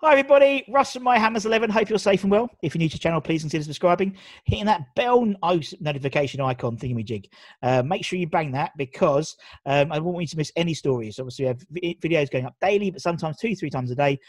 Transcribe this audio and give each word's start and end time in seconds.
Hi 0.00 0.12
everybody, 0.12 0.64
Russ 0.68 0.92
from 0.92 1.02
My 1.02 1.18
Hammers 1.18 1.44
11. 1.44 1.70
Hope 1.70 1.90
you're 1.90 1.98
safe 1.98 2.22
and 2.22 2.30
well. 2.30 2.48
If 2.62 2.72
you're 2.72 2.78
new 2.78 2.88
to 2.88 2.94
the 2.94 3.00
channel, 3.00 3.20
please 3.20 3.42
consider 3.42 3.64
subscribing, 3.64 4.16
hitting 4.44 4.66
that 4.66 4.94
bell 4.94 5.26
notification 5.80 6.40
icon 6.40 6.76
thingamajig. 6.76 7.24
Uh, 7.64 7.82
make 7.82 8.04
sure 8.04 8.16
you 8.16 8.28
bang 8.28 8.52
that 8.52 8.70
because 8.76 9.36
um, 9.66 9.90
I 9.90 9.96
don't 9.96 10.04
want 10.04 10.20
you 10.20 10.28
to 10.28 10.36
miss 10.36 10.52
any 10.54 10.72
stories. 10.72 11.18
Obviously, 11.18 11.46
we 11.46 11.48
have 11.48 11.98
videos 12.00 12.30
going 12.30 12.46
up 12.46 12.54
daily, 12.60 12.92
but 12.92 13.00
sometimes 13.00 13.38
two, 13.38 13.56
three 13.56 13.70
times 13.70 13.90
a 13.90 13.96
day. 13.96 14.20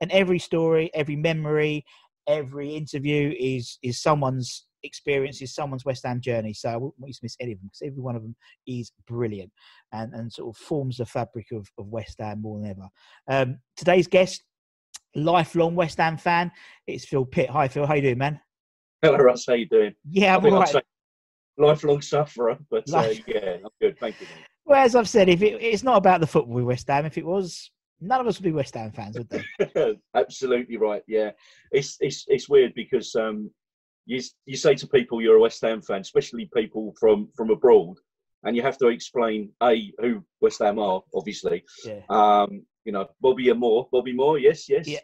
And 0.00 0.10
every 0.12 0.38
story, 0.38 0.90
every 0.94 1.16
memory, 1.16 1.84
every 2.26 2.74
interview 2.74 3.34
is 3.38 3.78
is 3.82 4.00
someone's 4.00 4.64
experience, 4.82 5.42
is 5.42 5.54
someone's 5.54 5.84
West 5.84 6.06
Ham 6.06 6.22
journey. 6.22 6.54
So 6.54 6.70
I 6.70 6.76
wouldn't 6.78 6.98
want 6.98 7.08
you 7.10 7.14
to 7.14 7.20
miss 7.24 7.36
any 7.38 7.52
of 7.52 7.58
them 7.58 7.66
because 7.66 7.86
every 7.86 8.00
one 8.00 8.16
of 8.16 8.22
them 8.22 8.34
is 8.66 8.92
brilliant 9.06 9.52
and, 9.92 10.14
and 10.14 10.32
sort 10.32 10.56
of 10.56 10.56
forms 10.56 10.96
the 10.96 11.04
fabric 11.04 11.48
of, 11.52 11.68
of 11.76 11.88
West 11.88 12.16
Ham 12.18 12.40
more 12.40 12.58
than 12.58 12.70
ever. 12.70 12.88
Um, 13.28 13.58
today's 13.76 14.06
guest 14.06 14.42
lifelong 15.14 15.74
West 15.74 15.98
Ham 15.98 16.16
fan. 16.16 16.50
It's 16.86 17.04
Phil 17.04 17.24
Pitt. 17.24 17.50
Hi, 17.50 17.68
Phil. 17.68 17.86
How 17.86 17.94
you 17.94 18.02
doing, 18.02 18.18
man? 18.18 18.40
Hello, 19.02 19.18
Russ. 19.18 19.46
How 19.46 19.54
you 19.54 19.66
doing? 19.66 19.94
Yeah, 20.08 20.36
I'm 20.36 20.42
think 20.42 20.54
I'd 20.54 20.74
right. 20.74 20.84
lifelong 21.56 22.02
sufferer, 22.02 22.58
but 22.70 22.88
uh, 22.90 22.96
Life- 22.96 23.22
yeah, 23.26 23.56
I'm 23.64 23.70
good. 23.80 23.98
Thank 23.98 24.20
you. 24.20 24.26
Well, 24.64 24.84
as 24.84 24.94
I've 24.94 25.08
said, 25.08 25.28
if 25.28 25.40
it, 25.42 25.62
it's 25.62 25.82
not 25.82 25.96
about 25.96 26.20
the 26.20 26.26
football 26.26 26.54
with 26.54 26.64
West 26.64 26.88
Ham, 26.88 27.06
if 27.06 27.16
it 27.16 27.24
was, 27.24 27.70
none 28.00 28.20
of 28.20 28.26
us 28.26 28.38
would 28.38 28.44
be 28.44 28.52
West 28.52 28.74
Ham 28.74 28.92
fans, 28.92 29.16
would 29.16 29.30
they? 29.30 29.96
Absolutely 30.14 30.76
right. 30.76 31.02
Yeah, 31.08 31.30
it's 31.72 31.96
it's 32.00 32.24
it's 32.28 32.48
weird 32.48 32.74
because 32.74 33.14
um, 33.14 33.50
you 34.04 34.20
you 34.46 34.56
say 34.56 34.74
to 34.74 34.86
people 34.86 35.22
you're 35.22 35.36
a 35.36 35.40
West 35.40 35.62
Ham 35.62 35.80
fan, 35.80 36.00
especially 36.00 36.50
people 36.54 36.94
from 37.00 37.28
from 37.36 37.50
abroad, 37.50 37.96
and 38.44 38.56
you 38.56 38.62
have 38.62 38.78
to 38.78 38.88
explain 38.88 39.50
a 39.62 39.92
who 39.98 40.24
West 40.40 40.60
Ham 40.60 40.78
are, 40.78 41.02
obviously. 41.14 41.64
Yeah. 41.84 42.00
Um, 42.10 42.62
you 42.84 42.92
know, 42.92 43.06
Bobby 43.20 43.50
and 43.50 43.60
Moore, 43.60 43.88
Bobby 43.92 44.12
Moore, 44.12 44.38
yes, 44.38 44.68
yes. 44.68 44.88
Yeah. 44.88 45.00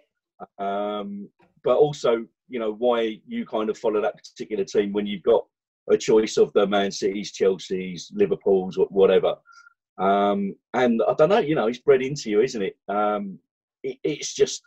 Um, 0.59 1.29
but 1.63 1.77
also, 1.77 2.27
you 2.49 2.59
know, 2.59 2.73
why 2.73 3.21
you 3.27 3.47
kind 3.47 3.71
of 3.71 3.79
follow 3.79 4.01
that 4.01 4.17
particular 4.17 4.65
team 4.65 4.93
when 4.93 5.07
you've 5.07 5.23
got 5.23 5.45
a 5.91 5.97
choice 5.97 6.37
of 6.37 6.53
the 6.53 6.67
Man 6.67 6.91
City's, 6.91 7.33
Chelsea's, 7.33 8.11
Liverpool's, 8.15 8.79
whatever. 8.91 9.37
Um, 9.99 10.55
and 10.73 11.01
I 11.07 11.15
don't 11.15 11.29
know, 11.29 11.39
you 11.39 11.55
know, 11.55 11.69
it's 11.69 11.79
bred 11.79 12.03
into 12.03 12.31
you, 12.31 12.41
isn't 12.41 12.63
it? 12.63 12.77
Um, 12.89 13.39
it 13.83 13.99
it's 14.03 14.35
just, 14.35 14.63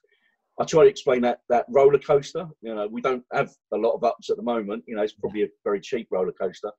I 0.60 0.66
try 0.66 0.84
to 0.84 0.90
explain 0.90 1.22
that 1.22 1.40
that 1.50 1.66
roller 1.70 2.00
coaster. 2.00 2.48
You 2.62 2.74
know, 2.74 2.88
we 2.88 3.02
don't 3.02 3.24
have 3.34 3.52
a 3.74 3.78
lot 3.78 3.94
of 3.94 4.04
ups 4.04 4.30
at 4.30 4.38
the 4.38 4.44
moment. 4.44 4.84
You 4.88 4.96
know, 4.96 5.04
it's 5.04 5.14
probably 5.14 5.44
a 5.44 5.48
very 5.64 5.80
cheap 5.82 6.08
roller 6.12 6.32
coaster. 6.32 6.72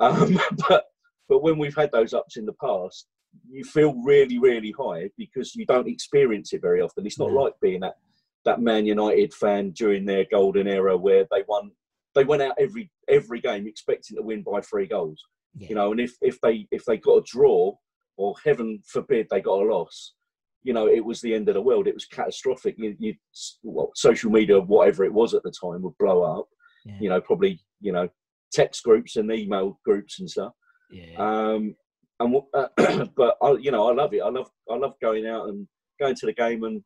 Um, 0.00 0.40
but 0.68 0.84
but 1.28 1.42
when 1.42 1.58
we've 1.58 1.76
had 1.76 1.92
those 1.92 2.14
ups 2.14 2.36
in 2.36 2.46
the 2.46 2.54
past, 2.54 3.06
you 3.50 3.64
feel 3.64 3.94
really, 4.02 4.38
really 4.38 4.72
high 4.78 5.10
because 5.16 5.54
you 5.54 5.64
don't 5.66 5.88
experience 5.88 6.52
it 6.52 6.60
very 6.62 6.80
often. 6.80 7.06
It's 7.06 7.18
not 7.18 7.30
Yeah. 7.32 7.40
like 7.40 7.54
being 7.60 7.80
that 7.80 7.96
that 8.44 8.60
Man 8.60 8.86
United 8.86 9.34
fan 9.34 9.70
during 9.72 10.04
their 10.06 10.24
golden 10.30 10.66
era 10.68 10.96
where 10.96 11.26
they 11.30 11.44
won. 11.48 11.70
They 12.14 12.24
went 12.24 12.42
out 12.42 12.54
every 12.58 12.90
every 13.08 13.40
game 13.40 13.66
expecting 13.66 14.16
to 14.16 14.22
win 14.22 14.42
by 14.42 14.60
three 14.60 14.86
goals. 14.86 15.22
Yeah. 15.56 15.68
You 15.70 15.74
know, 15.74 15.90
and 15.92 16.00
if 16.00 16.16
if 16.22 16.40
they 16.40 16.66
if 16.70 16.84
they 16.84 16.96
got 16.98 17.18
a 17.18 17.22
draw, 17.26 17.74
or 18.16 18.34
heaven 18.44 18.80
forbid 18.86 19.26
they 19.30 19.40
got 19.40 19.62
a 19.62 19.64
loss, 19.72 20.14
you 20.62 20.72
know, 20.72 20.86
it 20.88 21.04
was 21.04 21.20
the 21.20 21.34
end 21.34 21.48
of 21.48 21.54
the 21.54 21.62
world. 21.62 21.86
It 21.86 21.94
was 21.94 22.06
catastrophic. 22.06 22.76
You, 22.78 22.96
you 22.98 23.14
well, 23.62 23.90
social 23.94 24.30
media, 24.30 24.60
whatever 24.60 25.04
it 25.04 25.12
was 25.12 25.34
at 25.34 25.42
the 25.42 25.52
time, 25.52 25.82
would 25.82 25.98
blow 25.98 26.22
up. 26.22 26.48
Yeah. 26.84 26.98
You 27.00 27.08
know, 27.10 27.20
probably 27.20 27.60
you 27.80 27.92
know, 27.92 28.08
text 28.52 28.82
groups 28.82 29.16
and 29.16 29.30
email 29.30 29.78
groups 29.84 30.20
and 30.20 30.30
stuff. 30.30 30.52
yeah. 30.90 31.14
Um, 31.18 31.74
and 32.20 32.34
uh, 32.54 32.66
but 33.16 33.36
I, 33.42 33.52
you 33.52 33.70
know, 33.70 33.88
I 33.88 33.94
love 33.94 34.12
it. 34.14 34.20
I 34.22 34.28
love 34.28 34.50
I 34.70 34.76
love 34.76 34.94
going 35.00 35.26
out 35.26 35.48
and 35.48 35.66
going 36.00 36.14
to 36.16 36.26
the 36.26 36.32
game 36.32 36.64
and 36.64 36.82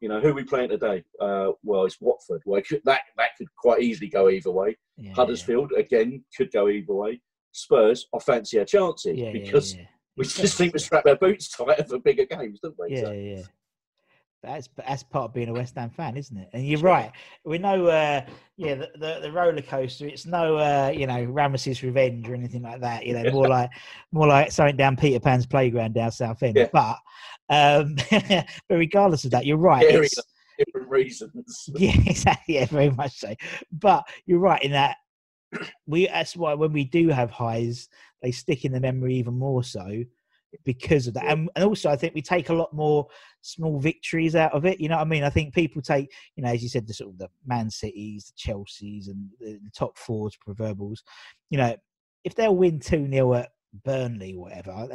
you 0.00 0.08
know 0.08 0.20
who 0.20 0.28
are 0.28 0.34
we 0.34 0.44
playing 0.44 0.70
today. 0.70 1.04
Uh, 1.20 1.52
well, 1.62 1.84
it's 1.84 2.00
Watford. 2.00 2.42
Well, 2.44 2.58
it 2.58 2.66
could, 2.68 2.82
that 2.84 3.02
that 3.16 3.30
could 3.38 3.48
quite 3.56 3.82
easily 3.82 4.08
go 4.08 4.28
either 4.28 4.50
way. 4.50 4.76
yeah, 4.96 5.12
Huddersfield 5.14 5.72
again 5.76 6.24
could 6.36 6.50
go 6.52 6.68
either 6.68 6.94
way. 6.94 7.20
Spurs, 7.52 8.06
I 8.14 8.18
fancy 8.18 8.58
our 8.58 8.64
chances 8.64 9.16
yeah, 9.16 9.26
yeah, 9.26 9.32
because 9.32 9.74
yeah, 9.76 9.84
we 10.16 10.24
just 10.24 10.56
seem 10.56 10.72
to 10.72 10.78
strap 10.78 11.06
our 11.06 11.16
boots 11.16 11.50
tight 11.54 11.86
for 11.88 11.98
bigger 11.98 12.24
games, 12.24 12.60
don't 12.62 12.74
we? 12.78 12.94
yeah, 12.96 13.00
So- 13.02 13.12
yeah. 13.12 13.42
That's 14.42 14.68
that's 14.76 15.04
part 15.04 15.26
of 15.26 15.34
being 15.34 15.48
a 15.48 15.52
West 15.52 15.76
Ham 15.76 15.90
fan, 15.90 16.16
isn't 16.16 16.36
it? 16.36 16.48
And 16.52 16.66
you're 16.66 16.80
right. 16.80 17.12
We 17.44 17.58
know, 17.58 17.86
uh, 17.86 18.22
yeah, 18.56 18.74
the, 18.74 18.90
the 18.96 19.18
the 19.22 19.32
roller 19.32 19.62
coaster. 19.62 20.06
It's 20.06 20.26
no, 20.26 20.56
uh, 20.56 20.92
you 20.92 21.06
know, 21.06 21.22
Rameses 21.24 21.82
Revenge 21.84 22.28
or 22.28 22.34
anything 22.34 22.62
like 22.62 22.80
that. 22.80 23.06
You 23.06 23.14
know, 23.14 23.30
more 23.30 23.48
like 23.48 23.70
more 24.10 24.26
like 24.26 24.50
something 24.50 24.76
down 24.76 24.96
Peter 24.96 25.20
Pan's 25.20 25.46
playground 25.46 25.94
down 25.94 26.10
Southend. 26.10 26.56
Yeah. 26.56 26.68
But 26.72 26.98
um, 27.50 27.94
but 28.10 28.46
regardless 28.76 29.24
of 29.24 29.30
that, 29.30 29.46
you're 29.46 29.58
right. 29.58 29.86
Different 30.58 30.88
reasons. 30.88 31.70
yeah, 31.76 31.94
exactly. 32.04 32.56
Yeah, 32.56 32.66
very 32.66 32.90
much 32.90 33.18
so. 33.18 33.34
But 33.70 34.04
you're 34.26 34.40
right 34.40 34.62
in 34.62 34.72
that 34.72 34.96
we. 35.86 36.08
That's 36.08 36.36
why 36.36 36.54
when 36.54 36.72
we 36.72 36.84
do 36.84 37.08
have 37.08 37.30
highs, 37.30 37.88
they 38.22 38.32
stick 38.32 38.64
in 38.64 38.72
the 38.72 38.80
memory 38.80 39.14
even 39.14 39.34
more 39.34 39.62
so 39.62 40.04
because 40.64 41.06
of 41.06 41.14
that. 41.14 41.24
And, 41.26 41.48
and 41.56 41.64
also, 41.64 41.90
I 41.90 41.96
think 41.96 42.14
we 42.14 42.22
take 42.22 42.48
a 42.48 42.54
lot 42.54 42.72
more 42.72 43.06
small 43.40 43.78
victories 43.78 44.36
out 44.36 44.52
of 44.52 44.64
it. 44.64 44.80
You 44.80 44.88
know 44.88 44.96
what 44.96 45.06
I 45.06 45.10
mean? 45.10 45.24
I 45.24 45.30
think 45.30 45.54
people 45.54 45.82
take, 45.82 46.10
you 46.36 46.42
know, 46.42 46.50
as 46.50 46.62
you 46.62 46.68
said, 46.68 46.86
the 46.86 46.94
sort 46.94 47.10
of 47.10 47.18
the 47.18 47.28
Man 47.46 47.70
Cities, 47.70 48.32
the 48.32 48.52
Chelseas, 48.52 49.08
and 49.08 49.28
the, 49.40 49.58
the 49.64 49.70
top 49.76 49.98
fours, 49.98 50.36
proverbials. 50.36 51.02
You 51.50 51.58
know, 51.58 51.76
if 52.24 52.34
they'll 52.34 52.56
win 52.56 52.80
two 52.80 53.08
0 53.10 53.34
at 53.34 53.50
Burnley, 53.84 54.36
whatever, 54.36 54.86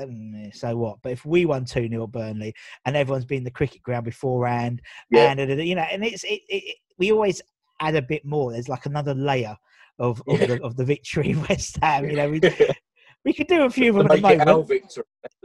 so 0.54 0.78
what? 0.78 1.00
But 1.02 1.12
if 1.12 1.26
we 1.26 1.46
won 1.46 1.66
two 1.66 1.88
0 1.90 2.04
at 2.04 2.12
Burnley, 2.12 2.54
and 2.86 2.96
everyone's 2.96 3.26
been 3.26 3.40
in 3.40 3.44
the 3.44 3.52
cricket 3.52 3.84
ground 3.84 4.06
beforehand, 4.06 4.82
Yeah. 5.10 5.32
and 5.32 5.62
you 5.62 5.76
know, 5.76 5.86
and 5.90 6.04
it's 6.06 6.24
it, 6.24 6.42
it, 6.48 6.78
we 6.98 7.12
always 7.12 7.42
add 7.82 7.96
a 7.96 8.02
bit 8.02 8.26
more. 8.26 8.52
There's 8.52 8.70
like 8.70 8.86
another 8.86 9.14
layer 9.14 9.56
of 10.00 10.22
of, 10.28 10.40
Yeah. 10.40 10.46
the, 10.48 10.64
of 10.64 10.76
the 10.78 10.86
victory 10.86 11.36
West 11.50 11.78
Ham. 11.82 12.10
You 12.10 12.16
know, 12.16 12.30
we 12.30 12.40
we 13.28 13.34
could 13.34 13.48
do 13.48 13.66
a 13.66 13.70
few 13.70 13.90
of 13.90 13.98
them 13.98 14.06
at 14.10 14.22
the 14.22 14.46
moment. 14.46 14.98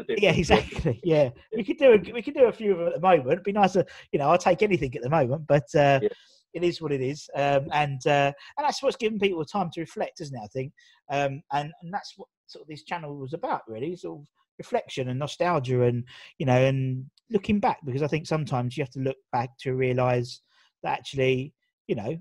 Yeah, 0.09 0.31
exactly. 0.31 1.01
Yeah, 1.03 1.31
we 1.53 1.65
could 1.65 1.79
do 1.79 1.95
a, 1.95 2.13
we 2.13 2.23
could 2.23 2.35
do 2.35 2.45
a 2.47 2.53
few 2.53 2.73
of 2.73 2.79
them 2.79 2.87
at 2.87 2.95
the 2.95 3.01
moment. 3.01 3.33
It'd 3.33 3.43
be 3.43 3.51
nice 3.51 3.73
to, 3.73 3.85
you 4.13 4.21
know, 4.21 4.31
I'll 4.31 4.39
take 4.39 4.63
anything 4.63 4.95
at 4.95 5.03
the 5.03 5.11
moment, 5.11 5.49
but 5.49 5.67
uh, 5.75 5.99
Yeah. 6.01 6.09
it 6.55 6.63
is 6.63 6.81
what 6.81 6.93
it 6.93 7.01
is, 7.01 7.29
um, 7.35 7.67
and 7.73 8.01
uh, 8.07 8.31
and 8.57 8.65
that's 8.65 8.85
what's 8.85 8.97
giving 8.97 9.19
people 9.19 9.45
time 9.45 9.69
to 9.73 9.81
reflect, 9.81 10.21
isn't 10.21 10.37
it? 10.37 10.45
I 10.45 10.47
think, 10.47 10.73
um, 11.11 11.43
and 11.53 11.73
and 11.83 11.93
that's 11.93 12.13
what 12.17 12.29
sort 12.47 12.63
of 12.63 12.69
this 12.69 12.85
channel 12.85 13.17
was 13.17 13.35
about, 13.35 13.63
really, 13.67 13.97
sort 13.97 14.21
of 14.21 14.27
reflection 14.59 15.09
and 15.09 15.19
nostalgia, 15.19 15.83
and 15.83 16.05
you 16.39 16.47
know, 16.47 16.63
and 16.65 17.05
looking 17.31 17.59
back 17.59 17.79
because 17.85 18.03
I 18.03 18.07
think 18.07 18.29
sometimes 18.29 18.77
you 18.77 18.85
have 18.85 18.93
to 18.93 19.01
look 19.01 19.19
back 19.33 19.51
to 19.63 19.75
realise 19.75 20.41
that 20.85 20.99
actually, 20.99 21.53
you 21.89 21.97
know, 21.97 22.17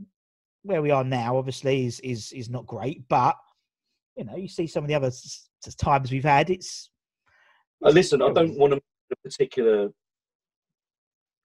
where 0.64 0.82
we 0.82 0.90
are 0.90 1.04
now 1.04 1.38
obviously 1.38 1.86
is 1.86 2.00
is 2.00 2.32
is 2.32 2.50
not 2.50 2.66
great, 2.66 3.08
but 3.10 3.36
you 4.16 4.26
know, 4.26 4.36
you 4.36 4.48
see 4.48 4.68
some 4.68 4.84
of 4.84 4.88
the 4.88 4.96
other 4.96 5.12
times 5.78 6.12
we've 6.12 6.24
had. 6.24 6.50
It's 6.50 6.90
Uh, 7.84 7.90
listen, 7.90 8.22
I 8.22 8.32
don't 8.32 8.58
want 8.58 8.74
to 8.74 8.82
a 9.12 9.16
particular 9.24 9.90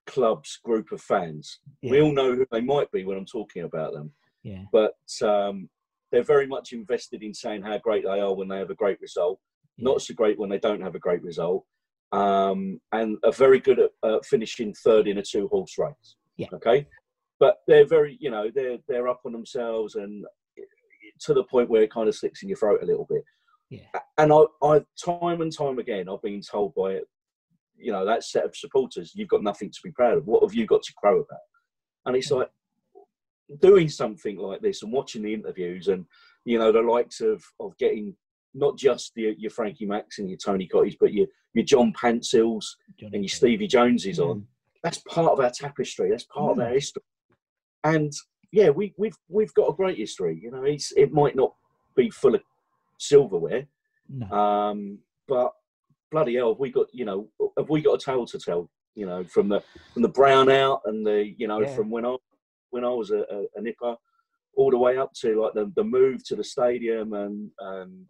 club's 0.07 0.61
group 0.65 0.93
of 0.93 1.01
fans. 1.01 1.59
We 1.83 2.01
all 2.01 2.13
know 2.13 2.35
who 2.35 2.47
they 2.51 2.61
might 2.61 2.91
be 2.93 3.05
when 3.05 3.19
I'm 3.19 3.27
talking 3.27 3.65
about 3.65 3.93
them, 3.93 4.13
yeah, 4.43 4.63
but 4.73 4.95
um, 5.23 5.69
they're 6.13 6.23
very 6.23 6.47
much 6.47 6.73
invested 6.73 7.23
in 7.23 7.35
saying 7.35 7.63
how 7.63 7.79
great 7.79 8.05
they 8.05 8.21
are 8.21 8.35
when 8.35 8.49
they 8.49 8.59
have 8.59 8.71
a 8.71 8.75
great 8.75 9.01
result. 9.01 9.41
yeah. 9.77 9.85
Not 9.91 10.03
so 10.03 10.15
great 10.15 10.39
when 10.39 10.49
they 10.49 10.59
don't 10.59 10.81
have 10.81 10.95
a 10.95 11.01
great 11.01 11.23
result, 11.23 11.65
um, 12.13 12.81
and 12.93 13.19
are 13.25 13.33
very 13.33 13.61
good 13.61 13.81
at 13.81 13.91
uh, 14.03 14.19
finishing 14.25 14.73
third 14.75 15.09
in 15.09 15.19
a 15.19 15.23
two-horse 15.23 15.77
race. 15.79 16.17
Yeah. 16.37 16.49
Okay, 16.55 16.87
but 17.41 17.57
they're 17.67 17.87
very, 17.87 18.17
you 18.21 18.31
know, 18.31 18.51
they're 18.55 18.79
they're 18.89 19.09
up 19.09 19.23
on 19.27 19.33
themselves 19.33 19.97
and 19.97 20.25
to 21.21 21.35
the 21.35 21.45
point 21.45 21.69
where 21.71 21.83
it 21.83 21.93
kind 21.93 22.09
of 22.09 22.15
slips 22.15 22.43
in 22.43 22.49
your 22.49 22.59
throat 22.59 22.81
a 22.83 22.87
little 22.87 23.07
bit. 23.09 23.23
Yeah. 23.71 24.01
And 24.19 24.33
I, 24.33 24.45
I 24.63 24.85
time 25.03 25.41
and 25.41 25.53
time 25.57 25.79
again, 25.79 26.09
I've 26.09 26.23
been 26.23 26.41
told 26.41 26.75
by, 26.75 27.01
you 27.77 27.93
know, 27.93 28.05
that 28.05 28.25
set 28.25 28.45
of 28.45 28.57
supporters, 28.57 29.13
you've 29.15 29.29
got 29.29 29.43
nothing 29.43 29.71
to 29.71 29.81
be 29.83 29.91
proud 29.91 30.19
of. 30.19 30.27
What 30.27 30.43
have 30.43 30.55
you 30.55 30.67
got 30.67 30.83
to 30.83 30.95
crow 30.95 31.21
about? 31.21 31.41
And 32.07 32.17
it's 32.17 32.31
Yeah. 32.31 32.39
like 32.39 32.51
doing 33.61 33.89
something 33.89 34.37
like 34.37 34.61
this 34.61 34.83
and 34.83 34.93
watching 34.93 35.23
the 35.23 35.35
interviews 35.35 35.89
and, 35.89 36.07
you 36.45 36.59
know, 36.59 36.73
the 36.73 36.81
likes 36.83 37.21
of 37.21 37.45
of 37.61 37.77
getting 37.79 38.17
not 38.55 38.79
just 38.79 39.13
your, 39.17 39.33
your 39.33 39.51
Frankie 39.51 39.87
Macs 39.87 40.19
and 40.19 40.31
your 40.31 40.39
Tony 40.39 40.69
Cottees, 40.73 40.97
but 40.99 41.13
your 41.13 41.27
your 41.55 41.65
John 41.65 41.93
Johnny 41.93 42.61
and 43.03 43.23
your 43.25 43.29
Stevie 43.29 43.67
Joneses 43.67 44.19
Yeah. 44.19 44.25
on. 44.27 44.47
That's 44.83 44.99
part 44.99 45.33
of 45.33 45.41
our 45.41 45.51
tapestry. 45.51 46.11
That's 46.11 46.25
part 46.25 46.53
of 46.53 46.59
Mm. 46.59 46.67
our 46.67 46.73
history. 46.73 47.03
And 47.83 48.13
yeah, 48.57 48.71
we, 48.71 48.95
we've 48.97 49.19
we've 49.29 49.53
got 49.53 49.69
a 49.69 49.75
great 49.75 49.99
history. 49.99 50.41
You 50.43 50.51
know, 50.51 50.65
it's, 50.65 50.91
it 50.97 51.13
might 51.13 51.37
not 51.37 51.53
be 51.95 52.09
full 52.09 52.35
of 52.35 52.41
silverware, 52.99 53.67
No, 54.09 54.31
um, 54.31 54.99
but 55.29 55.53
bloody 56.11 56.37
hell, 56.37 56.53
have 56.55 56.59
we 56.59 56.71
got 56.71 56.87
you 56.93 57.05
know 57.05 57.29
have 57.59 57.69
we 57.69 57.83
got 57.83 58.01
a 58.01 58.05
tale 58.05 58.25
to 58.27 58.39
tell? 58.39 58.71
You 58.95 59.05
know, 59.05 59.25
from 59.25 59.51
the 59.51 59.61
from 59.93 60.01
the 60.03 60.09
brown 60.09 60.51
out 60.51 60.81
and 60.87 61.07
the 61.07 61.35
you 61.37 61.47
know 61.49 61.61
Yeah. 61.61 61.75
from 61.77 61.91
when 61.91 62.07
I 62.07 62.17
when 62.71 62.83
I 62.83 62.89
was 62.89 63.11
a, 63.11 63.19
a, 63.31 63.39
a 63.57 63.61
nipper, 63.61 63.95
all 64.57 64.71
the 64.71 64.79
way 64.79 64.97
up 64.97 65.13
to 65.21 65.39
like 65.43 65.53
the, 65.53 65.71
the 65.77 65.85
move 65.85 66.25
to 66.29 66.35
the 66.37 66.45
stadium 66.45 67.13
and 67.13 67.51
um, 67.61 68.07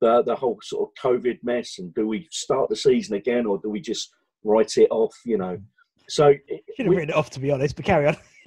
the 0.00 0.22
the 0.22 0.36
whole 0.36 0.58
sort 0.62 0.88
of 0.88 1.02
COVID 1.02 1.38
mess. 1.42 1.80
And 1.80 1.92
do 1.94 2.06
we 2.06 2.28
start 2.30 2.68
the 2.70 2.76
season 2.76 3.16
again 3.16 3.46
or 3.46 3.58
do 3.58 3.68
we 3.68 3.80
just 3.80 4.10
write 4.44 4.76
it 4.76 4.90
off? 4.92 5.16
You 5.24 5.38
know, 5.38 5.58
so 6.08 6.32
should 6.76 6.86
have 6.86 6.94
written 6.94 7.10
it 7.10 7.14
off 7.16 7.30
to 7.30 7.40
be 7.40 7.50
honest, 7.50 7.76
but 7.76 7.84
carry 7.84 8.06
on. 8.06 8.16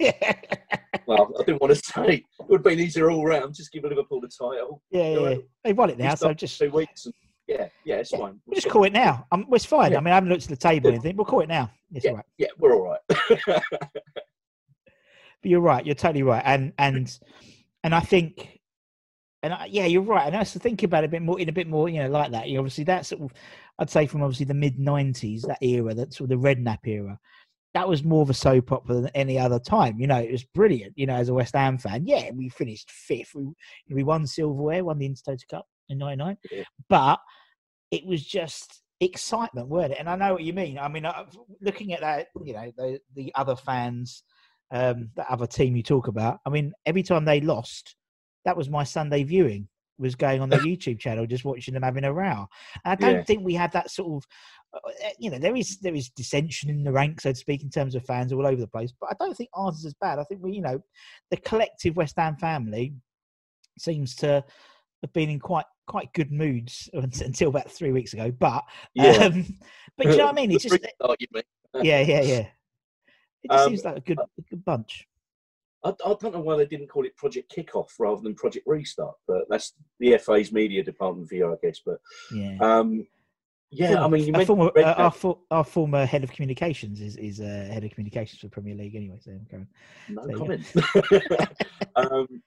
well, 1.06 1.32
I 1.38 1.44
didn't 1.44 1.60
want 1.62 1.74
to 1.74 1.76
say 1.76 2.14
it 2.16 2.24
would 2.48 2.58
have 2.58 2.64
been 2.64 2.80
easier 2.80 3.10
all 3.10 3.24
round. 3.24 3.54
Just 3.54 3.72
give 3.72 3.84
Liverpool 3.84 4.20
the 4.20 4.28
title. 4.28 4.82
yeah, 4.90 5.10
yeah, 5.10 5.18
All 5.18 5.30
yeah. 5.30 5.36
They 5.64 5.72
won 5.72 5.90
it 5.90 5.98
now, 5.98 6.14
so 6.14 6.32
just 6.34 6.58
two 6.58 6.70
weeks. 6.70 7.06
And, 7.06 7.14
yeah, 7.46 7.68
yeah, 7.84 7.96
it's 7.96 8.12
Yeah, 8.12 8.18
fine. 8.18 8.40
we'll 8.46 8.54
just 8.54 8.68
call 8.68 8.84
it 8.84 8.92
now. 8.92 9.26
Um, 9.32 9.46
it's 9.52 9.64
fine. 9.64 9.92
Yeah. 9.92 9.98
I 9.98 10.00
mean, 10.00 10.12
I 10.12 10.14
haven't 10.14 10.30
looked 10.30 10.44
at 10.44 10.48
the 10.48 10.56
table 10.56 10.88
or 10.88 10.90
Yeah. 10.90 10.96
anything. 10.96 11.16
We'll 11.16 11.24
call 11.26 11.40
it 11.40 11.48
now. 11.48 11.70
It's 11.92 12.06
all 12.06 12.16
right. 12.16 12.24
Yeah, 12.38 12.48
we're 12.58 12.74
all 12.74 12.98
right. 13.48 13.62
But 15.42 15.50
you're 15.50 15.60
right. 15.60 15.84
You're 15.84 15.96
totally 15.96 16.22
right. 16.22 16.42
And 16.44 16.72
and 16.78 17.18
and 17.82 17.94
I 17.94 17.98
think, 18.00 18.60
and 19.42 19.52
I, 19.52 19.66
yeah, 19.66 19.86
you're 19.86 20.02
right. 20.02 20.26
And 20.26 20.36
I 20.36 20.38
was 20.40 20.52
to 20.52 20.60
think 20.60 20.84
about 20.84 21.02
it 21.02 21.08
a 21.08 21.10
bit 21.10 21.22
more 21.22 21.40
in 21.40 21.48
a 21.48 21.52
bit 21.52 21.66
more, 21.66 21.88
you 21.88 21.98
know, 22.00 22.08
like 22.08 22.30
that. 22.30 22.48
You 22.48 22.58
obviously 22.58 22.84
that's 22.84 23.08
sort 23.08 23.22
of, 23.22 23.32
I'd 23.80 23.90
say 23.90 24.06
from 24.06 24.22
obviously 24.22 24.46
the 24.46 24.54
mid 24.54 24.78
'90s, 24.78 25.42
that 25.48 25.58
era, 25.60 25.94
that 25.94 26.14
sort 26.14 26.30
of 26.30 26.40
the 26.40 26.48
Redknapp 26.48 26.86
era. 26.86 27.18
That 27.74 27.88
was 27.88 28.04
more 28.04 28.22
of 28.22 28.30
a 28.30 28.34
soap 28.34 28.70
opera 28.70 28.96
than 28.96 29.08
any 29.14 29.38
other 29.38 29.58
time. 29.58 29.98
You 29.98 30.06
know, 30.06 30.18
it 30.18 30.30
was 30.30 30.44
brilliant. 30.44 30.92
You 30.96 31.06
know, 31.06 31.14
as 31.14 31.30
a 31.30 31.34
West 31.34 31.54
Ham 31.54 31.78
fan, 31.78 32.06
yeah, 32.06 32.30
we 32.34 32.48
finished 32.50 32.90
fifth. 32.90 33.34
We 33.34 33.46
we 33.90 34.02
won 34.02 34.26
silverware, 34.26 34.84
won 34.84 34.98
the 34.98 35.08
Intertoto 35.08 35.48
Cup 35.48 35.66
in 35.88 35.98
'99, 35.98 36.36
Yeah. 36.50 36.64
but 36.88 37.18
it 37.90 38.04
was 38.06 38.24
just 38.24 38.82
excitement, 39.00 39.68
weren't 39.68 39.92
it? 39.92 39.98
And 39.98 40.08
I 40.08 40.16
know 40.16 40.34
what 40.34 40.42
you 40.42 40.52
mean. 40.52 40.78
I 40.78 40.88
mean, 40.88 41.04
uh, 41.06 41.24
looking 41.60 41.92
at 41.92 42.00
that, 42.00 42.28
you 42.44 42.52
know, 42.52 42.72
the 42.76 43.00
the 43.14 43.32
other 43.34 43.56
fans, 43.56 44.22
um, 44.70 45.10
that 45.16 45.26
other 45.30 45.46
team 45.46 45.76
you 45.76 45.82
talk 45.82 46.08
about. 46.08 46.40
I 46.46 46.50
mean, 46.50 46.72
every 46.86 47.02
time 47.02 47.24
they 47.24 47.40
lost, 47.40 47.96
that 48.44 48.56
was 48.56 48.68
my 48.68 48.84
Sunday 48.84 49.22
viewing. 49.22 49.68
Was 50.02 50.14
going 50.14 50.40
on 50.42 50.50
the 50.50 50.56
YouTube 50.66 50.98
channel, 50.98 51.26
just 51.26 51.44
watching 51.44 51.74
them 51.74 51.82
having 51.82 52.04
a 52.04 52.12
row. 52.12 52.46
And 52.84 52.92
I 52.92 52.94
don't 52.94 53.16
Yeah. 53.18 53.24
think 53.24 53.42
we 53.44 53.54
had 53.54 53.72
that 53.72 53.90
sort 53.90 54.22
of, 54.22 54.28
uh, 54.74 55.08
you 55.18 55.30
know, 55.30 55.38
there 55.38 55.56
is 55.56 55.78
there 55.78 55.94
is 55.94 56.10
dissension 56.10 56.68
in 56.70 56.84
the 56.84 56.92
ranks, 56.92 57.22
so 57.22 57.30
to 57.32 57.36
speak, 57.38 57.62
in 57.62 57.70
terms 57.70 57.94
of 57.94 58.04
fans 58.04 58.32
all 58.32 58.46
over 58.46 58.60
the 58.60 58.66
place. 58.66 58.92
But 59.00 59.10
I 59.10 59.14
don't 59.24 59.36
think 59.36 59.50
ours 59.54 59.78
is 59.78 59.86
as 59.86 59.94
bad. 59.94 60.18
I 60.18 60.24
think 60.24 60.42
we, 60.42 60.52
you 60.52 60.62
know, 60.62 60.82
the 61.30 61.36
collective 61.38 61.96
West 61.96 62.16
Ham 62.18 62.36
family 62.36 62.94
seems 63.78 64.14
to 64.16 64.44
have 65.02 65.12
been 65.12 65.30
in 65.30 65.40
quite 65.40 65.66
quite 65.86 66.12
good 66.14 66.30
moods 66.32 66.88
until 66.94 67.48
about 67.48 67.70
three 67.70 67.92
weeks 67.92 68.12
ago. 68.12 68.30
But 68.30 68.64
Yeah. 68.94 69.24
um, 69.24 69.58
but 69.96 70.06
you 70.06 70.16
know 70.16 70.24
what 70.26 70.32
I 70.32 70.36
mean? 70.36 70.50
It's 70.52 70.62
just 70.62 70.78
yeah, 71.82 72.00
yeah, 72.00 72.20
yeah. 72.22 72.46
It 73.42 73.50
just 73.50 73.64
Um, 73.64 73.70
seems 73.70 73.84
like 73.84 73.96
a 73.96 74.00
good 74.00 74.18
a 74.18 74.42
good 74.50 74.64
bunch. 74.64 75.06
I, 75.84 75.90
I 75.90 76.14
don't 76.20 76.32
know 76.32 76.40
why 76.40 76.56
they 76.56 76.66
didn't 76.66 76.88
call 76.88 77.04
it 77.04 77.16
Project 77.16 77.52
Kickoff 77.54 77.88
rather 77.98 78.20
than 78.22 78.34
Project 78.34 78.66
Restart, 78.66 79.16
but 79.26 79.42
that's 79.48 79.74
the 79.98 80.16
FA's 80.18 80.52
media 80.52 80.82
department 80.82 81.28
for 81.28 81.34
you, 81.34 81.52
I 81.52 81.56
guess. 81.62 81.80
But 81.84 81.98
Yeah. 82.30 82.56
um, 82.60 83.06
yeah, 83.70 84.04
I 84.04 84.08
mean, 84.08 84.26
you 84.26 84.34
uh, 84.34 84.44
former, 84.44 84.70
uh, 84.76 84.82
our, 84.98 85.10
for, 85.10 85.38
our 85.50 85.64
former 85.64 86.04
head 86.04 86.22
of 86.24 86.30
communications 86.30 87.00
is 87.00 87.16
is 87.16 87.40
uh, 87.40 87.68
head 87.72 87.84
of 87.84 87.90
communications 87.90 88.40
for 88.40 88.48
Premier 88.48 88.74
League 88.74 88.94
anyway. 88.94 89.18
So 89.20 89.32
no 90.08 90.26
there 90.26 90.36
comment. 90.36 90.66
um, 91.96 92.42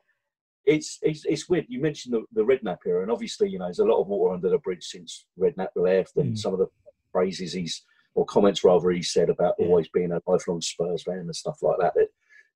it's, 0.66 1.00
it's 1.02 1.26
it's 1.26 1.50
weird. 1.50 1.66
You 1.68 1.82
mentioned 1.82 2.14
the, 2.14 2.24
the 2.34 2.46
Redknapp 2.46 2.78
era, 2.86 3.02
and 3.02 3.12
obviously, 3.12 3.50
you 3.50 3.58
know, 3.58 3.66
there's 3.66 3.80
a 3.80 3.86
lot 3.86 4.02
of 4.02 4.08
water 4.08 4.36
under 4.36 4.50
the 4.50 4.60
bridge 4.60 4.84
since 4.84 5.26
Redknapp 5.40 5.70
left, 5.76 6.16
and 6.18 6.34
Mm. 6.34 6.38
some 6.38 6.54
of 6.54 6.60
the 6.60 6.68
phrases 7.12 7.54
he's 7.54 7.84
or 8.14 8.26
comments 8.26 8.64
rather 8.64 8.92
he 8.92 9.02
said 9.04 9.30
about 9.30 9.56
Yeah. 9.60 9.66
always 9.66 9.90
being 9.90 10.12
a 10.12 10.22
lifelong 10.28 10.62
Spurs 10.62 11.04
fan 11.04 11.20
and 11.20 11.36
stuff 11.36 11.58
like 11.62 11.78
that. 11.80 11.94
That 11.96 12.08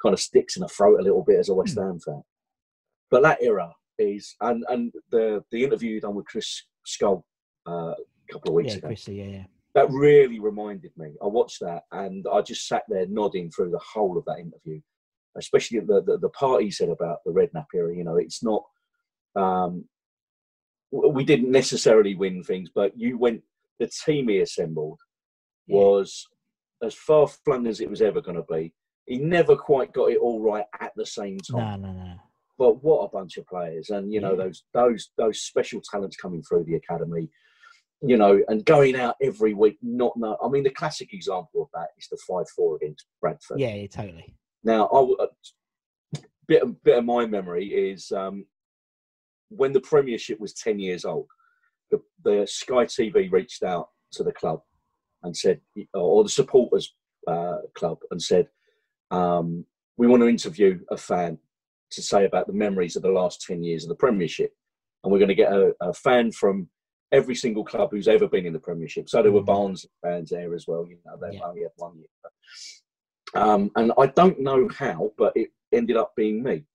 kind 0.02 0.14
of 0.14 0.20
sticks 0.20 0.56
in 0.56 0.62
the 0.62 0.68
throat 0.68 1.00
a 1.00 1.04
little 1.04 1.24
bit 1.24 1.40
as 1.40 1.50
a 1.50 1.54
West 1.54 1.76
Hmm. 1.76 1.82
Ham 1.84 2.00
fan. 2.00 2.24
But 3.12 3.24
that 3.24 3.42
era 3.42 3.74
is, 3.98 4.36
and 4.42 4.64
and 4.70 4.94
the 5.12 5.44
the 5.52 5.64
interview 5.64 5.92
you 5.96 6.02
done 6.02 6.16
with 6.16 6.26
Chris 6.28 6.64
Skull 6.86 7.26
uh, 7.68 7.92
a 7.94 8.34
couple 8.34 8.52
of 8.52 8.56
weeks 8.56 8.74
Yeah, 8.74 8.78
ago 8.80 8.88
Chrissy, 8.88 9.16
yeah, 9.16 9.26
yeah. 9.26 9.44
that 9.76 9.90
really 9.92 10.40
reminded 10.40 10.92
me. 10.98 11.16
I 11.22 11.28
watched 11.28 11.60
that 11.62 11.84
and 11.92 12.26
I 12.32 12.42
just 12.42 12.68
sat 12.68 12.84
there 12.88 13.08
nodding 13.08 13.50
through 13.52 13.72
the 13.72 13.80
whole 13.80 14.18
of 14.18 14.26
that 14.26 14.40
interview, 14.40 14.80
especially 15.38 15.80
the 15.80 16.02
the, 16.04 16.18
the 16.20 16.30
part 16.30 16.62
he 16.64 16.72
said 16.72 16.90
about 16.90 17.18
the 17.26 17.32
Redknapp 17.32 17.66
era. 17.74 17.96
You 17.96 18.04
know, 18.04 18.18
it's 18.18 18.44
not. 18.44 18.64
Um, 19.36 19.86
we 20.92 21.24
didn't 21.24 21.52
necessarily 21.52 22.16
win 22.16 22.44
things, 22.44 22.70
but 22.74 22.98
you 22.98 23.18
went. 23.18 23.42
The 23.80 23.88
team 24.06 24.28
he 24.30 24.40
assembled 24.40 25.00
Yeah. 25.68 25.78
was 25.78 26.26
as 26.84 26.94
far 26.94 27.28
flung 27.28 27.68
as 27.68 27.80
it 27.82 27.90
was 27.90 28.02
ever 28.02 28.22
going 28.22 28.38
to 28.38 28.44
be. 28.54 28.74
He 29.10 29.18
never 29.18 29.56
quite 29.56 29.92
got 29.92 30.12
it 30.12 30.20
all 30.20 30.40
right 30.40 30.66
at 30.80 30.92
the 30.96 31.06
same 31.06 31.40
time. 31.40 31.82
No, 31.82 31.88
no, 31.88 31.98
no. 31.98 32.14
But 32.60 32.84
what 32.84 33.06
a 33.06 33.10
bunch 33.10 33.38
of 33.38 33.48
players, 33.48 33.90
and 33.90 34.14
you 34.14 34.22
know 34.22 34.32
Yeah. 34.32 34.44
those 34.44 34.64
those 34.74 35.12
those 35.18 35.42
special 35.42 35.82
talents 35.82 36.16
coming 36.16 36.44
through 36.44 36.66
the 36.66 36.76
academy, 36.76 37.28
you 38.02 38.18
know, 38.18 38.40
and 38.50 38.64
going 38.66 38.96
out 38.96 39.16
every 39.20 39.56
week. 39.56 39.80
Not 39.82 40.16
know. 40.16 40.38
I 40.44 40.48
mean, 40.48 40.64
the 40.64 40.70
classic 40.70 41.12
example 41.12 41.64
of 41.64 41.70
that 41.74 41.88
is 41.98 42.08
the 42.12 42.20
five 42.28 42.48
four 42.56 42.76
against 42.76 43.08
Bradford. 43.20 43.60
Yeah, 43.60 43.74
yeah, 43.74 43.88
totally. 43.88 44.36
Now, 44.64 44.86
I, 44.88 45.26
a 45.26 46.20
bit 46.48 46.62
of, 46.62 46.84
bit 46.84 47.00
of 47.00 47.06
my 47.06 47.26
memory 47.26 47.66
is 47.66 48.12
um, 48.12 48.46
when 49.50 49.74
the 49.74 49.82
Premiership 49.82 50.40
was 50.40 50.54
ten 50.54 50.78
years 50.80 51.04
old. 51.04 51.26
The, 51.90 52.00
the 52.24 52.46
Sky 52.46 52.86
TV 52.86 53.32
reached 53.32 53.64
out 53.64 53.90
to 54.12 54.24
the 54.24 54.34
club 54.34 54.62
and 55.24 55.36
said, 55.36 55.62
or 55.96 56.22
the 56.24 56.30
supporters 56.30 56.94
uh, 57.28 57.58
club, 57.74 57.98
and 58.12 58.22
said, 58.22 58.48
um, 59.12 59.66
"We 59.98 60.08
want 60.08 60.22
to 60.22 60.28
interview 60.30 60.80
a 60.90 60.98
fan 60.98 61.38
to 61.92 62.02
say 62.02 62.26
about 62.26 62.48
the 62.48 62.54
memories 62.54 62.96
of 62.96 63.02
the 63.02 63.10
last 63.10 63.42
ten 63.42 63.64
years 63.64 63.84
of 63.84 63.90
the 63.90 63.96
Premiership, 63.96 64.54
and 65.04 65.12
we're 65.12 65.20
going 65.20 65.30
to 65.30 65.36
get 65.36 65.52
a, 65.54 65.74
a 65.82 65.94
fan 65.94 66.32
from." 66.32 66.70
Every 67.12 67.34
single 67.34 67.64
club 67.66 67.90
who's 67.90 68.08
ever 68.08 68.28
been 68.28 68.46
in 68.46 68.54
the 68.54 68.60
Premiership. 68.60 69.10
So 69.10 69.24
there 69.24 69.32
were 69.32 69.42
Mhm. 69.42 69.48
Barnsley 69.48 69.90
fans 70.04 70.30
there 70.30 70.54
as 70.54 70.68
well. 70.68 70.86
You 70.88 71.00
know, 71.04 71.18
they 71.20 71.38
Yeah. 71.38 71.48
only 71.48 71.64
had 71.64 71.72
one 71.78 71.98
year. 71.98 72.06
Um, 73.34 73.72
and 73.76 73.92
I 73.98 74.06
don't 74.06 74.40
know 74.40 74.68
how, 74.70 75.12
but 75.18 75.34
it 75.36 75.50
ended 75.72 75.98
up 75.98 76.16
being 76.16 76.44
me. 76.44 76.66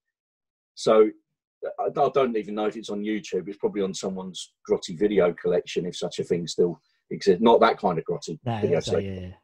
So 0.75 1.09
I, 1.79 1.85
I 1.85 2.09
don't 2.13 2.37
even 2.37 2.57
know 2.57 2.67
if 2.67 2.77
it's 2.77 2.91
on 2.91 3.05
YouTube. 3.05 3.47
It's 3.49 3.59
probably 3.59 3.83
on 3.83 3.95
someone's 3.95 4.55
grotty 4.69 4.99
video 4.99 5.33
collection, 5.35 5.87
if 5.87 5.97
such 5.97 6.19
a 6.19 6.25
thing 6.25 6.49
still 6.49 6.81
exists. 7.11 7.41
Not 7.41 7.61
that 7.61 7.79
kind 7.79 7.97
of 7.97 8.05
grotty 8.05 8.39
No, 8.45 8.61
video, 8.61 8.81
yeah, 9.01 9.21
yeah. 9.21 9.35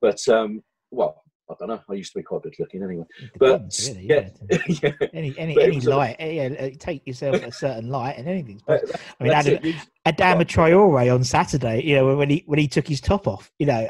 but 0.00 0.26
um, 0.28 0.64
well, 0.90 1.22
I 1.50 1.54
don't 1.58 1.68
know. 1.68 1.80
I 1.90 1.94
used 1.94 2.12
to 2.12 2.18
be 2.18 2.22
quite 2.22 2.42
good 2.42 2.54
looking 2.58 2.82
anyway. 2.82 3.04
But 3.38 3.76
really, 3.88 4.06
yeah, 4.06 4.28
yeah. 4.82 4.92
Any 5.12 5.36
any 5.36 5.54
But 5.54 5.64
any 5.64 5.76
was 5.76 5.86
a- 5.86 5.90
light, 5.96 6.16
eh, 6.20 6.30
yeah, 6.30 6.66
uh, 6.66 6.70
take 6.78 7.06
yourself 7.06 7.42
a 7.42 7.50
certain 7.50 7.88
light, 7.90 8.16
and 8.18 8.28
anything's 8.28 8.62
possible. 8.62 8.94
I 9.18 9.24
mean, 9.24 9.32
Adam, 9.32 9.54
it. 9.54 9.64
You- 9.64 9.74
Traore 10.06 11.14
on 11.14 11.24
Saturday, 11.24 11.82
you 11.82 11.96
know, 11.96 12.16
when 12.16 12.30
he 12.30 12.44
when 12.46 12.58
he 12.58 12.68
took 12.68 12.86
his 12.86 13.00
top 13.00 13.26
off, 13.26 13.50
you 13.58 13.66
know, 13.66 13.88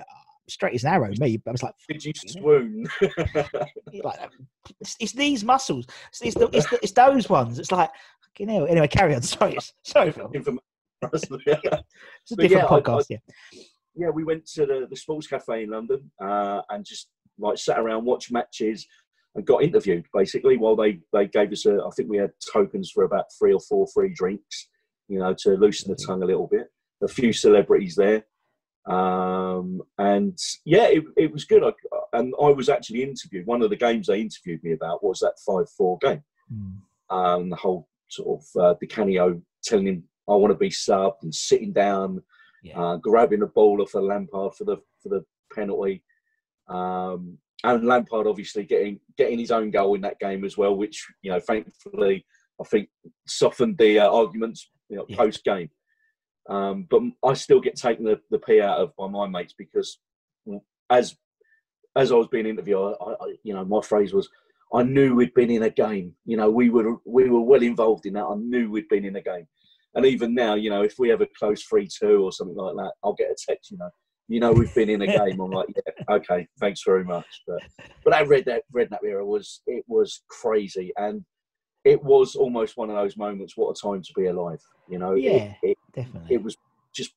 straight 0.49 0.75
as 0.75 0.85
an 0.85 0.93
arrow. 0.93 1.11
Me, 1.19 1.37
But 1.37 1.51
I 1.51 1.53
was 1.53 1.63
like, 1.63 1.75
Did 1.89 2.05
you 2.05 2.13
swoon? 2.15 2.87
like 4.03 4.19
it's, 4.81 4.97
it's 5.01 5.13
these 5.13 5.45
muscles. 5.45 5.87
It's, 6.09 6.23
it's, 6.23 6.35
the, 6.37 6.49
it's, 6.53 6.69
the, 6.71 6.79
it's 6.83 6.93
those 6.93 7.29
ones. 7.29 7.59
It's 7.59 7.71
like, 7.73 7.91
you 8.39 8.47
know. 8.47 8.65
Anyway, 8.65 8.89
carry 8.89 9.15
on. 9.15 9.23
Sorry, 9.23 9.57
sorry, 9.85 10.13
Phil. 10.13 10.31
It's 10.35 10.49
a 10.49 11.39
different 12.37 12.51
yeah, 12.51 12.65
I- 12.67 12.75
I- 12.77 12.81
podcast. 12.81 13.07
yeah. 13.11 13.19
yeah, 13.95 14.11
we 14.11 14.25
went 14.25 14.47
to 14.55 14.67
the, 14.67 14.87
the 14.91 14.97
sports 14.97 15.27
cafe 15.27 15.63
in 15.65 15.71
London 15.71 16.11
uh, 16.23 16.63
and 16.71 16.85
just 16.85 17.09
like 17.41 17.59
sat 17.59 17.79
around, 17.79 18.05
watched 18.05 18.33
matches, 18.33 18.87
and 19.35 19.47
got 19.47 19.63
interviewed 19.63 20.07
basically 20.13 20.57
while 20.57 20.77
they 20.77 21.01
they 21.13 21.27
gave 21.27 21.53
us 21.53 21.67
a. 21.67 21.79
I 21.85 21.91
think 21.97 22.09
we 22.09 22.19
had 22.19 22.33
tokens 22.53 22.91
for 22.91 23.05
about 23.05 23.27
three 23.39 23.53
or 23.53 23.61
four 23.61 23.87
free 23.95 24.13
drinks, 24.15 24.69
you 25.09 25.19
know, 25.19 25.35
to 25.41 25.51
loosen 25.51 25.91
the 25.91 26.05
tongue 26.07 26.23
a 26.23 26.27
little 26.27 26.47
bit. 26.47 26.69
A 27.03 27.09
few 27.09 27.33
celebrities 27.33 27.95
there, 27.97 28.25
um, 28.87 29.81
and 29.99 30.37
yeah, 30.65 30.85
it, 30.89 31.05
it 31.17 31.33
was 31.33 31.45
good. 31.45 31.65
I, 31.65 31.73
and 32.13 32.35
I 32.43 32.49
was 32.49 32.69
actually 32.69 33.03
interviewed. 33.03 33.47
One 33.47 33.63
of 33.63 33.71
the 33.71 33.77
games 33.77 34.07
they 34.07 34.21
interviewed 34.21 34.63
me 34.63 34.73
about 34.73 35.03
was 35.03 35.21
that 35.21 35.39
five 35.47 35.69
four 35.77 35.99
game. 36.03 36.23
Mm. 36.53 36.77
Um, 37.09 37.51
the 37.51 37.57
whole 37.57 37.89
sort 38.09 38.41
of 38.41 38.63
uh, 38.63 38.75
Canio 38.89 39.41
telling 39.63 39.87
him 39.87 40.05
I 40.29 40.35
want 40.35 40.53
to 40.53 40.59
be 40.59 40.71
subbed 40.71 41.23
and 41.23 41.35
sitting 41.35 41.73
down 41.73 42.23
Yeah. 42.63 42.79
uh, 42.81 42.97
grabbing 42.97 43.41
the 43.41 43.47
ball 43.47 43.81
off 43.83 43.95
of 43.95 44.05
Lampard 44.05 44.55
for 44.55 44.65
the 44.65 44.77
for 45.03 45.09
the 45.09 45.25
penalty, 45.55 46.03
um, 46.71 47.39
and 47.65 47.87
Lampard 47.87 48.27
obviously 48.27 48.65
getting 48.65 49.01
getting 49.19 49.39
his 49.39 49.51
own 49.51 49.71
goal 49.71 49.95
in 49.95 50.01
that 50.03 50.19
game 50.19 50.45
as 50.45 50.57
well, 50.57 50.75
which 50.77 51.07
you 51.23 51.31
know 51.31 51.41
thankfully 51.41 52.25
I 52.61 52.65
think 52.65 52.89
softened 53.27 53.77
the 53.79 53.99
uh, 54.01 54.11
arguments 54.11 54.71
you 54.89 54.97
know, 54.97 55.07
Yeah. 55.09 55.17
post 55.17 55.45
game. 55.45 55.71
Um, 56.49 56.87
but 56.91 57.03
I 57.25 57.35
still 57.35 57.61
get 57.61 57.77
taken 57.77 58.05
the, 58.05 58.21
the 58.31 58.39
pee 58.39 58.61
out 58.61 58.79
of 58.79 58.97
by 58.97 59.09
my 59.09 59.27
mates 59.29 59.55
because 59.57 59.99
as 60.91 61.17
as 61.97 62.13
I 62.13 62.15
was 62.15 62.29
being 62.29 62.47
interviewed, 62.47 62.95
I, 63.01 63.11
I, 63.21 63.35
you 63.43 63.55
know 63.55 63.65
my 63.65 63.81
phrase 63.83 64.13
was. 64.13 64.29
I 64.73 64.85
knew 64.85 65.17
we'd 65.17 65.35
been 65.35 65.51
in 65.51 65.65
a 65.65 65.71
game. 65.71 66.15
You 66.25 66.37
know, 66.37 66.49
we 66.49 66.71
were 66.71 66.99
we 67.05 67.29
were 67.29 67.41
well 67.41 67.63
involved 67.63 68.07
in 68.07 68.13
that. 68.13 68.25
I 68.25 68.37
knew 68.37 68.71
we'd 68.71 68.89
been 68.89 69.05
in 69.05 69.17
a 69.17 69.21
game. 69.21 69.49
And 69.97 70.07
even 70.07 70.33
now, 70.33 70.55
you 70.55 70.71
know, 70.71 70.83
if 70.83 70.95
we 70.97 71.09
have 71.09 71.21
a 71.21 71.27
close 71.37 71.65
three 71.65 71.89
two 71.89 72.23
or 72.23 72.31
something 72.31 72.57
like 72.57 72.77
that, 72.77 72.93
I'll 73.03 73.15
get 73.15 73.33
a 73.33 73.37
text. 73.37 73.73
You 73.73 73.79
know, 73.79 73.91
you 74.31 74.39
know, 74.39 74.53
we've 74.53 74.75
been 74.75 74.89
in 74.89 75.03
a 75.03 75.07
game. 75.07 75.41
I'm 75.41 75.51
like, 75.51 75.67
yeah, 75.75 76.15
okay, 76.15 76.47
thanks 76.61 76.83
very 76.87 77.05
much. 77.05 77.27
But 77.47 77.63
but 78.05 78.13
that 78.13 78.29
red 78.29 78.45
that 78.47 78.63
Redknapp 78.75 79.05
era 79.05 79.27
was 79.27 79.61
it 79.67 79.85
was 79.89 80.23
crazy, 80.29 80.93
and 80.97 81.25
it 81.85 82.03
was 82.03 82.37
almost 82.37 82.77
one 82.77 82.91
of 82.91 82.97
those 82.97 83.17
moments. 83.17 83.57
What 83.57 83.77
a 83.77 83.81
time 83.81 84.03
to 84.03 84.13
be 84.15 84.27
alive. 84.27 84.61
You 84.89 84.99
know, 85.01 85.15
Yeah. 85.15 85.53
it, 85.63 85.77
Definitely. 85.95 86.35
it 86.37 86.43
was 86.43 86.57
just 86.95 87.13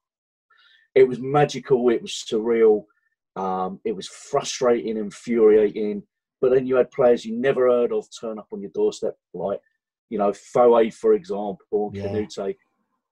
it 0.96 1.08
was 1.08 1.20
magical 1.20 1.90
it 1.90 2.02
was 2.02 2.24
surreal 2.30 2.86
um, 3.36 3.80
it 3.86 3.96
was 3.96 4.08
frustrating 4.08 4.98
infuriating 4.98 6.04
but 6.42 6.52
then 6.52 6.66
you 6.68 6.76
had 6.76 6.90
players 6.92 7.26
you 7.26 7.36
never 7.36 7.68
heard 7.70 7.92
of 7.92 8.06
turn 8.20 8.38
up 8.40 8.48
on 8.52 8.62
your 8.62 8.72
doorstep 8.74 9.16
like 9.34 9.60
you 10.10 10.18
know 10.18 10.32
Foe, 10.34 10.90
for 10.92 11.14
example 11.14 11.92
Yeah. 11.94 12.04
Kanouté 12.08 12.56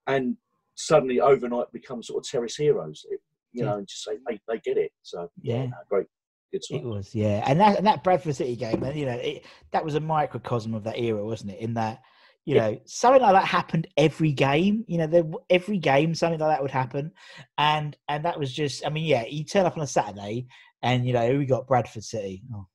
and 0.07 0.35
suddenly 0.75 1.19
overnight 1.19 1.71
become 1.71 2.01
sort 2.03 2.23
of 2.25 2.29
terrace 2.29 2.55
heroes 2.55 3.05
it, 3.09 3.19
you 3.53 3.63
know 3.63 3.77
and 3.77 3.87
just 3.87 4.03
say 4.03 4.17
they, 4.27 4.39
they 4.47 4.59
get 4.59 4.77
it 4.77 4.91
so 5.01 5.29
yeah, 5.41 5.55
Yeah. 5.55 5.65
no, 5.67 5.77
great 5.89 6.07
good 6.51 6.61
It 6.69 6.83
was, 6.83 7.15
yeah, 7.15 7.43
and 7.47 7.59
that 7.59 7.77
and 7.77 7.87
that 7.87 8.03
Bradford 8.03 8.35
City 8.35 8.55
game, 8.55 8.83
and 8.83 8.97
you 8.97 9.05
know, 9.05 9.13
it, 9.13 9.45
that 9.71 9.85
was 9.85 9.95
a 9.95 9.99
microcosm 9.99 10.73
of 10.73 10.83
that 10.83 10.99
era, 10.99 11.23
wasn't 11.25 11.51
it? 11.51 11.59
In 11.59 11.73
that, 11.75 12.01
you 12.45 12.55
Yeah. 12.55 12.71
know, 12.71 12.81
something 12.85 13.21
like 13.21 13.33
that 13.33 13.45
happened 13.45 13.87
every 13.95 14.33
game. 14.33 14.83
You 14.87 14.97
know, 14.97 15.07
there, 15.07 15.23
every 15.49 15.77
game 15.77 16.13
something 16.13 16.39
like 16.39 16.49
that 16.49 16.61
would 16.61 16.71
happen, 16.71 17.11
and 17.57 17.95
and 18.09 18.25
that 18.25 18.37
was 18.37 18.53
just, 18.53 18.85
I 18.85 18.89
mean, 18.89 19.05
yeah, 19.05 19.25
you 19.25 19.45
turn 19.45 19.65
up 19.65 19.77
on 19.77 19.83
a 19.83 19.87
Saturday, 19.87 20.47
and 20.81 21.05
you 21.05 21.13
know, 21.13 21.37
we 21.37 21.45
got 21.45 21.67
Bradford 21.67 22.03
City. 22.03 22.43
Oh. 22.53 22.67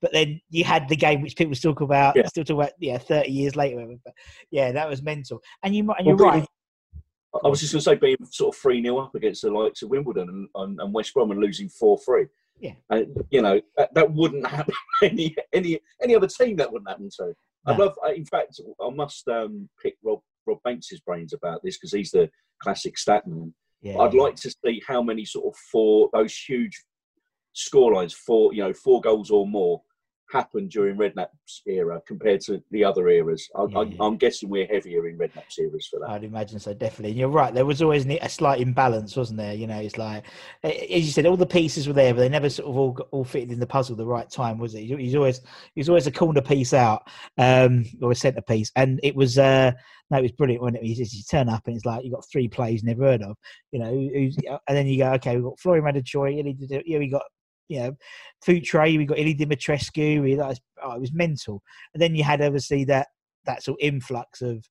But 0.00 0.12
then 0.12 0.40
you 0.50 0.64
had 0.64 0.88
the 0.88 0.96
game 0.96 1.20
which 1.22 1.36
people 1.36 1.54
still 1.54 1.74
talk 1.74 1.82
about, 1.82 2.16
Yeah. 2.16 2.26
still 2.26 2.44
talk 2.44 2.54
about, 2.56 2.72
yeah, 2.80 2.98
thirty 2.98 3.30
years 3.30 3.54
later. 3.56 3.86
But 4.04 4.14
yeah, 4.50 4.72
that 4.72 4.88
was 4.88 5.02
mental. 5.02 5.42
And 5.62 5.76
you, 5.76 5.88
and 5.92 6.06
you're 6.06 6.16
Well, 6.16 6.30
right. 6.30 6.48
I 7.44 7.48
was 7.48 7.60
just 7.60 7.72
going 7.72 7.80
to 7.80 7.84
say, 7.84 7.94
being 7.94 8.16
sort 8.30 8.54
of 8.54 8.60
3 8.60 8.82
0 8.82 8.98
up 8.98 9.14
against 9.14 9.42
the 9.42 9.50
likes 9.50 9.82
of 9.82 9.88
Wimbledon 9.88 10.28
and, 10.28 10.48
and, 10.54 10.80
and 10.80 10.92
West 10.92 11.14
Brom 11.14 11.30
and 11.30 11.40
losing 11.40 11.68
4 11.68 11.98
3. 11.98 12.26
Yeah. 12.60 12.72
And, 12.90 13.24
you 13.30 13.42
know, 13.42 13.60
that, 13.76 13.94
that 13.94 14.12
wouldn't 14.12 14.46
happen 14.46 14.74
any 15.02 15.34
any 15.52 15.80
any 16.02 16.14
other 16.14 16.28
team 16.28 16.56
that 16.56 16.70
wouldn't 16.70 16.88
happen 16.88 17.08
to. 17.18 17.34
I'd 17.66 17.78
love, 17.78 17.96
in 18.14 18.24
fact, 18.24 18.60
I 18.80 18.90
must 18.90 19.28
um, 19.28 19.68
pick 19.80 19.94
Rob, 20.02 20.20
Rob 20.46 20.58
Banks's 20.64 21.00
brains 21.00 21.32
about 21.32 21.62
this 21.62 21.78
because 21.78 21.92
he's 21.92 22.10
the 22.10 22.28
classic 22.60 22.98
stat 22.98 23.26
man. 23.26 23.54
Yeah, 23.80 23.98
I'd 23.98 24.14
like 24.14 24.36
to 24.36 24.54
see 24.64 24.82
how 24.86 25.02
many 25.02 25.24
sort 25.24 25.46
of 25.46 25.58
four, 25.70 26.10
those 26.12 26.36
huge 26.36 26.84
scorelines, 27.54 28.14
four, 28.14 28.52
you 28.52 28.62
know, 28.62 28.72
four 28.72 29.00
goals 29.00 29.30
or 29.30 29.46
more 29.46 29.82
happened 30.32 30.70
during 30.70 30.96
Redknapp's 30.96 31.62
era 31.66 32.00
compared 32.06 32.40
to 32.42 32.62
the 32.70 32.84
other 32.84 33.08
eras. 33.08 33.48
I, 33.54 33.62
I, 33.62 33.82
yeah. 33.82 33.96
I'm 34.00 34.16
guessing 34.16 34.48
we're 34.48 34.66
heavier 34.66 35.06
in 35.08 35.18
Redknapp's 35.18 35.58
eras 35.58 35.86
for 35.90 36.00
that. 36.00 36.08
I'd 36.10 36.24
imagine 36.24 36.58
so, 36.58 36.72
definitely. 36.74 37.10
And 37.10 37.18
you're 37.20 37.28
right. 37.28 37.52
There 37.52 37.66
was 37.66 37.82
always 37.82 38.06
a 38.06 38.28
slight 38.28 38.60
imbalance, 38.60 39.14
wasn't 39.16 39.38
there? 39.38 39.54
You 39.54 39.66
know, 39.66 39.78
it's 39.78 39.98
like, 39.98 40.24
as 40.64 41.04
you 41.04 41.12
said, 41.12 41.26
all 41.26 41.36
the 41.36 41.46
pieces 41.46 41.86
were 41.86 41.92
there, 41.92 42.14
but 42.14 42.20
they 42.20 42.28
never 42.28 42.48
sort 42.48 42.68
of 42.68 42.76
all 42.76 42.92
got, 42.92 43.08
all 43.10 43.24
fitted 43.24 43.52
in 43.52 43.60
the 43.60 43.66
puzzle 43.66 43.94
the 43.94 44.06
right 44.06 44.28
time, 44.30 44.58
was 44.58 44.74
it? 44.74 44.82
He's 44.82 45.14
always 45.14 45.40
he's 45.74 45.88
always 45.88 46.06
a 46.06 46.12
corner 46.12 46.42
piece 46.42 46.72
out, 46.72 47.02
um, 47.38 47.84
or 48.00 48.12
a 48.12 48.14
centre 48.14 48.42
piece, 48.42 48.72
and 48.76 48.98
it 49.02 49.14
was 49.14 49.38
uh, 49.38 49.72
no, 50.10 50.18
it 50.18 50.22
was 50.22 50.32
brilliant 50.32 50.62
when 50.62 50.76
it 50.76 50.82
you, 50.82 50.94
just- 50.94 51.14
you 51.14 51.22
turn 51.30 51.48
up 51.48 51.66
and 51.66 51.76
it's 51.76 51.84
like 51.86 52.04
you've 52.04 52.14
got 52.14 52.24
three 52.30 52.48
plays 52.48 52.82
never 52.82 53.04
heard 53.04 53.22
of, 53.22 53.36
you 53.70 53.78
know, 53.78 53.90
who's, 53.90 54.36
and 54.68 54.76
then 54.76 54.86
you 54.86 54.98
go, 54.98 55.12
okay, 55.12 55.36
we've 55.36 55.44
got 55.44 55.58
Florian 55.58 55.94
Did- 55.94 56.82
yeah, 56.86 56.98
we 56.98 57.08
got. 57.08 57.22
You 57.68 57.80
know, 57.80 57.96
Futre, 58.44 58.98
we 58.98 59.06
got 59.06 59.18
Ilie 59.18 59.34
Dumitrescu. 59.34 60.20
We, 60.22 60.34
that 60.34 60.48
was, 60.48 60.60
oh, 60.82 60.92
it 60.92 61.00
was 61.00 61.12
mental. 61.12 61.62
And 61.94 62.02
then 62.02 62.14
you 62.14 62.24
had 62.24 62.42
obviously 62.42 62.84
that 62.84 63.08
that 63.46 63.62
sort 63.62 63.80
of 63.80 63.86
influx 63.86 64.42
of 64.42 64.64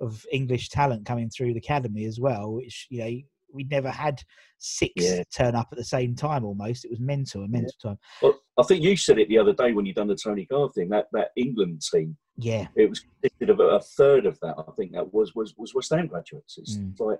of 0.00 0.24
English 0.32 0.68
talent 0.70 1.06
coming 1.06 1.30
through 1.30 1.52
the 1.52 1.60
academy 1.60 2.04
as 2.06 2.18
well, 2.20 2.52
which 2.54 2.86
you 2.90 2.98
know 3.04 3.10
we'd 3.54 3.70
never 3.70 3.90
had 3.90 4.20
six 4.58 4.92
Yeah. 4.96 5.22
turn 5.34 5.54
up 5.54 5.68
at 5.70 5.78
the 5.78 5.84
same 5.84 6.14
time. 6.14 6.44
Almost, 6.44 6.84
it 6.86 6.90
was 6.90 7.00
mental, 7.00 7.44
a 7.44 7.48
mental 7.48 7.72
time. 7.82 7.98
Well, 8.22 8.40
I 8.58 8.62
think 8.64 8.82
you 8.82 8.96
said 8.96 9.18
it 9.18 9.28
the 9.28 9.38
other 9.38 9.52
day 9.52 9.72
when 9.72 9.84
you 9.86 9.92
done 9.94 10.08
the 10.08 10.16
Tony 10.16 10.46
Carr 10.46 10.68
thing. 10.70 10.88
That 10.88 11.06
that 11.12 11.28
England 11.36 11.82
team, 11.82 12.16
Yeah, 12.36 12.66
it 12.76 12.88
was 12.88 13.00
consisted 13.00 13.50
of 13.50 13.60
a, 13.60 13.76
a 13.76 13.80
third 13.80 14.26
of 14.26 14.38
that. 14.40 14.56
I 14.58 14.72
think 14.72 14.92
that 14.92 15.12
was 15.14 15.34
was 15.34 15.54
was 15.56 15.74
West 15.74 15.90
Ham 15.92 16.06
graduates. 16.06 16.58
It's 16.58 16.76
Mm. 16.78 16.98
like, 17.00 17.18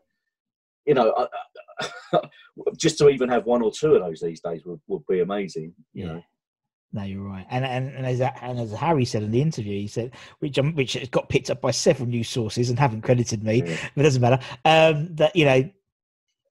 you 0.86 0.94
know, 0.94 1.28
just 2.76 2.98
to 2.98 3.08
even 3.08 3.28
have 3.28 3.46
one 3.46 3.62
or 3.62 3.70
two 3.72 3.94
of 3.94 4.02
those 4.02 4.20
these 4.20 4.40
days 4.40 4.64
would, 4.64 4.80
would 4.88 5.06
be 5.08 5.20
amazing. 5.20 5.74
You 5.92 6.06
yeah. 6.06 6.12
know, 6.12 6.22
No, 6.92 7.02
you're 7.04 7.22
right. 7.22 7.46
And 7.50 7.64
and 7.64 7.94
and 7.94 8.06
as 8.06 8.20
and 8.20 8.58
as 8.58 8.72
Harry 8.72 9.04
said 9.04 9.22
in 9.22 9.30
the 9.30 9.40
interview, 9.40 9.80
he 9.80 9.88
said, 9.88 10.12
which 10.40 10.58
um, 10.58 10.74
which 10.74 11.10
got 11.10 11.28
picked 11.28 11.50
up 11.50 11.60
by 11.60 11.70
several 11.70 12.08
news 12.08 12.28
sources 12.28 12.70
and 12.70 12.78
haven't 12.78 13.02
credited 13.02 13.42
me, 13.42 13.62
Yeah. 13.64 13.76
but 13.94 14.00
it 14.00 14.04
doesn't 14.04 14.22
matter. 14.22 14.40
Um, 14.64 15.14
that 15.16 15.34
you 15.36 15.44
know, 15.44 15.70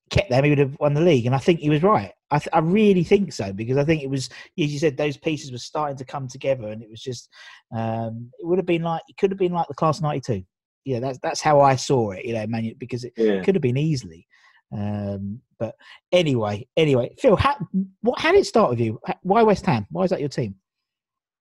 kept 0.09 0.29
them, 0.29 0.43
he 0.43 0.50
would 0.50 0.59
have 0.59 0.77
won 0.79 0.93
the 0.93 1.01
league, 1.01 1.25
and 1.25 1.35
I 1.35 1.39
think 1.39 1.59
he 1.59 1.69
was 1.69 1.83
right. 1.83 2.11
I 2.31 2.39
th- 2.39 2.50
I 2.53 2.59
really 2.59 3.03
think 3.03 3.33
so 3.33 3.51
because 3.51 3.77
I 3.77 3.83
think 3.83 4.01
it 4.03 4.09
was, 4.09 4.29
as 4.57 4.71
you 4.71 4.79
said, 4.79 4.95
those 4.95 5.17
pieces 5.17 5.51
were 5.51 5.57
starting 5.57 5.97
to 5.97 6.05
come 6.05 6.27
together, 6.29 6.69
and 6.69 6.81
it 6.81 6.89
was 6.89 7.01
just, 7.01 7.29
um, 7.75 8.31
it 8.39 8.45
would 8.45 8.57
have 8.57 8.65
been 8.65 8.83
like 8.83 9.01
it 9.09 9.17
could 9.17 9.31
have 9.31 9.38
been 9.39 9.51
like 9.51 9.67
the 9.67 9.73
class 9.73 10.00
'92. 10.01 10.43
Yeah, 10.85 11.00
that's 11.00 11.19
that's 11.21 11.41
how 11.41 11.61
I 11.61 11.75
saw 11.75 12.11
it. 12.11 12.25
You 12.25 12.33
know, 12.33 12.47
man, 12.47 12.73
because 12.77 13.03
it 13.03 13.13
yeah. 13.17 13.41
could 13.41 13.55
have 13.55 13.61
been 13.61 13.77
easily. 13.77 14.27
Um, 14.73 15.41
but 15.59 15.75
anyway, 16.11 16.67
anyway, 16.77 17.13
Phil, 17.19 17.35
how, 17.35 17.55
what, 18.01 18.19
how 18.19 18.31
did 18.31 18.41
it 18.41 18.45
start 18.45 18.69
with 18.69 18.79
you? 18.79 19.00
Why 19.21 19.43
West 19.43 19.65
Ham? 19.65 19.85
Why 19.91 20.03
is 20.03 20.09
that 20.09 20.19
your 20.19 20.29
team? 20.29 20.55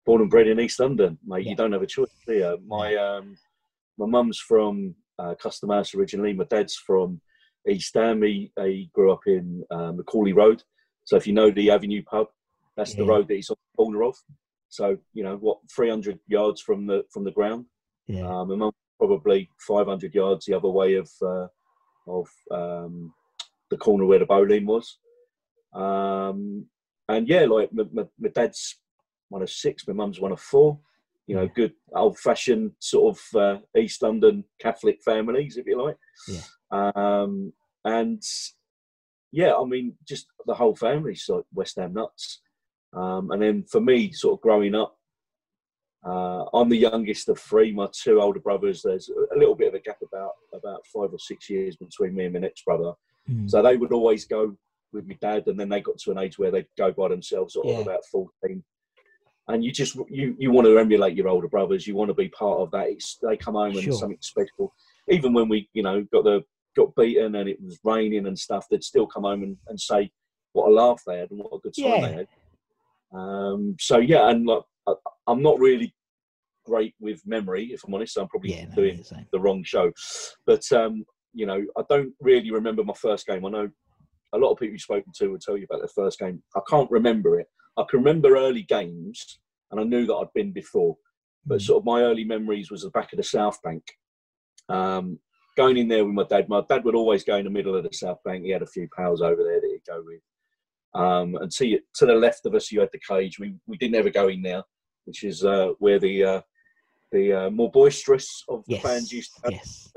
Born 0.05 0.21
and 0.21 0.29
bred 0.29 0.47
in 0.47 0.59
East 0.59 0.79
London, 0.79 1.17
mate. 1.25 1.43
Yeah. 1.43 1.49
You 1.49 1.55
don't 1.55 1.71
have 1.71 1.81
a 1.81 1.87
choice. 1.87 2.09
You? 2.27 2.59
My 2.65 2.95
um, 2.95 3.37
my 3.97 4.05
mum's 4.05 4.39
from 4.39 4.95
uh, 5.17 5.33
Custom 5.35 5.69
House 5.69 5.95
originally. 5.95 6.33
My 6.33 6.45
dad's 6.45 6.75
from 6.75 7.19
East 7.67 7.93
Ham. 7.95 8.21
He, 8.21 8.51
he 8.57 8.89
grew 8.93 9.11
up 9.11 9.21
in 9.25 9.63
uh, 9.71 9.91
Macaulay 9.91 10.33
Road. 10.33 10.61
So 11.05 11.15
if 11.15 11.25
you 11.25 11.33
know 11.33 11.51
the 11.51 11.71
Avenue 11.71 12.03
pub, 12.03 12.27
that's 12.77 12.93
the 12.93 13.05
road 13.05 13.27
that 13.27 13.35
he's 13.35 13.49
on 13.49 13.55
the 13.73 13.83
corner 13.83 14.03
of. 14.03 14.15
So 14.69 14.97
you 15.13 15.23
know 15.23 15.37
what, 15.37 15.57
300 15.75 16.19
yards 16.27 16.61
from 16.61 16.85
the 16.85 17.03
from 17.11 17.23
the 17.23 17.31
ground. 17.31 17.65
Yeah, 18.07 18.27
Um, 18.27 18.49
my 18.49 18.55
mum 18.55 18.71
probably 18.97 19.49
500 19.59 20.13
yards 20.13 20.45
the 20.45 20.53
other 20.53 20.69
way 20.69 20.95
of 20.95 21.09
uh, 21.21 21.47
of 22.07 22.27
um, 22.51 23.13
the 23.69 23.77
corner 23.77 24.05
where 24.05 24.19
the 24.19 24.25
bowling 24.25 24.65
was. 24.65 24.97
Um, 25.73 26.67
and 27.09 27.27
yeah, 27.27 27.45
like 27.45 27.71
my, 27.73 27.83
my, 27.91 28.03
my 28.19 28.29
dad's 28.29 28.79
one 29.29 29.41
of 29.41 29.49
six, 29.49 29.87
my 29.87 29.93
mum's 29.93 30.19
one 30.19 30.31
of 30.31 30.39
four. 30.39 30.79
You 31.27 31.35
know, 31.35 31.47
good 31.47 31.73
old 31.95 32.19
fashioned 32.19 32.71
sort 32.79 33.17
of 33.17 33.39
uh, 33.39 33.59
East 33.79 34.03
London 34.03 34.43
Catholic 34.61 34.99
families, 35.03 35.57
if 35.57 35.65
you 35.65 35.81
like. 35.81 35.97
Yeah. 36.27 36.41
Um, 36.71 37.51
and 37.83 38.21
yeah, 39.31 39.53
I 39.55 39.65
mean, 39.65 39.95
just 40.07 40.27
the 40.45 40.53
whole 40.53 40.75
family's 40.75 41.25
like 41.27 41.43
West 41.53 41.77
Ham 41.77 41.93
nuts. 41.93 42.41
Um, 42.93 43.31
and 43.31 43.41
then 43.41 43.63
for 43.63 43.81
me, 43.81 44.11
sort 44.11 44.37
of 44.37 44.41
growing 44.41 44.75
up, 44.75 44.97
uh, 46.05 46.45
I'm 46.53 46.69
the 46.69 46.77
youngest 46.77 47.29
of 47.29 47.39
three. 47.39 47.71
My 47.71 47.87
two 47.91 48.21
older 48.21 48.39
brothers. 48.39 48.81
There's 48.83 49.09
a 49.09 49.37
little 49.37 49.55
bit 49.55 49.69
of 49.69 49.73
a 49.73 49.79
gap 49.79 49.97
about 50.07 50.31
about 50.53 50.85
five 50.93 51.11
or 51.11 51.19
six 51.19 51.49
years 51.49 51.75
between 51.75 52.13
me 52.15 52.25
and 52.25 52.33
my 52.33 52.39
next 52.39 52.63
brother. 52.63 52.93
Mm. 53.29 53.49
So 53.49 53.61
they 53.61 53.75
would 53.77 53.91
always 53.91 54.25
go 54.25 54.55
with 54.93 55.07
my 55.07 55.17
dad, 55.19 55.47
and 55.47 55.59
then 55.59 55.69
they 55.69 55.81
got 55.81 55.97
to 55.97 56.11
an 56.11 56.19
age 56.19 56.37
where 56.37 56.51
they'd 56.51 56.67
go 56.77 56.91
by 56.91 57.07
themselves, 57.09 57.53
sort 57.53 57.67
of 57.67 57.73
Yeah. 57.73 57.81
about 57.81 58.05
fourteen. 58.11 58.63
And 59.47 59.63
you 59.63 59.71
just 59.71 59.95
you 60.09 60.35
you 60.37 60.51
want 60.51 60.67
to 60.67 60.77
emulate 60.77 61.15
your 61.15 61.27
older 61.27 61.47
brothers. 61.47 61.87
You 61.87 61.95
want 61.95 62.09
to 62.09 62.15
be 62.15 62.29
part 62.29 62.59
of 62.59 62.71
that. 62.71 62.89
It's, 62.89 63.17
they 63.21 63.35
come 63.37 63.55
home 63.55 63.71
and 63.71 63.81
Sure. 63.81 63.89
it's 63.91 63.99
something 63.99 64.17
special. 64.21 64.73
Even 65.09 65.33
when 65.33 65.49
we 65.49 65.69
you 65.73 65.81
know 65.83 66.03
got 66.11 66.23
the 66.23 66.43
got 66.75 66.93
beaten 66.95 67.35
and 67.35 67.49
it 67.49 67.61
was 67.61 67.79
raining 67.83 68.27
and 68.27 68.37
stuff, 68.37 68.67
they'd 68.69 68.83
still 68.83 69.07
come 69.07 69.23
home 69.23 69.43
and, 69.43 69.57
and 69.67 69.79
say 69.79 70.11
what 70.53 70.69
a 70.69 70.71
laugh 70.71 71.01
they 71.07 71.19
had 71.19 71.31
and 71.31 71.39
what 71.39 71.53
a 71.55 71.59
good 71.59 71.73
time 71.73 72.01
Yeah. 72.01 72.07
they 72.07 72.13
had. 72.13 72.27
Um, 73.11 73.75
so 73.79 73.97
yeah, 73.97 74.29
and 74.29 74.45
like 74.45 74.63
I'm 75.27 75.41
not 75.41 75.59
really 75.59 75.93
great 76.65 76.93
with 76.99 77.21
memory, 77.25 77.65
if 77.73 77.83
I'm 77.83 77.93
honest. 77.93 78.17
I'm 78.17 78.27
probably 78.27 78.53
Yeah, 78.55 78.65
no, 78.65 78.75
doing 78.75 78.97
the 78.97 79.25
the 79.31 79.39
wrong 79.39 79.63
show. 79.63 79.91
But 80.45 80.69
um, 80.71 81.05
you 81.33 81.45
know, 81.45 81.63
I 81.77 81.83
don't 81.89 82.13
really 82.21 82.51
remember 82.51 82.83
my 82.83 82.93
first 82.93 83.25
game. 83.27 83.45
I 83.45 83.49
know 83.49 83.69
a 84.33 84.37
lot 84.37 84.51
of 84.51 84.57
people 84.59 84.73
you've 84.73 84.81
spoken 84.81 85.11
to 85.15 85.27
will 85.29 85.39
tell 85.39 85.57
you 85.57 85.65
about 85.69 85.79
their 85.79 85.87
first 85.95 86.19
game. 86.19 86.41
I 86.55 86.61
can't 86.69 86.89
remember 86.91 87.39
it. 87.39 87.47
I 87.77 87.83
can 87.89 87.99
remember 87.99 88.35
early 88.37 88.63
games, 88.63 89.39
and 89.71 89.79
I 89.79 89.83
knew 89.83 90.05
that 90.05 90.15
I'd 90.15 90.33
been 90.33 90.51
before. 90.51 90.97
But 91.45 91.59
Mm. 91.59 91.65
sort 91.65 91.81
of 91.81 91.85
my 91.85 92.01
early 92.01 92.23
memories 92.23 92.71
was 92.71 92.81
the 92.81 92.89
back 92.91 93.13
of 93.13 93.17
the 93.17 93.23
South 93.23 93.61
Bank. 93.63 93.83
Um, 94.69 95.19
going 95.55 95.77
in 95.77 95.87
there 95.87 96.03
with 96.03 96.13
my 96.13 96.23
dad. 96.23 96.49
My 96.49 96.61
dad 96.67 96.83
would 96.83 96.95
always 96.95 97.23
go 97.23 97.37
in 97.37 97.45
the 97.45 97.49
middle 97.51 97.75
of 97.75 97.83
the 97.83 97.93
South 97.93 98.17
Bank. 98.25 98.43
He 98.43 98.49
had 98.51 98.61
a 98.63 98.67
few 98.67 98.87
pals 98.95 99.21
over 99.21 99.41
there 99.43 99.61
that 99.61 99.69
he'd 99.71 99.89
go 99.91 100.03
with. 100.03 100.21
Um, 100.93 101.35
and 101.35 101.51
to, 101.51 101.79
to 101.95 102.05
the 102.05 102.15
left 102.15 102.45
of 102.45 102.55
us, 102.55 102.71
you 102.71 102.79
had 102.79 102.89
the 102.91 102.99
cage. 102.99 103.37
We, 103.39 103.55
we 103.67 103.77
didn't 103.77 103.95
ever 103.95 104.09
go 104.09 104.27
in 104.29 104.41
there, 104.41 104.63
which 105.05 105.23
is 105.23 105.43
uh, 105.45 105.69
where 105.79 105.99
the 105.99 106.23
uh, 106.23 106.41
the 107.11 107.33
uh, 107.33 107.49
more 107.49 107.71
boisterous 107.71 108.43
of 108.49 108.65
the 108.65 108.73
Yes. 108.73 108.81
fans 108.81 109.11
used 109.11 109.31
to 109.43 109.51
Yes. 109.51 109.91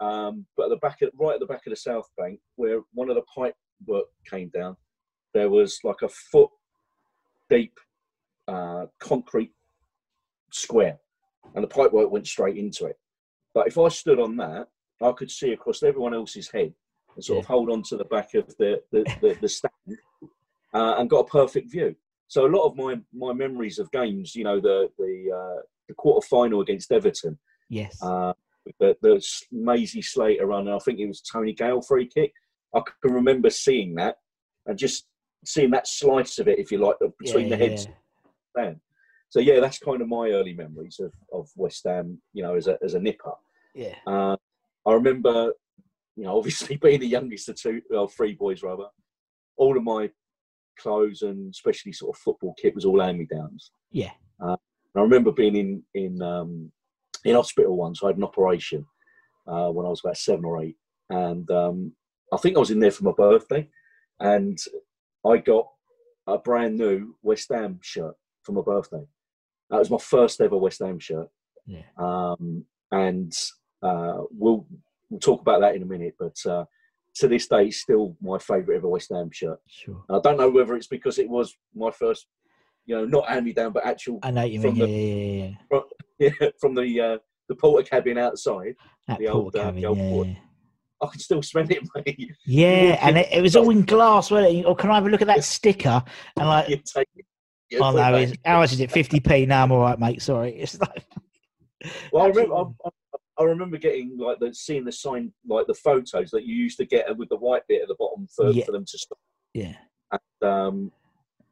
um, 0.00 0.46
but 0.56 0.64
at 0.64 0.70
the 0.70 0.76
back, 0.76 1.02
of, 1.02 1.10
right 1.14 1.34
at 1.34 1.40
the 1.40 1.46
back 1.46 1.66
of 1.66 1.70
the 1.70 1.76
South 1.76 2.08
Bank, 2.16 2.40
where 2.56 2.80
one 2.92 3.08
of 3.08 3.14
the 3.16 3.22
pipe 3.22 3.54
work 3.86 4.06
came 4.28 4.48
down, 4.48 4.76
there 5.34 5.50
was 5.50 5.78
like 5.84 6.02
a 6.02 6.08
foot 6.08 6.50
deep 7.50 7.78
uh, 8.48 8.86
concrete 8.98 9.52
square, 10.52 10.98
and 11.54 11.62
the 11.62 11.68
pipe 11.68 11.92
work 11.92 12.10
went 12.10 12.26
straight 12.26 12.56
into 12.56 12.86
it. 12.86 12.96
But 13.54 13.66
if 13.66 13.78
I 13.78 13.88
stood 13.88 14.18
on 14.18 14.36
that, 14.38 14.68
I 15.02 15.12
could 15.12 15.30
see 15.30 15.52
across 15.52 15.82
everyone 15.82 16.14
else's 16.14 16.50
head 16.50 16.72
and 17.14 17.24
sort 17.24 17.40
of 17.40 17.46
hold 17.46 17.70
on 17.70 17.82
to 17.84 17.96
the 17.96 18.04
back 18.06 18.34
of 18.34 18.46
the 18.58 18.80
the, 18.90 19.04
the, 19.20 19.36
the 19.40 19.48
stand 19.48 19.98
uh, 20.72 20.94
and 20.98 21.10
got 21.10 21.20
a 21.20 21.24
perfect 21.24 21.70
view. 21.70 21.94
So 22.32 22.46
a 22.46 22.54
lot 22.56 22.64
of 22.66 22.76
my 22.76 22.98
my 23.12 23.34
memories 23.34 23.78
of 23.78 23.90
games, 23.90 24.34
you 24.34 24.42
know, 24.42 24.58
the 24.58 24.88
the 24.96 25.30
uh, 25.30 25.60
the 25.86 25.92
quarter 25.94 26.26
final 26.26 26.62
against 26.62 26.90
Everton, 26.90 27.38
Yes. 27.68 28.02
uh, 28.02 28.32
the, 28.80 28.96
the 29.02 29.22
Maisie 29.50 30.00
Slater 30.00 30.46
run, 30.46 30.66
and 30.66 30.74
I 30.74 30.78
think 30.78 30.98
it 30.98 31.06
was 31.06 31.20
Tony 31.20 31.52
Gale 31.52 31.82
free 31.82 32.08
kick. 32.08 32.32
I 32.74 32.80
can 33.02 33.12
remember 33.12 33.50
seeing 33.50 33.94
that 33.96 34.16
and 34.64 34.78
just 34.78 35.08
seeing 35.44 35.70
that 35.72 35.86
slice 35.86 36.38
of 36.38 36.48
it, 36.48 36.58
if 36.58 36.72
you 36.72 36.78
like, 36.78 36.96
between 37.18 37.48
Yeah, 37.48 37.56
the 37.56 37.64
heads. 37.68 37.86
yeah. 38.56 38.72
So 39.28 39.40
yeah, 39.40 39.60
that's 39.60 39.78
kind 39.78 40.00
of 40.00 40.08
my 40.08 40.30
early 40.30 40.54
memories 40.54 41.00
of, 41.00 41.12
of 41.34 41.50
West 41.54 41.82
Ham, 41.84 42.18
you 42.32 42.42
know, 42.42 42.54
as 42.54 42.66
a 42.66 42.78
as 42.82 42.94
a 42.94 42.98
nipper. 42.98 43.32
Yeah. 43.74 43.96
Uh, 44.06 44.36
I 44.86 44.92
remember, 44.94 45.52
you 46.16 46.24
know, 46.24 46.38
obviously 46.38 46.76
being 46.82 47.00
the 47.00 47.06
youngest 47.06 47.50
of 47.50 47.56
two, 47.56 47.82
well, 47.90 48.08
three 48.08 48.32
boys 48.32 48.62
rather. 48.62 48.86
All 49.58 49.76
of 49.76 49.82
my 49.82 50.08
clothes 50.78 51.22
and 51.22 51.50
especially 51.50 51.92
sort 51.92 52.14
of 52.16 52.20
football 52.20 52.54
kit 52.60 52.74
was 52.74 52.84
all 52.84 53.00
hand 53.00 53.18
me 53.18 53.26
downs. 53.30 53.70
Yeah. 53.90 54.10
And 54.40 54.56
I 54.96 55.00
remember 55.00 55.32
being 55.32 55.56
in 55.56 55.82
in 55.94 56.20
um, 56.22 56.70
in 57.24 57.34
hospital 57.34 57.76
once. 57.76 58.02
I 58.02 58.08
had 58.08 58.16
an 58.16 58.24
operation 58.24 58.84
uh, 59.46 59.68
when 59.70 59.86
I 59.86 59.88
was 59.88 60.00
about 60.04 60.16
seven 60.18 60.44
or 60.44 60.62
eight, 60.62 60.76
and 61.08 61.50
um, 61.50 61.92
I 62.32 62.36
think 62.36 62.56
I 62.56 62.60
was 62.60 62.70
in 62.70 62.80
there 62.80 62.90
for 62.90 63.04
my 63.04 63.12
birthday, 63.16 63.68
and 64.20 64.58
I 65.26 65.38
got 65.38 65.66
a 66.26 66.36
brand 66.38 66.76
new 66.76 67.16
West 67.22 67.50
Ham 67.52 67.78
shirt 67.82 68.14
for 68.42 68.52
my 68.52 68.60
birthday. 68.60 69.04
That 69.70 69.78
was 69.78 69.90
my 69.90 69.98
first 69.98 70.40
ever 70.40 70.58
West 70.58 70.80
Ham 70.84 70.98
shirt, 70.98 71.28
Yeah. 71.66 71.82
um, 71.96 72.64
and 72.90 73.32
uh, 73.82 74.18
we'll 74.30 74.66
we'll 75.08 75.20
talk 75.20 75.40
about 75.40 75.60
that 75.62 75.74
in 75.74 75.82
a 75.82 75.86
minute. 75.86 76.16
But 76.18 76.36
uh, 76.44 76.64
to 77.16 77.28
this 77.28 77.46
day, 77.48 77.70
still 77.70 78.16
my 78.20 78.38
favourite 78.38 78.78
ever 78.78 78.88
West 78.88 79.10
Ham 79.12 79.30
shirt. 79.32 79.58
Sure. 79.68 80.02
I 80.10 80.18
don't 80.22 80.36
know 80.38 80.48
whether 80.50 80.74
it's 80.76 80.86
because 80.86 81.18
it 81.18 81.28
was 81.28 81.54
my 81.74 81.90
first, 81.90 82.26
you 82.86 82.94
know, 82.96 83.04
not 83.04 83.28
hand 83.28 83.44
me 83.44 83.52
down, 83.52 83.72
but 83.72 83.84
actual 83.86 84.18
I 84.22 84.30
know 84.30 84.44
you 84.44 84.60
mean. 84.60 84.70
from 84.72 84.76
Yeah, 84.76 84.86
the- 84.86 84.92
yeah, 84.92 85.44
yeah, 85.44 85.50
yeah. 86.18 86.30
yeah, 86.40 86.48
from 86.60 86.74
the 86.74 87.00
uh, 87.00 87.18
the 87.48 87.54
porter 87.56 87.86
cabin 87.88 88.18
outside. 88.18 88.74
That 89.08 89.18
the 89.18 89.28
old, 89.28 89.54
uh, 89.56 89.70
the 89.72 89.86
old 89.86 89.98
yeah. 89.98 90.08
porter- 90.10 90.36
I 91.02 91.06
can 91.08 91.18
still 91.18 91.42
smell 91.42 91.66
it, 91.68 91.82
mate. 92.06 92.30
Yeah, 92.46 92.96
and 93.02 93.18
it, 93.18 93.28
it 93.32 93.42
was 93.42 93.56
all 93.56 93.70
in 93.70 93.82
glass, 93.82 94.30
wasn't 94.30 94.54
it? 94.58 94.64
Or 94.64 94.76
can 94.76 94.90
I 94.90 94.94
have 94.94 95.06
a 95.06 95.10
look 95.10 95.20
at 95.20 95.26
that 95.26 95.42
sticker? 95.42 96.00
And 96.36 96.46
like, 96.48 96.68
You 96.68 96.76
take 96.76 97.08
it. 97.16 97.26
you 97.70 97.78
oh 97.80 97.90
no, 97.90 98.32
how 98.44 98.60
much 98.60 98.72
is 98.72 98.78
it? 98.80 98.90
Fifty 98.92 99.18
p. 99.18 99.44
now. 99.46 99.64
I'm 99.64 99.72
all 99.72 99.80
right, 99.80 99.98
mate. 99.98 100.22
Sorry. 100.22 100.52
It's 100.60 100.78
like, 100.80 101.04
Well, 102.12 102.22
I 102.24 102.28
remember, 102.28 102.54
I, 102.54 102.60
I, 102.86 102.90
I 103.38 103.44
remember 103.44 103.78
getting 103.78 104.16
like 104.18 104.38
the 104.40 104.52
seeing 104.54 104.84
the 104.84 104.92
sign, 104.92 105.32
like 105.48 105.66
the 105.66 105.74
photos 105.74 106.30
that 106.30 106.44
you 106.44 106.54
used 106.54 106.76
to 106.78 106.84
get 106.84 107.16
with 107.16 107.28
the 107.30 107.36
white 107.36 107.62
bit 107.68 107.82
at 107.82 107.88
the 107.88 107.96
bottom 107.98 108.26
for, 108.34 108.50
Yeah. 108.50 108.64
for 108.64 108.72
them 108.72 108.84
to 108.84 108.98
stop. 108.98 109.18
yeah, 109.54 109.76
Um, 110.42 110.92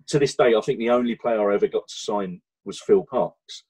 to 0.09 0.19
this 0.19 0.37
day, 0.37 0.55
I 0.55 0.61
think 0.61 0.79
the 0.79 0.91
only 0.91 1.15
player 1.15 1.51
I 1.51 1.55
ever 1.55 1.69
got 1.69 1.89
to 1.89 1.95
sign 1.95 2.43
was 2.65 2.81
Phil 2.81 3.05
Parkes. 3.11 3.65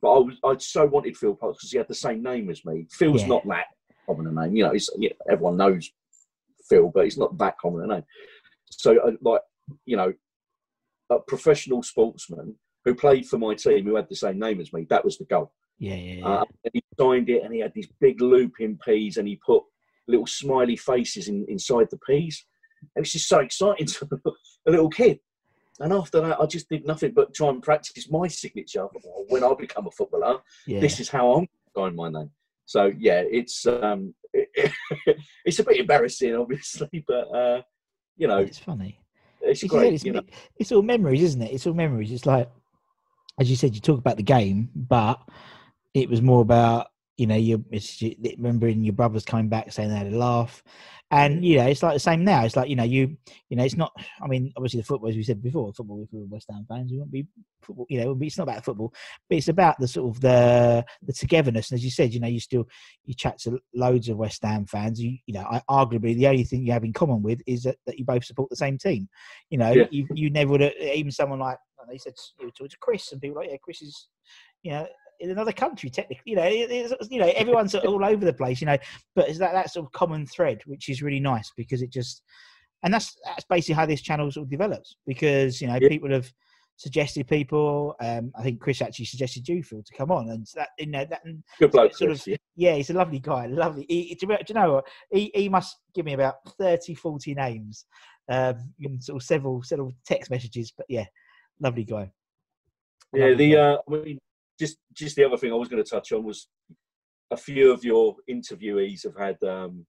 But 0.00 0.12
I 0.12 0.18
was 0.18 0.36
I 0.44 0.56
so 0.58 0.86
wanted 0.86 1.16
Phil 1.16 1.34
Parkes 1.34 1.58
because 1.58 1.72
he 1.72 1.78
had 1.78 1.88
the 1.88 1.94
same 1.94 2.22
name 2.22 2.48
as 2.50 2.64
me. 2.64 2.86
Phil's 2.90 3.22
Yeah. 3.22 3.28
not 3.28 3.46
that 3.48 3.66
common 4.06 4.26
a 4.28 4.32
name, 4.32 4.54
you 4.56 4.64
know. 4.64 4.70
It's, 4.72 4.88
yeah, 4.96 5.10
everyone 5.28 5.56
knows 5.56 5.90
Phil, 6.68 6.90
but 6.94 7.06
it's 7.06 7.16
not 7.18 7.36
that 7.38 7.58
common 7.58 7.82
a 7.90 7.94
name. 7.94 8.04
So, 8.70 8.98
uh, 9.00 9.12
like, 9.20 9.40
you 9.86 9.96
know, 9.96 10.12
a 11.10 11.18
professional 11.18 11.82
sportsman 11.82 12.54
who 12.84 12.94
played 12.94 13.26
for 13.26 13.38
my 13.38 13.54
team 13.54 13.84
who 13.86 13.96
had 13.96 14.08
the 14.08 14.14
same 14.14 14.38
name 14.38 14.60
as 14.60 14.72
me. 14.72 14.84
That 14.88 15.04
was 15.04 15.18
the 15.18 15.24
goal. 15.24 15.52
Yeah, 15.78 15.94
yeah, 15.94 16.14
yeah. 16.14 16.26
Uh, 16.26 16.44
and 16.64 16.70
he 16.74 16.82
signed 16.98 17.28
it, 17.30 17.42
and 17.42 17.54
he 17.54 17.60
had 17.60 17.72
these 17.74 17.88
big 18.00 18.20
looping 18.20 18.78
peas, 18.84 19.16
and 19.16 19.28
he 19.28 19.36
put 19.36 19.62
little 20.06 20.26
smiley 20.26 20.76
faces 20.76 21.28
in, 21.28 21.44
inside 21.48 21.88
the 21.90 21.98
peas. 21.98 22.44
It 22.96 23.00
was 23.00 23.12
just 23.12 23.28
so 23.28 23.40
exciting 23.40 23.86
to 23.86 24.08
a 24.66 24.70
little 24.70 24.90
kid. 24.90 25.20
And 25.80 25.92
after 25.92 26.20
that, 26.20 26.40
I 26.40 26.46
just 26.46 26.68
did 26.68 26.86
nothing 26.86 27.12
but 27.14 27.34
try 27.34 27.50
and 27.50 27.62
practice 27.62 28.10
my 28.10 28.26
signature. 28.26 28.84
I 28.84 28.88
thought, 28.88 29.02
"Well, 29.04 29.24
When 29.28 29.44
I 29.44 29.54
become 29.54 29.86
a 29.86 29.90
footballer, 29.92 30.40
yeah. 30.66 30.80
this 30.80 30.98
is 30.98 31.08
how 31.08 31.32
I'm 31.34 31.48
going 31.74 31.94
my 31.94 32.08
name. 32.08 32.30
So 32.66 32.92
yeah, 32.98 33.22
it's 33.30 33.64
um, 33.66 34.14
it's 34.32 35.58
a 35.58 35.64
bit 35.64 35.78
embarrassing, 35.78 36.34
obviously, 36.34 37.04
but 37.08 37.34
uh, 37.34 37.62
you 38.16 38.26
know, 38.26 38.38
it's 38.38 38.58
funny. 38.58 39.00
it's 39.40 39.60
said, 39.60 39.70
great. 39.70 39.94
it's, 39.94 40.04
You 40.04 40.12
know, 40.14 40.22
it's 40.56 40.72
all 40.72 40.82
memories, 40.82 41.22
isn't 41.22 41.42
it? 41.42 41.52
It's 41.52 41.66
all 41.66 41.74
memories. 41.74 42.10
It's 42.10 42.26
like, 42.26 42.50
as 43.38 43.48
you 43.48 43.56
said, 43.56 43.74
you 43.74 43.80
talk 43.80 43.98
about 44.00 44.16
the 44.16 44.24
game, 44.24 44.70
but 44.74 45.20
it 45.94 46.08
was 46.08 46.22
more 46.22 46.42
about 46.42 46.88
you 47.18 47.26
know 47.26 47.34
you 47.34 47.64
remembering 48.38 48.84
your 48.84 48.94
brothers 48.94 49.24
coming 49.24 49.48
back 49.48 49.72
saying 49.72 49.88
they 49.88 49.96
had 49.96 50.12
a 50.12 50.16
laugh, 50.16 50.62
and 51.10 51.44
you 51.44 51.56
know 51.58 51.66
it's 51.66 51.82
like 51.82 51.94
the 51.94 52.00
same 52.00 52.24
now. 52.24 52.44
It's 52.44 52.54
like 52.54 52.68
you 52.70 52.76
know 52.76 52.84
you 52.84 53.16
you 53.48 53.56
know 53.56 53.64
it's 53.64 53.76
not. 53.76 53.92
I 54.22 54.28
mean, 54.28 54.52
obviously 54.56 54.80
the 54.80 54.86
football, 54.86 55.10
as 55.10 55.16
we 55.16 55.24
said 55.24 55.42
before, 55.42 55.72
football. 55.72 56.00
If 56.00 56.12
we 56.12 56.20
were 56.20 56.26
West 56.26 56.46
Ham 56.48 56.64
fans, 56.68 56.92
we 56.92 56.98
wouldn't 56.98 57.12
be 57.12 57.26
football. 57.60 57.86
You 57.88 58.00
know, 58.00 58.12
it 58.12 58.18
it's 58.20 58.38
not 58.38 58.44
about 58.44 58.64
football, 58.64 58.94
but 59.28 59.36
it's 59.38 59.48
about 59.48 59.74
the 59.80 59.88
sort 59.88 60.14
of 60.14 60.20
the 60.20 60.84
the 61.02 61.12
togetherness. 61.12 61.72
And 61.72 61.78
as 61.78 61.84
you 61.84 61.90
said, 61.90 62.14
you 62.14 62.20
know, 62.20 62.28
you 62.28 62.38
still 62.38 62.68
you 63.04 63.14
chat 63.14 63.38
to 63.40 63.58
loads 63.74 64.08
of 64.08 64.16
West 64.16 64.44
Ham 64.44 64.64
fans. 64.66 65.02
You 65.02 65.16
you 65.26 65.34
know, 65.34 65.44
I, 65.50 65.60
arguably 65.68 66.14
the 66.14 66.28
only 66.28 66.44
thing 66.44 66.64
you 66.64 66.72
have 66.72 66.84
in 66.84 66.92
common 66.92 67.20
with 67.20 67.40
is 67.48 67.64
that, 67.64 67.78
that 67.86 67.98
you 67.98 68.04
both 68.04 68.24
support 68.24 68.48
the 68.48 68.56
same 68.56 68.78
team. 68.78 69.08
You 69.50 69.58
know, 69.58 69.72
Yeah. 69.72 69.86
you 69.90 70.06
you 70.14 70.30
never 70.30 70.52
would 70.52 70.60
have 70.60 70.72
even 70.80 71.10
someone 71.10 71.40
like 71.40 71.56
I 71.56 71.82
don't 71.82 71.88
know, 71.88 71.92
he 71.94 71.98
said 71.98 72.14
you 72.38 72.46
were 72.46 72.52
talking 72.52 72.68
to 72.68 72.78
Chris 72.80 73.10
and 73.10 73.20
people 73.20 73.38
like 73.38 73.50
yeah, 73.50 73.56
Chris 73.60 73.82
is 73.82 74.08
you 74.62 74.70
know 74.70 74.86
in 75.20 75.30
another 75.30 75.52
country 75.52 75.90
technically. 75.90 76.22
You 76.24 76.36
know, 76.36 76.44
it's, 76.46 77.10
you 77.10 77.20
know 77.20 77.32
everyone's 77.36 77.74
all 77.74 78.04
over 78.04 78.24
the 78.24 78.32
place. 78.32 78.60
You 78.60 78.66
know, 78.66 78.78
but 79.14 79.28
it's 79.28 79.38
that 79.38 79.52
that 79.52 79.70
sort 79.70 79.86
of 79.86 79.92
common 79.92 80.26
thread 80.26 80.60
which 80.66 80.88
is 80.88 81.02
really 81.02 81.20
nice 81.20 81.50
because 81.56 81.82
it 81.82 81.90
just 81.90 82.22
and 82.82 82.92
that's 82.94 83.16
that's 83.24 83.44
basically 83.48 83.74
how 83.74 83.86
this 83.86 84.02
channel 84.02 84.30
sort 84.30 84.44
of 84.44 84.50
develops 84.50 84.96
because 85.06 85.60
you 85.60 85.66
know 85.66 85.78
Yeah. 85.80 85.88
people 85.88 86.10
have 86.10 86.30
suggested 86.76 87.26
people. 87.26 87.94
Um, 88.00 88.32
I 88.38 88.42
think 88.42 88.60
Chris 88.60 88.80
actually 88.80 89.06
suggested 89.06 89.44
Phil 89.46 89.82
to 89.82 89.94
come 89.96 90.10
on 90.10 90.30
and 90.30 90.46
that 90.54 90.70
you 90.78 90.86
know 90.86 91.04
that 91.04 91.22
good 91.58 91.72
bloke, 91.72 91.94
sort 91.94 92.10
Chris, 92.10 92.20
of- 92.22 92.28
yeah. 92.28 92.36
yeah, 92.56 92.74
he's 92.76 92.90
a 92.90 92.94
lovely 92.94 93.18
guy. 93.18 93.46
Lovely. 93.46 93.84
He, 93.88 94.14
do, 94.14 94.26
you, 94.48 94.54
know 94.54 94.74
what? 94.74 94.88
He, 95.10 95.30
he 95.34 95.48
must 95.48 95.76
give 95.94 96.06
me 96.06 96.14
about 96.14 96.36
30, 96.58 96.94
40 96.94 97.34
names 97.34 97.84
um, 98.30 98.72
in 98.80 99.00
sort 99.00 99.20
of 99.20 99.26
several 99.26 99.62
several 99.62 99.92
text 100.06 100.30
messages. 100.30 100.72
But 100.76 100.86
yeah, 100.88 101.04
lovely 101.60 101.84
guy. 101.84 102.10
Yeah, 103.12 103.34
the 103.34 103.56
uh, 103.56 103.76
I 103.88 103.90
mean, 103.90 104.18
just 104.58 104.78
just 104.92 105.16
the 105.16 105.24
other 105.24 105.36
thing 105.36 105.52
I 105.52 105.56
was 105.56 105.68
going 105.68 105.82
to 105.82 105.88
touch 105.88 106.12
on 106.12 106.24
was 106.24 106.48
a 107.30 107.36
few 107.36 107.72
of 107.72 107.84
your 107.84 108.16
interviewees 108.30 109.02
have 109.04 109.16
had 109.16 109.42
um, 109.48 109.86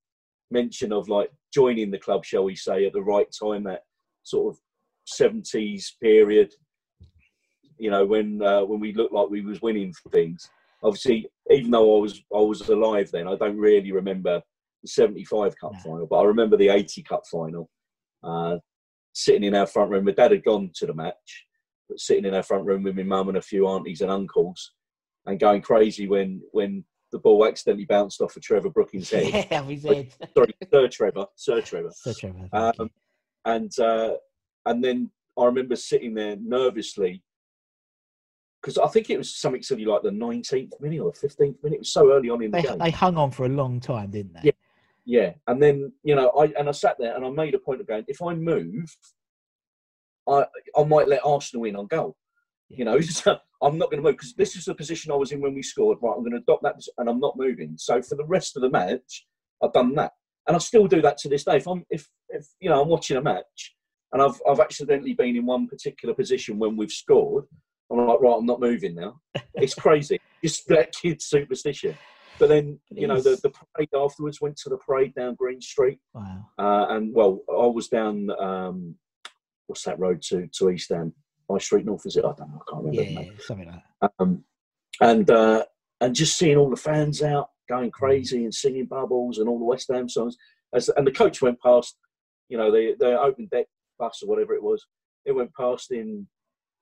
mention 0.51 0.91
of 0.91 1.07
like 1.09 1.31
joining 1.53 1.89
the 1.91 1.97
club, 1.97 2.25
shall 2.25 2.43
we 2.43 2.55
say, 2.55 2.85
at 2.85 2.93
the 2.93 3.01
right 3.01 3.27
time, 3.41 3.63
that 3.63 3.83
sort 4.23 4.53
of 4.53 4.59
seventies 5.05 5.95
period. 6.01 6.53
You 7.77 7.89
know, 7.91 8.05
when 8.05 8.41
uh, 8.41 8.63
when 8.65 8.79
we 8.79 8.93
looked 8.93 9.13
like 9.13 9.29
we 9.29 9.41
was 9.41 9.61
winning 9.61 9.93
things. 10.11 10.49
Obviously, 10.81 11.29
even 11.51 11.71
though 11.71 11.97
I 11.97 12.01
was 12.01 12.21
I 12.33 12.39
was 12.39 12.61
alive 12.69 13.09
then, 13.11 13.27
I 13.27 13.35
don't 13.35 13.57
really 13.57 13.91
remember 13.91 14.41
the 14.81 14.87
seventy 14.87 15.25
five 15.25 15.53
cup 15.59 15.73
No. 15.73 15.79
final, 15.79 16.07
but 16.07 16.19
I 16.19 16.23
remember 16.23 16.55
the 16.57 16.69
eighty 16.69 17.03
cup 17.03 17.23
final. 17.29 17.69
uh, 18.23 18.57
sitting 19.13 19.43
in 19.43 19.55
our 19.55 19.65
front 19.67 19.91
room. 19.91 20.05
My 20.05 20.11
dad 20.11 20.31
had 20.31 20.43
gone 20.43 20.71
to 20.75 20.85
the 20.85 20.93
match, 20.93 21.45
sitting 21.97 22.25
in 22.25 22.33
our 22.33 22.43
front 22.43 22.65
room 22.65 22.83
with 22.83 22.95
my 22.95 23.03
mum 23.03 23.29
and 23.29 23.37
a 23.37 23.41
few 23.41 23.67
aunties 23.67 24.01
and 24.01 24.11
uncles, 24.11 24.73
and 25.25 25.39
going 25.39 25.61
crazy 25.61 26.07
when 26.07 26.41
when 26.51 26.83
the 27.11 27.19
ball 27.19 27.45
accidentally 27.45 27.85
bounced 27.85 28.21
off 28.21 28.35
of 28.35 28.41
Trevor 28.41 28.69
Brooking's 28.69 29.09
head. 29.11 29.47
Yeah, 29.51 29.61
we 29.61 29.75
did. 29.75 30.13
Sorry, 30.35 30.53
Sir 30.71 30.87
Trevor, 30.87 31.25
Sir 31.35 31.61
Trevor. 31.61 31.91
So 31.93 32.13
Trevor. 32.13 32.49
Um, 32.53 32.89
and 33.45 33.79
uh, 33.79 34.15
and 34.65 34.83
then 34.83 35.09
I 35.37 35.45
remember 35.45 35.75
sitting 35.75 36.13
there 36.13 36.35
nervously 36.39 37.23
because 38.61 38.77
I 38.77 38.87
think 38.87 39.09
it 39.09 39.17
was 39.17 39.35
something 39.35 39.63
silly 39.63 39.85
like 39.85 40.03
the 40.03 40.09
19th 40.09 40.81
minute 40.81 40.99
or 40.99 41.11
the 41.11 41.27
15th 41.27 41.63
minute. 41.63 41.75
It 41.75 41.79
was 41.79 41.93
so 41.93 42.11
early 42.11 42.29
on 42.29 42.43
in 42.43 42.51
the 42.51 42.57
they, 42.57 42.67
game. 42.67 42.77
they 42.77 42.91
hung 42.91 43.15
on 43.17 43.31
for 43.31 43.45
a 43.45 43.49
long 43.49 43.79
time, 43.79 44.11
didn't 44.11 44.33
they? 44.33 44.41
Yeah. 44.43 44.51
Yeah, 45.05 45.33
and 45.47 45.59
then 45.59 45.91
you 46.03 46.13
know, 46.13 46.29
I 46.37 46.53
and 46.59 46.69
I 46.69 46.71
sat 46.71 46.97
there 46.99 47.15
and 47.15 47.25
I 47.25 47.29
made 47.31 47.55
a 47.55 47.57
point 47.57 47.81
of 47.81 47.87
going, 47.87 48.03
if 48.07 48.21
I 48.21 48.35
move, 48.35 48.95
I 50.29 50.45
I 50.77 50.83
might 50.83 51.07
let 51.07 51.25
Arsenal 51.25 51.65
in 51.65 51.75
on 51.75 51.87
goal. 51.87 52.15
You 52.69 52.85
know, 52.85 52.99
so 53.01 53.37
I'm 53.61 53.77
not 53.77 53.89
going 53.89 54.01
to 54.01 54.07
move 54.07 54.17
because 54.17 54.33
this 54.35 54.55
is 54.55 54.65
the 54.65 54.75
position 54.75 55.11
I 55.11 55.15
was 55.15 55.31
in 55.31 55.41
when 55.41 55.55
we 55.55 55.63
scored. 55.63 55.97
Right, 56.01 56.13
I'm 56.15 56.23
going 56.23 56.31
to 56.31 56.37
adopt 56.37 56.63
that, 56.63 56.75
and 56.97 57.09
I'm 57.09 57.19
not 57.19 57.37
moving. 57.37 57.75
So 57.77 58.01
for 58.01 58.15
the 58.15 58.25
rest 58.25 58.55
of 58.55 58.61
the 58.61 58.69
match, 58.69 59.25
I've 59.63 59.73
done 59.73 59.95
that, 59.95 60.11
and 60.47 60.55
I 60.55 60.59
still 60.59 60.87
do 60.87 61.01
that 61.01 61.17
to 61.19 61.29
this 61.29 61.43
day. 61.43 61.57
If 61.57 61.67
I'm 61.67 61.83
if 61.89 62.07
if 62.29 62.47
you 62.59 62.69
know 62.69 62.81
I'm 62.81 62.89
watching 62.89 63.17
a 63.17 63.21
match 63.21 63.75
and 64.13 64.21
I've 64.21 64.39
I've 64.49 64.59
accidentally 64.59 65.13
been 65.13 65.35
in 65.35 65.45
one 65.45 65.67
particular 65.67 66.13
position 66.13 66.59
when 66.59 66.77
we've 66.77 66.91
scored, 66.91 67.45
I'm 67.91 68.05
like, 68.05 68.21
right, 68.21 68.35
I'm 68.37 68.45
not 68.45 68.59
moving 68.59 68.95
now. 68.95 69.19
It's 69.55 69.73
crazy. 69.73 70.21
Just 70.41 70.69
that 70.69 70.93
kid's 70.93 71.25
superstition. 71.25 71.97
But 72.39 72.47
then, 72.47 72.79
you 72.89 73.07
know, 73.07 73.19
the, 73.19 73.37
the 73.43 73.49
parade 73.49 73.89
afterwards 73.93 74.39
went 74.39 74.55
to 74.63 74.69
the 74.69 74.77
parade 74.77 75.13
down 75.13 75.35
Green 75.35 75.59
Street. 75.59 75.99
Wow. 76.13 76.45
Uh, 76.57 76.85
and 76.95 77.13
well, 77.13 77.41
I 77.49 77.65
was 77.65 77.89
down, 77.89 78.29
um, 78.39 78.95
what's 79.69 79.83
that 79.83 79.99
road 79.99 80.21
to, 80.23 80.47
to 80.53 80.69
East 80.71 80.91
End? 80.91 81.13
High 81.49 81.59
Street 81.59 81.85
North, 81.85 82.05
is 82.05 82.15
it? 82.15 82.25
I 82.25 82.33
don't 82.37 82.49
know. 82.51 82.61
I 82.61 82.71
can't 82.71 82.85
remember. 82.85 83.21
Yeah, 83.21 83.29
something 83.39 83.67
like 83.67 83.81
that. 84.01 84.11
Um, 84.19 84.43
and, 85.01 85.29
uh, 85.29 85.65
and 86.01 86.15
just 86.15 86.37
seeing 86.37 86.57
all 86.57 86.69
the 86.69 86.75
fans 86.75 87.21
out 87.23 87.49
going 87.67 87.91
crazy 87.91 88.43
and 88.43 88.53
singing 88.53 88.85
bubbles 88.85 89.37
and 89.37 89.47
all 89.47 89.59
the 89.59 89.65
West 89.65 89.89
Ham 89.91 90.09
songs. 90.09 90.35
As, 90.73 90.89
and 90.89 91.05
the 91.05 91.11
coach 91.11 91.41
went 91.41 91.61
past, 91.61 91.95
you 92.49 92.57
know, 92.57 92.71
the, 92.71 92.95
the 92.99 93.19
open 93.19 93.47
deck 93.51 93.65
bus 93.97 94.21
or 94.23 94.29
whatever 94.29 94.53
it 94.53 94.63
was. 94.63 94.85
It 95.25 95.33
went 95.33 95.53
past 95.55 95.91
in 95.91 96.27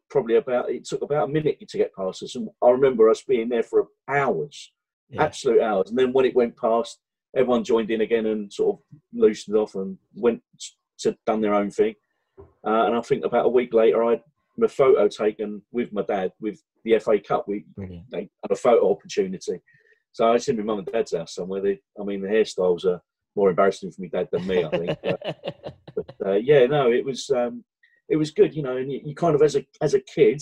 probably 0.09 0.35
about, 0.35 0.69
it 0.69 0.85
took 0.85 1.01
about 1.01 1.29
a 1.29 1.31
minute 1.31 1.57
to 1.67 1.77
get 1.77 1.93
past 1.95 2.23
us. 2.23 2.35
And 2.35 2.49
I 2.63 2.69
remember 2.69 3.09
us 3.09 3.23
being 3.23 3.49
there 3.49 3.63
for 3.63 3.87
hours 4.07 4.71
Yeah. 5.09 5.23
absolute 5.23 5.61
hours. 5.61 5.89
And 5.89 5.97
then 5.97 6.13
when 6.13 6.25
it 6.25 6.35
went 6.35 6.55
past, 6.57 6.99
everyone 7.35 7.63
joined 7.63 7.91
in 7.91 8.01
again 8.01 8.25
and 8.25 8.51
sort 8.51 8.75
of 8.77 8.83
loosened 9.13 9.57
off 9.57 9.75
and 9.75 9.97
went 10.15 10.41
to 10.99 11.17
done 11.25 11.41
their 11.41 11.53
own 11.53 11.69
thing. 11.71 11.95
Uh, 12.39 12.85
and 12.85 12.95
I 12.95 13.01
think 13.01 13.25
about 13.25 13.45
a 13.45 13.49
week 13.49 13.73
later, 13.73 14.03
I 14.03 14.11
had 14.11 14.23
my 14.57 14.67
photo 14.67 15.07
taken 15.07 15.61
with 15.71 15.91
my 15.93 16.01
dad 16.03 16.31
with 16.39 16.61
the 16.83 16.97
FA 16.99 17.19
Cup. 17.19 17.47
We 17.47 17.65
Brilliant. 17.75 18.09
they 18.11 18.29
had 18.43 18.51
a 18.51 18.55
photo 18.55 18.91
opportunity. 18.91 19.61
So 20.13 20.25
I 20.27 20.31
was 20.31 20.47
in 20.47 20.57
my 20.57 20.63
mum 20.63 20.79
and 20.79 20.87
dad's 20.87 21.15
house 21.15 21.35
somewhere. 21.35 21.61
They, 21.61 21.79
I 21.99 22.03
mean, 22.03 22.21
the 22.21 22.27
hairstyles 22.27 22.85
are 22.85 23.01
more 23.35 23.49
embarrassing 23.49 23.91
for 23.91 24.01
my 24.01 24.07
dad 24.07 24.29
than 24.31 24.47
me, 24.47 24.63
I 24.63 24.69
think. 24.69 24.97
but, 25.03 25.19
but 25.95 26.27
uh, 26.27 26.31
yeah, 26.33 26.65
no, 26.65 26.91
it 26.91 27.05
was 27.05 27.29
um, 27.29 27.63
it 28.09 28.15
was 28.17 28.31
good, 28.31 28.55
you 28.55 28.63
know. 28.63 28.77
And 28.77 28.91
you, 28.91 29.01
you 29.03 29.15
kind 29.15 29.35
of 29.35 29.41
as 29.41 29.55
a 29.55 29.65
as 29.81 29.93
a 29.93 29.99
kid, 30.01 30.41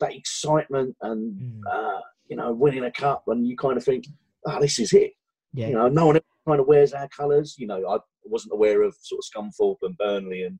that 0.00 0.14
excitement 0.14 0.96
and 1.02 1.34
Mm. 1.40 1.60
uh, 1.70 2.00
you 2.28 2.36
know 2.36 2.52
winning 2.52 2.84
a 2.84 2.92
cup, 2.92 3.24
and 3.26 3.46
you 3.46 3.56
kind 3.56 3.76
of 3.76 3.84
think, 3.84 4.04
oh, 4.46 4.60
this 4.60 4.78
is 4.78 4.92
it. 4.92 5.12
yeah. 5.52 5.68
You 5.68 5.74
know, 5.74 5.88
no 5.88 6.06
one 6.06 6.20
kind 6.46 6.60
of 6.60 6.66
wears 6.68 6.92
our 6.92 7.08
colours. 7.08 7.56
You 7.58 7.66
know, 7.66 7.84
I 7.88 7.98
wasn't 8.24 8.54
aware 8.54 8.82
of 8.82 8.94
sort 9.00 9.20
of 9.20 9.24
Scunthorpe 9.44 9.78
and 9.82 9.96
Burnley 9.98 10.44
and 10.44 10.58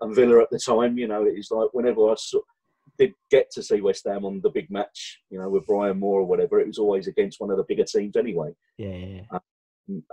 and 0.00 0.14
Villa 0.14 0.40
at 0.42 0.50
the 0.50 0.58
time. 0.58 0.98
You 0.98 1.08
know, 1.08 1.24
it's 1.24 1.50
like 1.50 1.68
whenever 1.72 2.10
I 2.10 2.14
sort 2.16 2.44
did 2.98 3.12
get 3.30 3.48
to 3.52 3.62
see 3.62 3.80
West 3.80 4.06
Ham 4.08 4.24
on 4.24 4.40
the 4.42 4.50
big 4.50 4.70
match, 4.70 5.20
you 5.30 5.38
know, 5.38 5.48
with 5.48 5.66
Brian 5.66 6.00
Moore 6.00 6.20
or 6.20 6.24
whatever, 6.24 6.58
it 6.58 6.66
was 6.66 6.78
always 6.78 7.06
against 7.06 7.40
one 7.40 7.50
of 7.50 7.56
the 7.56 7.64
bigger 7.68 7.84
teams 7.84 8.16
anyway. 8.16 8.50
yeah, 8.76 8.88
yeah, 8.88 9.20
yeah. 9.32 9.38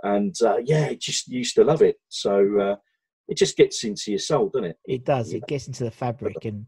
And 0.04 0.34
uh, 0.42 0.58
yeah, 0.64 0.86
it 0.86 1.00
just 1.00 1.28
used 1.28 1.54
to 1.56 1.64
love 1.64 1.82
it. 1.82 1.96
So 2.08 2.60
uh, 2.60 2.76
it 3.28 3.36
just 3.36 3.56
gets 3.56 3.82
into 3.84 4.12
your 4.12 4.18
soul, 4.20 4.48
doesn't 4.48 4.70
it? 4.70 4.78
It 4.86 5.04
does. 5.04 5.32
It 5.32 5.46
gets 5.46 5.66
into 5.66 5.84
the 5.84 5.90
fabric, 5.90 6.44
and 6.44 6.66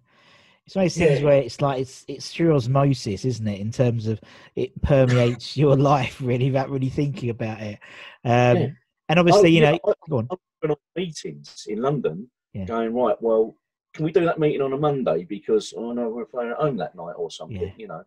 it's 0.66 0.74
one 0.76 0.84
of 0.86 0.92
those 0.92 0.98
things 0.98 1.20
Yeah. 1.20 1.24
where 1.26 1.40
it's 1.40 1.60
like 1.62 1.80
it's 1.80 2.04
it's 2.08 2.30
through 2.32 2.54
osmosis, 2.54 3.24
isn't 3.24 3.46
it? 3.48 3.60
In 3.60 3.70
terms 3.70 4.06
of 4.08 4.20
it 4.56 4.78
permeates 4.82 5.56
your 5.56 5.76
life, 5.92 6.20
really, 6.20 6.46
without 6.50 6.68
really 6.68 6.90
thinking 6.90 7.30
about 7.30 7.60
it. 7.62 7.78
Um, 8.24 8.56
Yeah. 8.56 8.68
And 9.08 9.18
obviously, 9.18 9.48
Oh, 9.48 9.52
you 9.52 9.60
know, 9.62 9.78
I- 9.86 9.92
go 10.10 10.18
on. 10.18 10.28
I've 10.30 10.38
been 10.60 10.70
on 10.72 10.76
meetings 10.96 11.64
in 11.66 11.80
London 11.80 12.30
Yeah. 12.58 12.64
going, 12.66 12.94
right, 12.94 13.20
well, 13.20 13.54
can 13.94 14.04
we 14.04 14.12
do 14.12 14.24
that 14.24 14.38
meeting 14.38 14.60
on 14.62 14.72
a 14.72 14.76
Monday? 14.76 15.24
Because, 15.24 15.72
oh 15.76 15.92
no, 15.92 16.08
we're 16.08 16.24
playing 16.24 16.50
at 16.50 16.56
home 16.58 16.76
that 16.78 16.94
night 16.94 17.14
or 17.16 17.30
something, 17.30 17.60
Yeah. 17.60 17.72
you 17.76 17.88
know. 17.88 18.04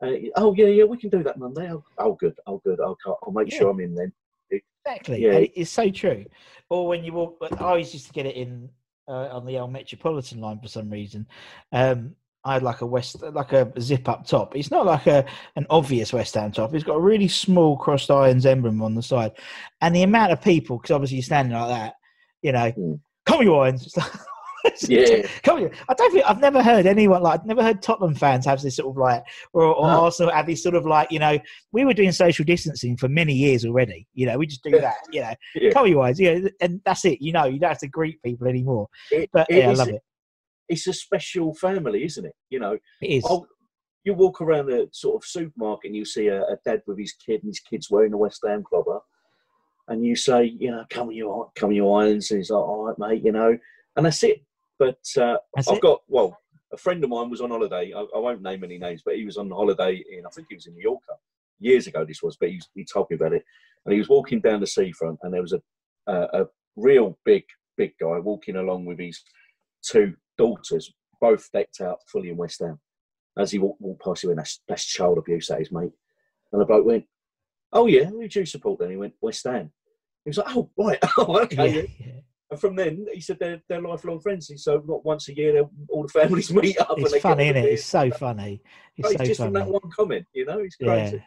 Uh, 0.00 0.12
oh, 0.36 0.54
yeah, 0.54 0.66
yeah, 0.66 0.84
we 0.84 0.96
can 0.96 1.10
do 1.10 1.22
that 1.24 1.38
Monday. 1.38 1.70
Oh, 1.72 1.84
oh 1.98 2.14
good, 2.14 2.36
oh, 2.46 2.58
good. 2.64 2.80
I'll, 2.80 2.96
I'll 3.22 3.32
make 3.32 3.50
Yeah. 3.52 3.58
sure 3.58 3.70
I'm 3.70 3.80
in 3.80 3.94
then. 3.94 4.12
Exactly. 4.50 5.22
Yeah. 5.22 5.32
And 5.32 5.48
it's 5.54 5.70
so 5.70 5.90
true. 5.90 6.24
Or 6.70 6.86
when 6.88 7.04
you 7.04 7.12
walk, 7.12 7.38
but 7.40 7.60
I 7.60 7.64
always 7.64 7.92
used 7.92 8.06
to 8.06 8.12
get 8.12 8.26
it 8.26 8.36
in 8.36 8.70
uh, 9.06 9.28
on 9.28 9.44
the 9.44 9.58
old 9.58 9.72
Metropolitan 9.72 10.40
line 10.40 10.60
for 10.60 10.68
some 10.68 10.88
reason. 10.88 11.26
Um, 11.72 12.14
I 12.44 12.54
had 12.54 12.62
like 12.62 12.80
a 12.80 12.86
West, 12.86 13.20
like 13.22 13.52
a 13.52 13.70
zip 13.80 14.08
up 14.08 14.26
top. 14.26 14.56
It's 14.56 14.70
not 14.70 14.86
like 14.86 15.06
a 15.06 15.26
an 15.56 15.66
obvious 15.68 16.12
West 16.12 16.34
Ham 16.34 16.52
top. 16.52 16.74
It's 16.74 16.84
got 16.84 16.94
a 16.94 17.00
really 17.00 17.28
small 17.28 17.76
crossed 17.76 18.10
irons 18.10 18.46
emblem 18.46 18.80
on 18.80 18.94
the 18.94 19.02
side, 19.02 19.32
and 19.82 19.94
the 19.94 20.02
amount 20.04 20.32
of 20.32 20.40
people, 20.40 20.78
because 20.78 20.92
obviously 20.92 21.16
you're 21.16 21.24
standing 21.24 21.58
like 21.58 21.68
that, 21.68 21.94
you 22.42 22.52
know, 22.52 22.72
Mm. 22.72 23.00
Come. 23.28 23.74
It's 23.74 23.96
like- 23.96 24.12
Yeah. 24.88 25.26
come. 25.44 25.70
I 25.88 25.94
don't 25.94 26.12
think 26.12 26.24
I've 26.26 26.40
never 26.40 26.62
heard 26.62 26.84
anyone 26.86 27.22
like 27.22 27.40
I've 27.40 27.46
never 27.46 27.62
heard 27.62 27.80
Tottenham 27.80 28.14
fans 28.14 28.44
have 28.46 28.60
this 28.60 28.76
sort 28.76 28.90
of 28.90 28.96
like 28.98 29.22
or, 29.52 29.62
or 29.62 29.86
No. 29.86 30.04
Arsenal 30.04 30.32
have 30.32 30.46
this 30.46 30.62
sort 30.62 30.74
of 30.74 30.84
like 30.84 31.10
you 31.10 31.18
know 31.18 31.38
we 31.72 31.84
were 31.84 31.94
doing 31.94 32.12
social 32.12 32.44
distancing 32.44 32.96
for 32.96 33.08
many 33.08 33.32
years 33.34 33.64
already. 33.64 34.06
You 34.14 34.26
know 34.26 34.36
we 34.36 34.46
just 34.46 34.62
do 34.64 34.72
that. 34.80 34.96
You 35.12 35.22
know 35.22 35.34
Yeah. 35.54 35.70
come 35.70 35.86
your 35.86 36.02
eyes. 36.04 36.18
You 36.20 36.40
know, 36.40 36.48
and 36.60 36.80
that's 36.84 37.04
it. 37.04 37.22
You 37.22 37.32
know 37.32 37.44
you 37.44 37.58
don't 37.58 37.70
have 37.70 37.78
to 37.80 37.88
greet 37.88 38.22
people 38.22 38.46
anymore. 38.48 38.88
It- 39.10 39.30
But 39.32 39.46
it 39.48 39.58
yeah, 39.58 39.70
I 39.70 39.74
love 39.74 39.88
it. 39.88 40.02
It's 40.68 40.86
a 40.86 40.92
special 40.92 41.54
family, 41.54 42.04
isn't 42.04 42.26
it? 42.26 42.34
You 42.50 42.58
know, 42.60 42.76
It 43.00 43.06
is. 43.06 43.24
oh, 43.26 43.46
you 44.04 44.12
walk 44.12 44.42
around 44.42 44.66
the 44.66 44.88
sort 44.92 45.16
of 45.22 45.26
supermarket 45.26 45.88
and 45.88 45.96
you 45.96 46.04
see 46.04 46.26
a, 46.28 46.42
a 46.42 46.56
dad 46.64 46.82
with 46.86 46.98
his 46.98 47.12
kid 47.14 47.42
and 47.42 47.48
his 47.50 47.60
kid's 47.60 47.90
wearing 47.90 48.12
a 48.12 48.18
West 48.18 48.40
Ham 48.46 48.62
clobber, 48.68 48.98
and 49.88 50.04
you 50.04 50.16
say, 50.16 50.44
you 50.58 50.70
know, 50.70 50.84
come 50.90 51.08
on 51.08 51.14
your 51.14 51.50
come 51.56 51.70
on 51.70 51.76
your 51.76 52.00
irons. 52.00 52.30
And 52.30 52.38
he's 52.38 52.50
like, 52.50 52.62
all 52.62 52.84
right, 52.84 52.98
mate, 52.98 53.24
you 53.24 53.32
know, 53.32 53.56
and 53.96 54.06
that's 54.06 54.22
it. 54.22 54.44
But 54.78 54.98
uh, 55.20 55.38
That's 55.54 55.68
I've 55.68 55.78
it. 55.78 55.82
got 55.82 56.00
well, 56.06 56.36
a 56.72 56.76
friend 56.76 57.02
of 57.02 57.10
mine 57.10 57.30
was 57.30 57.40
on 57.40 57.50
holiday. 57.50 57.92
I, 57.94 58.00
I 58.00 58.18
won't 58.18 58.42
name 58.42 58.62
any 58.62 58.78
names, 58.78 59.02
but 59.04 59.16
he 59.16 59.24
was 59.24 59.36
on 59.36 59.50
holiday 59.50 60.02
in 60.10 60.24
I 60.26 60.30
think 60.30 60.46
he 60.50 60.54
was 60.54 60.66
in 60.66 60.74
New 60.74 60.84
Mallorca 60.84 61.14
years 61.58 61.86
ago. 61.86 62.04
This 62.04 62.22
was, 62.22 62.36
but 62.36 62.50
he, 62.50 62.60
he 62.74 62.84
told 62.84 63.08
me 63.10 63.16
about 63.16 63.32
it. 63.32 63.44
And 63.84 63.92
he 63.92 63.98
was 63.98 64.08
walking 64.08 64.40
down 64.40 64.60
the 64.60 64.66
seafront, 64.66 65.18
and 65.22 65.34
there 65.34 65.42
was 65.42 65.52
a 65.52 65.60
a, 66.08 66.42
a 66.42 66.46
real 66.76 67.18
big 67.24 67.44
big 67.76 67.92
guy 68.00 68.18
walking 68.18 68.56
along 68.56 68.84
with 68.84 68.98
his 68.98 69.22
two 69.82 70.14
daughters, 70.36 70.92
both 71.20 71.48
decked 71.52 71.80
out 71.80 71.98
fully 72.10 72.30
in 72.30 72.36
West 72.36 72.60
Ham. 72.60 72.78
As 73.38 73.52
he 73.52 73.58
walked, 73.58 73.80
walked 73.80 74.02
past, 74.02 74.22
he 74.22 74.26
went, 74.26 74.38
"That's 74.38 74.60
that's 74.68 74.84
child 74.84 75.18
abuse, 75.18 75.46
that 75.48 75.60
is, 75.60 75.72
mate." 75.72 75.92
And 76.52 76.60
the 76.60 76.66
bloke 76.66 76.86
went, 76.86 77.04
"Oh 77.72 77.86
yeah, 77.86 78.04
who 78.04 78.26
do 78.26 78.40
you 78.40 78.46
support?" 78.46 78.80
Then 78.80 78.90
he 78.90 78.96
went, 78.96 79.14
"West 79.20 79.44
Ham." 79.44 79.72
He 80.28 80.30
was 80.30 80.38
like, 80.38 80.56
"Oh 80.56 80.70
right, 80.76 80.98
oh 81.18 81.40
okay." 81.40 81.74
yeah, 81.74 81.82
yeah. 81.98 82.12
And 82.50 82.60
from 82.60 82.76
then, 82.76 83.06
he 83.12 83.20
said 83.20 83.38
they're, 83.40 83.60
they're 83.68 83.82
lifelong 83.82 84.20
friends. 84.20 84.50
So 84.56 84.82
not 84.86 85.04
once 85.04 85.28
a 85.28 85.36
year, 85.36 85.62
all 85.90 86.02
the 86.02 86.08
families 86.08 86.52
meet 86.52 86.78
up. 86.80 86.96
and 86.96 87.06
It's 87.06 87.18
funny, 87.18 87.44
isn't 87.48 87.56
it? 87.56 87.64
It's 87.64 87.84
so 87.84 88.10
funny. 88.10 88.62
It's 88.96 89.12
so 89.12 89.24
just 89.24 89.40
from 89.40 89.52
that 89.54 89.68
one 89.68 89.90
comment, 89.94 90.26
you 90.32 90.46
know, 90.46 90.58
it's 90.58 90.76
Yeah, 90.80 90.88
crazy. 91.10 91.24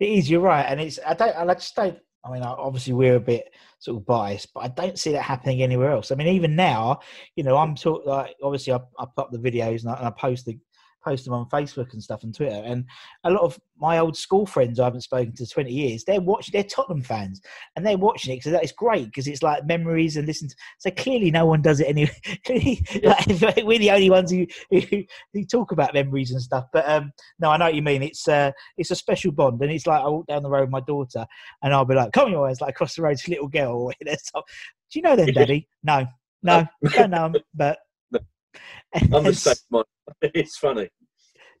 it 0.00 0.08
is. 0.08 0.30
You're 0.30 0.40
right, 0.40 0.64
and 0.64 0.80
it's. 0.80 0.98
I 1.06 1.14
don't. 1.14 1.36
I 1.36 1.54
just 1.54 1.74
don't. 1.74 1.98
I 2.24 2.32
mean, 2.32 2.42
obviously 2.42 2.92
we're 2.92 3.16
a 3.16 3.20
bit 3.20 3.52
sort 3.78 3.98
of 3.98 4.06
biased, 4.06 4.52
but 4.52 4.60
I 4.60 4.68
don't 4.68 4.98
see 4.98 5.12
that 5.12 5.22
happening 5.22 5.62
anywhere 5.62 5.92
else. 5.92 6.10
I 6.10 6.16
mean, 6.16 6.26
even 6.28 6.56
now, 6.56 6.98
you 7.36 7.44
know, 7.44 7.56
I'm 7.56 7.76
talk 7.76 8.04
like 8.04 8.34
obviously 8.42 8.72
I, 8.72 8.80
I 8.98 9.04
put 9.14 9.26
up 9.26 9.30
the 9.30 9.38
videos 9.38 9.82
and 9.82 9.90
I, 9.90 9.94
and 9.98 10.06
I 10.06 10.10
post 10.10 10.44
the 10.44 10.58
post 11.06 11.24
them 11.24 11.34
on 11.34 11.48
Facebook 11.48 11.92
and 11.92 12.02
stuff 12.02 12.22
and 12.22 12.34
Twitter, 12.34 12.62
and 12.64 12.84
a 13.24 13.30
lot 13.30 13.42
of 13.42 13.58
my 13.78 13.98
old 13.98 14.16
school 14.16 14.46
friends 14.46 14.80
I 14.80 14.84
haven't 14.84 15.02
spoken 15.02 15.34
to 15.34 15.46
20 15.46 15.70
years, 15.70 16.04
they're 16.04 16.20
watching. 16.20 16.52
They're 16.52 16.64
Tottenham 16.64 17.02
fans, 17.02 17.40
and 17.76 17.86
they're 17.86 17.98
watching 17.98 18.32
it 18.32 18.36
because 18.38 18.52
that 18.52 18.64
is 18.64 18.72
great 18.72 19.06
because 19.06 19.26
it's 19.28 19.42
like 19.42 19.66
memories 19.66 20.16
and 20.16 20.26
listen. 20.26 20.48
To, 20.48 20.54
so 20.78 20.90
clearly, 20.90 21.30
no 21.30 21.46
one 21.46 21.62
does 21.62 21.80
it 21.80 21.88
anyway. 21.88 22.10
Like, 23.06 23.64
we're 23.64 23.78
the 23.78 23.90
only 23.90 24.10
ones 24.10 24.30
who, 24.30 24.46
who 24.70 24.80
who 25.32 25.44
talk 25.44 25.72
about 25.72 25.94
memories 25.94 26.30
and 26.32 26.40
stuff. 26.42 26.64
But 26.72 26.88
um, 26.88 27.12
no, 27.38 27.50
I 27.50 27.56
know 27.56 27.66
what 27.66 27.74
you 27.74 27.82
mean. 27.82 28.02
It's 28.02 28.26
uh, 28.26 28.52
it's 28.76 28.90
a 28.90 28.96
special 28.96 29.30
bond, 29.32 29.60
and 29.62 29.70
it's 29.70 29.86
like 29.86 30.00
I 30.02 30.08
walk 30.08 30.26
down 30.26 30.42
the 30.42 30.50
road 30.50 30.62
with 30.62 30.70
my 30.70 30.80
daughter, 30.80 31.26
and 31.62 31.72
I'll 31.74 31.84
be 31.84 31.94
like, 31.94 32.12
"Come 32.12 32.26
on, 32.26 32.32
your 32.32 32.48
eyes!" 32.48 32.60
Like 32.60 32.70
across 32.70 32.96
the 32.96 33.02
road, 33.02 33.16
to 33.18 33.30
little 33.30 33.48
girl. 33.48 33.90
you 34.00 34.06
know, 34.10 34.16
so- 34.22 34.42
Do 34.90 34.98
you 34.98 35.02
know 35.02 35.16
them, 35.16 35.26
Daddy? 35.32 35.68
No, 35.82 36.06
no, 36.42 36.66
don't 36.90 37.10
know 37.10 37.24
'em, 37.26 37.34
but 37.54 37.78
I'm 39.12 39.24
the 39.24 39.34
same. 39.34 39.52
It's 40.22 40.56
funny. 40.56 40.88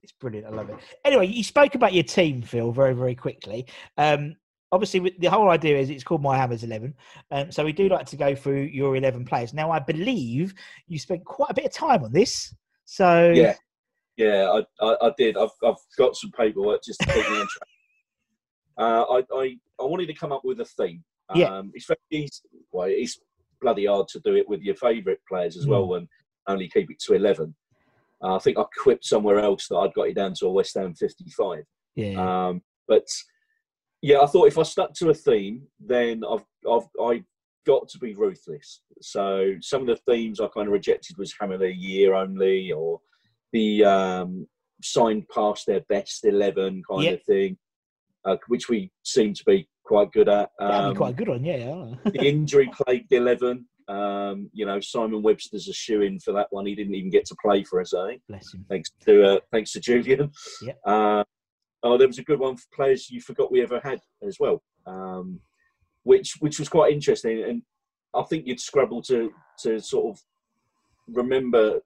it's 0.02 0.12
brilliant. 0.12 0.46
I 0.46 0.50
love 0.50 0.70
it. 0.70 0.76
Anyway, 1.04 1.26
you 1.26 1.42
spoke 1.44 1.74
about 1.74 1.92
your 1.94 2.04
team, 2.04 2.42
Phil, 2.42 2.72
very 2.72 2.94
very 2.94 3.14
quickly. 3.14 3.66
Um, 3.98 4.36
obviously 4.72 5.14
the 5.18 5.30
whole 5.30 5.48
idea 5.50 5.78
is 5.78 5.90
it's 5.90 6.04
called 6.04 6.22
My 6.22 6.36
Hammers 6.36 6.64
Eleven, 6.64 6.94
um, 7.30 7.50
so 7.52 7.64
we 7.64 7.72
do 7.72 7.88
like 7.88 8.06
to 8.06 8.16
go 8.16 8.34
through 8.34 8.62
your 8.62 8.96
eleven 8.96 9.24
players. 9.24 9.54
Now 9.54 9.70
I 9.70 9.78
believe 9.78 10.54
you 10.86 10.98
spent 10.98 11.24
quite 11.24 11.50
a 11.50 11.54
bit 11.54 11.64
of 11.66 11.72
time 11.72 12.04
on 12.04 12.12
this, 12.12 12.54
so 12.84 13.30
Yeah, 13.30 13.54
yeah, 14.16 14.50
I, 14.80 14.84
I, 14.84 14.96
I 15.08 15.12
did. 15.18 15.36
I've, 15.36 15.50
I've 15.64 15.76
got 15.98 16.16
some 16.16 16.30
paperwork 16.32 16.82
just 16.84 17.00
to 17.00 17.06
keep 17.06 17.28
me 17.30 17.36
on 17.40 17.46
track. 17.48 17.68
Uh, 18.78 19.04
I, 19.10 19.22
I, 19.34 19.56
I 19.80 19.84
wanted 19.84 20.04
to 20.06 20.12
come 20.12 20.32
up 20.32 20.42
with 20.44 20.60
a 20.60 20.64
theme. 20.66 21.02
Um, 21.30 21.40
Yeah. 21.40 21.62
It's 21.72 21.86
very 21.86 21.98
easy. 22.10 22.42
Well, 22.72 22.88
it's 22.90 23.18
bloody 23.58 23.86
hard 23.86 24.06
to 24.08 24.20
do 24.20 24.34
it 24.36 24.46
with 24.46 24.60
your 24.60 24.74
favourite 24.74 25.18
players 25.26 25.56
as 25.56 25.64
Mm. 25.64 25.70
well 25.70 25.94
and 25.94 26.06
only 26.46 26.68
keep 26.68 26.90
it 26.90 26.98
to 27.06 27.14
11. 27.14 27.54
Uh, 28.22 28.36
I 28.36 28.38
think 28.38 28.58
I 28.58 28.64
quipped 28.82 29.04
somewhere 29.04 29.38
else 29.38 29.68
that 29.68 29.76
I'd 29.76 29.94
got 29.94 30.08
it 30.08 30.14
down 30.16 30.34
to 30.38 30.46
a 30.46 30.50
West 30.50 30.74
Ham 30.76 30.94
55. 30.94 31.64
yeah, 31.96 32.46
Um, 32.48 32.62
but 32.88 33.06
yeah, 34.02 34.20
I 34.20 34.26
thought 34.26 34.48
if 34.48 34.58
I 34.58 34.62
stuck 34.62 34.94
to 34.94 35.10
a 35.10 35.14
theme, 35.14 35.62
then 35.80 36.22
I've, 36.28 36.44
I've 36.70 36.86
I 37.02 37.24
got 37.66 37.88
to 37.88 37.98
be 37.98 38.14
ruthless. 38.14 38.80
So 39.02 39.54
some 39.60 39.82
of 39.82 39.86
the 39.88 39.96
themes 40.10 40.40
I 40.40 40.48
kind 40.48 40.66
of 40.68 40.72
rejected 40.72 41.18
was 41.18 41.34
Hammer 41.40 41.58
the 41.58 41.74
Year 41.74 42.14
only, 42.14 42.72
or 42.72 43.00
the 43.52 43.84
um, 43.84 44.46
signed 44.82 45.24
past 45.34 45.66
their 45.66 45.80
best 45.88 46.24
eleven 46.24 46.82
kind 46.88 47.04
Yeah. 47.04 47.10
of 47.12 47.22
thing, 47.24 47.56
uh, 48.24 48.36
which 48.48 48.68
we 48.68 48.90
seem 49.02 49.34
to 49.34 49.44
be 49.44 49.68
quite 49.84 50.12
good 50.12 50.28
at. 50.28 50.50
that'd 50.58 50.74
Um, 50.86 50.92
be 50.92 50.96
quite 50.96 51.10
a 51.14 51.16
good 51.16 51.28
one. 51.28 51.44
Yeah, 51.44 51.56
yeah. 51.56 52.10
the 52.12 52.26
injury 52.26 52.70
plagued 52.72 53.12
eleven. 53.12 53.66
Um, 53.88 54.50
you 54.52 54.66
know, 54.66 54.80
Simon 54.80 55.22
Webster's 55.22 55.68
a 55.68 55.72
shoe 55.72 56.02
in 56.02 56.18
for 56.18 56.32
that 56.32 56.48
one. 56.50 56.66
He 56.66 56.74
didn't 56.74 56.94
even 56.94 57.10
get 57.10 57.24
to 57.26 57.36
play 57.40 57.62
for 57.62 57.80
us, 57.80 57.94
eh? 57.94 58.16
bless 58.28 58.52
him. 58.52 58.64
thanks 58.68 58.90
to 59.04 59.24
uh, 59.24 59.40
thanks 59.52 59.72
to 59.72 59.80
Julian. 59.80 60.30
Yeah. 60.60 60.72
Uh, 60.84 61.24
oh, 61.82 61.96
there 61.96 62.08
was 62.08 62.18
a 62.18 62.24
good 62.24 62.40
one 62.40 62.56
for 62.56 62.64
players 62.74 63.10
you 63.10 63.20
forgot 63.20 63.52
we 63.52 63.62
ever 63.62 63.80
had 63.82 64.00
as 64.26 64.38
well, 64.40 64.62
um, 64.86 65.40
which 66.02 66.34
which 66.40 66.58
was 66.58 66.68
quite 66.68 66.92
interesting, 66.92 67.44
and 67.44 67.62
I 68.14 68.22
think 68.22 68.46
you'd 68.46 68.60
scrabble 68.60 69.02
to 69.02 69.32
to 69.60 69.78
sort 69.80 70.16
of 70.16 70.22
remember 71.08 71.80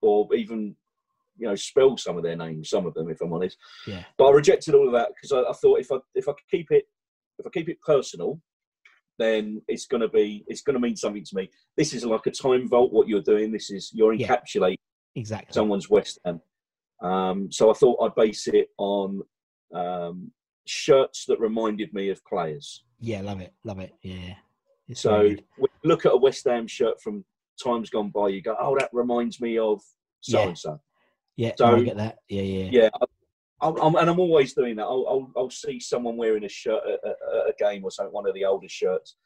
or 0.00 0.34
even 0.34 0.74
you 1.38 1.46
know 1.46 1.54
spell 1.54 1.96
some 1.96 2.16
of 2.16 2.22
their 2.22 2.36
names, 2.36 2.70
some 2.70 2.86
of 2.86 2.94
them, 2.94 3.10
if 3.10 3.20
I'm 3.20 3.32
honest. 3.32 3.56
Yeah. 3.86 4.04
But 4.16 4.26
I 4.26 4.30
rejected 4.30 4.74
all 4.74 4.86
of 4.86 4.92
that 4.92 5.10
because 5.14 5.32
I, 5.32 5.48
I 5.48 5.52
thought 5.52 5.80
if 5.80 5.90
I 5.92 5.96
if 6.14 6.28
I 6.28 6.32
could 6.32 6.50
keep 6.50 6.70
it 6.70 6.84
if 7.38 7.46
I 7.46 7.50
keep 7.50 7.68
it 7.68 7.80
personal, 7.82 8.40
then 9.22 9.62
it's 9.68 9.86
going 9.86 10.00
to 10.00 10.08
be 10.08 10.44
it's 10.48 10.62
going 10.62 10.74
to 10.74 10.80
mean 10.80 10.96
something 10.96 11.24
to 11.24 11.36
me. 11.36 11.48
This 11.76 11.94
is 11.94 12.04
like 12.04 12.26
a 12.26 12.30
time 12.30 12.68
vault. 12.68 12.92
What 12.92 13.08
you're 13.08 13.22
doing, 13.22 13.52
this 13.52 13.70
is 13.70 13.90
you're 13.94 14.12
Yeah. 14.14 14.26
encapsulating 14.36 14.76
Exactly. 15.14 15.52
someone's 15.52 15.88
West 15.88 16.18
Ham. 16.24 16.40
Um, 17.02 17.50
so 17.50 17.70
I 17.70 17.74
thought 17.74 18.02
I'd 18.02 18.14
base 18.14 18.46
it 18.48 18.68
on 18.78 19.22
um, 19.74 20.30
shirts 20.66 21.24
that 21.26 21.40
reminded 21.40 21.92
me 21.94 22.08
of 22.10 22.24
players. 22.24 22.84
Yeah, 23.00 23.20
love 23.22 23.40
it, 23.40 23.52
love 23.64 23.78
it. 23.80 23.92
Yeah. 24.02 24.34
It's 24.88 25.00
So 25.00 25.10
very 25.10 25.34
good. 25.36 25.44
when 25.58 25.68
you 25.82 25.88
look 25.90 26.06
at 26.06 26.12
a 26.12 26.16
West 26.16 26.44
Ham 26.46 26.66
shirt 26.66 27.00
from 27.00 27.24
times 27.62 27.90
gone 27.90 28.10
by, 28.10 28.28
you 28.28 28.42
go, 28.42 28.56
"Oh, 28.60 28.76
that 28.78 28.90
reminds 28.92 29.40
me 29.40 29.58
of 29.58 29.80
so 30.20 30.48
and 30.48 30.58
so." 30.58 30.80
yeah, 31.36 31.52
so- 31.56 31.66
I 31.66 31.82
get 31.82 31.96
that. 31.96 32.18
Yeah, 32.28 32.42
yeah, 32.42 32.70
Yeah, 32.72 32.88
I- 33.00 33.06
I'm, 33.62 33.76
I'm, 33.80 33.94
and 33.94 34.10
I'm 34.10 34.18
always 34.18 34.54
doing 34.54 34.76
that. 34.76 34.84
I'll, 34.84 35.06
I'll, 35.08 35.32
I'll 35.36 35.50
see 35.50 35.78
someone 35.78 36.16
wearing 36.16 36.44
a 36.44 36.48
shirt 36.48 36.82
at, 36.84 37.00
a 37.04 37.52
game 37.58 37.84
or 37.84 37.90
something, 37.90 38.12
one 38.12 38.26
of 38.26 38.34
the 38.34 38.44
older 38.44 38.68
shirts, 38.68 39.16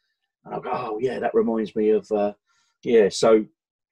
and 0.45 0.55
I'll 0.55 0.61
go, 0.61 0.71
"Oh, 0.73 0.99
yeah, 1.01 1.19
that 1.19 1.35
reminds 1.35 1.75
me 1.75 1.91
of." 1.91 2.07
Uh, 2.13 2.33
yeah, 2.85 3.09
so 3.09 3.45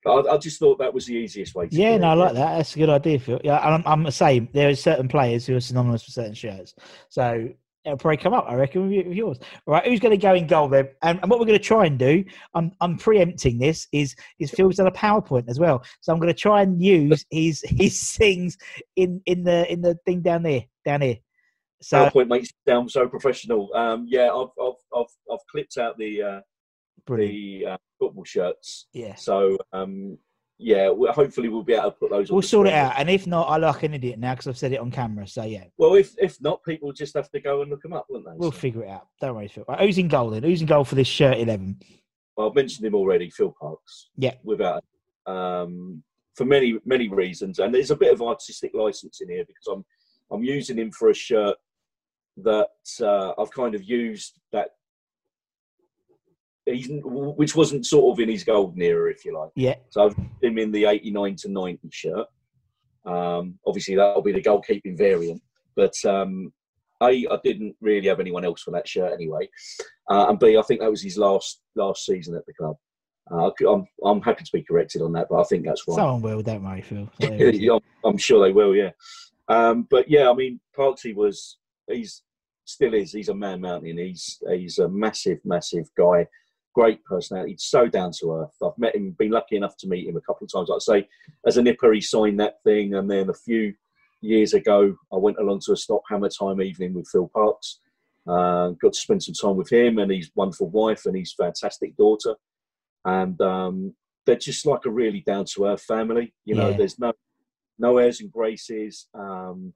I, 0.05 0.11
I 0.11 0.37
just 0.37 0.59
thought 0.59 0.77
that 0.77 0.93
was 0.93 1.07
the 1.07 1.15
easiest 1.15 1.55
way. 1.55 1.67
To 1.67 1.75
Yeah, 1.75 1.97
no, 1.97 2.07
it. 2.07 2.11
I 2.11 2.13
like 2.13 2.33
that. 2.35 2.57
That's 2.57 2.75
a 2.75 2.79
good 2.79 2.89
idea, 2.89 3.19
Phil. 3.19 3.41
Yeah, 3.43 3.57
I'm, 3.57 3.83
I'm 3.85 4.03
the 4.03 4.11
same. 4.11 4.47
There 4.53 4.69
are 4.69 4.75
certain 4.75 5.07
players 5.07 5.47
who 5.47 5.55
are 5.55 5.59
synonymous 5.59 6.05
with 6.05 6.13
certain 6.13 6.35
shirts, 6.35 6.75
so 7.09 7.49
it'll 7.85 7.97
probably 7.97 8.17
come 8.17 8.33
up. 8.33 8.45
I 8.47 8.55
reckon 8.55 8.89
with, 8.89 9.07
yours. 9.07 9.39
All 9.65 9.73
right, 9.73 9.85
who's 9.85 9.99
going 9.99 10.11
to 10.11 10.17
go 10.17 10.33
in 10.33 10.47
goal 10.47 10.67
then? 10.67 10.89
And, 11.01 11.19
and 11.21 11.29
what 11.29 11.39
we're 11.39 11.45
going 11.45 11.59
to 11.59 11.63
try 11.63 11.85
and 11.85 11.97
do, 11.97 12.23
I'm, 12.53 12.71
I'm 12.81 12.97
preempting 12.97 13.59
this. 13.59 13.87
Is 13.91 14.15
is 14.39 14.51
Phil's 14.51 14.77
done 14.77 14.87
a 14.87 14.91
PowerPoint 14.91 15.45
as 15.47 15.59
well? 15.59 15.83
So 16.01 16.11
I'm 16.11 16.19
going 16.19 16.33
to 16.33 16.39
try 16.39 16.61
and 16.61 16.81
use 16.81 17.25
his 17.29 17.63
his 17.67 18.11
things 18.11 18.57
in 18.95 19.21
in 19.25 19.43
the 19.43 19.71
in 19.71 19.81
the 19.81 19.95
thing 20.05 20.21
down 20.21 20.43
there, 20.43 20.63
down 20.83 21.01
here. 21.01 21.17
So 21.81 22.09
PowerPoint 22.09 22.29
makes 22.29 22.49
it 22.49 22.55
sound 22.67 22.91
so 22.91 23.07
professional. 23.07 23.69
Um, 23.75 24.05
yeah, 24.07 24.31
I've, 24.33 24.49
I've, 24.61 24.73
I've, 24.95 25.05
I've 25.31 25.45
clipped 25.51 25.77
out 25.77 25.97
the 25.97 26.21
uh, 26.21 26.41
brilliant. 27.05 27.33
the 27.33 27.65
uh, 27.71 27.77
football 27.99 28.23
shirts. 28.23 28.87
Yeah. 28.93 29.15
So 29.15 29.57
um, 29.73 30.17
yeah, 30.57 30.89
hopefully 31.11 31.49
we'll 31.49 31.63
be 31.63 31.73
able 31.73 31.91
to 31.91 31.97
put 31.97 32.09
those. 32.11 32.31
We'll 32.31 32.41
sort 32.41 32.67
it 32.67 32.73
out, 32.73 32.93
and 32.97 33.09
if 33.09 33.27
not, 33.27 33.47
I 33.49 33.57
look 33.57 33.75
like 33.75 33.83
an 33.83 33.93
idiot 33.95 34.19
now 34.19 34.33
because 34.33 34.47
I've 34.47 34.57
said 34.57 34.71
it 34.71 34.79
on 34.79 34.89
camera. 34.91 35.27
So 35.27 35.43
yeah, 35.43 35.65
Well, 35.77 35.95
if 35.95 36.13
if 36.17 36.41
not, 36.41 36.63
people 36.63 36.91
just 36.93 37.13
have 37.15 37.29
to 37.31 37.39
go 37.39 37.61
and 37.61 37.69
look 37.71 37.81
them 37.81 37.93
up, 37.93 38.05
won't 38.09 38.25
they? 38.25 38.31
we'll 38.35 38.51
So- 38.51 38.57
figure 38.59 38.83
it 38.83 38.89
out. 38.89 39.07
Don't 39.19 39.35
worry, 39.35 39.47
Phil. 39.49 39.65
Right, 39.67 39.79
who's 39.81 39.97
in 39.97 40.07
goal 40.07 40.29
then? 40.29 40.43
Who's 40.43 40.61
in 40.61 40.67
goal 40.67 40.85
for 40.85 40.95
this 40.95 41.07
shirt 41.07 41.37
eleven? 41.37 41.79
well, 42.37 42.49
I've 42.49 42.55
mentioned 42.55 42.85
him 42.85 42.95
already, 42.95 43.29
Phil 43.29 43.53
Parkes. 43.59 44.09
Yeah. 44.17 44.35
Without 44.43 44.83
um, 45.25 46.03
for 46.35 46.45
many 46.45 46.79
many 46.85 47.09
reasons, 47.09 47.59
and 47.59 47.73
there's 47.73 47.91
a 47.91 47.95
bit 47.97 48.13
of 48.13 48.21
artistic 48.21 48.71
license 48.73 49.19
in 49.21 49.29
here 49.29 49.43
because 49.45 49.67
I'm 49.67 49.85
I'm 50.31 50.43
using 50.43 50.77
him 50.77 50.91
for 50.91 51.09
a 51.09 51.13
shirt 51.13 51.57
that 52.37 52.67
uh, 53.01 53.33
I've 53.37 53.51
kind 53.51 53.75
of 53.75 53.83
used 53.83 54.39
that. 54.51 54.69
He's, 56.65 56.89
which 56.89 57.55
wasn't 57.55 57.85
sort 57.85 58.13
of 58.13 58.19
in 58.19 58.29
his 58.29 58.43
golden 58.43 58.81
era, 58.81 59.11
if 59.11 59.23
you 59.23 59.37
like. 59.37 59.51
Yeah, 59.55 59.75
So 59.89 60.05
I've 60.05 60.15
him 60.41 60.57
in 60.57 60.71
the 60.71 60.85
89 60.85 61.35
to 61.37 61.49
90 61.49 61.89
shirt. 61.91 62.27
Um, 63.05 63.59
obviously, 63.67 63.95
that'll 63.95 64.23
be 64.23 64.31
the 64.31 64.41
goalkeeping 64.41 64.97
variant. 64.97 65.41
But 65.75 65.93
um, 66.05 66.51
A, 67.03 67.27
I 67.27 67.37
didn't 67.43 67.75
really 67.81 68.07
have 68.07 68.19
anyone 68.19 68.45
else 68.45 68.63
for 68.63 68.71
that 68.71 68.87
shirt 68.87 69.13
anyway. 69.13 69.47
Uh, 70.09 70.27
and 70.29 70.39
B, 70.39 70.57
I 70.57 70.61
think 70.63 70.81
that 70.81 70.89
was 70.89 71.03
his 71.03 71.17
last 71.17 71.61
last 71.75 72.05
season 72.05 72.35
at 72.35 72.45
the 72.45 72.53
club. 72.53 72.75
Uh, 73.31 73.49
I'm, 73.67 73.85
I'm 74.03 74.21
happy 74.21 74.43
to 74.43 74.51
be 74.53 74.63
corrected 74.63 75.01
on 75.01 75.11
that, 75.13 75.27
but 75.29 75.41
I 75.41 75.43
think 75.45 75.65
that's 75.65 75.87
right. 75.87 75.95
someone 75.95 76.21
will. 76.21 76.41
Don't 76.41 76.63
worry, 76.63 76.81
Phil. 76.81 77.09
Yeah, 77.19 77.73
I'm, 77.73 77.79
I'm 78.03 78.17
sure 78.17 78.45
they 78.45 78.53
will, 78.53 78.75
yeah. 78.75 78.91
Um, 79.47 79.87
but 79.89 80.09
yeah, 80.09 80.29
I 80.29 80.33
mean, 80.33 80.59
Parksy 80.77 81.15
was, 81.15 81.57
he's 81.87 82.21
still 82.65 82.93
is, 82.93 83.11
he's 83.11 83.29
a 83.29 83.35
man 83.35 83.61
mountain. 83.61 83.97
He's, 83.97 84.37
he's 84.47 84.77
a 84.77 84.87
massive, 84.87 85.39
massive 85.43 85.89
guy. 85.97 86.27
Great 86.75 87.03
personality, 87.05 87.55
so 87.57 87.87
down 87.87 88.11
to 88.19 88.33
earth. 88.33 88.55
I've 88.61 88.77
met 88.77 88.95
him, 88.95 89.11
been 89.17 89.31
lucky 89.31 89.55
enough 89.55 89.77
to 89.77 89.87
meet 89.87 90.07
him 90.09 90.17
a 90.17 90.21
couple 90.21 90.45
of 90.45 90.51
times. 90.51 90.69
I'd 90.69 90.81
say, 90.81 91.07
as 91.47 91.55
a 91.55 91.61
nipper, 91.61 91.93
he 91.93 92.01
signed 92.01 92.37
that 92.41 92.61
thing. 92.65 92.95
And 92.95 93.09
then 93.09 93.29
a 93.29 93.33
few 93.33 93.73
years 94.19 94.53
ago, 94.53 94.93
I 95.13 95.15
went 95.15 95.37
along 95.39 95.61
to 95.65 95.71
a 95.71 95.77
Stop 95.77 96.01
Hammer 96.09 96.27
Time 96.29 96.61
evening 96.61 96.93
with 96.93 97.07
Phil 97.07 97.31
Parkes. 97.33 97.79
Uh, 98.27 98.69
got 98.81 98.91
to 98.91 98.99
spend 98.99 99.23
some 99.23 99.35
time 99.35 99.55
with 99.55 99.71
him 99.71 99.99
and 99.99 100.11
his 100.11 100.29
wonderful 100.35 100.67
wife 100.69 101.05
and 101.05 101.15
his 101.15 101.33
fantastic 101.33 101.95
daughter. 101.95 102.35
And 103.05 103.39
um, 103.39 103.93
they're 104.25 104.35
just 104.35 104.65
like 104.65 104.85
a 104.85 104.89
really 104.89 105.21
down 105.21 105.45
to 105.53 105.67
earth 105.67 105.83
family. 105.83 106.33
You 106.43 106.55
know, 106.55 106.69
Yeah. 106.71 106.77
there's 106.77 106.99
no 106.99 107.13
no 107.79 107.97
airs 107.99 108.19
and 108.19 108.31
graces. 108.31 109.07
Um, 109.13 109.73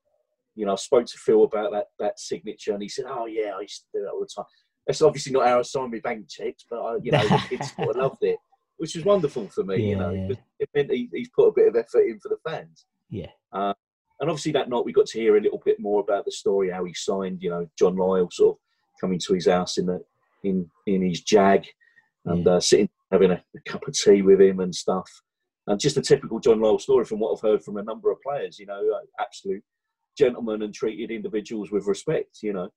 you 0.56 0.66
know, 0.66 0.74
I 0.74 0.76
spoke 0.76 1.06
to 1.06 1.18
Phil 1.18 1.44
about 1.46 1.72
that 1.72 1.88
that 2.00 2.20
signature, 2.20 2.74
and 2.74 2.82
he 2.82 2.90
said, 2.90 3.06
"Oh 3.08 3.26
yeah, 3.26 3.52
I 3.58 3.62
used 3.62 3.84
to 3.84 4.00
do 4.00 4.04
that 4.04 4.12
all 4.12 4.20
the 4.20 4.28
time." 4.36 4.46
That's 4.90 5.04
obviously 5.04 5.32
not 5.34 5.46
how 5.48 5.60
I 5.60 5.62
signed 5.62 5.92
my 5.92 6.00
bank 6.00 6.28
checks, 6.28 6.66
but 6.68 6.80
I, 6.82 6.96
you 7.04 7.12
know, 7.12 7.22
the 7.22 7.44
kids 7.48 7.72
sort 7.76 7.90
of 7.92 7.96
loved 7.98 8.24
it, 8.24 8.38
which 8.78 8.96
was 8.96 9.06
wonderful 9.06 9.48
for 9.50 9.64
me. 9.64 9.88
you 9.88 9.96
know, 9.96 10.10
Yeah. 10.10 10.36
it 10.58 10.70
meant 10.74 10.90
he, 10.92 11.08
he's 11.14 11.30
put 11.30 11.50
a 11.50 11.54
bit 11.56 11.68
of 11.68 11.76
effort 11.76 12.08
in 12.08 12.20
for 12.20 12.30
the 12.30 12.50
fans. 12.50 12.88
Yeah. 13.08 13.28
Uh, 13.54 13.76
and 14.20 14.32
obviously 14.32 14.52
that 14.54 14.68
night 14.68 14.84
we 14.84 14.92
got 14.92 15.06
to 15.06 15.20
hear 15.20 15.38
a 15.38 15.42
little 15.42 15.62
bit 15.64 15.80
more 15.80 16.02
about 16.02 16.26
the 16.26 16.32
story, 16.32 16.72
how 16.72 16.86
he 16.86 16.94
signed. 16.96 17.44
You 17.44 17.52
know, 17.52 17.70
John 17.78 17.96
Lyall 17.98 18.34
sort 18.34 18.56
of 18.56 18.60
coming 19.00 19.20
to 19.28 19.34
his 19.36 19.46
house 19.48 19.78
in 19.78 19.86
the 19.86 20.04
in 20.44 20.68
in 20.88 21.08
his 21.08 21.22
Jag, 21.22 21.68
and 22.26 22.48
uh, 22.48 22.60
sitting 22.60 22.90
having 23.12 23.30
a, 23.30 23.44
a 23.56 23.70
cup 23.70 23.88
of 23.88 23.94
tea 23.94 24.24
with 24.24 24.42
him 24.42 24.60
and 24.60 24.74
stuff. 24.74 25.08
And 25.68 25.80
just 25.80 25.98
a 25.98 26.02
typical 26.02 26.40
John 26.40 26.58
Lyall 26.58 26.82
story 26.82 27.06
from 27.06 27.20
what 27.20 27.32
I've 27.38 27.48
heard 27.48 27.64
from 27.64 27.78
a 27.78 27.84
number 27.84 28.10
of 28.12 28.18
players. 28.24 28.58
You 28.58 28.66
know, 28.66 28.82
uh, 28.92 29.06
absolute 29.22 29.62
gentlemen 30.18 30.64
and 30.64 30.74
treated 30.74 31.12
individuals 31.12 31.70
with 31.72 31.86
respect. 31.86 32.40
You 32.42 32.54
know. 32.54 32.70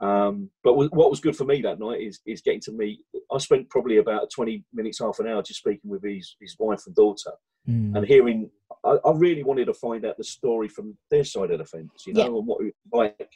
Um, 0.00 0.50
but 0.62 0.70
w- 0.72 0.90
what 0.90 1.10
was 1.10 1.20
good 1.20 1.36
for 1.36 1.44
me 1.44 1.60
that 1.62 1.80
night 1.80 2.00
is 2.00 2.20
is 2.26 2.40
getting 2.40 2.60
to 2.62 2.72
meet. 2.72 3.00
I 3.32 3.38
spent 3.38 3.68
probably 3.68 3.96
about 3.98 4.30
twenty 4.30 4.64
minutes, 4.72 5.00
half 5.00 5.18
an 5.18 5.26
hour, 5.26 5.42
just 5.42 5.60
speaking 5.60 5.90
with 5.90 6.04
his 6.04 6.36
his 6.40 6.54
wife 6.58 6.82
and 6.86 6.94
daughter, 6.94 7.32
Mm. 7.68 7.96
and 7.96 8.06
hearing. 8.06 8.50
I, 8.84 8.90
I 9.04 9.12
really 9.12 9.42
wanted 9.42 9.64
to 9.66 9.74
find 9.74 10.04
out 10.06 10.16
the 10.16 10.24
story 10.24 10.68
from 10.68 10.96
their 11.10 11.24
side 11.24 11.50
of 11.50 11.58
the 11.58 11.64
fence, 11.64 12.04
you 12.06 12.12
know, 12.14 12.20
Yeah. 12.20 12.26
and 12.38 12.46
what 12.46 12.64
it 12.64 12.74
was 12.90 13.12
like, 13.18 13.30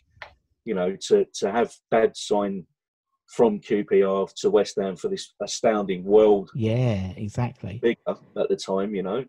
you 0.64 0.74
know, 0.74 0.96
to 1.08 1.26
to 1.40 1.50
have 1.50 1.74
Dad 1.90 2.16
sign 2.16 2.64
from 3.26 3.58
QPR 3.58 4.32
to 4.36 4.50
West 4.50 4.78
Ham 4.80 4.94
for 4.94 5.08
this 5.08 5.34
astounding 5.42 6.04
world 6.04 6.50
Yeah, 6.54 7.12
exactly. 7.16 7.78
figure 7.80 8.16
at 8.38 8.48
the 8.48 8.56
time, 8.56 8.94
you 8.94 9.02
know, 9.02 9.24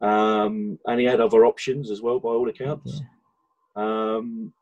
um, 0.00 0.78
and 0.86 1.00
he 1.00 1.06
had 1.06 1.20
other 1.20 1.44
options 1.44 1.90
as 1.90 2.00
well, 2.02 2.20
by 2.20 2.28
all 2.28 2.48
accounts. 2.48 3.00
Um, 3.74 4.52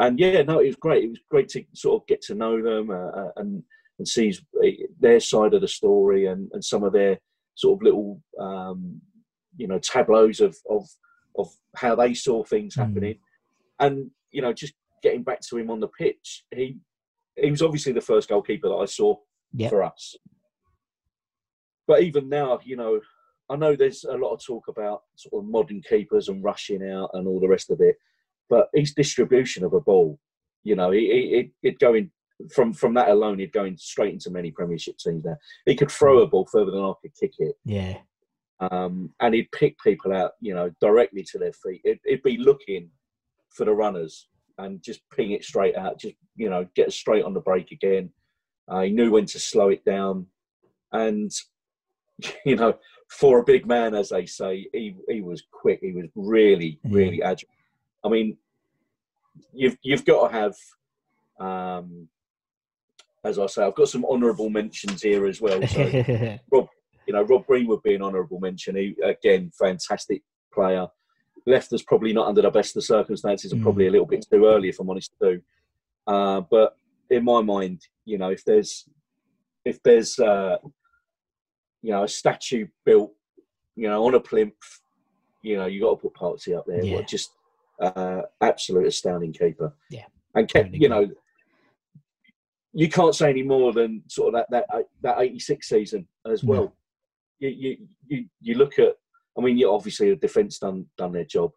and 0.00 0.18
yeah, 0.18 0.42
no, 0.42 0.58
it 0.60 0.66
was 0.66 0.76
great. 0.76 1.04
It 1.04 1.08
was 1.10 1.20
great 1.30 1.48
to 1.50 1.64
sort 1.74 2.02
of 2.02 2.06
get 2.06 2.20
to 2.22 2.34
know 2.34 2.60
them 2.62 2.90
uh, 2.90 3.10
uh, 3.20 3.30
and 3.36 3.62
and 3.98 4.08
see 4.08 4.36
their 4.98 5.20
side 5.20 5.54
of 5.54 5.60
the 5.60 5.68
story 5.68 6.26
and, 6.26 6.50
and 6.52 6.64
some 6.64 6.82
of 6.82 6.92
their 6.92 7.16
sort 7.54 7.78
of 7.78 7.82
little 7.84 8.20
um, 8.40 9.00
you 9.56 9.68
know 9.68 9.78
tableaus 9.78 10.40
of 10.40 10.56
of 10.68 10.84
of 11.38 11.48
how 11.76 11.94
they 11.94 12.14
saw 12.14 12.44
things 12.44 12.74
Mm. 12.74 12.86
happening, 12.86 13.18
and 13.80 14.10
you 14.30 14.42
know 14.42 14.52
just 14.52 14.74
getting 15.02 15.22
back 15.22 15.40
to 15.42 15.58
him 15.58 15.70
on 15.70 15.80
the 15.80 15.88
pitch, 15.88 16.44
he 16.54 16.76
he 17.36 17.50
was 17.50 17.62
obviously 17.62 17.92
the 17.92 18.00
first 18.00 18.28
goalkeeper 18.28 18.68
that 18.68 18.74
I 18.74 18.86
saw 18.86 19.16
Yep. 19.56 19.70
for 19.70 19.82
us. 19.84 20.16
But 21.86 22.02
even 22.02 22.28
now, 22.28 22.58
you 22.64 22.76
know, 22.76 23.00
I 23.50 23.56
know 23.56 23.76
there's 23.76 24.04
a 24.04 24.16
lot 24.16 24.32
of 24.32 24.44
talk 24.44 24.68
about 24.68 25.02
sort 25.16 25.44
of 25.44 25.50
modern 25.50 25.82
keepers 25.82 26.28
and 26.28 26.42
rushing 26.42 26.82
out 26.90 27.10
and 27.12 27.28
all 27.28 27.38
the 27.40 27.48
rest 27.48 27.70
of 27.70 27.80
it, 27.80 27.96
but 28.50 28.68
his 28.74 28.92
distribution 28.94 29.64
of 29.64 29.72
a 29.72 29.80
ball, 29.80 30.18
you 30.62 30.76
know, 30.76 30.90
he, 30.90 31.00
he, 31.10 31.36
he'd- 31.36 31.52
he'd 31.62 31.78
go 31.78 31.94
in 31.94 32.10
from 32.52 32.72
from 32.72 32.94
that 32.94 33.08
alone, 33.10 33.38
he'd 33.38 33.52
go 33.52 33.64
in 33.64 33.76
straight 33.78 34.12
into 34.12 34.30
many 34.30 34.50
Premiership 34.50 34.98
teams 34.98 35.24
now. 35.24 35.36
He 35.66 35.76
could 35.76 35.90
throw 35.90 36.18
a 36.20 36.26
ball 36.26 36.46
further 36.50 36.72
than 36.72 36.82
I 36.82 36.92
could 37.00 37.14
kick 37.18 37.34
it 37.38 37.56
Yeah. 37.64 37.98
um, 38.60 39.10
and 39.20 39.34
he'd 39.34 39.50
pick 39.52 39.78
people 39.80 40.12
out, 40.12 40.32
you 40.40 40.52
know, 40.54 40.70
directly 40.80 41.22
to 41.30 41.38
their 41.38 41.52
feet. 41.52 41.80
It'd, 41.84 42.00
it'd 42.04 42.22
be 42.24 42.36
looking 42.38 42.90
for 43.50 43.64
the 43.64 43.72
runners 43.72 44.28
and 44.58 44.82
just 44.82 45.00
ping 45.10 45.30
it 45.30 45.44
straight 45.44 45.76
out, 45.76 45.98
just 46.00 46.16
you 46.36 46.50
know, 46.50 46.66
get 46.74 46.92
straight 46.92 47.24
on 47.24 47.34
the 47.34 47.40
break 47.40 47.70
again. 47.70 48.10
Uh, 48.68 48.80
he 48.82 48.90
knew 48.90 49.10
when 49.12 49.26
to 49.26 49.38
slow 49.38 49.68
it 49.68 49.84
down, 49.84 50.26
and 50.92 51.30
you 52.44 52.56
know, 52.56 52.74
for 53.10 53.38
a 53.38 53.44
big 53.44 53.66
man, 53.66 53.94
as 53.94 54.08
they 54.08 54.26
say, 54.26 54.66
he 54.72 54.96
he 55.08 55.20
was 55.20 55.42
quick. 55.52 55.78
He 55.82 55.92
was 55.92 56.06
really, 56.16 56.80
really 56.84 57.22
agile. 57.22 57.48
I 58.04 58.08
mean, 58.08 58.36
you've 59.52 59.76
you've 59.82 60.04
got 60.04 60.28
to 60.28 60.34
have. 60.34 60.54
Um, 61.40 62.08
as 63.24 63.38
I 63.38 63.46
say, 63.46 63.64
I've 63.64 63.74
got 63.74 63.88
some 63.88 64.04
honourable 64.04 64.50
mentions 64.50 65.02
here 65.02 65.26
as 65.26 65.40
well. 65.40 65.66
So 65.66 65.80
Rob, 66.52 66.68
you 67.06 67.14
know, 67.14 67.22
Rob 67.22 67.46
Green 67.46 67.66
would 67.68 67.82
be 67.82 67.94
an 67.94 68.02
honourable 68.02 68.38
mention. 68.38 68.76
He 68.76 68.94
again, 69.02 69.50
fantastic 69.58 70.22
player. 70.52 70.86
Left 71.46 71.72
us 71.72 71.82
probably 71.82 72.12
not 72.12 72.28
under 72.28 72.42
the 72.42 72.50
best 72.50 72.76
of 72.76 72.84
circumstances 72.84 73.52
and 73.52 73.60
Mm. 73.60 73.64
probably 73.64 73.86
a 73.86 73.90
little 73.90 74.06
bit 74.06 74.26
too 74.30 74.44
early, 74.46 74.68
if 74.68 74.78
I'm 74.78 74.90
honest 74.90 75.12
to. 75.22 75.40
Uh, 76.06 76.42
but 76.50 76.76
in 77.10 77.24
my 77.24 77.40
mind, 77.40 77.80
you 78.04 78.18
know, 78.18 78.30
if 78.30 78.44
there's 78.44 78.86
if 79.64 79.82
there's 79.82 80.18
uh, 80.18 80.56
you 81.82 81.92
know 81.92 82.04
a 82.04 82.08
statue 82.08 82.66
built, 82.84 83.12
you 83.74 83.88
know, 83.88 84.04
on 84.04 84.14
a 84.14 84.20
plinth, 84.20 84.52
you 85.42 85.56
know, 85.56 85.66
you 85.66 85.80
got 85.80 85.90
to 86.00 86.08
put 86.08 86.14
Parksy 86.14 86.56
up 86.56 86.66
there. 86.66 86.84
Yeah. 86.84 87.02
Just 87.02 87.30
uh, 87.80 88.22
absolute 88.40 88.86
astounding 88.86 89.32
keeper. 89.32 89.74
Yeah. 89.90 90.04
and 90.34 90.48
kept, 90.48 90.74
you 90.74 90.88
know, 90.88 91.08
you 92.72 92.88
can't 92.88 93.14
say 93.14 93.30
any 93.30 93.42
more 93.42 93.72
than 93.72 94.02
sort 94.08 94.34
of 94.34 94.44
that 94.50 94.66
that 94.68 94.84
that 95.02 95.20
'86 95.20 95.68
season 95.68 96.08
as 96.26 96.42
No. 96.42 96.50
well. 96.50 96.76
You, 97.38 97.48
you 97.48 97.76
you 98.06 98.24
you 98.40 98.54
look 98.56 98.78
at. 98.78 98.94
I 99.36 99.40
mean, 99.40 99.58
you 99.58 99.70
obviously 99.70 100.10
the 100.10 100.16
defence 100.16 100.58
done 100.58 100.86
done 100.96 101.12
their 101.12 101.24
job, 101.24 101.50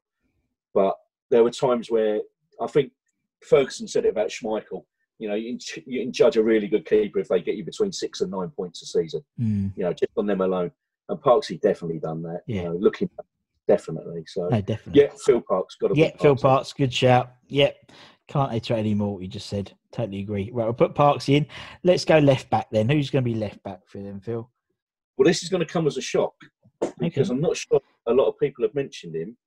but 0.73 0.95
there 1.29 1.43
were 1.43 1.51
times 1.51 1.89
where 1.91 2.19
I 2.61 2.67
think 2.67 2.91
Ferguson 3.43 3.87
said 3.87 4.05
it 4.05 4.09
about 4.09 4.29
Schmeichel. 4.29 4.83
You 5.19 5.29
know, 5.29 5.35
you 5.35 5.57
can, 5.57 5.83
you 5.87 6.03
can 6.03 6.11
judge 6.13 6.37
a 6.37 6.43
really 6.43 6.67
good 6.67 6.85
keeper 6.85 7.19
if 7.19 7.27
they 7.27 7.41
get 7.41 7.55
you 7.55 7.63
between 7.65 7.91
six 7.91 8.21
and 8.21 8.29
nine 8.31 8.49
points 8.49 8.81
a 8.83 8.85
season. 8.85 9.21
Mm, 9.39 9.71
You 9.75 9.83
know, 9.83 9.93
just 9.93 10.11
on 10.17 10.27
them 10.27 10.41
alone. 10.41 10.71
And 11.09 11.19
Parksy 11.19 11.59
definitely 11.59 11.99
done 11.99 12.21
that. 12.23 12.41
Yeah. 12.45 12.55
You 12.55 12.63
know, 12.69 12.75
looking 12.75 13.09
back, 13.17 13.25
definitely. 13.67 14.23
So 14.27 14.47
no, 14.47 14.61
definitely. 14.61 15.01
yeah, 15.01 15.09
Phil 15.25 15.41
Parkes 15.41 15.75
got 15.75 15.89
to. 15.89 15.99
Yeah, 15.99 16.11
Phil 16.19 16.35
Parkes, 16.35 16.73
good 16.73 16.93
shout. 16.93 17.31
Yep. 17.47 17.91
Can't 18.27 18.53
iterate 18.53 18.79
any 18.79 18.93
more 18.93 19.13
what 19.13 19.21
you 19.21 19.27
just 19.29 19.47
said. 19.47 19.71
Totally 19.93 20.19
agree. 20.19 20.51
Right, 20.51 20.65
we'll 20.65 20.73
put 20.73 20.95
Parkes 20.95 21.29
in. 21.29 21.45
Let's 21.83 22.03
go 22.03 22.19
left 22.19 22.49
back 22.49 22.67
then. 22.71 22.89
Who's 22.89 23.09
going 23.09 23.23
to 23.23 23.29
be 23.29 23.37
left 23.37 23.63
back 23.63 23.87
for 23.87 23.99
them, 23.99 24.19
Phil? 24.19 24.49
Well, 25.17 25.25
this 25.25 25.43
is 25.43 25.49
going 25.49 25.65
to 25.65 25.71
come 25.71 25.87
as 25.87 25.97
a 25.97 26.01
shock 26.01 26.33
because 26.99 27.29
I'm 27.29 27.41
not 27.41 27.55
sure 27.55 27.79
a 28.07 28.13
lot 28.13 28.27
of 28.27 28.37
people 28.37 28.63
have 28.65 28.75
mentioned 28.75 29.15
him. 29.15 29.37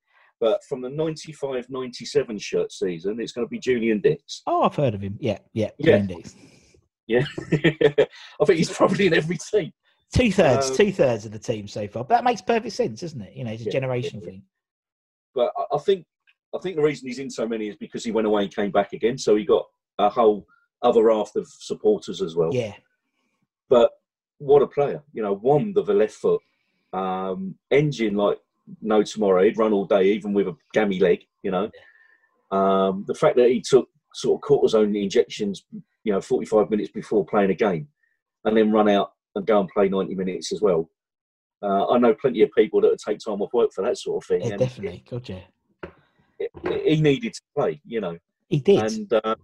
But 0.40 0.64
from 0.64 0.80
the 0.80 0.88
95 0.88 1.66
97 1.68 2.38
shirt 2.38 2.72
season, 2.72 3.20
it's 3.20 3.32
going 3.32 3.46
to 3.46 3.50
be 3.50 3.58
Julian 3.58 4.00
Dicks. 4.00 4.42
Oh, 4.46 4.62
I've 4.62 4.74
heard 4.74 4.94
of 4.94 5.02
him. 5.02 5.18
Yeah, 5.20 5.38
yeah. 5.52 5.68
Yeah. 5.78 5.98
Julian 5.98 6.06
Dicks. 6.06 6.34
Yeah. 7.06 7.24
I 7.52 8.44
think 8.46 8.58
he's 8.58 8.72
probably 8.72 9.08
in 9.08 9.14
every 9.14 9.36
team. 9.36 9.72
Two 10.12 10.32
thirds, 10.32 10.70
Um, 10.70 10.76
two 10.76 10.92
thirds 10.92 11.24
of 11.24 11.32
the 11.32 11.38
team 11.38 11.68
so 11.68 11.86
far. 11.86 12.02
But 12.04 12.16
that 12.16 12.24
makes 12.24 12.42
perfect 12.42 12.74
sense, 12.74 13.00
doesn't 13.00 13.20
it? 13.20 13.34
You 13.34 13.44
know, 13.44 13.52
it's 13.52 13.62
a 13.62 13.66
Yeah, 13.66 13.80
generational 13.80 14.20
yeah. 14.22 14.26
thing. 14.30 14.42
But 15.34 15.52
I- 15.56 15.76
I 15.76 15.78
think 15.78 16.06
I 16.52 16.58
think 16.58 16.74
the 16.74 16.82
reason 16.82 17.06
he's 17.06 17.20
in 17.20 17.30
so 17.30 17.46
many 17.46 17.68
is 17.68 17.76
because 17.76 18.02
he 18.02 18.10
went 18.10 18.26
away 18.26 18.42
and 18.42 18.52
came 18.52 18.72
back 18.72 18.92
again. 18.92 19.16
So 19.16 19.36
he 19.36 19.44
got 19.44 19.68
a 19.98 20.08
whole 20.10 20.48
other 20.82 21.04
raft 21.04 21.36
of 21.36 21.46
supporters 21.46 22.20
as 22.20 22.34
well. 22.34 22.52
Yeah, 22.52 22.74
But 23.68 23.92
what 24.38 24.60
a 24.60 24.66
player! 24.66 25.00
You 25.12 25.22
know, 25.22 25.34
one 25.34 25.72
with 25.72 25.88
a 25.88 25.94
left 25.94 26.14
foot, 26.14 26.42
um, 26.92 27.56
engine 27.70 28.16
like 28.16 28.40
no 28.82 29.04
tomorrow. 29.04 29.44
He'd 29.44 29.58
run 29.58 29.72
all 29.72 29.84
day, 29.84 30.10
even 30.12 30.32
with 30.32 30.48
a 30.48 30.56
gammy 30.72 30.98
leg. 30.98 31.24
You 31.44 31.52
know, 31.52 31.70
um, 32.50 33.04
the 33.06 33.14
fact 33.14 33.36
that 33.36 33.50
he 33.50 33.60
took 33.60 33.88
sort 34.14 34.42
of 34.42 34.48
cortisone 34.48 35.00
injections, 35.00 35.64
you 36.02 36.12
know, 36.12 36.20
45 36.20 36.68
minutes 36.68 36.90
before 36.90 37.24
playing 37.24 37.50
a 37.50 37.54
game, 37.54 37.86
and 38.44 38.56
then 38.56 38.72
run 38.72 38.88
out 38.88 39.12
and 39.34 39.46
go 39.46 39.60
and 39.60 39.68
play 39.68 39.88
90 39.88 40.14
minutes 40.14 40.52
as 40.52 40.60
well. 40.60 40.88
Uh, 41.62 41.88
I 41.88 41.98
know 41.98 42.14
plenty 42.14 42.42
of 42.42 42.50
people 42.56 42.80
that 42.80 42.88
would 42.90 42.98
take 42.98 43.18
time 43.18 43.40
off 43.42 43.52
work 43.52 43.70
for 43.72 43.82
that 43.84 43.98
sort 43.98 44.22
of 44.24 44.26
thing. 44.28 44.42
yeah 44.48 44.56
definitely. 44.56 45.04
Gotcha. 45.08 45.42
he 46.86 47.00
needed 47.00 47.34
to 47.34 47.42
play, 47.56 47.80
you 47.84 48.00
know 48.00 48.16
He 48.48 48.60
did. 48.60 48.82
and 48.82 49.12
uh, 49.12 49.34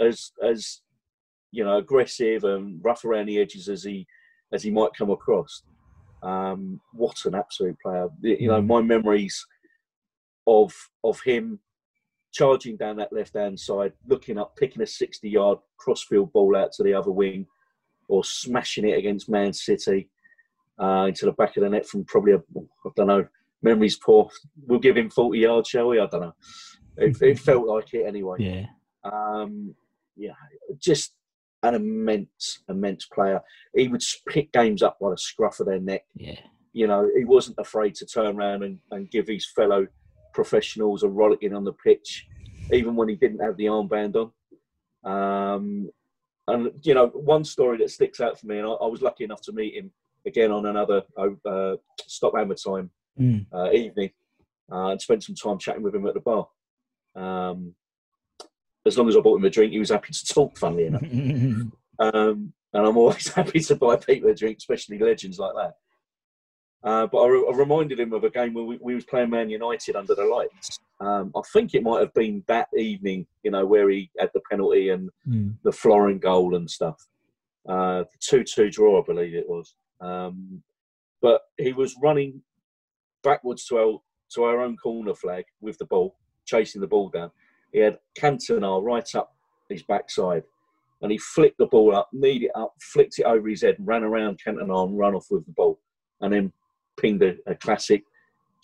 as 0.00 0.30
as 0.42 0.82
you 1.52 1.64
know 1.64 1.78
aggressive 1.78 2.44
and 2.44 2.80
rough 2.84 3.04
around 3.04 3.26
the 3.26 3.38
edges 3.40 3.68
as 3.68 3.82
he 3.84 4.06
as 4.52 4.62
he 4.62 4.70
might 4.70 4.90
come 4.96 5.10
across. 5.10 5.62
Um, 6.22 6.80
what 6.92 7.16
an 7.26 7.34
absolute 7.34 7.76
player! 7.82 8.08
You 8.22 8.48
know, 8.48 8.60
Mm. 8.62 8.66
my 8.66 8.82
memories 8.82 9.44
of 10.46 10.72
of 11.02 11.20
him 11.24 11.60
charging 12.32 12.76
down 12.76 12.96
that 12.96 13.12
left 13.12 13.34
hand 13.36 13.58
side, 13.58 13.92
looking 14.06 14.38
up, 14.38 14.56
picking 14.56 14.82
a 14.82 14.86
sixty 14.86 15.30
yard 15.30 15.58
crossfield 15.78 16.32
ball 16.32 16.56
out 16.56 16.72
to 16.72 16.82
the 16.82 16.92
other 16.94 17.10
wing, 17.10 17.46
or 18.08 18.24
smashing 18.24 18.88
it 18.88 18.98
against 18.98 19.28
Man 19.28 19.52
City 19.52 20.08
uh, 20.80 21.06
into 21.08 21.26
the 21.26 21.32
back 21.32 21.56
of 21.56 21.62
the 21.62 21.68
net 21.68 21.86
from 21.86 22.04
probably 22.04 22.32
a 22.32 22.42
I 22.56 22.90
don't 22.96 23.06
know. 23.06 23.26
Memories 23.62 23.96
poor. 23.96 24.28
We'll 24.66 24.78
give 24.78 24.96
him 24.96 25.10
forty 25.10 25.40
yards, 25.40 25.68
shall 25.68 25.88
we? 25.88 26.00
I 26.00 26.06
don't 26.06 26.20
know. 26.20 26.34
It, 26.96 27.20
it 27.22 27.38
felt 27.38 27.66
like 27.66 27.92
it 27.94 28.06
anyway. 28.06 28.36
yeah. 28.40 28.66
Um, 29.04 29.74
yeah, 30.16 30.32
just 30.78 31.14
an 31.62 31.74
immense, 31.74 32.60
immense 32.68 33.06
player. 33.06 33.40
He 33.74 33.88
would 33.88 34.02
pick 34.28 34.52
games 34.52 34.82
up 34.82 34.98
by 35.00 35.10
the 35.10 35.18
scruff 35.18 35.60
of 35.60 35.66
their 35.66 35.80
neck. 35.80 36.04
Yeah. 36.14 36.38
You 36.72 36.86
know, 36.86 37.08
he 37.16 37.24
wasn't 37.24 37.58
afraid 37.58 37.94
to 37.96 38.06
turn 38.06 38.36
around 38.36 38.62
and, 38.62 38.78
and 38.90 39.10
give 39.10 39.26
his 39.28 39.46
fellow 39.46 39.86
professionals 40.32 41.02
a 41.02 41.08
rollicking 41.08 41.54
on 41.54 41.64
the 41.64 41.72
pitch, 41.72 42.26
even 42.72 42.96
when 42.96 43.08
he 43.08 43.14
didn't 43.14 43.40
have 43.40 43.56
the 43.56 43.66
armband 43.66 44.14
on. 44.16 45.10
Um, 45.10 45.90
and 46.48 46.70
you 46.82 46.94
know, 46.94 47.06
one 47.08 47.44
story 47.44 47.78
that 47.78 47.90
sticks 47.90 48.20
out 48.20 48.38
for 48.38 48.46
me, 48.46 48.58
and 48.58 48.66
I, 48.66 48.70
I 48.70 48.86
was 48.86 49.02
lucky 49.02 49.24
enough 49.24 49.42
to 49.42 49.52
meet 49.52 49.74
him 49.74 49.90
again 50.26 50.50
on 50.50 50.66
another 50.66 51.02
uh, 51.16 51.76
stop 52.06 52.34
hammer 52.36 52.54
time 52.54 52.90
Mm. 53.20 53.46
uh, 53.54 53.70
evening 53.70 54.10
uh, 54.72 54.88
and 54.88 55.00
spent 55.00 55.22
some 55.22 55.36
time 55.36 55.56
chatting 55.56 55.84
with 55.84 55.94
him 55.94 56.04
at 56.08 56.14
the 56.14 56.20
bar. 56.20 56.48
Um, 57.14 57.76
as 58.84 58.98
long 58.98 59.08
as 59.08 59.16
I 59.16 59.20
bought 59.20 59.36
him 59.36 59.44
a 59.44 59.50
drink, 59.50 59.70
he 59.72 59.78
was 59.78 59.90
happy 59.90 60.12
to 60.12 60.26
talk, 60.26 60.58
funnily 60.58 60.86
enough. 60.86 61.02
Um, 62.00 62.52
and 62.72 62.86
I'm 62.88 62.96
always 62.96 63.28
happy 63.32 63.60
to 63.60 63.76
buy 63.76 63.94
people 63.94 64.28
a 64.28 64.34
drink, 64.34 64.58
especially 64.58 64.98
legends 64.98 65.38
like 65.38 65.54
that. 65.54 65.74
Uh, 66.84 67.06
but 67.06 67.18
I, 67.22 67.28
re- 67.28 67.46
I 67.50 67.56
reminded 67.56 67.98
him 67.98 68.12
of 68.12 68.24
a 68.24 68.30
game 68.30 68.52
where 68.52 68.64
we, 68.64 68.78
we 68.80 68.94
was 68.94 69.04
playing 69.06 69.30
Man 69.30 69.48
United 69.48 69.96
under 69.96 70.14
the 70.14 70.24
lights. 70.24 70.78
Um, 71.00 71.32
I 71.34 71.40
think 71.52 71.74
it 71.74 71.82
might 71.82 72.00
have 72.00 72.12
been 72.12 72.44
that 72.46 72.68
evening, 72.76 73.26
you 73.42 73.50
know, 73.50 73.64
where 73.64 73.88
he 73.88 74.10
had 74.18 74.30
the 74.34 74.42
penalty 74.50 74.90
and 74.90 75.08
Mm. 75.26 75.54
the 75.62 75.72
Florin 75.72 76.18
goal 76.18 76.54
and 76.56 76.70
stuff. 76.70 77.06
Uh, 77.66 78.00
the 78.02 78.18
two-two 78.20 78.70
draw, 78.70 79.00
I 79.00 79.04
believe 79.06 79.34
it 79.34 79.48
was. 79.48 79.74
Um, 80.02 80.62
but 81.22 81.40
he 81.56 81.72
was 81.72 81.96
running 82.02 82.42
backwards 83.22 83.64
to 83.66 83.78
our 83.78 84.00
to 84.34 84.42
our 84.44 84.60
own 84.60 84.76
corner 84.76 85.14
flag 85.14 85.44
with 85.62 85.78
the 85.78 85.84
ball, 85.86 86.16
chasing 86.44 86.80
the 86.80 86.86
ball 86.86 87.08
down. 87.08 87.30
He 87.72 87.78
had 87.78 87.98
Cantona 88.18 88.82
right 88.82 89.14
up 89.14 89.34
his 89.70 89.82
backside, 89.84 90.42
and 91.00 91.10
he 91.12 91.16
flicked 91.18 91.56
the 91.58 91.66
ball 91.66 91.94
up, 91.94 92.08
kneed 92.12 92.42
it 92.42 92.50
up, 92.54 92.74
flicked 92.80 93.18
it 93.18 93.24
over 93.24 93.48
his 93.48 93.62
head, 93.62 93.76
ran 93.78 94.02
around 94.04 94.40
Cantona 94.44 94.84
and 94.86 94.98
ran 94.98 95.14
off 95.14 95.28
with 95.30 95.46
the 95.46 95.52
ball, 95.52 95.78
and 96.20 96.32
then 96.32 96.52
pinged 97.00 97.22
a, 97.22 97.34
a 97.46 97.54
classic 97.54 98.02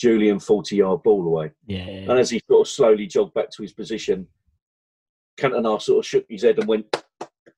Julian 0.00 0.38
forty-yard 0.40 1.02
ball 1.02 1.26
away. 1.26 1.50
Yeah. 1.66 1.80
And 1.86 2.12
as 2.18 2.30
he 2.30 2.40
sort 2.48 2.66
of 2.66 2.72
slowly 2.72 3.06
jogged 3.06 3.34
back 3.34 3.50
to 3.50 3.62
his 3.62 3.72
position, 3.72 4.26
Cantona 5.38 5.80
sort 5.80 5.98
of 6.04 6.06
shook 6.06 6.24
his 6.28 6.42
head 6.42 6.58
and 6.58 6.68
went 6.68 6.86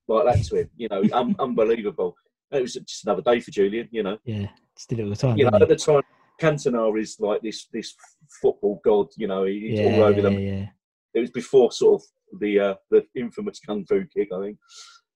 like 0.08 0.24
that 0.34 0.44
to 0.46 0.56
him. 0.56 0.70
You 0.76 0.88
know, 0.88 1.02
un- 1.12 1.36
unbelievable. 1.40 2.16
And 2.50 2.58
it 2.58 2.62
was 2.62 2.74
just 2.74 3.04
another 3.04 3.22
day 3.22 3.40
for 3.40 3.50
Julian. 3.50 3.88
You 3.90 4.02
know, 4.02 4.18
Yeah. 4.24 4.48
Just 4.76 4.88
did 4.88 5.00
it 5.00 5.04
all 5.04 5.10
the 5.10 5.16
time. 5.16 5.36
you 5.38 5.50
know 5.50 5.58
at 5.60 5.68
the 5.68 5.76
time, 5.76 6.02
Cantona 6.40 7.00
is 7.00 7.16
like 7.20 7.42
this 7.42 7.66
this 7.72 7.94
football 8.40 8.80
god. 8.84 9.08
You 9.16 9.28
know, 9.28 9.44
he's 9.44 9.78
yeah, 9.78 9.96
all 9.96 10.02
over 10.04 10.20
them. 10.22 10.38
Yeah. 10.38 10.66
It 11.14 11.20
was 11.20 11.30
before 11.30 11.70
sort 11.72 12.02
of 12.02 12.40
the 12.40 12.58
uh, 12.58 12.74
the 12.90 13.04
infamous 13.14 13.60
kung 13.60 13.84
fu 13.84 14.04
kick, 14.14 14.28
I 14.34 14.40
think. 14.40 14.58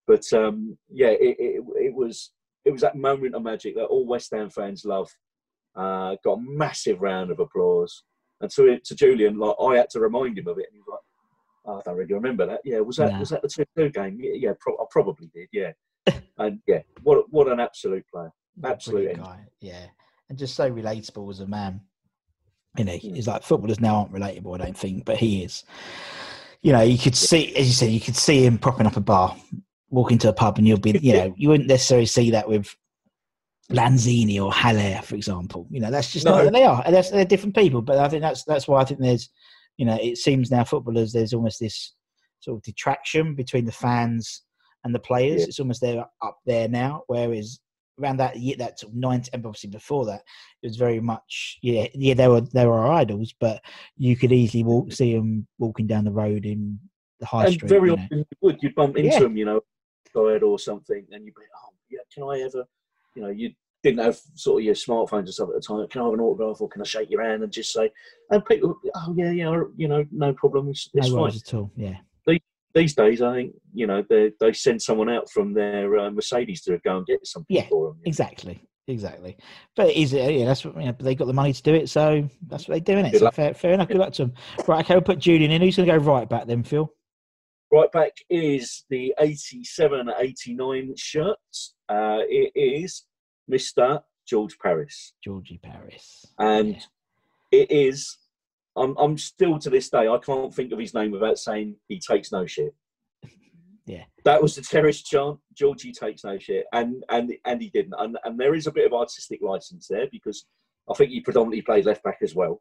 But 0.06 0.24
um, 0.32 0.76
yeah, 0.90 1.08
it, 1.08 1.36
it, 1.38 1.64
it 1.76 1.94
was 1.94 2.32
it 2.64 2.70
was 2.70 2.82
that 2.82 2.96
moment 2.96 3.34
of 3.34 3.42
magic 3.42 3.74
that 3.76 3.86
all 3.86 4.06
West 4.06 4.32
Ham 4.32 4.50
fans 4.50 4.84
love. 4.84 5.10
Uh, 5.76 6.16
got 6.24 6.38
a 6.38 6.40
massive 6.40 7.02
round 7.02 7.30
of 7.30 7.38
applause, 7.38 8.02
and 8.40 8.50
to 8.50 8.78
to 8.80 8.94
Julian, 8.94 9.38
like 9.38 9.54
I 9.60 9.76
had 9.76 9.90
to 9.90 10.00
remind 10.00 10.38
him 10.38 10.48
of 10.48 10.58
it, 10.58 10.66
and 10.70 10.74
he 10.74 10.80
was 10.80 10.88
like, 10.88 11.76
I 11.78 11.80
don't 11.84 11.96
really 11.98 12.14
remember 12.14 12.46
that. 12.46 12.60
Yeah, 12.64 12.80
was 12.80 12.96
that 12.96 13.12
No. 13.12 13.18
was 13.20 13.28
that 13.30 13.42
the 13.42 13.48
two 13.48 13.64
two 13.76 13.90
game? 13.90 14.18
Yeah, 14.20 14.32
yeah 14.34 14.52
pro- 14.58 14.76
I 14.76 14.84
probably 14.90 15.30
did. 15.34 15.48
Yeah, 15.52 15.72
and 16.38 16.60
yeah, 16.66 16.80
what 17.02 17.30
what 17.30 17.48
an 17.48 17.60
absolute 17.60 18.06
player, 18.12 18.32
absolute. 18.64 19.16
Guy. 19.18 19.40
Yeah, 19.60 19.86
and 20.30 20.38
just 20.38 20.54
so 20.54 20.70
relatable 20.70 21.30
as 21.30 21.40
a 21.40 21.46
man. 21.46 21.80
You 22.78 22.84
know, 22.84 22.92
he's 22.92 23.26
like 23.26 23.42
footballers 23.42 23.80
now 23.80 23.96
aren't 23.96 24.12
relatable, 24.12 24.54
I 24.54 24.64
don't 24.64 24.76
think, 24.76 25.06
but 25.06 25.16
he 25.16 25.42
is. 25.44 25.64
You 26.60 26.72
know, 26.72 26.82
you 26.82 26.98
could 26.98 27.16
see, 27.16 27.54
as 27.56 27.66
you 27.66 27.72
said, 27.72 27.90
you 27.90 28.00
could 28.00 28.16
see 28.16 28.44
him 28.44 28.58
propping 28.58 28.86
up 28.86 28.96
a 28.96 29.00
bar, 29.00 29.34
walking 29.88 30.18
to 30.18 30.28
a 30.28 30.32
pub, 30.34 30.58
and 30.58 30.66
you'll 30.68 30.78
be, 30.78 30.98
you 30.98 31.12
know, 31.18 31.34
you 31.38 31.48
wouldn't 31.48 31.68
necessarily 31.68 32.06
see 32.06 32.30
that 32.32 32.46
with 32.48 32.76
Lanzini 33.70 34.40
or 34.40 34.52
Haller, 34.52 35.00
for 35.02 35.16
example. 35.16 35.66
You 35.70 35.80
know, 35.80 35.90
that's 35.90 36.12
just 36.12 36.24
No. 36.24 36.48
they 36.48 36.64
are. 36.64 36.82
And 36.84 36.94
that's, 36.94 37.10
they're 37.10 37.24
different 37.24 37.56
people, 37.56 37.82
but 37.82 37.98
I 37.98 38.08
think 38.08 38.22
that's 38.22 38.44
that's 38.44 38.68
why 38.68 38.80
I 38.80 38.84
think 38.84 39.00
there's, 39.00 39.28
you 39.76 39.84
know, 39.86 39.98
it 40.00 40.18
seems 40.18 40.50
now 40.50 40.64
footballers 40.64 41.12
there's 41.12 41.34
almost 41.34 41.60
this 41.60 41.94
sort 42.40 42.56
of 42.58 42.62
detraction 42.62 43.34
between 43.34 43.64
the 43.64 43.72
fans 43.72 44.42
and 44.84 44.94
the 44.94 45.00
players. 45.00 45.42
Yeah. 45.42 45.46
It's 45.48 45.60
almost 45.60 45.80
there 45.80 46.04
up 46.22 46.38
there 46.46 46.68
now, 46.68 47.02
whereas 47.08 47.60
around 48.00 48.18
that 48.18 48.36
year, 48.36 48.56
that 48.58 48.78
sort 48.78 48.92
of 48.92 48.98
90, 48.98 49.30
and 49.32 49.46
obviously 49.46 49.70
before 49.70 50.06
that, 50.06 50.22
it 50.62 50.66
was 50.66 50.76
very 50.76 51.00
much 51.00 51.58
yeah, 51.62 51.86
yeah. 51.94 52.14
They 52.14 52.28
were 52.28 52.42
they 52.42 52.66
were 52.66 52.78
our 52.78 52.92
idols, 52.92 53.34
but 53.40 53.62
you 53.96 54.16
could 54.16 54.32
easily 54.32 54.64
walk 54.64 54.86
mm-hmm. 54.86 54.92
see 54.92 55.14
them 55.14 55.46
walking 55.58 55.86
down 55.86 56.04
the 56.04 56.12
road 56.12 56.44
in 56.44 56.78
the 57.20 57.26
high 57.26 57.46
and 57.46 57.54
street. 57.54 57.68
very 57.68 57.90
you 57.90 57.96
know. 57.96 58.02
often 58.02 58.18
you 58.18 58.24
would 58.42 58.62
you'd 58.62 58.74
bump 58.74 58.96
into 58.96 59.10
Yeah. 59.10 59.20
him, 59.20 59.36
you 59.36 59.44
know, 59.44 59.60
guide 60.14 60.42
or 60.42 60.58
something, 60.58 61.06
and 61.10 61.24
you'd 61.24 61.34
be, 61.34 61.42
oh 61.64 61.74
yeah, 61.90 62.00
can 62.12 62.24
I 62.24 62.40
ever, 62.42 62.64
you 63.16 63.22
know, 63.22 63.28
you 63.28 63.50
didn't 63.82 64.04
have 64.04 64.18
sort 64.34 64.60
of 64.60 64.64
your 64.64 64.74
smartphones 64.74 65.20
and 65.20 65.34
stuff 65.34 65.48
at 65.48 65.54
the 65.56 65.60
time. 65.60 65.86
Can 65.88 66.02
I 66.02 66.04
have 66.04 66.14
an 66.14 66.20
autograph 66.20 66.60
or 66.60 66.68
can 66.68 66.82
I 66.82 66.84
shake 66.84 67.10
your 67.10 67.22
hand 67.22 67.42
and 67.42 67.52
just 67.52 67.72
say? 67.72 67.90
And 68.30 68.44
people, 68.44 68.78
oh 68.94 69.14
yeah, 69.16 69.30
yeah, 69.30 69.62
you 69.76 69.88
know, 69.88 70.04
no 70.12 70.32
problem, 70.34 70.68
it's, 70.68 70.88
it's 70.94 71.08
no 71.08 71.14
fine. 71.14 71.22
worries 71.22 71.42
at 71.42 71.54
all. 71.54 71.70
Yeah, 71.76 71.96
These 72.74 72.94
days, 72.94 73.22
I 73.22 73.34
think 73.34 73.54
you 73.72 73.86
know 73.86 74.04
they 74.08 74.32
they 74.38 74.52
send 74.52 74.82
someone 74.82 75.08
out 75.08 75.30
from 75.30 75.54
their 75.54 75.96
uh, 75.98 76.10
Mercedes 76.10 76.60
to 76.62 76.78
go 76.84 76.98
and 76.98 77.06
get 77.06 77.26
something 77.26 77.56
Yeah, 77.56 77.66
for 77.68 77.88
them. 77.88 78.00
Yeah. 78.04 78.08
exactly, 78.10 78.60
exactly. 78.86 79.36
But 79.76 79.94
is 79.94 80.12
it? 80.12 80.34
yeah, 80.34 80.44
that's 80.44 80.64
what 80.64 80.76
you 80.76 80.86
know, 80.86 80.92
but 80.92 81.04
they 81.04 81.14
got 81.14 81.26
the 81.26 81.32
money 81.32 81.54
to 81.54 81.62
do 81.62 81.74
it, 81.74 81.88
so 81.88 82.28
that's 82.48 82.68
what 82.68 82.74
they 82.74 82.80
do, 82.80 83.00
innit? 83.00 83.12
Good 83.12 83.20
So 83.20 83.30
fair, 83.30 83.54
fair 83.54 83.72
enough. 83.72 83.88
Good 83.88 83.96
luck 83.98 84.12
to 84.14 84.24
them. 84.26 84.34
Right, 84.68 84.84
okay, 84.84 84.94
we'll 84.94 85.00
put 85.02 85.20
Julian 85.20 85.52
in. 85.52 85.62
Who's 85.62 85.76
going 85.76 85.88
to 85.88 85.98
go 85.98 86.04
right 86.04 86.28
back 86.28 86.46
then, 86.46 86.62
Phil? 86.64 86.92
Right 87.72 87.90
back 87.90 88.12
is 88.30 88.84
the 88.90 89.14
87 89.18 90.10
89 90.18 90.94
shirt. 90.96 91.36
Uh, 91.88 92.18
it 92.28 92.52
is 92.54 93.04
Mr. 93.50 94.02
George 94.26 94.56
Parris. 94.58 95.14
Georgie 95.22 95.60
Parris. 95.62 96.26
And 96.38 96.74
Yeah. 96.76 96.80
it 97.52 97.70
is, 97.70 98.18
I'm, 98.76 98.96
I'm 98.98 99.18
still 99.18 99.58
to 99.58 99.70
this 99.70 99.90
day, 99.90 100.06
I 100.08 100.18
can't 100.18 100.54
think 100.54 100.72
of 100.72 100.78
his 100.78 100.94
name 100.94 101.10
without 101.10 101.38
saying 101.38 101.76
he 101.88 101.98
takes 102.00 102.32
no 102.32 102.46
shit. 102.46 102.74
Yeah. 103.88 104.02
That 104.24 104.42
was 104.42 104.56
the 104.56 104.62
terrorist 104.62 105.06
chant. 105.06 105.38
Georgie 105.54 105.92
takes 105.92 106.24
no 106.24 106.36
shit. 106.40 106.66
And 106.72 107.04
and 107.08 107.32
and 107.44 107.62
he 107.62 107.70
didn't. 107.70 107.94
And, 107.96 108.18
and 108.24 108.36
there 108.36 108.56
is 108.56 108.66
a 108.66 108.72
bit 108.72 108.84
of 108.84 108.92
artistic 108.92 109.40
license 109.42 109.86
there 109.88 110.08
because 110.10 110.44
I 110.90 110.94
think 110.94 111.10
he 111.12 111.20
predominantly 111.20 111.62
played 111.62 111.86
left 111.86 112.02
back 112.02 112.18
as 112.20 112.34
well. 112.34 112.60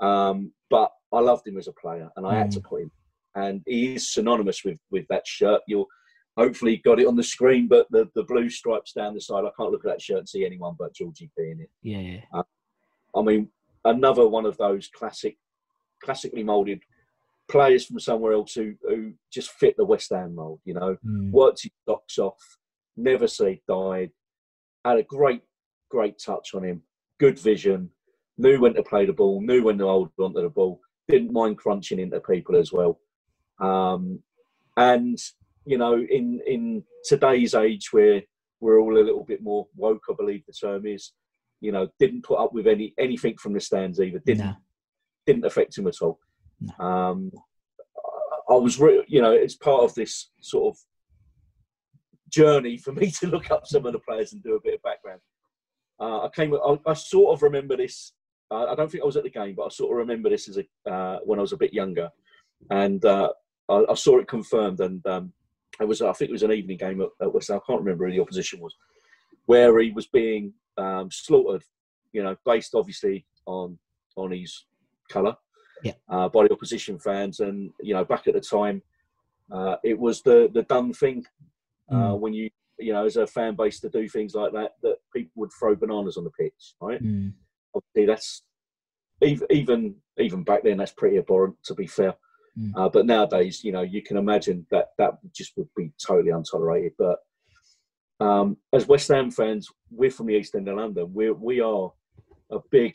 Um, 0.00 0.52
but 0.68 0.90
I 1.12 1.20
loved 1.20 1.46
him 1.46 1.58
as 1.58 1.68
a 1.68 1.72
player 1.72 2.08
and 2.16 2.26
I 2.26 2.34
had 2.34 2.50
to 2.50 2.60
put 2.60 2.82
him. 2.82 2.90
And 3.38 3.62
he 3.66 3.94
is 3.94 4.12
synonymous 4.12 4.64
with, 4.64 4.78
with 4.90 5.06
that 5.08 5.26
shirt. 5.26 5.60
You'll 5.68 5.86
hopefully 6.36 6.80
got 6.84 7.00
it 7.00 7.06
on 7.06 7.16
the 7.16 7.22
screen, 7.22 7.68
but 7.68 7.86
the, 7.90 8.08
the 8.14 8.24
blue 8.24 8.48
stripes 8.50 8.92
down 8.92 9.14
the 9.14 9.20
side, 9.20 9.44
I 9.44 9.50
can't 9.58 9.70
look 9.70 9.84
at 9.84 9.90
that 9.90 10.02
shirt 10.02 10.18
and 10.18 10.28
see 10.28 10.44
anyone 10.44 10.74
but 10.78 10.94
Georgie 10.94 11.30
P 11.36 11.50
in 11.50 11.60
it. 11.60 11.70
Yeah, 11.82 12.42
I 13.14 13.22
mean, 13.22 13.48
another 13.84 14.26
one 14.28 14.46
of 14.46 14.56
those 14.56 14.88
classic, 14.88 15.36
classically 16.02 16.42
moulded 16.44 16.80
players 17.50 17.86
from 17.86 17.98
somewhere 17.98 18.32
else 18.34 18.54
who, 18.54 18.74
who 18.82 19.12
just 19.32 19.50
fit 19.52 19.74
the 19.76 19.84
West 19.84 20.10
Ham 20.10 20.34
mould. 20.34 20.60
You 20.64 20.74
know, 20.74 20.96
Mm. 21.06 21.30
worked 21.30 21.62
his 21.62 21.72
socks 21.88 22.18
off, 22.18 22.58
never 22.96 23.26
say 23.26 23.62
died, 23.68 24.10
had 24.84 24.98
a 24.98 25.02
great, 25.02 25.42
great 25.90 26.18
touch 26.18 26.54
on 26.54 26.64
him, 26.64 26.82
good 27.18 27.38
vision, 27.38 27.90
knew 28.36 28.60
when 28.60 28.74
to 28.74 28.82
play 28.82 29.06
the 29.06 29.12
ball, 29.12 29.40
knew 29.40 29.64
when 29.64 29.78
to 29.78 29.86
hold 29.86 30.10
onto 30.18 30.42
the 30.42 30.48
ball, 30.48 30.80
didn't 31.08 31.32
mind 31.32 31.56
crunching 31.58 31.98
into 31.98 32.20
people 32.20 32.54
as 32.54 32.70
well. 32.72 33.00
Um, 33.60 34.22
and 34.76 35.18
you 35.64 35.78
know, 35.78 35.94
in 35.98 36.40
in 36.46 36.84
today's 37.04 37.54
age 37.54 37.92
where 37.92 38.22
we're 38.60 38.80
all 38.80 38.98
a 38.98 39.02
little 39.04 39.24
bit 39.24 39.42
more 39.42 39.66
woke, 39.76 40.02
I 40.10 40.14
believe 40.14 40.44
the 40.46 40.52
term 40.52 40.86
is, 40.86 41.12
you 41.60 41.72
know, 41.72 41.88
didn't 41.98 42.24
put 42.24 42.38
up 42.38 42.52
with 42.52 42.66
any 42.66 42.94
anything 42.98 43.36
from 43.36 43.52
the 43.52 43.60
stands 43.60 44.00
either. 44.00 44.20
Didn't 44.20 44.46
No. 44.46 44.54
didn't 45.26 45.44
affect 45.44 45.76
him 45.76 45.86
at 45.86 46.00
all. 46.00 46.18
No. 46.60 46.84
Um, 46.84 47.32
I 48.50 48.54
was, 48.54 48.80
re- 48.80 49.04
you 49.06 49.20
know, 49.20 49.32
it's 49.32 49.56
part 49.56 49.82
of 49.84 49.94
this 49.94 50.30
sort 50.40 50.74
of 50.74 50.80
journey 52.30 52.78
for 52.78 52.92
me 53.00 53.10
to 53.10 53.26
look 53.26 53.50
up 53.50 53.66
some 53.66 53.84
of 53.86 53.92
the 53.92 53.98
players 53.98 54.32
and 54.32 54.42
do 54.42 54.54
a 54.54 54.60
bit 54.60 54.74
of 54.74 54.82
background. 54.82 55.20
Uh, 56.00 56.24
I 56.24 56.28
came, 56.34 56.54
I, 56.54 56.78
I 56.86 56.94
sort 56.94 57.34
of 57.34 57.42
remember 57.42 57.76
this. 57.76 58.12
Uh, 58.50 58.66
I 58.66 58.74
don't 58.74 58.90
think 58.90 59.02
I 59.02 59.06
was 59.06 59.16
at 59.18 59.24
the 59.24 59.30
game, 59.30 59.54
but 59.56 59.66
I 59.66 59.68
sort 59.68 59.92
of 59.92 59.98
remember 59.98 60.30
this 60.30 60.48
as 60.48 60.58
a 60.58 60.90
uh, 60.90 61.18
when 61.24 61.38
I 61.38 61.42
was 61.42 61.52
a 61.52 61.58
bit 61.58 61.74
younger, 61.74 62.08
and 62.70 63.04
uh, 63.04 63.30
I, 63.68 63.84
I 63.90 63.94
saw 63.94 64.18
it 64.18 64.28
confirmed. 64.28 64.80
And 64.80 65.06
um, 65.06 65.32
it 65.80 65.86
was, 65.86 66.02
I 66.02 66.12
think 66.12 66.30
it 66.30 66.32
was 66.32 66.42
an 66.42 66.52
evening 66.52 66.78
game 66.78 67.00
at, 67.00 67.08
at 67.20 67.32
West 67.32 67.48
Ham. 67.48 67.58
I 67.58 67.66
can't 67.66 67.80
remember 67.80 68.06
who 68.06 68.12
the 68.12 68.20
opposition 68.20 68.60
was, 68.60 68.74
where 69.46 69.78
he 69.80 69.90
was 69.90 70.06
being 70.06 70.52
um, 70.76 71.10
slaughtered. 71.10 71.62
You 72.12 72.22
know, 72.22 72.36
based 72.46 72.74
obviously 72.74 73.26
on 73.44 73.78
on 74.16 74.30
his 74.32 74.64
colour 75.10 75.36
Yeah. 75.84 75.92
uh, 76.08 76.28
by 76.28 76.46
the 76.46 76.52
opposition 76.52 76.98
fans. 76.98 77.40
And 77.40 77.70
you 77.80 77.94
know, 77.94 78.04
back 78.04 78.26
at 78.26 78.34
the 78.34 78.40
time, 78.40 78.82
uh, 79.52 79.76
it 79.84 79.98
was 79.98 80.22
the 80.22 80.50
the 80.52 80.62
done 80.62 80.92
thing 80.92 81.24
uh, 81.92 82.14
when 82.14 82.32
you 82.32 82.50
you 82.78 82.92
know 82.92 83.04
as 83.04 83.16
a 83.16 83.26
fan 83.26 83.56
base 83.56 83.80
to 83.80 83.90
do 83.90 84.08
things 84.08 84.34
like 84.34 84.52
that 84.52 84.72
that 84.82 84.96
people 85.14 85.32
would 85.36 85.50
throw 85.58 85.76
bananas 85.76 86.16
on 86.16 86.24
the 86.24 86.30
pitch, 86.30 86.74
right? 86.80 87.02
Mm. 87.02 87.32
Obviously, 87.74 88.06
that's 88.06 88.42
even 89.22 89.46
even 89.50 89.94
even 90.18 90.42
back 90.44 90.62
then 90.64 90.78
that's 90.78 90.92
pretty 90.92 91.18
abhorrent 91.18 91.56
to 91.64 91.74
be 91.74 91.86
fair. 91.86 92.14
Mm. 92.56 92.72
Uh, 92.76 92.88
but 92.88 93.06
nowadays, 93.06 93.64
you 93.64 93.72
know, 93.72 93.82
you 93.82 94.02
can 94.02 94.16
imagine 94.16 94.66
that 94.70 94.88
that 94.98 95.18
just 95.34 95.56
would 95.56 95.68
be 95.76 95.92
totally 96.04 96.30
untolerated. 96.30 96.92
But 96.98 97.18
um, 98.20 98.56
as 98.72 98.86
West 98.86 99.08
Ham 99.08 99.30
fans, 99.30 99.68
we're 99.90 100.10
from 100.10 100.26
the 100.26 100.34
East 100.34 100.54
End 100.54 100.68
of 100.68 100.76
London. 100.76 101.12
We 101.12 101.30
we 101.30 101.60
are 101.60 101.92
a 102.50 102.58
big 102.70 102.94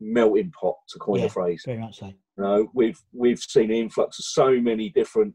melting 0.00 0.50
pot, 0.52 0.76
to 0.88 0.98
coin 0.98 1.20
Yeah. 1.20 1.26
the 1.26 1.32
phrase. 1.32 1.62
Very 1.64 1.78
much 1.78 1.98
so. 1.98 2.06
You 2.06 2.14
know, 2.44 2.70
we've 2.74 3.00
we've 3.12 3.38
seen 3.38 3.68
the 3.68 3.78
influx 3.78 4.18
of 4.18 4.24
so 4.24 4.60
many 4.60 4.88
different 4.88 5.34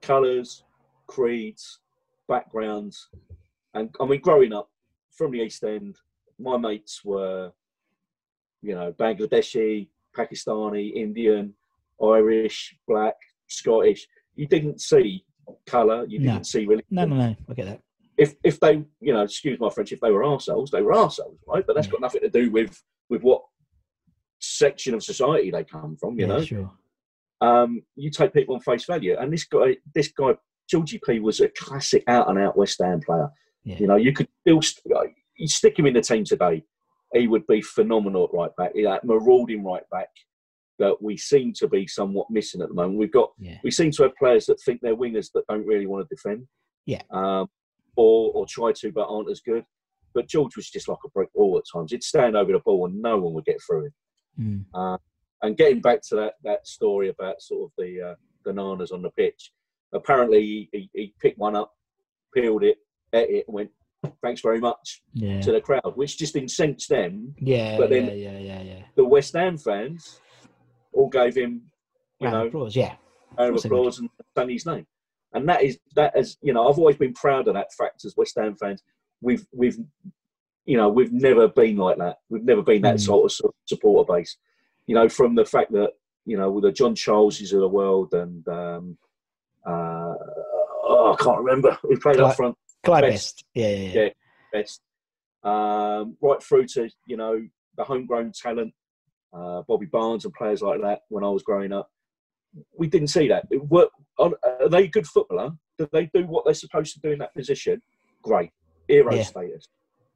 colours, 0.00 0.64
creeds, 1.06 1.80
backgrounds, 2.28 3.08
and 3.74 3.94
I 4.00 4.06
mean, 4.06 4.20
growing 4.20 4.52
up 4.52 4.70
from 5.10 5.32
the 5.32 5.40
East 5.40 5.64
End, 5.64 5.96
my 6.38 6.56
mates 6.56 7.04
were, 7.04 7.52
you 8.62 8.74
know, 8.74 8.92
Bangladeshi, 8.92 9.88
Pakistani, 10.16 10.94
Indian, 10.94 11.54
Irish, 12.02 12.76
Black, 12.86 13.14
Scottish. 13.48 14.06
You 14.34 14.46
didn't 14.46 14.80
see 14.80 15.24
colour. 15.66 16.04
You 16.08 16.20
No. 16.20 16.32
didn't 16.32 16.46
see 16.46 16.66
religion. 16.66 16.86
No, 16.90 17.04
no, 17.06 17.16
no. 17.16 17.36
I 17.48 17.54
get 17.54 17.66
that. 17.66 17.80
If 18.16 18.34
if 18.44 18.58
they, 18.60 18.84
you 19.00 19.12
know, 19.12 19.22
excuse 19.22 19.58
my 19.60 19.70
French, 19.70 19.92
if 19.92 20.00
they 20.00 20.10
were 20.10 20.22
arseholes, 20.22 20.70
they 20.70 20.82
were 20.82 20.92
arseholes, 20.92 21.38
right? 21.46 21.64
But 21.66 21.74
that's 21.76 21.86
Yeah. 21.86 21.92
got 21.92 22.00
nothing 22.00 22.20
to 22.22 22.30
do 22.30 22.50
with 22.50 22.82
with 23.08 23.22
what 23.22 23.42
section 24.40 24.94
of 24.94 25.02
society 25.02 25.50
they 25.50 25.64
come 25.64 25.96
from. 25.96 26.18
You 26.18 26.26
yeah, 26.26 26.32
know, 26.32 26.42
sure. 26.42 26.70
um, 27.40 27.82
you 27.96 28.10
take 28.10 28.32
people 28.32 28.54
on 28.54 28.60
face 28.60 28.84
value. 28.84 29.16
And 29.18 29.32
this 29.32 29.44
guy, 29.44 29.76
this 29.94 30.08
guy, 30.08 30.36
Georgie 30.68 31.00
P 31.04 31.20
was 31.20 31.40
a 31.40 31.48
classic 31.48 32.04
out 32.06 32.28
and 32.28 32.38
out 32.38 32.56
West 32.56 32.80
Ham 32.82 33.00
player. 33.00 33.30
Yeah. 33.64 33.78
You 33.78 33.86
know, 33.86 33.96
you 33.96 34.12
could 34.12 34.28
still 34.42 34.62
st- 34.62 34.94
uh, 34.94 35.04
you 35.36 35.48
stick 35.48 35.78
him 35.78 35.86
in 35.86 35.94
the 35.94 36.00
team 36.00 36.24
today, 36.24 36.62
he 37.14 37.26
would 37.28 37.46
be 37.46 37.62
phenomenal 37.62 38.24
at 38.24 38.34
right 38.34 38.54
back. 38.56 38.72
That 38.74 39.04
marauding 39.04 39.64
right 39.64 39.88
back 39.90 40.08
that 40.78 41.00
we 41.02 41.16
seem 41.16 41.52
to 41.54 41.68
be 41.68 41.86
somewhat 41.86 42.30
missing 42.30 42.62
at 42.62 42.68
the 42.68 42.74
moment. 42.74 42.98
We've 42.98 43.12
got 43.12 43.32
Yeah. 43.38 43.58
we 43.64 43.70
seem 43.70 43.90
to 43.92 44.04
have 44.04 44.16
players 44.16 44.46
that 44.46 44.60
think 44.60 44.80
they're 44.80 44.96
wingers 44.96 45.30
that 45.34 45.46
don't 45.48 45.66
really 45.66 45.86
want 45.86 46.08
to 46.08 46.14
defend. 46.14 46.46
Yeah. 46.86 47.02
Um, 47.10 47.48
or 47.96 48.30
or 48.32 48.46
try 48.46 48.72
to 48.72 48.92
but 48.92 49.08
aren't 49.08 49.30
as 49.30 49.40
good. 49.40 49.64
But 50.14 50.28
George 50.28 50.56
was 50.56 50.70
just 50.70 50.88
like 50.88 50.98
a 51.04 51.10
brick 51.10 51.28
wall 51.34 51.58
at 51.58 51.64
times. 51.72 51.90
He'd 51.92 52.02
stand 52.04 52.36
over 52.36 52.52
the 52.52 52.60
ball 52.60 52.86
and 52.86 53.00
no 53.02 53.18
one 53.18 53.34
would 53.34 53.44
get 53.44 53.60
through 53.62 53.86
him. 53.86 53.94
Mm. 54.40 54.64
Uh, 54.72 54.98
and 55.42 55.56
getting 55.56 55.80
back 55.80 56.00
to 56.08 56.16
that 56.16 56.34
that 56.44 56.66
story 56.66 57.08
about 57.08 57.42
sort 57.42 57.64
of 57.70 57.72
the 57.76 58.10
uh, 58.10 58.14
bananas 58.44 58.92
on 58.92 59.02
the 59.02 59.10
pitch, 59.10 59.52
apparently 59.92 60.40
he, 60.42 60.68
he, 60.72 60.90
he 60.94 61.14
picked 61.20 61.38
one 61.38 61.56
up, 61.56 61.72
peeled 62.34 62.62
it, 62.64 62.78
ate 63.12 63.30
it, 63.30 63.44
and 63.48 63.54
went, 63.54 63.70
"Thanks 64.22 64.40
very 64.40 64.60
much" 64.60 65.02
Yeah. 65.14 65.40
to 65.40 65.52
the 65.52 65.60
crowd, 65.60 65.92
which 65.96 66.18
just 66.18 66.36
incensed 66.36 66.88
them. 66.88 67.34
Yeah, 67.38 67.76
but 67.78 67.90
then- 67.90 68.06
yeah, 68.06 68.12
yeah, 68.14 68.38
yeah, 68.38 68.62
yeah. 68.62 68.82
The 68.96 69.04
West 69.04 69.34
Ham 69.34 69.58
fans 69.58 70.20
all 70.98 71.08
gave 71.08 71.34
him, 71.36 71.62
you 72.20 72.26
Round 72.28 72.34
know, 72.38 72.46
applause, 72.48 72.74
yeah. 72.76 72.96
round 73.38 73.48
of 73.48 73.50
course 73.50 73.62
they 73.62 73.68
would. 73.68 73.78
applause 73.78 73.98
and 74.00 74.10
done 74.36 74.48
his 74.48 74.66
name. 74.66 74.86
And 75.32 75.48
that 75.48 75.62
is 75.62 75.78
that 75.94 76.16
is 76.16 76.36
you 76.42 76.52
know 76.52 76.68
I've 76.68 76.78
always 76.78 76.96
been 76.96 77.12
proud 77.14 77.48
of 77.48 77.54
that 77.54 77.72
fact 77.72 78.04
as 78.04 78.14
West 78.16 78.36
Ham 78.38 78.54
fans. 78.56 78.82
We've 79.20 79.46
we've 79.52 79.78
you 80.64 80.76
know 80.76 80.88
we've 80.88 81.12
never 81.12 81.48
been 81.48 81.76
like 81.76 81.98
that. 81.98 82.16
We've 82.30 82.44
never 82.44 82.62
been 82.62 82.82
that 82.82 82.96
Mm. 82.96 83.00
sort 83.00 83.32
of 83.44 83.52
supporter 83.66 84.10
base. 84.12 84.36
You 84.86 84.94
know 84.94 85.08
from 85.08 85.34
the 85.34 85.44
fact 85.44 85.72
that 85.72 85.90
you 86.24 86.36
know, 86.36 86.50
with 86.50 86.64
the 86.64 86.72
John 86.72 86.94
Charleses 86.94 87.54
of 87.54 87.60
the 87.60 87.68
world 87.68 88.12
and 88.12 88.46
um, 88.48 88.98
uh, 89.66 90.14
oh, 90.84 91.16
I 91.18 91.22
can't 91.22 91.38
remember 91.38 91.78
who 91.82 91.98
played 91.98 92.16
Clyde- 92.16 92.30
up 92.30 92.36
front. 92.36 92.56
Clyde 92.84 93.02
Best. 93.02 93.12
Best. 93.12 93.44
Yeah, 93.54 93.68
yeah, 93.68 93.76
yeah. 93.76 94.00
Yeah, 94.02 94.08
best. 94.52 94.80
Um, 95.42 96.16
right 96.20 96.42
through 96.42 96.66
to 96.74 96.90
you 97.06 97.16
know 97.16 97.40
the 97.76 97.84
homegrown 97.84 98.32
talent, 98.32 98.74
uh, 99.32 99.62
Bobby 99.68 99.86
Barnes 99.86 100.24
and 100.24 100.34
players 100.34 100.62
like 100.62 100.80
that. 100.82 101.00
When 101.08 101.24
I 101.24 101.28
was 101.30 101.42
growing 101.42 101.72
up, 101.72 101.90
we 102.76 102.86
didn't 102.86 103.08
see 103.08 103.28
that. 103.28 103.46
It 103.50 103.64
were, 103.68 103.88
are 104.18 104.68
they 104.68 104.84
a 104.84 104.88
good 104.88 105.06
footballer? 105.06 105.52
Do 105.78 105.88
they 105.92 106.06
do 106.14 106.26
what 106.26 106.44
they're 106.44 106.54
supposed 106.54 106.94
to 106.94 107.00
do 107.00 107.10
in 107.12 107.18
that 107.20 107.34
position? 107.34 107.80
Great, 108.22 108.50
hero 108.88 109.14
Yeah. 109.16 109.22
status, 109.22 109.68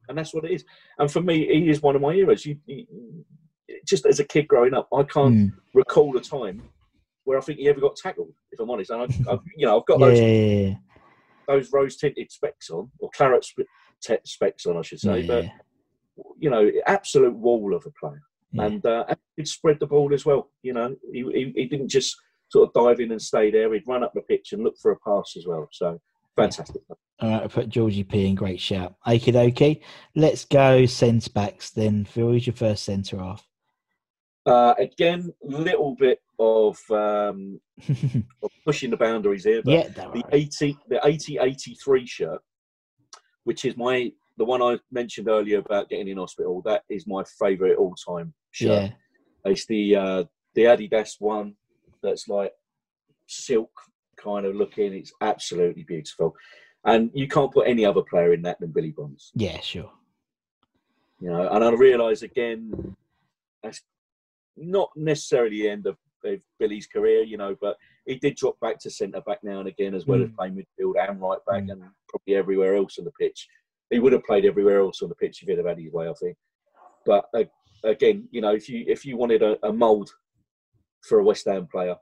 and 0.09 0.17
that's 0.17 0.33
what 0.33 0.45
it 0.45 0.51
is. 0.51 0.65
And 0.97 1.11
for 1.11 1.21
me, 1.21 1.47
he 1.47 1.69
is 1.69 1.81
one 1.81 1.95
of 1.95 2.01
my 2.01 2.13
heroes. 2.13 2.45
You, 2.45 2.57
you, 2.65 2.85
just 3.87 4.05
as 4.05 4.19
a 4.19 4.25
kid 4.25 4.47
growing 4.47 4.73
up, 4.73 4.87
I 4.93 5.03
can't 5.03 5.33
Mm. 5.33 5.53
recall 5.73 6.17
a 6.17 6.21
time 6.21 6.63
where 7.23 7.37
I 7.37 7.41
think 7.41 7.59
he 7.59 7.69
ever 7.69 7.79
got 7.79 7.95
tackled. 7.95 8.33
If 8.51 8.59
I'm 8.59 8.69
honest, 8.69 8.89
and 8.91 9.03
I, 9.03 9.31
I 9.31 9.37
you 9.55 9.65
know 9.65 9.79
I've 9.79 9.85
got 9.85 9.99
Yeah, 9.99 10.07
those 10.07 10.19
yeah, 10.19 10.73
those 11.47 11.71
rose 11.71 11.95
tinted 11.97 12.31
specs 12.31 12.69
on, 12.69 12.91
or 12.99 13.09
claret 13.15 13.45
specs 14.25 14.65
on, 14.65 14.77
I 14.77 14.81
should 14.81 14.99
say. 14.99 15.23
But 15.23 15.45
you 16.39 16.49
know, 16.49 16.69
absolute 16.85 17.35
wall 17.35 17.73
of 17.73 17.85
a 17.85 17.91
player, 17.99 18.21
yeah. 18.53 18.65
and 18.65 18.85
uh, 18.85 19.05
he'd 19.35 19.47
spread 19.47 19.79
the 19.79 19.87
ball 19.87 20.13
as 20.13 20.25
well. 20.25 20.49
You 20.61 20.73
know, 20.73 20.95
he, 21.11 21.23
he 21.33 21.53
he 21.55 21.65
didn't 21.65 21.89
just 21.89 22.15
sort 22.49 22.67
of 22.67 22.73
dive 22.73 22.99
in 22.99 23.11
and 23.11 23.21
stay 23.21 23.51
there. 23.51 23.73
He'd 23.73 23.87
run 23.87 24.03
up 24.03 24.13
the 24.13 24.21
pitch 24.21 24.53
and 24.53 24.63
look 24.63 24.75
for 24.81 24.91
a 24.91 24.99
pass 24.99 25.33
as 25.37 25.45
well. 25.45 25.67
So 25.71 25.99
fantastic. 26.35 26.81
All 27.19 27.29
right, 27.29 27.43
I 27.43 27.47
put 27.47 27.69
Georgie 27.69 28.03
P 28.03 28.27
in. 28.27 28.35
Great 28.35 28.59
shout. 28.59 28.95
Okie 29.05 29.33
dokie. 29.33 29.81
Let's 30.15 30.45
go 30.45 30.85
centre 30.85 31.31
backs 31.31 31.71
then. 31.71 32.05
Phil, 32.05 32.29
who's 32.29 32.47
your 32.47 32.55
first 32.55 32.83
centre 32.83 33.21
off? 33.21 33.47
Uh, 34.45 34.73
again, 34.77 35.33
little 35.41 35.95
bit 35.95 36.19
of, 36.37 36.77
um, 36.91 37.61
of 37.87 38.51
pushing 38.65 38.89
the 38.89 38.97
boundaries 38.97 39.45
here, 39.45 39.61
but 39.63 39.71
yeah, 39.71 39.87
the 39.87 40.09
right. 40.09 40.25
80 40.33 40.77
the 40.89 40.99
80 41.05 41.37
83 41.39 42.05
shirt 42.05 42.41
which 43.43 43.65
is 43.65 43.77
my 43.77 44.11
the 44.37 44.45
one 44.45 44.61
i 44.61 44.77
mentioned 44.91 45.27
earlier 45.27 45.59
about 45.59 45.89
getting 45.89 46.07
in 46.07 46.17
hospital 46.17 46.61
that 46.65 46.83
is 46.89 47.05
my 47.07 47.23
favorite 47.39 47.77
all-time 47.77 48.33
shirt 48.51 48.91
Yeah, 49.45 49.51
it's 49.51 49.65
the 49.67 49.95
uh 49.95 50.23
the 50.55 50.63
adidas 50.63 51.15
one 51.19 51.55
that's 52.01 52.27
like 52.27 52.51
silk 53.27 53.71
kind 54.17 54.45
of 54.45 54.55
looking 54.55 54.93
it's 54.93 55.13
absolutely 55.21 55.83
beautiful 55.83 56.35
and 56.85 57.09
you 57.13 57.27
can't 57.27 57.51
put 57.53 57.67
any 57.67 57.85
other 57.85 58.01
player 58.01 58.33
in 58.33 58.41
that 58.43 58.59
than 58.59 58.71
billy 58.71 58.91
bonds 58.91 59.31
yeah, 59.35 59.59
sure. 59.61 59.91
you 61.19 61.29
know 61.29 61.47
and 61.49 61.63
i 61.63 61.69
realize 61.71 62.21
again 62.23 62.95
that's 63.63 63.81
not 64.57 64.89
necessarily 64.95 65.61
the 65.61 65.69
end 65.69 65.87
of, 65.87 65.97
of 66.25 66.39
billy's 66.59 66.87
career 66.87 67.23
you 67.23 67.37
know 67.37 67.55
but 67.59 67.75
he 68.05 68.15
did 68.15 68.35
drop 68.35 68.59
back 68.59 68.77
to 68.79 68.89
centre 68.89 69.21
back 69.21 69.39
now 69.43 69.59
and 69.59 69.67
again 69.67 69.93
as 69.95 70.05
well 70.05 70.21
as 70.21 70.29
Mm. 70.29 70.35
playing 70.35 70.55
midfield 70.55 70.93
and 71.09 71.19
right 71.21 71.39
back 71.47 71.63
Mm. 71.63 71.71
and 71.71 71.81
probably 72.09 72.35
everywhere 72.35 72.75
else 72.75 72.99
on 72.99 73.05
the 73.05 73.11
pitch 73.11 73.47
he 73.93 73.99
would 73.99 74.13
have 74.13 74.23
played 74.23 74.45
everywhere 74.45 74.79
else 74.81 75.01
on 75.01 75.09
the 75.09 75.15
pitch 75.15 75.41
if 75.41 75.47
he'd 75.47 75.57
have 75.57 75.67
had 75.67 75.77
his 75.79 75.91
way 75.91 76.07
i 76.09 76.13
think 76.13 76.35
but 77.05 77.25
uh, 77.35 77.43
again 77.83 78.27
you 78.31 78.41
know 78.41 78.53
if 78.53 78.67
you 78.69 78.83
if 78.87 79.05
you 79.05 79.17
wanted 79.17 79.41
a, 79.41 79.57
a 79.67 79.71
mould 79.73 80.09
for 81.07 81.19
a 81.19 81.23
west 81.23 81.45
ham 81.47 81.67
player 81.71 81.95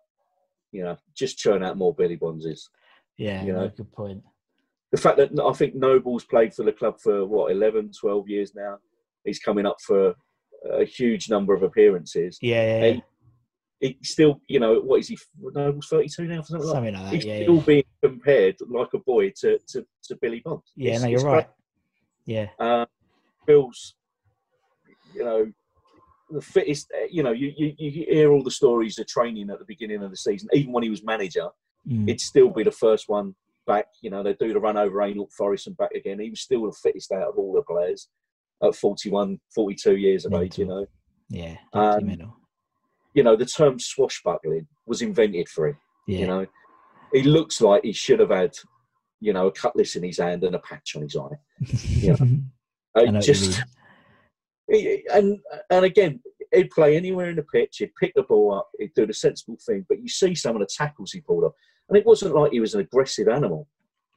you 0.71 0.83
know 0.83 0.95
just 1.15 1.37
churn 1.37 1.63
out 1.63 1.77
more 1.77 1.93
billy 1.93 2.15
bonds 2.15 2.69
Yeah, 3.17 3.43
You 3.43 3.53
no, 3.53 3.59
know. 3.61 3.71
good 3.75 3.91
point. 3.91 4.23
the 4.91 4.97
fact 5.05 5.17
that 5.17 5.29
I 5.39 5.53
think 5.53 5.75
Noble's 5.75 6.23
played 6.25 6.53
for 6.53 6.63
the 6.63 6.71
club 6.71 6.95
for 6.99 7.25
what 7.25 7.51
11, 7.51 7.91
12 7.99 8.29
years 8.29 8.53
now. 8.55 8.77
He's 9.25 9.39
coming 9.39 9.65
up 9.65 9.77
for 9.85 10.15
a 10.71 10.85
huge 10.85 11.29
number 11.29 11.53
of 11.53 11.61
appearances. 11.63 12.37
Yeah, 12.41 12.63
yeah, 12.63 12.85
yeah. 12.85 12.99
He, 13.81 13.87
he 13.87 13.97
still, 14.03 14.39
you 14.47 14.59
know, 14.59 14.79
what 14.79 14.99
is 15.01 15.07
he? 15.09 15.17
Noble's 15.39 15.87
32 15.87 16.23
now, 16.27 16.41
something 16.41 16.65
like 16.67 16.75
something 16.75 16.93
like 16.95 17.03
that. 17.03 17.13
He's 17.13 17.25
Yeah, 17.25 17.41
still 17.43 17.55
yeah. 17.57 17.63
being 17.71 17.83
compared 18.03 18.55
like 18.69 18.93
a 18.93 18.99
boy 18.99 19.31
to, 19.41 19.59
to, 19.69 19.85
to 20.05 20.15
Billy 20.21 20.41
Bonds. 20.43 20.71
yeah 20.75 20.89
It's- 20.95 21.01
no, 21.03 21.09
you're 21.09 21.23
right. 21.23 21.47
Yeah. 22.25 22.47
Uh, 22.59 22.85
Bill's, 23.45 23.95
you 25.13 25.23
know, 25.23 25.51
the 26.29 26.41
fittest. 26.41 26.91
You 27.09 27.23
know, 27.23 27.31
you, 27.31 27.51
you, 27.57 27.73
you 27.77 28.05
hear 28.09 28.31
all 28.31 28.43
the 28.43 28.51
stories 28.51 28.97
of 28.99 29.07
training 29.07 29.49
at 29.49 29.59
the 29.59 29.65
beginning 29.65 30.03
of 30.03 30.11
the 30.11 30.17
season. 30.17 30.49
Even 30.53 30.71
when 30.71 30.83
he 30.83 30.89
was 30.89 31.03
manager, 31.03 31.49
Mm. 31.89 32.07
he'd 32.07 32.21
still 32.21 32.49
be 32.51 32.61
the 32.63 32.69
first 32.71 33.09
one 33.09 33.33
back. 33.65 33.87
You 34.03 34.11
know, 34.11 34.21
they 34.21 34.33
do 34.35 34.53
the 34.53 34.59
run 34.59 34.77
over 34.77 35.01
Hainault 35.01 35.31
Forest 35.35 35.65
and 35.65 35.75
back 35.77 35.89
again. 35.95 36.19
He 36.19 36.29
was 36.29 36.41
still 36.41 36.67
the 36.67 36.71
fittest 36.73 37.11
out 37.11 37.29
of 37.29 37.37
all 37.39 37.53
the 37.53 37.63
players 37.63 38.07
at 38.63 38.75
41, 38.75 39.39
42 39.55 39.97
years 39.97 40.25
of 40.25 40.33
age. 40.35 40.59
You 40.59 40.67
know, 40.67 40.85
yeah. 41.29 41.55
Um, 41.73 42.07
you 43.15 43.23
know 43.23 43.35
the 43.35 43.45
term 43.47 43.79
swashbuckling 43.79 44.67
was 44.85 45.01
invented 45.01 45.49
for 45.49 45.69
him. 45.69 45.77
Yeah, 46.07 46.19
You 46.19 46.27
know, 46.27 46.45
he 47.13 47.23
looks 47.23 47.61
like 47.61 47.83
he 47.83 47.93
should 47.93 48.19
have 48.19 48.29
had, 48.29 48.53
you 49.21 49.31
know, 49.31 49.47
a 49.47 49.51
cutlass 49.51 49.95
in 49.95 50.03
his 50.03 50.17
hand 50.17 50.43
and 50.43 50.55
a 50.55 50.59
patch 50.59 50.95
on 50.95 51.03
his 51.03 51.15
eye. 51.15 51.37
you 51.87 52.13
know, 52.13 52.37
Uh, 52.93 53.03
know 53.03 53.21
just 53.21 53.61
and 55.13 55.39
and 55.69 55.85
again, 55.85 56.19
he'd 56.53 56.71
play 56.71 56.97
anywhere 56.97 57.29
in 57.29 57.35
the 57.35 57.43
pitch. 57.43 57.77
He'd 57.77 57.95
pick 57.99 58.13
the 58.15 58.23
ball 58.23 58.53
up. 58.53 58.69
He'd 58.79 58.93
do 58.95 59.05
the 59.05 59.13
sensible 59.13 59.57
thing. 59.65 59.85
But 59.87 60.01
you 60.01 60.09
see 60.09 60.35
some 60.35 60.55
of 60.55 60.61
the 60.61 60.67
tackles 60.77 61.11
he 61.11 61.21
pulled 61.21 61.43
off, 61.43 61.53
and 61.87 61.97
it 61.97 62.05
wasn't 62.05 62.35
like 62.35 62.51
he 62.51 62.59
was 62.59 62.73
an 62.73 62.81
aggressive 62.81 63.27
animal. 63.27 63.67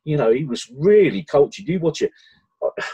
You 0.04 0.16
know, 0.16 0.32
he 0.32 0.44
was 0.44 0.70
really 0.76 1.22
cultured. 1.22 1.68
You 1.68 1.78
watch 1.80 2.02
it. 2.02 2.10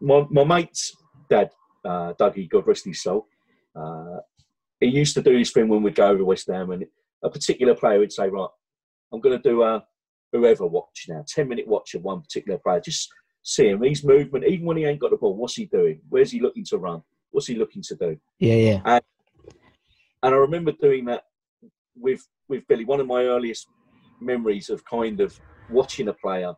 My 0.00 0.24
my 0.30 0.44
mate's 0.44 0.96
dad, 1.28 1.50
uh, 1.84 2.12
Dougie, 2.14 2.48
God 2.48 2.66
rest 2.66 2.84
his 2.84 3.02
soul. 3.02 3.26
Uh, 3.74 4.18
he 4.80 4.86
used 4.86 5.14
to 5.14 5.22
do 5.22 5.36
this 5.36 5.50
thing 5.50 5.68
when 5.68 5.82
we'd 5.82 5.94
go 5.96 6.08
over 6.08 6.24
West 6.24 6.46
Ham, 6.48 6.70
and 6.70 6.86
a 7.24 7.30
particular 7.30 7.74
player 7.74 7.98
would 7.98 8.12
say, 8.12 8.28
"Right, 8.28 8.48
I'm 9.12 9.20
going 9.20 9.36
to 9.36 9.48
do 9.48 9.62
a 9.62 9.84
whoever 10.32 10.66
watch 10.66 11.06
now, 11.08 11.24
ten 11.26 11.48
minute 11.48 11.66
watch 11.66 11.94
of 11.94 12.02
one 12.02 12.20
particular 12.20 12.58
player. 12.58 12.80
Just 12.80 13.08
see 13.42 13.68
him, 13.68 13.82
his 13.82 14.04
movement, 14.04 14.44
even 14.44 14.66
when 14.66 14.76
he 14.76 14.84
ain't 14.84 15.00
got 15.00 15.10
the 15.10 15.16
ball. 15.16 15.36
What's 15.36 15.54
he 15.54 15.66
doing? 15.66 16.00
Where's 16.08 16.30
he 16.30 16.40
looking 16.40 16.64
to 16.66 16.78
run? 16.78 17.02
What's 17.30 17.46
he 17.46 17.56
looking 17.56 17.82
to 17.82 17.96
do?" 17.96 18.16
yeah, 18.38 18.54
yeah. 18.54 19.00
And 20.22 20.34
I 20.34 20.38
remember 20.38 20.72
doing 20.72 21.04
that 21.06 21.24
with 21.96 22.26
with 22.48 22.66
Billy. 22.68 22.84
One 22.84 23.00
of 23.00 23.06
my 23.06 23.24
earliest 23.24 23.66
memories 24.20 24.68
of 24.70 24.84
kind 24.84 25.20
of 25.20 25.38
watching 25.70 26.08
a 26.08 26.12
player 26.12 26.54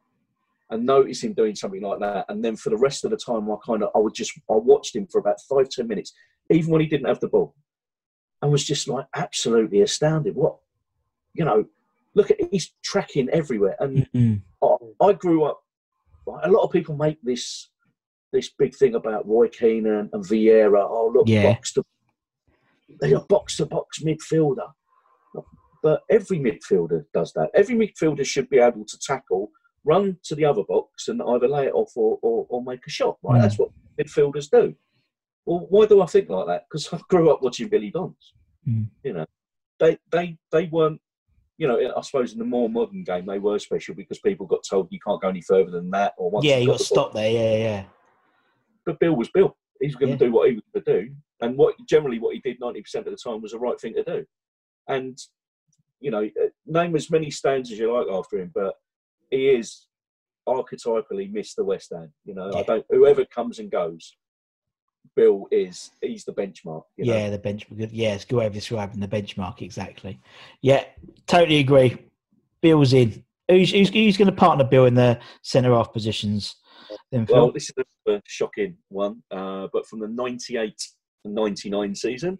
and 0.70 0.86
noticing 0.86 1.30
him 1.30 1.34
doing 1.34 1.54
something 1.54 1.82
like 1.82 2.00
that, 2.00 2.26
and 2.28 2.44
then 2.44 2.56
for 2.56 2.70
the 2.70 2.76
rest 2.76 3.04
of 3.04 3.10
the 3.10 3.16
time, 3.16 3.50
I 3.50 3.56
kind 3.64 3.82
of 3.82 3.90
I 3.94 3.98
would 3.98 4.14
just 4.14 4.32
I 4.50 4.54
watched 4.54 4.94
him 4.94 5.06
for 5.06 5.18
about 5.18 5.40
five 5.48 5.68
ten 5.68 5.88
minutes, 5.88 6.12
even 6.50 6.70
when 6.70 6.80
he 6.80 6.86
didn't 6.86 7.08
have 7.08 7.20
the 7.20 7.28
ball, 7.28 7.54
and 8.40 8.50
was 8.50 8.64
just 8.64 8.88
like 8.88 9.06
absolutely 9.14 9.82
astounded. 9.82 10.34
What 10.34 10.56
you 11.34 11.44
know, 11.44 11.66
look 12.14 12.30
at 12.30 12.38
he's 12.50 12.72
tracking 12.82 13.28
everywhere, 13.30 13.76
and 13.80 14.06
Mm. 14.14 14.42
I, 14.62 15.06
I 15.06 15.12
grew 15.12 15.44
up. 15.44 15.60
A 16.44 16.50
lot 16.50 16.62
of 16.64 16.70
people 16.70 16.96
make 16.96 17.18
this 17.22 17.70
this 18.32 18.50
big 18.58 18.74
thing 18.74 18.94
about 18.94 19.26
Roy 19.26 19.48
Keane 19.48 19.86
and, 19.86 20.08
and 20.12 20.24
Vieira. 20.24 20.86
Oh, 20.88 21.10
look, 21.14 21.28
Yeah. 21.28 21.52
box 21.52 21.72
to 21.74 21.84
they're 23.00 23.16
a 23.16 23.20
box 23.20 23.56
to 23.58 23.66
box 23.66 24.02
midfielder. 24.02 24.70
But 25.82 26.02
every 26.10 26.38
midfielder 26.38 27.06
does 27.14 27.32
that. 27.32 27.50
Every 27.54 27.74
midfielder 27.74 28.24
should 28.26 28.50
be 28.50 28.58
able 28.58 28.84
to 28.84 28.98
tackle, 28.98 29.50
run 29.84 30.18
to 30.24 30.34
the 30.34 30.44
other 30.44 30.62
box, 30.64 31.08
and 31.08 31.22
either 31.22 31.48
lay 31.48 31.66
it 31.68 31.72
off 31.74 31.92
or, 31.96 32.18
or, 32.20 32.46
or 32.50 32.62
make 32.62 32.86
a 32.86 32.90
shot. 32.90 33.16
Right? 33.22 33.38
Mm. 33.38 33.42
That's 33.42 33.58
what 33.58 33.70
midfielders 33.98 34.50
do. 34.50 34.74
Well, 35.46 35.66
why 35.70 35.86
do 35.86 36.02
I 36.02 36.06
think 36.06 36.28
like 36.28 36.46
that? 36.48 36.66
Because 36.68 36.88
I 36.92 36.98
grew 37.08 37.30
up 37.30 37.42
watching 37.42 37.68
Billy 37.68 37.90
Bonds. 37.90 38.34
Mm. 38.68 38.88
You 39.02 39.12
know, 39.14 39.26
they 39.78 39.98
they 40.12 40.36
they 40.52 40.66
weren't. 40.66 41.00
You 41.60 41.68
know, 41.68 41.92
I 41.94 42.00
suppose 42.00 42.32
in 42.32 42.38
the 42.38 42.44
more 42.46 42.70
modern 42.70 43.04
game 43.04 43.26
they 43.26 43.38
were 43.38 43.58
special 43.58 43.94
because 43.94 44.18
people 44.18 44.46
got 44.46 44.64
told 44.66 44.88
you 44.90 44.98
can't 45.06 45.20
go 45.20 45.28
any 45.28 45.42
further 45.42 45.70
than 45.70 45.90
that. 45.90 46.14
Or 46.16 46.30
once 46.30 46.46
Yeah, 46.46 46.56
you've 46.56 46.68
got 46.70 46.78
to 46.80 46.84
the 46.88 46.94
ball- 46.94 47.04
stop 47.04 47.12
there. 47.12 47.30
Yeah, 47.30 47.56
yeah. 47.58 47.84
but 48.86 48.98
Bill 48.98 49.14
was 49.14 49.28
Bill. 49.28 49.54
He's 49.78 49.94
going 49.94 50.12
Yeah. 50.12 50.16
to 50.16 50.24
do 50.24 50.32
what 50.32 50.48
he 50.48 50.54
was 50.54 50.64
going 50.72 50.84
to 50.86 51.02
do, 51.08 51.14
and 51.42 51.58
what 51.58 51.74
generally 51.86 52.18
what 52.18 52.34
he 52.34 52.40
did 52.40 52.58
ninety 52.60 52.80
percent 52.80 53.06
of 53.06 53.12
the 53.12 53.18
time 53.18 53.42
was 53.42 53.52
the 53.52 53.58
right 53.58 53.78
thing 53.78 53.92
to 53.92 54.02
do. 54.02 54.24
And 54.88 55.18
you 56.00 56.10
know, 56.10 56.24
uh, 56.24 56.46
name 56.64 56.96
as 56.96 57.10
many 57.10 57.30
stands 57.30 57.70
as 57.70 57.78
you 57.78 57.92
like 57.92 58.06
after 58.10 58.38
him, 58.38 58.50
but 58.54 58.76
he 59.30 59.50
is 59.50 59.86
archetypally 60.48 61.30
Mr. 61.30 61.62
West 61.62 61.92
End. 61.92 62.08
You 62.24 62.34
know, 62.36 62.50
I 62.54 62.62
don't. 62.62 62.86
Whoever 62.88 63.26
comes 63.26 63.58
and 63.58 63.70
goes, 63.70 64.16
Bill 65.16 65.46
is 65.50 65.90
he's 66.00 66.24
the 66.24 66.32
benchmark. 66.32 66.82
You 66.96 67.06
know? 67.06 67.14
Yeah, 67.14 67.30
the 67.30 67.38
benchmark. 67.38 67.90
Yeah, 67.92 68.14
it's 68.14 68.24
a 68.24 68.26
good 68.26 68.36
way 68.36 68.46
of 68.46 68.52
describing 68.52 69.00
the 69.00 69.08
benchmark. 69.08 69.62
Exactly. 69.62 70.20
Yeah, 70.62 70.84
totally 71.26 71.58
agree. 71.58 71.96
Bill's 72.60 72.92
in. 72.92 73.24
Who's, 73.48 73.72
who's, 73.72 73.88
who's 73.88 74.16
going 74.16 74.30
to 74.30 74.36
partner 74.36 74.64
Bill 74.64 74.86
in 74.86 74.94
the 74.94 75.18
centre 75.42 75.72
half 75.72 75.92
positions? 75.92 76.56
Then 77.10 77.26
Phil. 77.26 77.36
Well, 77.36 77.52
this 77.52 77.70
is 77.70 77.74
a, 78.06 78.12
a 78.12 78.22
shocking 78.26 78.76
one, 78.88 79.22
uh, 79.30 79.68
but 79.72 79.86
from 79.86 80.00
the 80.00 80.08
'98 80.08 80.72
and 81.24 81.34
'99 81.34 81.94
season, 81.94 82.38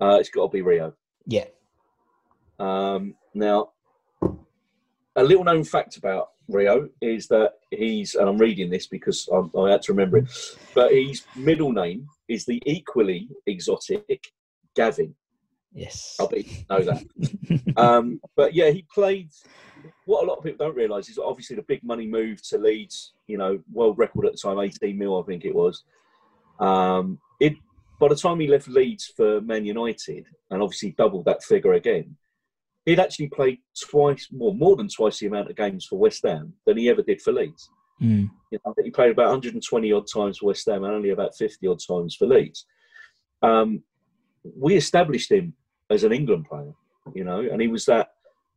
uh, 0.00 0.16
it's 0.20 0.30
got 0.30 0.46
to 0.46 0.48
be 0.48 0.62
Rio. 0.62 0.94
yeah. 1.26 1.44
Um, 2.58 3.16
now, 3.34 3.70
a 5.16 5.24
little 5.24 5.42
known 5.42 5.64
fact 5.64 5.96
about 5.96 6.28
Rio 6.48 6.88
is 7.00 7.28
that 7.28 7.54
he's, 7.70 8.14
and 8.14 8.28
I'm 8.28 8.38
reading 8.38 8.70
this 8.70 8.86
because 8.86 9.28
I, 9.32 9.58
I 9.58 9.70
had 9.70 9.82
to 9.82 9.92
remember 9.92 10.18
it, 10.18 10.28
but 10.74 10.92
his 10.92 11.24
middle 11.36 11.72
name 11.72 12.06
is 12.28 12.44
the 12.44 12.62
equally 12.66 13.28
exotic 13.46 14.32
Gavin. 14.74 15.14
Yes. 15.72 16.16
I 16.20 16.26
bet 16.26 16.46
you 16.46 16.64
know 16.70 16.80
that. 16.80 17.76
um, 17.76 18.20
but 18.36 18.54
yeah, 18.54 18.70
he 18.70 18.86
played. 18.94 19.30
What 20.06 20.24
a 20.24 20.26
lot 20.26 20.38
of 20.38 20.44
people 20.44 20.66
don't 20.66 20.76
realise 20.76 21.08
is 21.08 21.18
obviously 21.18 21.56
the 21.56 21.62
big 21.62 21.82
money 21.82 22.06
move 22.06 22.40
to 22.48 22.58
Leeds. 22.58 23.14
You 23.26 23.38
know, 23.38 23.58
world 23.72 23.98
record 23.98 24.26
at 24.26 24.32
the 24.32 24.38
time, 24.38 24.58
18 24.58 24.96
mil, 24.96 25.20
I 25.20 25.26
think 25.26 25.44
it 25.44 25.54
was. 25.54 25.82
Um, 26.60 27.18
it 27.40 27.54
by 27.98 28.08
the 28.08 28.16
time 28.16 28.38
he 28.38 28.46
left 28.46 28.68
Leeds 28.68 29.12
for 29.16 29.40
Man 29.40 29.64
United, 29.64 30.26
and 30.50 30.62
obviously 30.62 30.92
doubled 30.92 31.24
that 31.24 31.42
figure 31.42 31.72
again, 31.72 32.16
he'd 32.84 33.00
actually 33.00 33.28
played 33.28 33.58
twice 33.80 34.28
more, 34.30 34.54
more 34.54 34.76
than 34.76 34.88
twice 34.88 35.18
the 35.18 35.26
amount 35.26 35.50
of 35.50 35.56
games 35.56 35.86
for 35.86 35.98
West 35.98 36.22
Ham 36.24 36.52
than 36.66 36.76
he 36.76 36.88
ever 36.88 37.02
did 37.02 37.20
for 37.22 37.32
Leeds. 37.32 37.70
Mm. 38.02 38.28
You 38.50 38.58
know, 38.64 38.70
I 38.70 38.74
think 38.74 38.86
he 38.86 38.90
played 38.90 39.12
about 39.12 39.28
120 39.28 39.92
odd 39.92 40.06
times 40.12 40.38
for 40.38 40.46
West 40.46 40.66
Ham 40.66 40.84
and 40.84 40.92
only 40.92 41.10
about 41.10 41.36
50 41.36 41.66
odd 41.66 41.80
times 41.86 42.14
for 42.16 42.26
Leeds. 42.26 42.66
Um, 43.42 43.82
we 44.56 44.76
established 44.76 45.30
him 45.30 45.54
as 45.90 46.04
an 46.04 46.12
England 46.12 46.46
player, 46.46 46.72
you 47.14 47.24
know, 47.24 47.40
and 47.40 47.60
he 47.60 47.68
was 47.68 47.84
that 47.86 48.08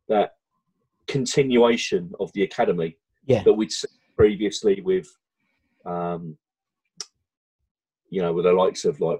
that 0.09 0.35
continuation 1.07 2.11
of 2.19 2.31
the 2.33 2.43
academy 2.43 2.97
Yeah. 3.25 3.43
that 3.43 3.53
we'd 3.53 3.71
seen 3.71 3.91
previously 4.15 4.81
with, 4.81 5.07
um, 5.85 6.37
you 8.09 8.21
know, 8.21 8.33
with 8.33 8.45
the 8.45 8.53
likes 8.53 8.85
of 8.85 8.99
like 8.99 9.19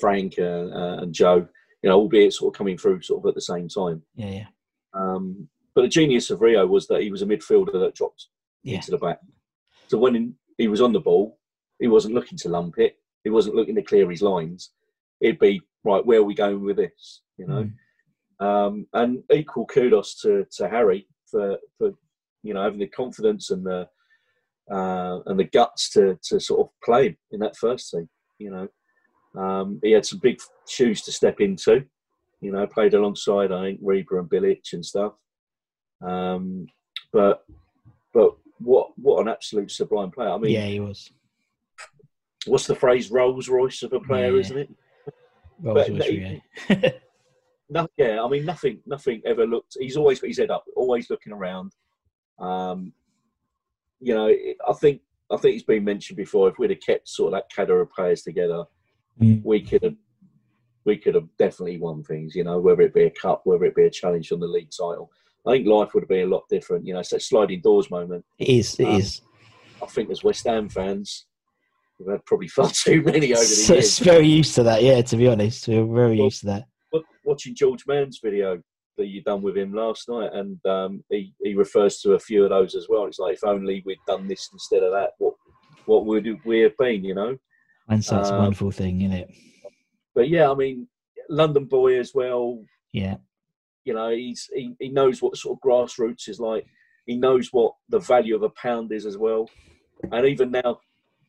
Frank 0.00 0.34
uh, 0.38 0.68
uh, 0.72 0.98
and 1.02 1.12
Joe, 1.12 1.46
you 1.82 1.88
know, 1.90 1.96
albeit 1.96 2.32
sort 2.34 2.54
of 2.54 2.58
coming 2.58 2.76
through 2.76 3.02
sort 3.02 3.24
of 3.24 3.28
at 3.28 3.34
the 3.34 3.40
same 3.40 3.68
time. 3.68 4.02
Yeah. 4.14 4.30
Yeah. 4.30 4.46
Um, 4.94 5.48
but 5.74 5.82
the 5.82 5.88
genius 5.88 6.30
of 6.30 6.40
Rio 6.40 6.66
was 6.66 6.86
that 6.88 7.02
he 7.02 7.10
was 7.10 7.22
a 7.22 7.26
midfielder 7.26 7.72
that 7.72 7.94
dropped 7.94 8.26
Yeah. 8.62 8.76
into 8.76 8.90
the 8.90 8.98
back. 8.98 9.20
So 9.88 9.98
when 9.98 10.34
he 10.58 10.68
was 10.68 10.80
on 10.80 10.92
the 10.92 11.00
ball, 11.00 11.38
he 11.78 11.86
wasn't 11.88 12.14
looking 12.14 12.38
to 12.38 12.48
lump 12.48 12.78
it. 12.78 12.96
He 13.24 13.30
wasn't 13.30 13.54
looking 13.54 13.74
to 13.76 13.82
clear 13.82 14.10
his 14.10 14.22
lines. 14.22 14.70
It'd 15.20 15.38
be 15.38 15.60
right. 15.84 16.04
Where 16.04 16.20
are 16.20 16.24
we 16.24 16.34
going 16.34 16.62
with 16.64 16.76
this? 16.76 17.22
You 17.38 17.46
know. 17.46 17.70
Um, 18.40 18.86
and 18.94 19.22
equal 19.32 19.66
kudos 19.66 20.14
to, 20.22 20.46
to 20.56 20.68
Harry 20.68 21.06
for, 21.30 21.58
for 21.76 21.92
you 22.42 22.54
know 22.54 22.62
having 22.62 22.78
the 22.78 22.86
confidence 22.86 23.50
and 23.50 23.64
the 23.66 23.86
uh, 24.70 25.20
and 25.26 25.38
the 25.38 25.44
guts 25.44 25.90
to, 25.90 26.18
to 26.22 26.40
sort 26.40 26.60
of 26.60 26.68
play 26.82 27.16
in 27.32 27.40
that 27.40 27.56
first 27.56 27.90
team. 27.90 28.08
You 28.38 28.50
know, 28.50 28.68
um, 29.36 29.80
he 29.82 29.92
had 29.92 30.04
some 30.06 30.18
big 30.20 30.40
shoes 30.68 31.02
to 31.02 31.12
step 31.12 31.40
into. 31.40 31.84
You 32.40 32.52
know, 32.52 32.66
played 32.66 32.94
alongside 32.94 33.52
I 33.52 33.62
think 33.62 33.82
Rieper 33.82 34.18
and 34.18 34.28
Bilic 34.30 34.72
and 34.72 34.84
stuff. 34.84 35.12
Um, 36.02 36.66
but 37.12 37.44
but 38.14 38.36
what 38.58 38.90
what 38.98 39.20
an 39.20 39.28
absolute 39.28 39.70
sublime 39.70 40.10
player. 40.10 40.30
I 40.30 40.38
mean, 40.38 40.52
yeah, 40.52 40.66
he 40.66 40.80
was. 40.80 41.10
what's 42.46 42.66
the 42.66 42.74
phrase? 42.74 43.10
Rolls 43.10 43.48
Royce 43.48 43.82
of 43.82 43.92
a 43.92 44.00
player, 44.00 44.32
Yeah. 44.32 44.40
isn't 44.40 44.58
it? 44.58 44.70
Rolls 45.60 45.88
Royce, 45.90 46.04
he- 46.06 46.40
yeah. 46.70 46.90
No, 47.72 47.86
yeah, 47.96 48.20
I 48.20 48.28
mean, 48.28 48.44
nothing, 48.44 48.80
nothing 48.84 49.22
ever 49.24 49.46
looked. 49.46 49.76
He's 49.78 49.96
always 49.96 50.18
got 50.20 50.26
his 50.26 50.38
head 50.38 50.50
up, 50.50 50.64
always 50.74 51.08
looking 51.08 51.32
around. 51.32 51.70
Um, 52.40 52.92
you 54.00 54.12
know, 54.12 54.26
I 54.26 54.72
think, 54.72 55.02
I 55.30 55.36
think 55.36 55.54
it's 55.54 55.64
been 55.64 55.84
mentioned 55.84 56.16
before. 56.16 56.48
If 56.48 56.58
we'd 56.58 56.70
have 56.70 56.80
kept 56.80 57.08
sort 57.08 57.32
of 57.32 57.38
that 57.38 57.48
cadre 57.54 57.80
of 57.80 57.92
players 57.92 58.22
together, 58.22 58.64
Mm. 59.20 59.42
we 59.44 59.60
could 59.60 59.82
have, 59.82 59.94
we 60.84 60.96
could 60.96 61.14
have 61.14 61.28
definitely 61.38 61.78
won 61.78 62.02
things. 62.02 62.34
You 62.34 62.44
know, 62.44 62.58
whether 62.58 62.82
it 62.82 62.94
be 62.94 63.04
a 63.04 63.10
cup, 63.10 63.42
whether 63.44 63.64
it 63.64 63.74
be 63.74 63.84
a 63.84 63.90
challenge 63.90 64.32
on 64.32 64.40
the 64.40 64.46
league 64.46 64.70
title. 64.70 65.10
I 65.46 65.52
think 65.52 65.66
life 65.66 65.94
would 65.94 66.02
have 66.02 66.08
been 66.08 66.28
a 66.28 66.30
lot 66.34 66.44
different. 66.50 66.86
You 66.86 66.94
know, 66.94 67.00
it's 67.00 67.10
that 67.10 67.22
sliding 67.22 67.60
doors 67.62 67.90
moment. 67.90 68.24
It 68.38 68.48
is. 68.48 68.78
It 68.78 68.84
Um, 68.86 68.96
is. 69.00 69.22
I 69.82 69.86
think 69.86 70.10
as 70.10 70.22
West 70.22 70.46
Ham 70.46 70.68
fans, 70.68 71.26
we've 71.98 72.10
had 72.10 72.24
probably 72.26 72.48
far 72.48 72.68
too 72.74 73.02
many 73.02 73.32
over 73.32 73.40
the 73.40 73.46
So 73.46 73.74
years. 73.74 73.84
it's 73.86 73.98
very 73.98 74.26
used 74.26 74.54
to 74.56 74.62
that. 74.64 74.82
Yeah, 74.82 75.00
to 75.00 75.16
be 75.16 75.28
honest, 75.28 75.66
we're 75.68 75.84
very 75.86 76.16
Well, 76.16 76.24
used 76.26 76.40
to 76.40 76.46
that. 76.46 76.64
wa- 76.92 77.00
watching 77.24 77.54
George 77.54 77.86
Mann's 77.86 78.20
video 78.22 78.60
that 78.98 79.06
you 79.06 79.22
done 79.22 79.40
with 79.40 79.56
him 79.56 79.72
last 79.72 80.08
night, 80.10 80.30
and 80.34 80.58
um, 80.66 81.02
he 81.10 81.32
he 81.42 81.54
refers 81.54 82.00
to 82.00 82.12
a 82.12 82.18
few 82.18 82.44
of 82.44 82.50
those 82.50 82.74
as 82.74 82.86
well. 82.90 83.06
It's 83.06 83.18
like 83.18 83.34
if 83.34 83.44
only 83.44 83.82
we'd 83.86 83.96
done 84.06 84.28
this 84.28 84.48
instead 84.52 84.82
of 84.82 84.92
that, 84.92 85.12
what 85.18 85.34
what 85.86 86.04
would 86.04 86.26
we 86.44 86.60
have 86.60 86.76
been, 86.76 87.02
you 87.04 87.14
know? 87.14 87.36
Hindsight's 87.90 88.30
a 88.30 88.34
um, 88.34 88.42
wonderful 88.42 88.70
thing, 88.70 89.00
isn't 89.02 89.16
it? 89.16 89.30
But 90.14 90.28
yeah, 90.28 90.50
I 90.50 90.54
mean, 90.54 90.86
London 91.28 91.64
boy 91.64 91.98
as 91.98 92.14
well. 92.14 92.62
Yeah. 92.92 93.16
You 93.84 93.94
know, 93.94 94.10
he's 94.10 94.48
he, 94.54 94.74
he 94.78 94.88
knows 94.88 95.20
what 95.20 95.36
sort 95.36 95.58
of 95.58 95.68
grassroots 95.68 96.28
is 96.28 96.38
like. 96.38 96.66
He 97.06 97.16
knows 97.16 97.48
what 97.52 97.74
the 97.88 97.98
value 97.98 98.36
of 98.36 98.42
a 98.42 98.50
pound 98.50 98.92
is 98.92 99.06
as 99.06 99.18
well, 99.18 99.50
and 100.12 100.26
even 100.26 100.52
now, 100.52 100.78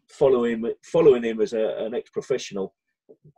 following 0.10 0.72
following 0.84 1.24
him 1.24 1.42
as 1.42 1.54
a, 1.54 1.78
an 1.80 1.96
ex-professional. 1.96 2.76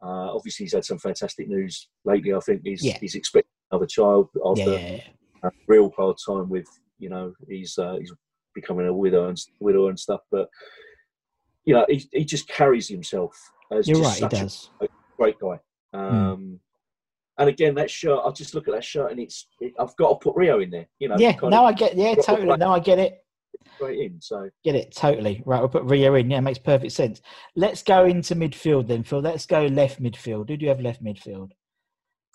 Uh, 0.01 0.35
obviously, 0.35 0.65
he's 0.65 0.73
had 0.73 0.83
some 0.83 0.97
fantastic 0.97 1.47
news 1.47 1.89
lately. 2.03 2.33
I 2.33 2.39
think 2.39 2.61
he's 2.65 2.83
Yeah. 2.83 2.97
he's 2.99 3.15
expecting 3.15 3.51
another 3.71 3.85
child 3.85 4.29
after 4.45 4.71
Yeah, 4.71 4.99
a 5.43 5.51
real 5.67 5.91
hard 5.95 6.17
time 6.25 6.49
with 6.49 6.67
you 6.99 7.09
know 7.09 7.33
he's 7.47 7.77
uh, 7.77 7.97
he's 7.99 8.11
becoming 8.55 8.87
a 8.87 8.93
widow 8.93 9.29
and 9.29 9.37
widow 9.59 9.87
and 9.87 9.99
stuff. 9.99 10.21
But 10.31 10.49
you 11.65 11.73
know 11.73 11.85
he 11.89 12.07
he 12.11 12.25
just 12.25 12.47
carries 12.47 12.87
himself 12.87 13.35
as 13.71 13.87
You're 13.87 13.99
just 14.01 14.21
right. 14.21 14.31
He 14.31 14.37
does. 14.39 14.69
a 14.81 14.87
great 15.17 15.37
guy. 15.39 15.59
Um, 15.93 16.59
And 17.39 17.49
again, 17.49 17.73
that 17.75 17.89
shirt, 17.89 18.19
I 18.23 18.29
just 18.31 18.53
look 18.53 18.67
at 18.67 18.73
that 18.75 18.83
shirt 18.83 19.11
and 19.11 19.19
it's 19.19 19.47
it, 19.59 19.73
I've 19.79 19.95
got 19.95 20.09
to 20.09 20.15
put 20.23 20.35
Rio 20.35 20.59
in 20.59 20.69
there. 20.69 20.87
You 20.99 21.07
know, 21.09 21.15
Yeah. 21.17 21.33
kind 21.33 21.51
No, 21.51 21.65
of 21.65 21.69
I 21.69 21.73
get. 21.73 21.95
Yeah, 21.95 22.15
totally. 22.15 22.57
Now 22.57 22.73
I 22.73 22.79
get 22.79 22.99
it. 22.99 23.25
straight 23.75 23.99
in. 23.99 24.21
So 24.21 24.49
Get 24.63 24.75
it 24.75 24.93
totally 24.95 25.41
right. 25.45 25.59
We'll 25.59 25.69
put 25.69 25.83
Rio 25.83 26.13
in. 26.15 26.29
Yeah, 26.29 26.41
makes 26.41 26.59
perfect 26.59 26.91
sense. 26.91 27.21
Let's 27.55 27.81
go 27.81 28.05
into 28.05 28.35
midfield 28.35 28.87
then, 28.87 29.03
Phil. 29.03 29.19
Let's 29.21 29.45
go 29.47 29.65
left 29.65 30.01
midfield. 30.01 30.49
Who 30.49 30.57
do 30.57 30.63
you 30.63 30.69
have 30.69 30.81
left 30.81 31.03
midfield? 31.03 31.51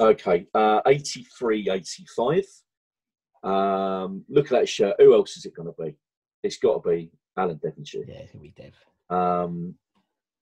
okay, 0.00 0.46
uh, 0.54 0.80
83, 0.86 1.70
85. 1.70 2.44
Um, 3.42 4.24
look 4.28 4.46
at 4.46 4.60
that 4.60 4.68
shirt. 4.68 4.96
Who 4.98 5.12
else 5.14 5.36
is 5.36 5.44
it 5.44 5.54
going 5.54 5.72
to 5.72 5.82
be? 5.82 5.96
It's 6.42 6.58
got 6.58 6.82
to 6.82 6.88
be 6.88 7.10
Alan 7.36 7.58
Devonshire. 7.62 8.04
Yeah, 8.06 8.18
it's 8.18 8.32
gonna 8.32 8.42
be 8.42 8.54
Dev. 8.56 8.74
Um, 9.10 9.74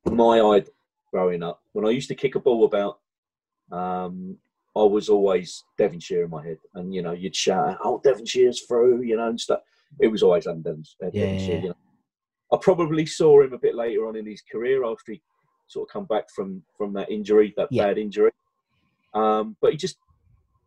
my 0.04 0.38
idol 0.40 0.72
growing 1.12 1.42
up, 1.42 1.60
when 1.72 1.86
I 1.86 1.90
used 1.90 2.08
to 2.08 2.14
kick 2.14 2.34
a 2.34 2.40
ball 2.40 2.64
about, 2.64 2.98
um, 3.72 4.36
I 4.76 4.82
was 4.82 5.08
always 5.08 5.64
Devonshire 5.78 6.24
in 6.24 6.30
my 6.30 6.44
head, 6.44 6.58
and 6.74 6.94
you 6.94 7.02
know, 7.02 7.12
you'd 7.12 7.34
shout, 7.34 7.68
out, 7.70 7.78
"Oh, 7.82 8.00
Devonshire's 8.04 8.62
through," 8.62 9.02
you 9.02 9.16
know, 9.16 9.28
and 9.28 9.40
stuff. 9.40 9.60
It 10.00 10.08
was 10.08 10.22
always 10.22 10.44
Devon- 10.44 10.84
uh, 11.02 11.10
Yeah, 11.12 11.24
Devonshire. 11.26 11.54
yeah. 11.56 11.62
You 11.62 11.68
know. 11.70 11.76
I 12.52 12.58
probably 12.60 13.06
saw 13.06 13.42
him 13.42 13.52
a 13.54 13.58
bit 13.58 13.74
later 13.74 14.06
on 14.06 14.16
in 14.16 14.26
his 14.26 14.42
career 14.42 14.84
after 14.84 15.12
he 15.12 15.22
sort 15.66 15.88
of 15.88 15.92
come 15.92 16.04
back 16.04 16.30
from 16.30 16.62
from 16.76 16.92
that 16.92 17.10
injury, 17.10 17.54
that 17.56 17.68
Yeah. 17.70 17.86
bad 17.86 17.98
injury. 17.98 18.30
Um, 19.14 19.56
but 19.62 19.72
he 19.72 19.76
just 19.78 19.96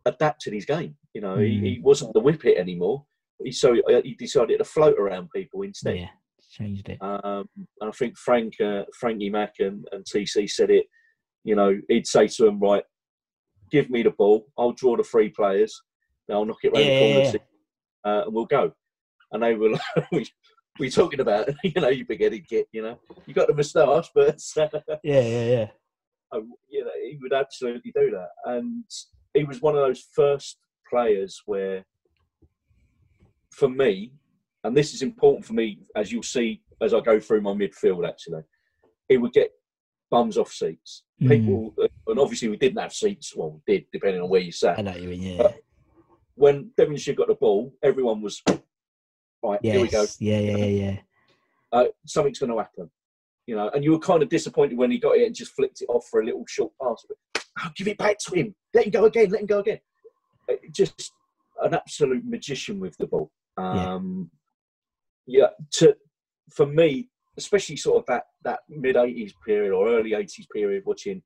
adapted 0.04 0.52
his 0.52 0.64
game. 0.66 0.96
You 1.14 1.20
know, 1.20 1.36
Mm. 1.36 1.46
he, 1.62 1.74
he 1.76 1.80
wasn't 1.80 2.12
the 2.12 2.20
whip 2.20 2.42
hit 2.42 2.58
anymore. 2.58 3.06
He 3.42 3.52
so 3.52 3.78
uh, 3.88 4.02
he 4.02 4.14
decided 4.14 4.58
to 4.58 4.64
float 4.64 4.98
around 4.98 5.30
people 5.34 5.62
instead. 5.62 5.96
Yeah, 5.96 6.08
changed 6.50 6.88
it. 6.88 6.98
Um, 7.00 7.48
and 7.80 7.88
I 7.88 7.90
think 7.92 8.18
Frank, 8.18 8.60
uh, 8.60 8.82
Frankie 8.98 9.30
Mac 9.30 9.54
and, 9.60 9.86
and 9.92 10.04
TC 10.04 10.50
said 10.50 10.70
it. 10.70 10.86
You 11.44 11.54
know, 11.54 11.78
he'd 11.88 12.06
say 12.06 12.26
to 12.26 12.44
them, 12.44 12.58
"Right, 12.60 12.84
give 13.70 13.88
me 13.88 14.02
the 14.02 14.10
ball. 14.10 14.46
I'll 14.58 14.72
draw 14.72 14.96
the 14.96 15.04
three 15.04 15.30
players. 15.30 15.80
Then 16.28 16.36
I'll 16.36 16.44
knock 16.44 16.58
it 16.62 16.72
round 16.72 16.86
Yeah, 16.86 16.92
the 16.92 16.98
corner, 16.98 17.20
yeah, 17.20 17.32
uh, 18.04 18.24
and 18.26 18.34
we'll 18.34 18.46
go." 18.46 18.72
And 19.32 19.42
they 19.42 19.54
were 19.54 19.70
like, 19.70 20.28
"We 20.78 20.90
talking 20.90 21.20
about 21.20 21.48
you 21.64 21.80
know, 21.80 21.88
you 21.88 22.04
big-headed 22.04 22.46
git. 22.48 22.66
You 22.72 22.82
know, 22.82 23.00
you 23.26 23.34
got 23.34 23.48
the 23.48 23.54
moustache, 23.54 24.10
but 24.14 24.38
Yeah, 25.02 25.20
yeah, 25.20 25.44
yeah. 25.44 25.68
um, 26.32 26.52
you 26.68 26.84
know, 26.84 26.90
he 27.02 27.18
would 27.22 27.32
absolutely 27.32 27.92
do 27.94 28.10
that. 28.10 28.28
And 28.44 28.84
he 29.34 29.44
was 29.44 29.62
one 29.62 29.76
of 29.76 29.82
those 29.82 30.06
first 30.14 30.58
players 30.88 31.40
where, 31.46 31.84
for 33.52 33.68
me, 33.68 34.12
and 34.64 34.76
this 34.76 34.94
is 34.94 35.02
important 35.02 35.44
for 35.44 35.54
me, 35.54 35.78
as 35.96 36.12
you'll 36.12 36.22
see 36.22 36.62
as 36.82 36.94
I 36.94 37.00
go 37.00 37.20
through 37.20 37.42
my 37.42 37.52
midfield, 37.52 38.08
actually, 38.08 38.42
he 39.08 39.16
would 39.16 39.32
get 39.32 39.50
bums 40.10 40.38
off 40.38 40.52
seats. 40.52 41.04
Mm. 41.22 41.28
People, 41.28 41.74
and 42.06 42.18
obviously 42.18 42.48
we 42.48 42.56
didn't 42.56 42.80
have 42.80 42.92
seats. 42.92 43.34
Well, 43.36 43.60
we 43.66 43.74
did 43.74 43.86
depending 43.92 44.22
on 44.22 44.28
where 44.28 44.40
you 44.40 44.48
I 44.48 44.50
sat. 44.50 44.84
know 44.84 44.96
you 44.96 45.08
mean. 45.08 45.22
Yeah. 45.22 45.52
When 46.34 46.70
Devonshire 46.76 47.14
got 47.14 47.28
the 47.28 47.34
ball, 47.34 47.74
everyone 47.82 48.22
was 48.22 48.42
right. 49.42 49.60
Yes. 49.62 49.74
Here 49.74 49.82
we 49.82 49.88
go. 49.88 50.06
Yeah, 50.18 50.38
yeah, 50.38 50.56
yeah, 50.56 50.66
yeah. 50.66 50.96
uh, 51.72 51.84
something's 52.06 52.38
going 52.38 52.52
to 52.52 52.58
happen. 52.58 52.90
You 53.46 53.56
know, 53.56 53.70
and 53.74 53.82
you 53.84 53.92
were 53.92 53.98
kind 53.98 54.22
of 54.22 54.28
disappointed 54.28 54.78
when 54.78 54.90
he 54.90 54.98
got 54.98 55.16
it 55.16 55.26
and 55.26 55.34
just 55.34 55.52
flicked 55.52 55.82
it 55.82 55.88
off 55.88 56.06
for 56.10 56.20
a 56.20 56.24
little 56.24 56.44
short 56.46 56.72
pass. 56.80 57.04
But 57.06 57.44
oh, 57.62 57.70
give 57.74 57.88
it 57.88 57.98
back 57.98 58.18
to 58.20 58.34
him. 58.34 58.54
Let 58.72 58.86
him 58.86 58.90
go 58.90 59.04
again. 59.06 59.30
Let 59.30 59.40
him 59.40 59.46
go 59.46 59.58
again. 59.58 59.80
Uh, 60.48 60.54
Just 60.70 61.12
an 61.62 61.74
absolute 61.74 62.24
magician 62.24 62.80
with 62.80 62.96
the 62.96 63.06
ball. 63.06 63.30
Um, 63.56 64.30
yeah. 64.32 64.38
Yeah, 65.26 65.48
to 65.72 65.96
for 66.52 66.66
me, 66.66 67.08
especially 67.36 67.76
sort 67.76 67.98
of 67.98 68.06
that 68.06 68.24
that 68.44 68.60
mid 68.68 68.96
'80s 68.96 69.32
period 69.46 69.72
or 69.72 69.88
early 69.88 70.12
'80s 70.12 70.46
period, 70.52 70.82
watching 70.86 71.22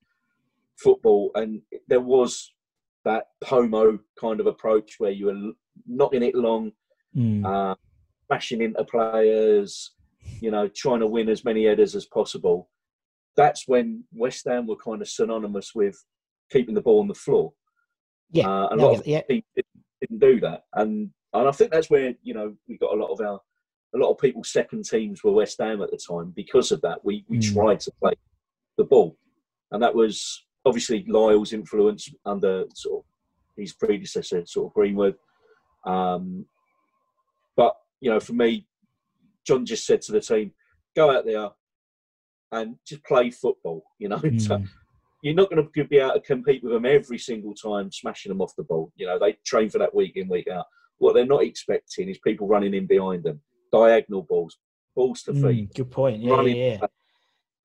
football, 0.76 1.30
and 1.34 1.62
there 1.88 2.00
was 2.00 2.52
that 3.04 3.24
Pomo 3.42 3.98
kind 4.18 4.40
of 4.40 4.46
approach 4.46 4.94
where 4.98 5.10
you 5.10 5.26
were 5.26 5.52
knocking 5.86 6.22
it 6.22 6.34
long, 6.34 6.72
Mm. 7.16 7.44
uh, 7.46 7.76
bashing 8.28 8.60
into 8.60 8.82
players, 8.84 9.92
you 10.40 10.50
know, 10.50 10.66
trying 10.66 10.98
to 11.00 11.06
win 11.06 11.28
as 11.28 11.44
many 11.44 11.64
headers 11.64 11.94
as 11.94 12.06
possible. 12.06 12.68
That's 13.36 13.68
when 13.68 14.02
West 14.12 14.46
Ham 14.46 14.66
were 14.66 14.76
kind 14.76 15.00
of 15.00 15.08
synonymous 15.08 15.74
with 15.76 15.96
keeping 16.50 16.74
the 16.74 16.80
ball 16.80 17.00
on 17.00 17.06
the 17.08 17.14
floor. 17.14 17.52
Yeah, 18.30 18.48
Uh, 18.48 18.68
a 18.72 18.76
lot 18.76 18.98
of 18.98 19.06
yeah. 19.06 19.20
people 19.28 19.48
didn't, 19.54 19.84
didn't 20.00 20.18
do 20.18 20.40
that, 20.40 20.64
and 20.74 21.10
and 21.34 21.48
I 21.48 21.52
think 21.52 21.70
that's 21.70 21.90
where 21.90 22.14
you 22.22 22.34
know 22.34 22.56
we 22.66 22.78
got 22.78 22.94
a 22.94 23.00
lot 23.00 23.12
of 23.12 23.20
our 23.20 23.40
a 23.94 23.98
lot 23.98 24.10
of 24.10 24.18
people's 24.18 24.50
second 24.52 24.84
teams 24.84 25.22
were 25.22 25.32
West 25.32 25.58
Ham 25.60 25.80
at 25.82 25.90
the 25.90 25.96
time 25.98 26.32
because 26.34 26.72
of 26.72 26.80
that. 26.82 27.04
We 27.04 27.24
we 27.28 27.38
Mm. 27.38 27.54
tried 27.54 27.80
to 27.80 27.92
play 28.00 28.12
the 28.76 28.84
ball, 28.84 29.16
and 29.70 29.82
that 29.82 29.94
was 29.94 30.44
obviously 30.64 31.04
Lyall's 31.06 31.52
influence 31.52 32.12
under 32.24 32.64
sort 32.74 33.00
of 33.00 33.04
his 33.56 33.72
predecessor, 33.74 34.44
sort 34.46 34.66
of 34.70 34.74
Greenwood. 34.74 35.16
Um, 35.86 36.46
but 37.56 37.76
you 38.00 38.10
know, 38.10 38.20
for 38.20 38.32
me, 38.32 38.66
John 39.46 39.64
just 39.64 39.86
said 39.86 40.02
to 40.02 40.12
the 40.12 40.20
team, 40.20 40.52
"Go 40.96 41.10
out 41.10 41.24
there 41.24 41.50
and 42.52 42.76
just 42.86 43.04
play 43.04 43.30
football." 43.30 43.84
You 43.98 44.08
know, 44.08 44.18
So 44.38 44.56
Mm. 44.58 44.68
you're 45.22 45.34
not 45.34 45.50
going 45.50 45.66
to 45.72 45.84
be 45.84 45.98
able 45.98 46.14
to 46.14 46.20
compete 46.20 46.62
with 46.62 46.72
them 46.72 46.84
every 46.84 47.18
single 47.18 47.54
time, 47.54 47.90
smashing 47.92 48.30
them 48.30 48.42
off 48.42 48.56
the 48.56 48.64
ball. 48.64 48.92
You 48.96 49.06
know, 49.06 49.18
they 49.18 49.34
train 49.44 49.70
for 49.70 49.78
that 49.78 49.94
week 49.94 50.16
in, 50.16 50.28
week 50.28 50.48
out. 50.48 50.66
What 50.98 51.14
they're 51.14 51.24
not 51.26 51.42
expecting 51.44 52.08
is 52.08 52.18
people 52.18 52.46
running 52.46 52.74
in 52.74 52.86
behind 52.86 53.24
them, 53.24 53.40
diagonal 53.74 54.22
balls, 54.22 54.58
balls 54.94 55.22
to 55.22 55.32
feet. 55.32 55.70
Mm, 55.70 55.74
good 55.74 55.90
point. 55.90 56.22
Yeah, 56.22 56.32
running. 56.32 56.56
yeah, 56.56 56.78
yeah. 56.80 56.86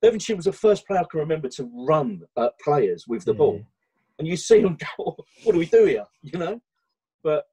Devonshire 0.02 0.36
was 0.36 0.46
the 0.46 0.54
first 0.54 0.88
player 0.88 1.02
I 1.02 1.06
can 1.10 1.20
remember 1.20 1.50
to 1.50 1.70
run 1.74 2.22
at 2.38 2.54
players 2.64 3.06
with 3.08 3.26
the 3.26 3.34
ball. 3.34 3.62
And 4.18 4.28
you 4.28 4.38
see 4.38 4.62
them 4.62 4.78
go, 4.98 5.18
what 5.44 5.54
do 5.54 5.60
we 5.60 5.66
do 5.66 5.86
here? 5.86 6.06
You 6.22 6.40
know? 6.40 6.62
But 7.24 7.46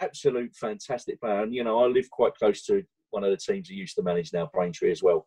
absolute 0.00 0.54
fantastic 0.54 1.20
player. 1.20 1.42
And, 1.42 1.54
you 1.54 1.64
know, 1.64 1.84
I 1.84 1.86
live 1.86 2.08
quite 2.10 2.34
close 2.34 2.64
to 2.66 2.82
one 3.10 3.24
of 3.24 3.30
the 3.30 3.36
teams 3.36 3.68
he 3.68 3.74
used 3.74 3.96
to 3.96 4.02
manage 4.02 4.32
now, 4.32 4.50
Braintree 4.52 4.90
as 4.90 5.02
well. 5.02 5.26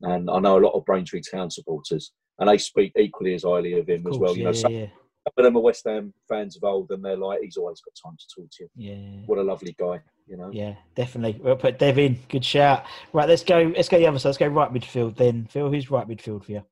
And 0.00 0.30
I 0.30 0.38
know 0.38 0.58
a 0.58 0.64
lot 0.64 0.74
of 0.74 0.84
Braintree 0.84 1.22
Town 1.30 1.50
supporters. 1.50 2.12
And 2.38 2.48
they 2.48 2.58
speak 2.58 2.92
equally 2.98 3.34
as 3.34 3.44
highly 3.44 3.78
of 3.78 3.88
him 3.88 4.06
Of 4.06 4.14
as 4.14 4.18
well. 4.18 4.36
You 4.36 4.42
yeah, 4.42 4.46
know, 4.46 4.52
some 4.52 4.72
yeah, 4.72 4.86
of 5.26 5.44
them 5.44 5.56
are 5.56 5.60
West 5.62 5.84
Ham 5.86 6.12
fans 6.28 6.56
of 6.56 6.64
old 6.64 6.90
and 6.90 7.04
they're 7.04 7.16
like, 7.16 7.40
he's 7.42 7.56
always 7.56 7.80
got 7.80 8.08
time 8.08 8.16
to 8.18 8.26
talk 8.34 8.50
to 8.50 8.64
you. 8.64 8.68
yeah. 8.74 9.22
What 9.26 9.38
a 9.38 9.42
lovely 9.42 9.74
guy, 9.78 10.00
you 10.26 10.36
know? 10.36 10.50
Yeah, 10.52 10.74
definitely. 10.94 11.40
We'll 11.42 11.56
put 11.56 11.78
Dev 11.78 11.98
in. 11.98 12.18
Good 12.28 12.44
shout. 12.44 12.84
Right, 13.12 13.28
let's 13.28 13.42
go. 13.44 13.72
Let's 13.76 13.88
go 13.88 13.98
the 13.98 14.06
other 14.06 14.18
side. 14.18 14.28
Let's 14.30 14.38
go 14.38 14.46
right 14.48 14.72
midfield 14.72 15.16
then. 15.16 15.46
Phil, 15.50 15.70
who's 15.70 15.90
right 15.90 16.08
midfield 16.08 16.44
for 16.44 16.52
you? 16.52 16.62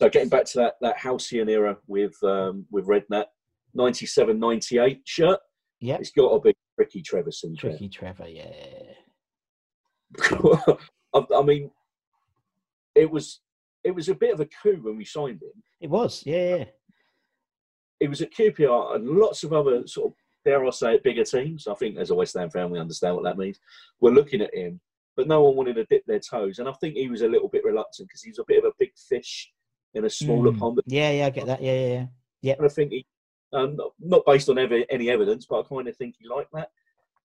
So 0.00 0.08
getting 0.08 0.28
back 0.30 0.46
to 0.46 0.58
that 0.58 0.74
that 0.80 0.96
halcyon 0.98 1.48
era 1.48 1.76
with 1.86 2.14
um, 2.22 2.66
with 2.70 2.86
Redknapp, 2.86 3.26
97 3.74 4.38
98 4.40 5.00
shirt, 5.04 5.38
Yeah, 5.80 5.96
it's 5.96 6.10
got 6.10 6.32
to 6.32 6.40
be 6.40 6.54
Ricky 6.78 7.02
Trevor 7.02 7.30
Sinclair. 7.30 7.72
tricky 7.72 7.88
Trevor. 7.88 8.26
Yeah, 8.28 8.50
I, 11.14 11.24
I 11.36 11.42
mean, 11.42 11.70
it 12.94 13.10
was 13.10 13.40
it 13.84 13.94
was 13.94 14.08
a 14.08 14.14
bit 14.14 14.32
of 14.32 14.40
a 14.40 14.46
coup 14.46 14.80
when 14.82 14.96
we 14.96 15.04
signed 15.04 15.42
him. 15.42 15.62
it 15.80 15.90
was. 15.90 16.22
Yeah, 16.24 16.56
yeah. 16.56 16.64
It 18.00 18.08
was 18.10 18.20
at 18.22 18.32
QPR 18.34 18.96
and 18.96 19.08
lots 19.08 19.44
of 19.44 19.52
other 19.52 19.86
sort 19.86 20.08
of 20.10 20.14
dare 20.44 20.64
I 20.64 20.70
say 20.70 20.94
it 20.94 21.02
bigger 21.04 21.24
teams. 21.24 21.66
I 21.66 21.74
think 21.74 21.96
as 21.98 22.10
a 22.10 22.14
West 22.14 22.36
Ham 22.36 22.50
fan 22.50 22.70
we 22.70 22.78
understand 22.78 23.14
what 23.16 23.24
that 23.24 23.38
means. 23.38 23.58
We're 24.00 24.10
looking 24.12 24.40
at 24.42 24.54
him, 24.54 24.80
but 25.16 25.28
no 25.28 25.42
one 25.42 25.56
wanted 25.56 25.74
to 25.76 25.84
dip 25.84 26.04
their 26.06 26.20
toes, 26.20 26.58
and 26.58 26.68
I 26.68 26.72
think 26.72 26.94
he 26.96 27.08
was 27.08 27.22
a 27.22 27.28
little 27.28 27.48
bit 27.48 27.64
reluctant 27.64 28.08
because 28.08 28.22
he 28.22 28.30
was 28.30 28.38
a 28.38 28.44
bit 28.46 28.58
of 28.58 28.64
a 28.64 28.74
big 28.78 28.92
fish 28.96 29.52
in 29.94 30.04
a 30.04 30.10
smaller 30.10 30.52
Mm. 30.52 30.58
pond. 30.58 30.80
Yeah, 30.86 31.10
yeah. 31.10 31.26
I 31.26 31.30
get 31.30 31.46
that. 31.46 31.62
Yeah, 31.62 31.86
yeah, 31.86 32.06
yeah. 32.40 32.54
And 32.56 32.64
I 32.66 32.68
think 32.68 32.92
he, 32.92 33.06
um, 33.52 33.78
not- 34.00 34.24
based 34.24 34.48
on 34.48 34.58
ever, 34.58 34.82
any 34.88 35.10
evidence, 35.10 35.44
but 35.46 35.60
I 35.60 35.62
kind 35.68 35.86
of 35.88 35.96
think 35.96 36.14
he 36.18 36.26
liked 36.28 36.52
that. 36.54 36.70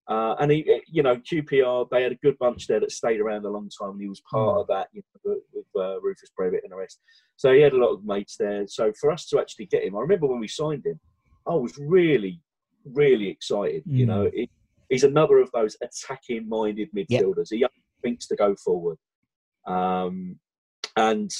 Uh, 0.06 0.34
and 0.40 0.50
he, 0.50 0.82
you 0.90 1.02
know, 1.02 1.16
QPR, 1.16 1.86
they 1.90 2.02
had 2.02 2.12
a 2.12 2.16
good 2.16 2.38
bunch 2.38 2.66
there 2.66 2.80
that 2.80 2.90
stayed 2.92 3.20
around 3.20 3.44
a 3.44 3.50
long 3.50 3.68
time. 3.68 3.90
And 3.92 4.00
he 4.00 4.08
was 4.08 4.22
part 4.30 4.56
Mm. 4.56 4.60
of 4.62 4.66
that, 4.68 4.88
you 4.92 5.02
know, 5.24 5.32
with, 5.34 5.42
with 5.52 5.82
uh, 5.82 6.00
Rufus 6.00 6.30
Brevett 6.38 6.62
and 6.62 6.72
the 6.72 6.76
rest. 6.76 7.00
So 7.36 7.52
he 7.52 7.60
had 7.60 7.74
a 7.74 7.76
lot 7.76 7.92
of 7.92 8.04
mates 8.04 8.36
there. 8.36 8.66
So 8.66 8.90
for 8.98 9.10
us 9.10 9.26
to 9.28 9.38
actually 9.38 9.66
get 9.66 9.82
him, 9.84 9.96
I 9.96 10.00
remember 10.00 10.26
when 10.26 10.40
we 10.40 10.48
signed 10.48 10.86
him, 10.86 10.98
I 11.46 11.54
was 11.54 11.76
really, 11.78 12.40
really 12.94 13.28
excited. 13.28 13.82
You 13.86 14.04
Mm. 14.04 14.08
know, 14.08 14.30
he, 14.32 14.50
he's 14.88 15.04
another 15.04 15.38
of 15.38 15.50
those 15.52 15.76
attacking-minded 15.82 16.90
midfielders. 16.96 17.48
He 17.50 17.64
thinks 18.02 18.26
to 18.28 18.36
go 18.36 18.54
forward. 18.56 18.98
Um, 19.66 20.38
and 20.96 21.30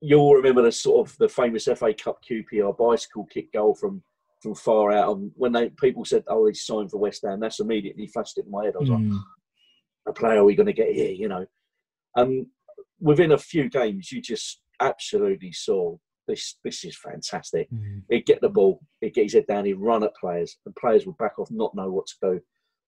you'll 0.00 0.34
remember 0.34 0.62
the 0.62 0.72
sort 0.72 1.08
of 1.08 1.16
the 1.18 1.28
famous 1.28 1.64
FA 1.64 1.92
Cup 1.94 2.18
QPR 2.28 2.76
bicycle 2.76 3.26
kick 3.26 3.52
goal 3.52 3.74
from 3.74 4.02
from 4.40 4.54
far 4.54 4.92
out. 4.92 5.16
And 5.16 5.32
when 5.34 5.50
they 5.52 5.70
people 5.70 6.04
said, 6.04 6.22
"Oh, 6.28 6.46
he's 6.46 6.64
signed 6.64 6.90
for 6.92 6.98
West 6.98 7.24
Ham," 7.26 7.40
that's 7.40 7.58
immediately 7.58 8.06
flashed 8.06 8.38
it 8.38 8.44
in 8.44 8.50
my 8.52 8.64
head. 8.66 8.74
I 8.76 8.78
was 8.78 8.88
like, 8.90 9.00
Mm. 9.00 9.18
"A 10.06 10.12
player 10.12 10.38
are 10.38 10.44
we 10.44 10.54
going 10.54 10.66
to 10.66 10.72
get 10.72 10.92
here?" 10.94 11.10
You 11.10 11.26
know. 11.28 11.46
And 12.14 12.46
within 13.00 13.32
a 13.32 13.38
few 13.38 13.68
games, 13.68 14.12
you 14.12 14.20
just 14.22 14.60
absolutely 14.80 15.50
saw 15.52 15.96
this. 16.28 16.58
This 16.62 16.84
is 16.84 16.96
fantastic. 16.96 17.68
Mm. 17.72 18.02
He'd 18.10 18.26
get 18.26 18.40
the 18.40 18.48
ball, 18.48 18.80
he'd 19.00 19.14
get 19.14 19.24
his 19.24 19.32
head 19.34 19.46
down, 19.48 19.64
he'd 19.64 19.74
run 19.74 20.04
at 20.04 20.14
players, 20.14 20.56
and 20.64 20.76
players 20.76 21.06
would 21.06 21.18
back 21.18 21.38
off, 21.38 21.50
not 21.50 21.74
know 21.74 21.90
what 21.90 22.06
to 22.06 22.14
do. 22.22 22.40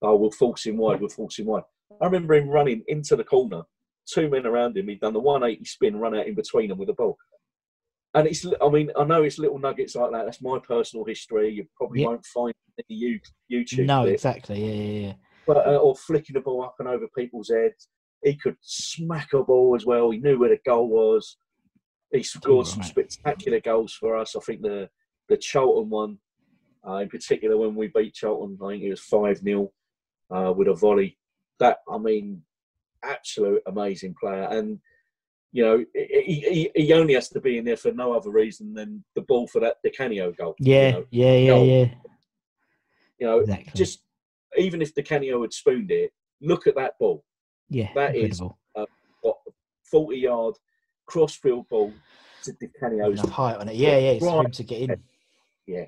Oh, 0.03 0.15
we'll 0.17 0.31
force 0.31 0.65
him 0.67 0.77
wide, 0.77 1.01
we'll 1.01 1.09
force 1.11 1.39
him 1.39 1.47
wide. 1.47 1.65
I 2.01 2.05
remember 2.07 2.35
him 2.35 2.49
running 2.49 2.85
into 2.87 3.17
the 3.17 3.25
corner, 3.25 3.63
two 4.07 4.31
men 4.31 4.47
around 4.47 4.77
him. 4.77 4.89
He'd 4.89 5.01
done 5.01 5.13
the 5.13 5.19
180 5.21 5.65
spin, 5.65 5.97
run 5.97 6.17
out 6.17 6.27
in 6.29 6.35
between 6.37 6.69
them 6.69 6.79
with 6.79 6.89
the 6.89 6.95
ball. 6.95 7.17
And 8.15 8.27
it's, 8.27 8.45
I 8.61 8.69
mean, 8.69 8.91
I 8.99 9.05
know 9.05 9.23
it's 9.23 9.39
little 9.39 9.59
nuggets 9.59 9.95
like 9.95 10.11
that. 10.13 10.25
That's 10.25 10.43
my 10.43 10.59
personal 10.59 11.05
history. 11.05 11.51
You 11.53 11.67
probably 11.77 12.01
Yeah. 12.03 12.09
won't 12.09 12.27
find 12.27 12.55
any 12.79 12.99
you- 12.99 13.21
YouTube. 13.53 13.87
No, 13.87 14.03
clip. 14.03 14.15
exactly. 14.15 14.65
Yeah, 14.65 14.75
yeah, 14.83 15.07
yeah. 15.09 15.15
But, 15.47 15.67
uh, 15.67 15.77
or 15.77 15.95
flicking 15.95 16.35
the 16.35 16.41
ball 16.41 16.63
up 16.65 16.75
and 16.81 16.89
over 16.89 17.07
people's 17.17 17.51
heads. 17.51 17.89
He 18.25 18.37
could 18.37 18.57
smack 18.61 19.33
a 19.33 19.43
ball 19.45 19.75
as 19.77 19.87
well. 19.87 20.11
He 20.11 20.19
knew 20.19 20.39
where 20.39 20.49
the 20.51 20.59
goal 20.67 20.89
was. 20.89 21.37
He 22.13 22.23
scored 22.23 22.67
some 22.67 22.83
spectacular 22.83 23.61
goals 23.61 23.95
for 23.95 24.17
us. 24.17 24.35
I 24.37 24.41
think 24.41 24.63
the 24.63 24.89
the 25.29 25.37
Charlton 25.37 25.91
one, 25.91 26.19
uh, 26.87 26.97
in 26.97 27.09
particular, 27.09 27.57
when 27.57 27.75
we 27.77 27.87
beat 27.95 28.15
Charlton, 28.15 28.59
I 28.65 28.69
think 28.71 28.83
it 28.83 28.91
was 28.91 29.01
five 29.01 29.39
0 29.39 29.71
uh, 30.31 30.53
with 30.57 30.69
a 30.69 30.75
volley. 30.75 31.17
That 31.61 31.79
I 31.89 31.99
mean, 31.99 32.43
absolute 33.05 33.63
amazing 33.67 34.15
player. 34.21 34.49
And 34.51 34.81
you 35.53 35.65
know, 35.65 35.85
he, 35.95 36.69
he, 36.75 36.83
he 36.83 36.93
only 36.93 37.15
has 37.15 37.29
to 37.31 37.41
be 37.41 37.59
in 37.59 37.65
there 37.65 37.77
for 37.77 37.91
no 37.93 38.13
other 38.13 38.31
reason 38.31 38.73
than 38.73 39.05
the 39.17 39.23
ball 39.23 39.47
for 39.49 39.61
that 39.61 39.77
Di 39.85 39.91
Canio 39.91 40.33
goal. 40.33 40.55
Yeah, 40.61 40.87
You 40.89 40.93
know, 40.93 41.07
yeah, 41.11 41.35
yeah, 41.37 41.49
goal. 41.51 41.67
yeah. 41.67 41.89
you 43.19 43.27
know 43.27 43.39
Exactly. 43.41 43.73
just 43.75 44.03
even 44.57 44.81
if 44.83 44.95
Di 44.95 45.03
Canio 45.03 45.43
had 45.43 45.53
spooned 45.53 45.91
it, 45.91 46.11
look 46.41 46.67
at 46.67 46.75
that 46.77 46.95
ball. 46.99 47.25
yeah, 47.69 47.91
that 47.95 48.17
is- 48.17 48.41
incredible. 48.41 48.59
What 49.23 49.37
forty 49.85 50.17
yard 51.11 51.29
crossfield 51.31 51.69
ball 51.69 51.93
to 52.45 52.53
Di 52.53 52.69
Canio's 52.81 53.21
height 53.21 53.57
on 53.57 53.69
it. 53.69 53.77
Yeah, 53.77 53.99
yeah. 53.99 54.11
It's 54.13 54.25
Right. 54.25 54.53
to 54.53 54.65
get 54.65 54.83
in. 54.83 55.03
yeah, 55.67 55.87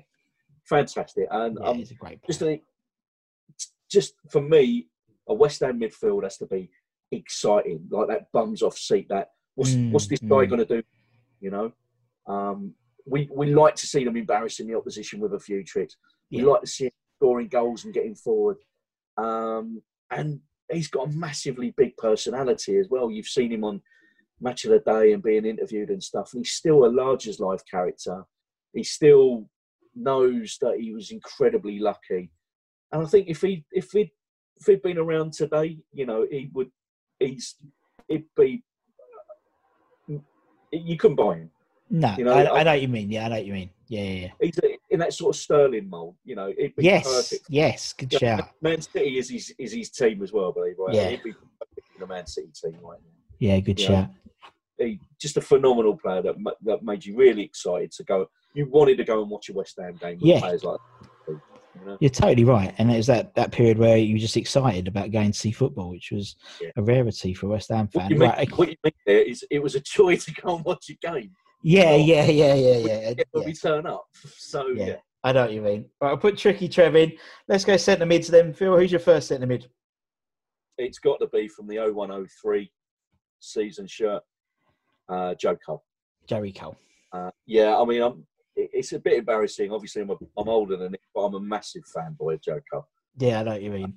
fantastic. 0.65 1.27
And 1.31 1.57
Yeah, 1.59 1.67
um, 1.69 1.77
he's 1.77 1.91
a 1.91 1.95
great 1.95 2.21
player. 2.21 2.59
just 3.57 3.73
just 3.89 4.13
for 4.31 4.41
me, 4.41 4.89
a 5.27 5.33
West 5.33 5.61
Ham 5.61 5.79
midfield 5.79 6.23
has 6.23 6.37
to 6.37 6.45
be 6.47 6.69
exciting, 7.11 7.87
like 7.91 8.07
that 8.07 8.31
bums 8.31 8.61
off 8.61 8.77
seat. 8.77 9.07
That 9.09 9.31
what's 9.55 9.73
Mm, 9.73 9.91
what's 9.91 10.07
this 10.07 10.19
guy 10.19 10.45
mm. 10.45 10.49
going 10.49 10.65
to 10.65 10.81
do? 10.81 10.83
You 11.39 11.51
know, 11.51 11.71
um, 12.27 12.75
we 13.05 13.29
we 13.31 13.53
like 13.53 13.75
to 13.75 13.87
see 13.87 14.03
them 14.03 14.17
embarrassing 14.17 14.67
the 14.67 14.75
opposition 14.75 15.19
with 15.19 15.33
a 15.33 15.39
few 15.39 15.63
tricks. 15.63 15.97
We 16.31 16.39
Yeah. 16.39 16.45
like 16.45 16.61
to 16.61 16.67
see 16.67 16.85
him 16.85 16.91
scoring 17.17 17.47
goals 17.47 17.85
and 17.85 17.93
getting 17.93 18.15
forward. 18.15 18.57
Um, 19.17 19.83
and 20.09 20.41
he's 20.71 20.87
got 20.87 21.07
a 21.07 21.11
massively 21.11 21.71
big 21.71 21.95
personality 21.97 22.77
as 22.77 22.89
well. 22.89 23.11
You've 23.11 23.27
seen 23.27 23.51
him 23.51 23.63
on 23.63 23.81
Match 24.43 24.65
of 24.65 24.71
the 24.71 24.79
Day 24.79 25.13
and 25.13 25.23
being 25.23 25.45
interviewed 25.45 25.89
and 25.89 26.03
stuff. 26.03 26.33
And 26.33 26.41
he's 26.45 26.51
still 26.53 26.85
a 26.85 26.87
large 26.87 27.27
as 27.27 27.39
life 27.39 27.61
character. 27.69 28.23
He 28.73 28.83
still 28.83 29.49
knows 29.95 30.57
that 30.61 30.79
he 30.79 30.93
was 30.93 31.11
incredibly 31.11 31.79
lucky. 31.79 32.29
And 32.91 33.01
I 33.01 33.05
think 33.05 33.29
if 33.29 33.41
he 33.41 33.65
if 33.71 33.89
he 33.91 34.11
if 34.59 34.65
he'd 34.67 34.81
been 34.81 34.97
around 34.97 35.33
today, 35.33 35.79
you 35.93 36.05
know, 36.05 36.27
he 36.29 36.49
would 36.53 36.69
he's 37.19 37.55
he'd 38.07 38.25
be 38.37 38.63
you 40.71 40.97
couldn't 40.97 41.15
buy 41.15 41.35
him. 41.37 41.49
No, 41.89 42.15
you 42.17 42.23
know, 42.25 42.33
I, 42.33 42.59
I- 42.59 42.63
know 42.63 42.71
what 42.71 42.81
you 42.81 42.87
mean. 42.87 43.09
Yeah, 43.11 43.25
I 43.25 43.29
know 43.29 43.35
what 43.35 43.45
you 43.45 43.53
mean. 43.53 43.69
Yeah, 43.87 44.01
yeah, 44.01 44.21
yeah. 44.21 44.29
He's 44.41 44.57
a, 44.59 44.77
in 44.89 44.99
that 44.99 45.13
sort 45.13 45.35
of 45.35 45.39
Sterling 45.39 45.87
mould, 45.89 46.15
you 46.25 46.35
know, 46.35 46.51
he'd 46.57 46.75
be 46.75 46.83
Yes, 46.83 47.03
perfect. 47.03 47.45
yes. 47.49 47.93
Good 47.93 48.11
Yeah, 48.13 48.19
shout. 48.37 48.49
Man 48.61 48.81
City 48.81 49.17
is 49.19 49.29
his 49.29 49.53
is 49.59 49.71
his 49.73 49.89
team 49.91 50.23
as 50.23 50.31
well, 50.33 50.49
I 50.49 50.53
believe, 50.53 50.75
right? 50.79 50.95
Yeah. 50.95 51.09
He'd 51.09 51.23
be 51.23 51.29
in 51.29 51.99
the 51.99 52.07
Man 52.07 52.25
City 52.25 52.49
team 52.53 52.77
right 52.81 52.97
now. 52.99 53.09
Yeah, 53.39 53.59
good 53.59 53.79
Yeah. 53.79 53.87
shout. 53.87 54.09
He, 54.79 54.99
just 55.21 55.37
a 55.37 55.41
phenomenal 55.41 55.97
player 55.97 56.21
that 56.23 56.35
that 56.63 56.83
made 56.83 57.05
you 57.05 57.15
really 57.15 57.43
excited 57.43 57.91
to 57.93 58.03
go. 58.03 58.27
You 58.53 58.67
wanted 58.69 58.97
to 58.97 59.03
go 59.03 59.21
and 59.21 59.29
watch 59.29 59.49
a 59.49 59.53
West 59.53 59.75
Ham 59.79 59.97
game 59.99 60.17
with 60.19 60.25
Yeah. 60.29 60.39
players 60.39 60.63
like 60.63 60.79
that. 61.27 61.39
You 61.79 61.85
know? 61.85 61.97
You're 61.99 62.09
totally 62.11 62.43
right. 62.43 62.73
And 62.77 62.91
it 62.91 62.97
was 62.97 63.07
that, 63.07 63.33
that 63.33 63.51
period 63.51 63.79
where 63.79 63.97
you 63.97 64.13
were 64.15 64.19
just 64.19 64.37
excited 64.37 64.87
about 64.87 65.11
going 65.11 65.31
to 65.31 65.37
see 65.37 65.51
football, 65.51 65.89
which 65.89 66.11
was 66.11 66.35
Yeah. 66.61 66.69
a 66.75 66.83
rarity 66.83 67.33
for 67.33 67.47
a 67.47 67.49
West 67.49 67.69
Ham 67.69 67.89
What 67.91 68.01
fan. 68.03 68.11
you, 68.11 68.17
mean, 68.19 68.29
Right. 68.29 68.51
what 68.57 68.69
you 68.69 68.75
mean 68.83 68.93
there 69.07 69.21
is 69.23 69.43
it 69.49 69.57
was 69.59 69.73
a 69.75 69.79
joy 69.79 70.15
to 70.17 70.31
go 70.33 70.55
and 70.55 70.65
watch 70.65 70.89
a 70.89 70.95
game 70.95 71.31
Yeah, 71.63 71.91
Oh. 71.91 71.95
yeah, 71.95 72.25
yeah, 72.27 72.53
yeah, 72.53 72.77
yeah. 72.77 73.13
when 73.31 73.43
yeah. 73.43 73.45
we 73.47 73.53
turn 73.53 73.87
up. 73.87 74.05
So 74.13 74.67
Yeah. 74.69 74.85
yeah, 74.85 74.95
I 75.23 75.31
know 75.31 75.43
what 75.43 75.53
you 75.53 75.61
mean. 75.61 75.89
Right, 76.01 76.09
I'll 76.09 76.17
put 76.17 76.37
Tricky 76.37 76.67
Trev 76.67 76.95
in. 76.95 77.13
Let's 77.47 77.65
go 77.65 77.77
centre 77.77 78.05
mids 78.05 78.27
then. 78.27 78.53
Phil, 78.53 78.77
who's 78.77 78.91
your 78.91 78.99
first 78.99 79.27
centre 79.29 79.47
mid? 79.47 79.69
it's 80.79 80.99
got 80.99 81.19
to 81.19 81.27
be 81.27 81.47
from 81.47 81.67
the 81.67 81.77
0103 81.77 82.71
season 83.39 83.85
shirt, 83.87 84.21
uh, 85.09 85.35
Joe 85.35 85.57
Cole. 85.65 85.83
Jerry 86.27 86.51
Cole. 86.51 86.77
Uh, 87.11 87.31
yeah, 87.45 87.77
I 87.77 87.85
mean, 87.85 88.01
I'm, 88.01 88.25
it's 88.55 88.93
a 88.93 88.99
bit 88.99 89.19
embarrassing. 89.19 89.71
Obviously, 89.71 90.01
I'm, 90.01 90.11
a, 90.11 90.15
I'm 90.37 90.49
older 90.49 90.77
than 90.77 90.93
it, 90.93 91.01
but 91.13 91.21
I'm 91.21 91.35
a 91.35 91.39
massive 91.39 91.83
fanboy 91.95 92.35
of 92.35 92.41
Joe 92.41 92.59
Cole. 92.71 92.87
Yeah, 93.17 93.39
I 93.39 93.43
know 93.43 93.51
what 93.51 93.61
you 93.61 93.71
mean. 93.71 93.93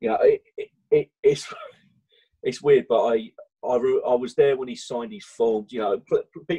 You 0.00 0.10
know, 0.10 0.18
it, 0.20 0.42
it, 0.56 0.68
it, 0.90 1.08
it's 1.22 1.52
it's 2.42 2.62
weird, 2.62 2.86
but 2.88 3.04
I 3.06 3.30
I, 3.64 3.76
I 3.76 4.14
was 4.14 4.34
there 4.34 4.56
when 4.56 4.68
he 4.68 4.76
signed 4.76 5.12
his 5.12 5.24
forms. 5.24 5.72
You 5.72 5.80
know, 5.80 6.02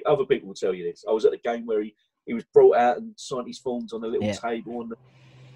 other 0.05 0.25
people 0.25 0.47
will 0.47 0.55
tell 0.55 0.73
you 0.73 0.83
this. 0.83 1.03
I 1.07 1.11
was 1.11 1.25
at 1.25 1.31
the 1.31 1.37
game 1.37 1.65
where 1.65 1.83
he, 1.83 1.95
he 2.25 2.33
was 2.33 2.43
brought 2.53 2.77
out 2.77 2.97
and 2.97 3.13
signed 3.17 3.47
his 3.47 3.59
forms 3.59 3.93
on 3.93 4.03
a 4.03 4.07
little 4.07 4.27
Yeah. 4.27 4.39
table, 4.49 4.81
and 4.81 4.93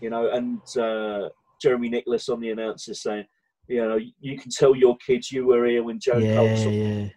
you 0.01 0.09
know, 0.09 0.29
and 0.29 0.61
uh, 0.77 1.29
Jeremy 1.61 1.89
Nicholas 1.89 2.29
on 2.29 2.39
the 2.39 2.51
announcer 2.51 2.93
saying, 2.93 3.25
you 3.67 3.87
know, 3.87 3.99
you 4.19 4.37
can 4.37 4.51
tell 4.51 4.75
your 4.75 4.97
kids 4.97 5.31
you 5.31 5.47
were 5.47 5.65
here 5.65 5.83
when 5.83 5.99
Joe 5.99 6.23
Cole 6.35 6.47
Yeah, 6.47 6.55
signed 6.55 6.75
yeah. 6.75 7.09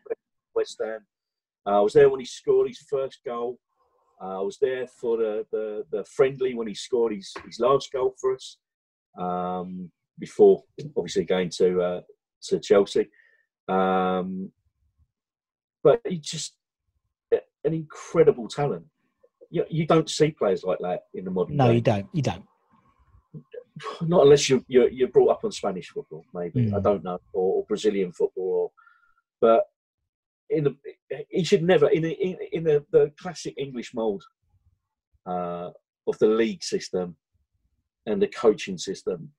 West 0.55 0.81
Ham. 0.85 1.01
Uh, 1.67 1.79
I 1.79 1.81
was 1.81 1.93
there 1.93 2.09
when 2.09 2.21
he 2.21 2.27
scored 2.27 2.69
his 2.69 2.79
first 2.91 3.21
goal. 3.25 3.59
Uh, 4.21 4.39
I 4.41 4.43
was 4.43 4.59
there 4.61 4.87
for 4.87 5.17
the, 5.17 5.47
the, 5.51 5.85
the 5.91 6.05
friendly 6.05 6.55
when 6.55 6.67
he 6.69 6.75
scored 6.75 7.13
his, 7.15 7.33
his 7.47 7.59
last 7.61 7.91
goal 7.93 8.15
for 8.21 8.35
us. 8.35 8.59
Um, 9.19 9.91
before 10.19 10.63
obviously 10.97 11.25
going 11.25 11.51
to 11.51 11.81
uh, 11.83 12.01
to 12.45 12.59
Chelsea, 12.61 13.09
um, 13.69 14.51
but 15.83 16.01
he's 16.09 16.21
just 16.21 16.55
an 17.31 17.75
incredible 17.75 18.47
talent. 18.49 18.85
You, 19.51 19.65
you 19.69 19.87
don't 19.87 20.09
see 20.09 20.31
players 20.31 20.65
like 20.65 20.79
that 20.81 21.01
in 21.15 21.25
the 21.25 21.31
modern 21.31 21.57
No, 21.57 21.69
day. 21.69 21.75
you 21.75 21.81
don't. 21.81 22.07
You 22.13 22.23
don't. 22.23 22.45
Not 24.03 24.23
unless 24.25 24.49
you 24.49 24.65
you're, 24.69 24.89
you're 24.91 25.09
brought 25.09 25.31
up 25.31 25.45
on 25.45 25.53
Spanish 25.53 25.89
football, 25.89 26.25
maybe 26.35 26.67
Mm. 26.67 26.77
I 26.77 26.81
don't 26.81 27.03
know, 27.05 27.19
or, 27.33 27.55
or 27.57 27.65
Brazilian 27.67 28.13
football, 28.13 28.45
or, 28.45 28.71
but 29.41 29.65
in 30.53 30.65
the 30.65 30.77
he 31.31 31.45
should 31.45 31.63
never 31.63 31.89
in 31.89 32.03
the 32.03 32.13
in, 32.13 32.37
in 32.53 32.65
the, 32.65 32.85
the 32.93 33.13
classic 33.21 33.55
English 33.57 33.93
mould 33.95 34.23
uh, 35.27 35.71
of 36.07 36.19
the 36.19 36.27
league 36.27 36.63
system 36.63 37.17
and 38.07 38.21
the 38.21 38.29
coaching 38.29 38.79
system. 38.79 39.31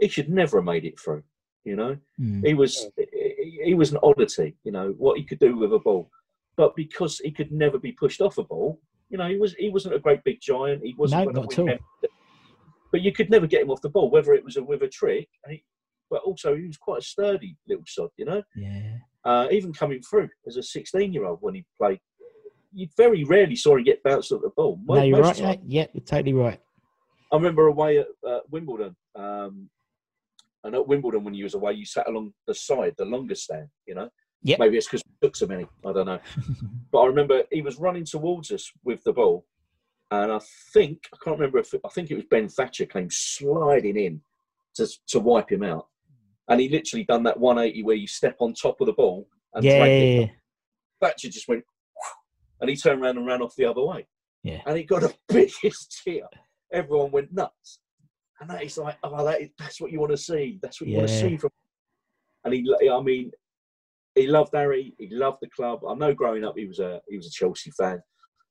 He 0.00 0.08
should 0.08 0.28
never 0.28 0.58
have 0.58 0.64
made 0.64 0.84
it 0.84 0.98
through. 1.00 1.22
You 1.64 1.76
know, 1.76 1.96
Mm. 2.20 2.46
he 2.46 2.54
was 2.54 2.88
he, 2.96 3.60
he 3.64 3.74
was 3.74 3.92
an 3.92 3.98
oddity. 4.02 4.56
You 4.64 4.72
know 4.72 4.94
what 4.98 5.18
he 5.18 5.24
could 5.24 5.40
do 5.40 5.56
with 5.56 5.72
a 5.72 5.78
ball, 5.78 6.10
but 6.56 6.76
because 6.76 7.18
he 7.24 7.30
could 7.32 7.50
never 7.52 7.78
be 7.78 7.92
pushed 7.92 8.20
off 8.20 8.38
a 8.38 8.44
ball, 8.44 8.80
you 9.10 9.18
know 9.18 9.28
he 9.28 9.36
was 9.36 9.54
he 9.54 9.68
wasn't 9.70 9.94
a 9.94 9.98
great 9.98 10.22
big 10.24 10.40
giant. 10.40 10.84
He 10.84 10.94
wasn't 10.96 11.26
No, 11.26 11.40
not 11.42 11.52
at 11.52 11.58
all. 11.58 11.78
But 12.92 13.00
you 13.02 13.12
could 13.12 13.30
never 13.30 13.48
get 13.48 13.62
him 13.62 13.70
off 13.70 13.82
the 13.82 13.88
ball, 13.88 14.10
whether 14.10 14.32
it 14.32 14.44
was 14.44 14.56
a, 14.56 14.62
with 14.62 14.82
a 14.82 14.88
trick. 14.88 15.28
And 15.44 15.54
he, 15.54 15.64
but 16.08 16.22
also 16.22 16.54
he 16.54 16.66
was 16.68 16.76
quite 16.76 17.00
a 17.00 17.04
sturdy 17.04 17.56
little 17.66 17.84
sod. 17.86 18.10
You 18.16 18.26
know, 18.26 18.42
Yeah. 18.54 18.98
Uh, 19.26 19.48
even 19.50 19.72
coming 19.72 20.00
through 20.02 20.28
as 20.46 20.56
a 20.56 20.62
16 20.62 21.12
year 21.12 21.24
old 21.24 21.38
when 21.42 21.54
he 21.54 21.64
played, 21.78 21.98
you 22.72 22.88
very 22.96 23.24
rarely 23.24 23.56
saw 23.56 23.76
him 23.76 23.84
get 23.84 24.02
bounced 24.02 24.32
off 24.32 24.42
the 24.42 24.50
ball. 24.56 24.78
No, 24.86 25.02
you're 25.02 25.20
right. 25.20 25.30
of 25.30 25.36
the 25.36 25.42
time. 25.42 25.50
mate. 25.50 25.60
Yeah, 25.66 25.86
you're 25.92 26.04
totally 26.04 26.32
right. 26.34 26.60
I 27.32 27.36
remember 27.36 27.66
away 27.66 27.98
at 27.98 28.06
uh, 28.26 28.40
Wimbledon. 28.50 28.94
Um, 29.14 29.68
and 30.62 30.74
at 30.74 30.86
Wimbledon, 30.86 31.24
when 31.24 31.34
you 31.34 31.44
was 31.44 31.54
away, 31.54 31.72
you 31.72 31.84
sat 31.84 32.08
along 32.08 32.32
the 32.46 32.54
side, 32.54 32.94
the 32.98 33.04
longest 33.04 33.44
stand. 33.44 33.68
You 33.86 33.94
know, 33.96 34.08
Yep. 34.42 34.58
maybe 34.60 34.76
it's 34.76 34.86
because 34.86 35.02
we 35.06 35.26
took 35.26 35.36
so 35.36 35.46
many. 35.46 35.66
I 35.84 35.92
don't 35.92 36.06
know. 36.06 36.20
but 36.92 37.00
I 37.00 37.06
remember 37.06 37.42
he 37.50 37.62
was 37.62 37.78
running 37.78 38.04
towards 38.04 38.50
us 38.52 38.70
with 38.84 39.02
the 39.04 39.12
ball, 39.12 39.44
and 40.10 40.30
I 40.30 40.40
think 40.72 41.00
I 41.12 41.16
can't 41.24 41.38
remember 41.38 41.58
if 41.58 41.74
I 41.84 41.88
think 41.88 42.10
it 42.10 42.14
was 42.16 42.24
Ben 42.30 42.48
Thatcher 42.48 42.86
came 42.86 43.08
sliding 43.10 43.96
in 43.96 44.20
to 44.74 44.86
to 45.08 45.20
wipe 45.20 45.50
him 45.50 45.62
out, 45.62 45.86
and 46.48 46.60
he 46.60 46.68
literally 46.68 47.04
done 47.04 47.22
that 47.24 47.38
180 47.38 47.82
where 47.82 47.96
you 47.96 48.06
step 48.06 48.36
on 48.40 48.54
top 48.54 48.80
of 48.80 48.86
the 48.86 48.92
ball 48.92 49.26
and 49.54 49.64
yeah, 49.64 49.78
drag 49.78 49.90
yeah, 49.90 49.96
it 49.96 50.20
yeah. 50.20 50.28
Thatcher 51.00 51.28
just 51.28 51.48
went, 51.48 51.64
and 52.60 52.70
he 52.70 52.76
turned 52.76 53.02
around 53.02 53.18
and 53.18 53.26
ran 53.26 53.42
off 53.42 53.54
the 53.56 53.64
other 53.64 53.82
way. 53.82 54.06
Yeah. 54.42 54.60
And 54.66 54.76
he 54.76 54.84
got 54.84 55.02
the 55.02 55.14
biggest 55.28 56.02
cheer. 56.04 56.26
Everyone 56.72 57.10
went 57.10 57.32
nuts. 57.32 57.80
And 58.40 58.50
that 58.50 58.62
is 58.62 58.78
like, 58.78 58.96
oh, 59.02 59.24
that 59.24 59.40
is, 59.40 59.48
that's 59.58 59.80
what 59.80 59.90
you 59.90 60.00
want 60.00 60.12
to 60.12 60.18
see. 60.18 60.58
That's 60.62 60.80
what 60.80 60.88
you 60.88 60.98
want 60.98 61.08
to 61.08 61.20
see 61.20 61.36
from. 61.36 61.50
And 62.44 62.54
he, 62.54 62.64
I 62.90 63.00
mean, 63.00 63.30
he 64.14 64.26
loved 64.26 64.50
Harry. 64.54 64.94
He 64.98 65.08
loved 65.10 65.38
the 65.42 65.48
club. 65.48 65.80
I 65.88 65.94
know 65.94 66.14
growing 66.14 66.44
up 66.44 66.54
he 66.56 66.66
was 66.66 66.78
a 66.78 67.00
he 67.08 67.16
was 67.16 67.26
a 67.26 67.30
Chelsea 67.30 67.70
fan, 67.70 68.00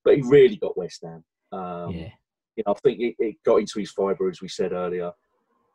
but 0.03 0.15
he 0.15 0.21
really 0.21 0.57
got 0.57 0.77
West 0.77 1.03
Ham. 1.03 1.23
Um, 1.51 1.91
yeah. 1.91 2.09
you 2.55 2.63
know, 2.65 2.73
I 2.73 2.79
think 2.83 2.99
it, 2.99 3.15
it 3.19 3.35
got 3.45 3.57
into 3.57 3.79
his 3.79 3.91
fibre, 3.91 4.29
as 4.29 4.41
we 4.41 4.47
said 4.47 4.73
earlier. 4.73 5.11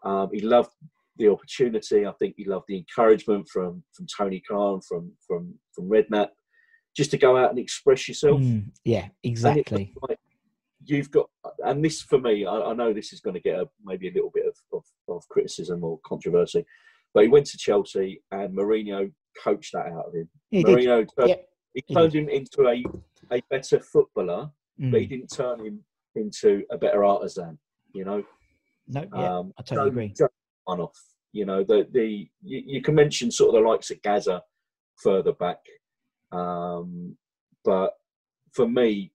Um, 0.03 0.29
he 0.33 0.41
loved 0.41 0.73
the 1.21 1.31
opportunity. 1.31 2.07
I 2.07 2.13
think 2.19 2.35
he 2.37 2.45
loved 2.45 2.65
the 2.69 2.77
encouragement 2.79 3.49
from 3.49 3.83
from 3.93 4.07
Tony 4.17 4.41
Carr, 4.41 4.81
from 4.89 5.13
from 5.27 5.55
from 5.75 5.89
Redknapp, 5.89 6.31
just 6.97 7.11
to 7.13 7.19
go 7.19 7.37
out 7.37 7.51
and 7.51 7.59
express 7.59 8.09
yourself. 8.09 8.41
Mm, 8.41 8.71
yeah, 8.85 9.09
exactly. 9.23 9.95
like, 10.09 10.19
you've 10.85 11.11
got, 11.11 11.29
and 11.65 11.85
this 11.85 12.01
for 12.03 12.19
me, 12.19 12.45
I, 12.47 12.57
I 12.71 12.75
know 12.75 12.93
this 12.93 13.13
is 13.13 13.21
going 13.21 13.35
to 13.35 13.41
get 13.41 13.59
a, 13.61 13.69
maybe 13.85 14.09
a 14.09 14.13
little 14.13 14.31
bit 14.35 14.47
of, 14.47 14.57
of, 14.73 14.85
of 15.15 15.29
criticism 15.29 15.85
or 15.85 16.01
controversy, 16.05 16.65
but 17.15 17.23
he 17.23 17.29
went 17.29 17.47
to 17.47 17.59
Chelsea 17.59 18.23
and 18.33 18.57
Mourinho 18.57 19.13
coached 19.45 19.73
that 19.75 19.87
out 19.87 20.07
of 20.09 20.15
him. 20.15 20.29
He. 20.51 20.65
Mourinho, 20.65 21.07
turned- 21.17 21.29
Yep. 21.29 21.49
he 21.75 21.83
he 21.87 21.95
turned 21.95 22.15
him 22.15 22.29
into 22.29 22.67
a, 22.67 22.83
a 23.37 23.41
better 23.51 23.79
footballer, 23.79 24.51
but 24.79 25.01
he 25.01 25.07
Mm. 25.07 25.11
didn't 25.11 25.29
turn 25.33 25.65
him 25.65 25.85
into 26.17 26.65
a 26.73 26.79
better 26.79 27.05
artisan. 27.05 27.59
You 27.95 28.05
know, 28.05 28.25
No, 28.89 29.07
yeah, 29.15 29.39
um, 29.39 29.53
I 29.59 29.63
totally 29.63 29.91
Joe- 29.91 30.25
agree. 30.25 30.29
One 30.65 30.81
off. 30.81 30.99
You 31.33 31.45
know, 31.47 31.63
the 31.65 31.87
the 31.91 32.29
you, 32.43 32.63
you 32.67 32.83
can 32.83 32.95
mention 32.95 33.31
sort 33.31 33.55
of 33.55 33.63
the 33.63 33.69
likes 33.69 33.91
of 33.91 34.03
Gazza 34.03 34.43
further 34.97 35.33
back, 35.33 35.59
um, 36.33 37.17
but 37.65 37.93
for 38.53 38.69
me, 38.69 39.13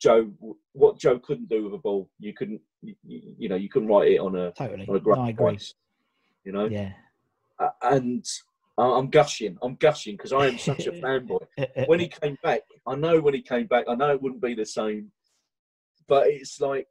Joe, 0.00 0.30
what 0.72 0.98
Joe 0.98 1.18
couldn't 1.18 1.48
do 1.48 1.64
with 1.64 1.74
a 1.74 1.78
ball, 1.78 2.08
you 2.18 2.32
couldn't, 2.32 2.60
you, 2.82 2.94
you 3.04 3.48
know, 3.48 3.56
you 3.56 3.68
couldn't 3.68 3.88
write 3.88 4.10
it 4.12 4.18
on 4.18 4.34
a 4.36 4.52
Totally. 4.52 4.86
on 4.88 4.96
a 4.96 4.98
No, 4.98 5.00
great 5.00 5.18
I 5.18 5.28
agree. 5.30 5.44
price. 5.52 5.74
You 6.44 6.52
know, 6.52 6.64
Yeah. 6.66 6.92
Uh, 7.58 7.68
and 7.82 8.24
I'm 8.78 9.08
gushing. 9.10 9.58
I'm 9.62 9.76
gushing 9.76 10.16
because 10.16 10.32
I 10.32 10.46
am 10.46 10.58
such 10.58 10.86
a 10.86 10.92
fanboy. 11.02 11.38
When 11.86 12.00
he 12.00 12.08
came 12.08 12.36
back, 12.42 12.62
I 12.86 12.96
know 12.96 13.20
when 13.20 13.34
he 13.34 13.42
came 13.42 13.66
back, 13.66 13.84
I 13.86 13.94
know 13.94 14.10
it 14.12 14.22
wouldn't 14.22 14.42
be 14.42 14.54
the 14.54 14.66
same, 14.66 15.12
but 16.08 16.26
it's 16.26 16.60
like 16.60 16.88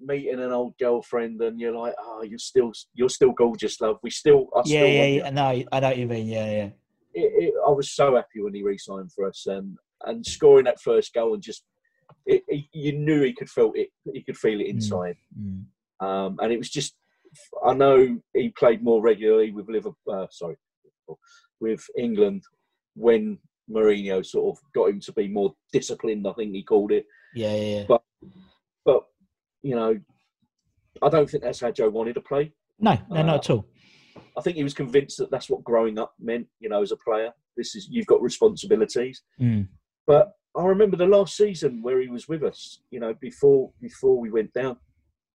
meeting 0.00 0.40
an 0.40 0.52
old 0.52 0.74
girlfriend 0.78 1.40
and 1.42 1.60
you're 1.60 1.76
like, 1.76 1.94
oh, 1.98 2.22
you're 2.22 2.38
still, 2.38 2.72
you're 2.94 3.08
still 3.08 3.32
gorgeous, 3.32 3.80
love. 3.80 3.98
We 4.02 4.10
still, 4.10 4.48
I 4.54 4.60
yeah, 4.60 4.62
still 4.64 4.86
yeah, 4.86 5.00
want 5.00 5.12
you." 5.12 5.22
yeah. 5.22 5.30
No, 5.30 5.64
I 5.72 5.80
know 5.80 5.88
what 5.88 5.98
you 5.98 6.06
mean. 6.06 6.26
Yeah, 6.26 6.50
yeah. 6.50 6.70
It, 7.14 7.32
it, 7.44 7.54
I 7.66 7.70
was 7.70 7.90
so 7.90 8.16
happy 8.16 8.40
when 8.40 8.54
he 8.54 8.62
re-signed 8.62 9.12
for 9.12 9.28
us 9.28 9.46
and 9.46 9.76
and 10.04 10.26
scoring 10.26 10.64
that 10.64 10.80
first 10.80 11.14
goal 11.14 11.34
and 11.34 11.42
just, 11.42 11.62
it, 12.26 12.42
you 12.72 12.92
knew 12.92 13.22
he 13.22 13.32
could 13.32 13.48
feel 13.48 13.70
it, 13.74 13.90
he 14.12 14.22
could 14.22 14.36
feel 14.36 14.60
it 14.60 14.66
inside. 14.66 15.16
Mm. 15.38 15.64
Um, 16.00 16.38
and 16.40 16.52
it 16.52 16.58
was 16.58 16.70
just, 16.70 16.96
I 17.64 17.72
know 17.74 18.18
he 18.34 18.48
played 18.50 18.82
more 18.82 19.00
regularly 19.00 19.52
with 19.52 19.68
Liverpool, 19.68 19.96
uh, 20.12 20.26
sorry, 20.30 20.56
with 21.60 21.84
England 21.96 22.42
when 22.94 23.38
Mourinho 23.70 24.26
sort 24.26 24.56
of 24.56 24.62
got 24.74 24.90
him 24.90 25.00
to 25.00 25.12
be 25.12 25.28
more 25.28 25.54
disciplined, 25.72 26.26
I 26.26 26.32
think 26.32 26.52
he 26.52 26.64
called 26.64 26.90
it. 26.90 27.06
Yeah, 27.34 27.54
yeah, 27.54 27.76
yeah. 27.76 27.84
But, 27.86 28.02
but 28.84 29.02
you 29.62 29.74
know, 29.74 29.98
I 31.00 31.08
don't 31.08 31.28
think 31.28 31.42
that's 31.42 31.60
how 31.60 31.70
Joe 31.70 31.88
wanted 31.88 32.14
to 32.14 32.20
play. 32.20 32.52
No, 32.78 32.98
no, 33.10 33.16
Uh, 33.16 33.22
not 33.22 33.44
at 33.44 33.50
all. 33.50 33.66
I 34.36 34.40
think 34.42 34.56
he 34.56 34.64
was 34.64 34.74
convinced 34.74 35.18
that 35.18 35.30
that's 35.30 35.48
what 35.48 35.64
growing 35.64 35.98
up 35.98 36.14
meant, 36.18 36.46
you 36.60 36.68
know, 36.68 36.82
as 36.82 36.92
a 36.92 36.96
player. 36.96 37.32
This 37.56 37.74
is, 37.74 37.88
you've 37.90 38.06
got 38.06 38.22
responsibilities. 38.22 39.22
Mm. 39.40 39.68
But 40.06 40.32
I 40.56 40.64
remember 40.64 40.96
the 40.96 41.06
last 41.06 41.36
season 41.36 41.82
where 41.82 42.00
he 42.00 42.08
was 42.08 42.28
with 42.28 42.42
us, 42.42 42.80
you 42.90 43.00
know, 43.00 43.14
before 43.14 43.70
before 43.80 44.18
we 44.20 44.30
went 44.30 44.52
down. 44.52 44.76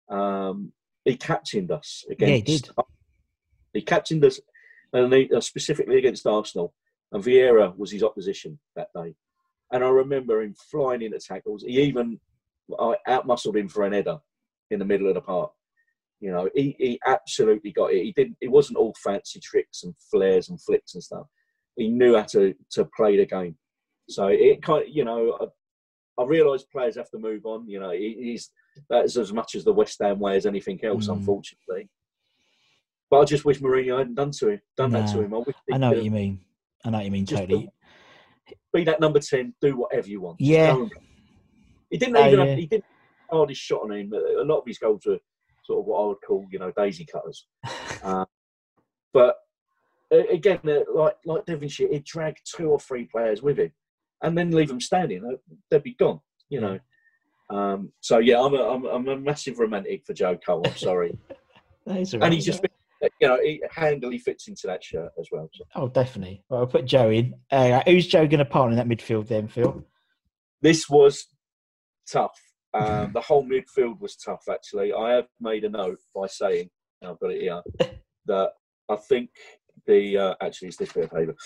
Um, 0.08 0.72
he 1.04 1.16
captained 1.16 1.70
us 1.70 2.04
against. 2.10 2.30
Yeah, 2.30 2.36
he 2.36 2.42
did. 2.42 2.68
He 3.72 3.82
captained 3.82 4.24
us, 4.24 4.40
and 4.92 5.12
he, 5.12 5.30
uh, 5.34 5.40
specifically 5.40 5.98
against 5.98 6.26
Arsenal. 6.26 6.72
And 7.12 7.22
Vieira 7.22 7.76
was 7.76 7.92
his 7.92 8.02
opposition 8.02 8.58
that 8.74 8.88
day. 8.94 9.14
And 9.70 9.84
I 9.84 9.88
remember 9.88 10.42
him 10.42 10.54
flying 10.70 11.02
into 11.02 11.18
tackles. 11.18 11.62
He 11.62 11.80
even 11.82 12.20
I 12.78 12.96
outmuscled 13.08 13.56
him 13.56 13.68
for 13.68 13.84
an 13.84 13.92
header 13.92 14.18
in 14.70 14.78
the 14.78 14.84
middle 14.84 15.08
of 15.08 15.14
the 15.14 15.20
park. 15.20 15.52
You 16.20 16.30
know, 16.30 16.48
he, 16.54 16.74
he 16.78 17.00
absolutely 17.06 17.72
got 17.72 17.92
it. 17.92 18.02
He 18.02 18.12
didn't. 18.12 18.36
It 18.40 18.50
wasn't 18.50 18.78
all 18.78 18.94
fancy 19.02 19.40
tricks 19.40 19.82
and 19.84 19.94
flares 20.10 20.48
and 20.48 20.60
flicks 20.62 20.94
and 20.94 21.02
stuff. 21.02 21.26
He 21.76 21.88
knew 21.88 22.16
how 22.16 22.22
to 22.22 22.54
to 22.72 22.88
play 22.96 23.16
the 23.16 23.26
game. 23.26 23.56
So 24.08 24.28
it 24.28 24.62
kind 24.62 24.82
of, 24.84 24.88
you 24.88 25.04
know, 25.04 25.36
I, 25.40 26.22
I 26.22 26.24
realise 26.26 26.62
players 26.64 26.96
have 26.96 27.10
to 27.10 27.18
move 27.18 27.44
on. 27.44 27.68
You 27.68 27.80
know, 27.80 27.90
he, 27.90 28.16
he's 28.18 28.50
that's 28.88 29.16
as 29.16 29.32
much 29.32 29.54
as 29.54 29.64
the 29.64 29.72
West 29.72 29.98
Ham 30.00 30.18
way 30.18 30.36
as 30.36 30.46
anything 30.46 30.82
else, 30.84 31.08
Mm. 31.08 31.14
unfortunately. 31.14 31.88
But 33.10 33.20
I 33.20 33.24
just 33.24 33.44
wish 33.44 33.60
Mourinho 33.60 33.98
hadn't 33.98 34.14
done 34.14 34.30
to 34.32 34.48
him, 34.48 34.60
done 34.76 34.90
that 34.92 35.12
to 35.12 35.20
him. 35.22 35.34
I, 35.34 35.38
wish 35.38 35.56
I 35.72 35.76
know 35.78 35.90
what 35.90 36.02
you 36.04 36.10
mean. 36.10 36.40
I 36.84 36.90
know 36.90 36.98
what 36.98 37.04
you 37.04 37.10
mean. 37.10 37.26
Totally. 37.26 37.68
be 38.72 38.84
that 38.84 39.00
number 39.00 39.20
ten, 39.20 39.54
do 39.60 39.76
whatever 39.76 40.08
you 40.08 40.20
want. 40.20 40.40
Yeah. 40.40 40.86
He 41.94 41.98
didn't 41.98 42.16
Oh, 42.16 42.26
even 42.26 42.40
yeah. 42.40 42.46
have, 42.46 42.58
he 42.58 42.66
didn't 42.66 42.84
hardest 43.30 43.60
shot 43.60 43.82
on 43.82 43.92
him. 43.92 44.12
A 44.12 44.42
lot 44.42 44.58
of 44.58 44.66
his 44.66 44.78
goals 44.78 45.06
were 45.06 45.20
sort 45.62 45.78
of 45.78 45.86
what 45.86 46.02
I 46.02 46.06
would 46.08 46.16
call, 46.26 46.44
you 46.50 46.58
know, 46.58 46.72
daisy 46.76 47.04
cutters. 47.06 47.46
Uh, 48.02 48.24
but 49.12 49.36
uh, 50.12 50.26
again, 50.28 50.58
uh, 50.66 50.80
like 50.92 51.14
like 51.24 51.46
Devonshire, 51.46 51.86
he 51.92 52.00
dragged 52.00 52.40
two 52.52 52.68
or 52.68 52.80
three 52.80 53.04
players 53.04 53.42
with 53.42 53.60
him, 53.60 53.70
and 54.22 54.36
then 54.36 54.50
leave 54.50 54.66
them 54.66 54.80
standing. 54.80 55.24
uh, 55.24 55.36
They'd 55.70 55.84
be 55.84 55.94
gone. 55.94 56.18
You 56.48 56.62
know. 56.62 56.78
Um, 57.48 57.92
so 58.00 58.18
yeah, 58.18 58.40
I'm 58.40 58.54
a, 58.54 58.62
I'm, 58.62 58.84
I'm 58.86 59.06
a 59.06 59.16
massive 59.16 59.60
romantic 59.60 60.04
for 60.04 60.14
Joe 60.14 60.36
Cole. 60.44 60.62
I'm 60.66 60.76
sorry, 60.76 61.16
That 61.86 61.98
is 61.98 62.12
all 62.12 62.24
and 62.24 62.34
he 62.34 62.40
just 62.40 62.60
you 63.20 63.28
know 63.28 63.38
he 63.40 63.62
handily 63.70 64.18
fits 64.18 64.48
into 64.48 64.66
that 64.66 64.82
shirt 64.82 65.12
as 65.20 65.28
well. 65.30 65.48
So. 65.54 65.64
Oh, 65.76 65.86
definitely. 65.86 66.42
Well, 66.48 66.58
I'll 66.62 66.66
put 66.66 66.86
Joe 66.86 67.10
in. 67.10 67.34
Uh, 67.52 67.82
who's 67.86 68.08
Joe 68.08 68.26
going 68.26 68.38
to 68.40 68.44
partner 68.44 68.76
in 68.76 68.88
that 68.88 68.88
midfield 68.88 69.28
then, 69.28 69.46
Phil? 69.46 69.84
This 70.60 70.88
was 70.90 71.26
tough. 72.10 72.38
Um, 72.74 73.12
the 73.12 73.20
whole 73.20 73.46
midfield 73.46 74.00
was 74.00 74.16
tough. 74.16 74.42
Actually, 74.50 74.92
I 74.92 75.12
have 75.12 75.28
made 75.40 75.62
a 75.62 75.68
note 75.68 76.00
by 76.12 76.26
saying 76.26 76.68
I've 77.04 77.20
got 77.20 77.30
it 77.30 77.42
here 77.42 77.62
that 78.26 78.50
I 78.88 78.96
think 78.96 79.30
the 79.86 80.18
uh, 80.18 80.34
actually 80.42 80.66
it's 80.66 80.78
this 80.78 80.92
bit 80.92 81.04
of 81.04 81.12
paper. 81.12 81.36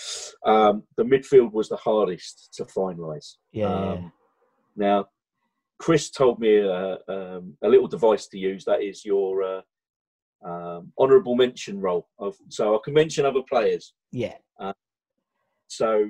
Um, 0.43 0.81
the 0.97 1.03
midfield 1.03 1.53
was 1.53 1.69
the 1.69 1.77
hardest 1.77 2.49
to 2.55 2.65
finalise. 2.65 3.35
Yeah. 3.51 3.67
Um, 3.67 4.11
now, 4.75 5.05
Chris 5.77 6.09
told 6.09 6.39
me 6.39 6.67
uh, 6.67 6.97
um, 7.07 7.55
a 7.63 7.69
little 7.69 7.87
device 7.87 8.25
to 8.29 8.39
use. 8.39 8.65
That 8.65 8.81
is 8.81 9.05
your 9.05 9.43
uh, 9.43 9.61
um, 10.43 10.91
honourable 10.97 11.35
mention 11.35 11.79
role. 11.79 12.07
Of, 12.17 12.37
so 12.47 12.73
I 12.73 12.79
can 12.83 12.95
mention 12.95 13.27
other 13.27 13.43
players. 13.47 13.93
yeah. 14.11 14.33
So, 15.71 16.09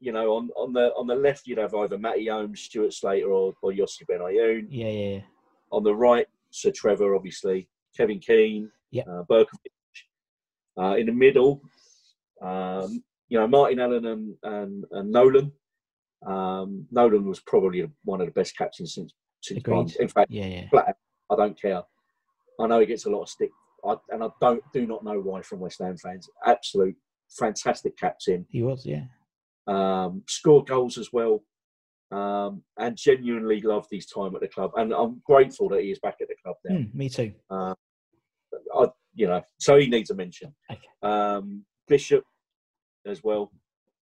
you 0.00 0.12
know, 0.12 0.32
on, 0.32 0.50
on 0.56 0.72
the 0.72 0.92
on 0.94 1.06
the 1.06 1.14
left 1.14 1.46
you'd 1.46 1.58
have 1.58 1.74
either 1.74 1.98
Matty 1.98 2.28
Holmes, 2.28 2.60
Stuart 2.60 2.92
Slater, 2.92 3.30
or, 3.30 3.54
or 3.62 3.72
Yossi 3.72 4.02
Benayoun. 4.10 4.66
Yeah. 4.70 4.86
Yeah. 4.88 5.08
Yeah. 5.14 5.20
On 5.72 5.82
the 5.82 5.94
right, 5.94 6.26
Sir 6.50 6.70
Trevor, 6.70 7.14
obviously, 7.14 7.68
Kevin 7.96 8.20
Keen, 8.20 8.70
Yep. 8.90 9.06
uh, 9.08 9.22
Berkovic. 9.30 9.72
Uh, 10.80 10.94
in 10.96 11.06
the 11.06 11.12
middle, 11.12 11.60
um, 12.40 13.02
you 13.28 13.38
know, 13.38 13.48
Martin 13.48 13.80
Allen 13.80 14.06
and, 14.06 14.34
and, 14.44 14.84
and 14.92 15.10
Nolan. 15.10 15.50
Um, 16.26 16.86
Nolan 16.90 17.26
was 17.26 17.40
probably 17.40 17.84
one 18.04 18.20
of 18.20 18.26
the 18.26 18.32
best 18.32 18.56
captains 18.56 18.94
since 18.94 19.12
since. 19.42 19.96
In 19.96 20.08
fact, 20.08 20.30
Yeah. 20.30 20.46
Yeah. 20.46 20.68
flat, 20.70 20.96
I 21.30 21.36
don't 21.36 21.60
care. 21.60 21.82
I 22.60 22.66
know 22.66 22.80
he 22.80 22.86
gets 22.86 23.06
a 23.06 23.10
lot 23.10 23.22
of 23.22 23.28
stick, 23.28 23.50
I, 23.84 23.94
and 24.10 24.22
I 24.24 24.28
don't 24.40 24.62
do 24.72 24.86
not 24.86 25.04
know 25.04 25.20
why 25.20 25.42
from 25.42 25.60
West 25.60 25.80
Ham 25.80 25.96
fans. 25.96 26.28
Absolute 26.46 26.96
fantastic 27.30 27.96
captain. 27.98 28.46
He 28.50 28.62
was. 28.62 28.84
Yeah. 28.86 29.04
Um, 29.68 30.22
scored 30.26 30.66
goals 30.66 30.96
as 30.96 31.12
well, 31.12 31.44
um, 32.10 32.62
and 32.78 32.96
genuinely 32.96 33.60
loved 33.60 33.88
his 33.90 34.06
time 34.06 34.34
at 34.34 34.40
the 34.40 34.48
club. 34.48 34.72
And 34.76 34.92
I'm 34.92 35.20
grateful 35.26 35.68
that 35.68 35.82
he 35.82 35.90
is 35.90 35.98
back 35.98 36.16
at 36.20 36.28
the 36.28 36.34
club 36.42 36.56
now. 36.64 36.76
Mm, 36.76 36.94
me 36.94 37.08
too. 37.08 37.32
Uh, 37.50 37.74
I, 38.74 38.86
you 39.14 39.26
know, 39.26 39.42
so 39.58 39.76
he 39.78 39.88
needs 39.88 40.10
a 40.10 40.14
mention. 40.14 40.54
Okay. 40.70 40.80
Um, 41.02 41.64
Bishop 41.86 42.24
as 43.06 43.22
well. 43.22 43.52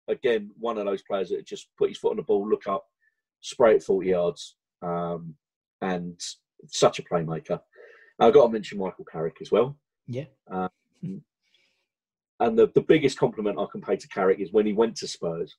Again, 0.08 0.50
one 0.58 0.78
of 0.78 0.86
those 0.86 1.02
players 1.02 1.30
that 1.30 1.46
just 1.46 1.68
put 1.78 1.88
his 1.88 1.98
foot 1.98 2.10
on 2.10 2.16
the 2.16 2.22
ball, 2.22 2.48
look 2.48 2.66
up, 2.66 2.84
spray 3.40 3.76
it 3.76 3.82
40 3.82 4.08
yards, 4.08 4.56
um, 4.82 5.34
and 5.80 6.20
such 6.66 6.98
a 6.98 7.02
playmaker. 7.02 7.60
I've 8.18 8.34
got 8.34 8.46
to 8.46 8.52
mention 8.52 8.78
Michael 8.78 9.06
Carrick 9.10 9.36
as 9.40 9.50
well. 9.50 9.78
Yeah. 10.06 10.24
And 12.40 12.58
the, 12.58 12.70
the 12.74 12.80
biggest 12.80 13.18
compliment 13.18 13.58
I 13.58 13.66
can 13.70 13.80
pay 13.82 13.96
to 13.96 14.08
Carrick 14.08 14.40
is 14.40 14.52
when 14.52 14.66
he 14.66 14.72
went 14.72 14.96
to 14.96 15.06
Spurs. 15.08 15.56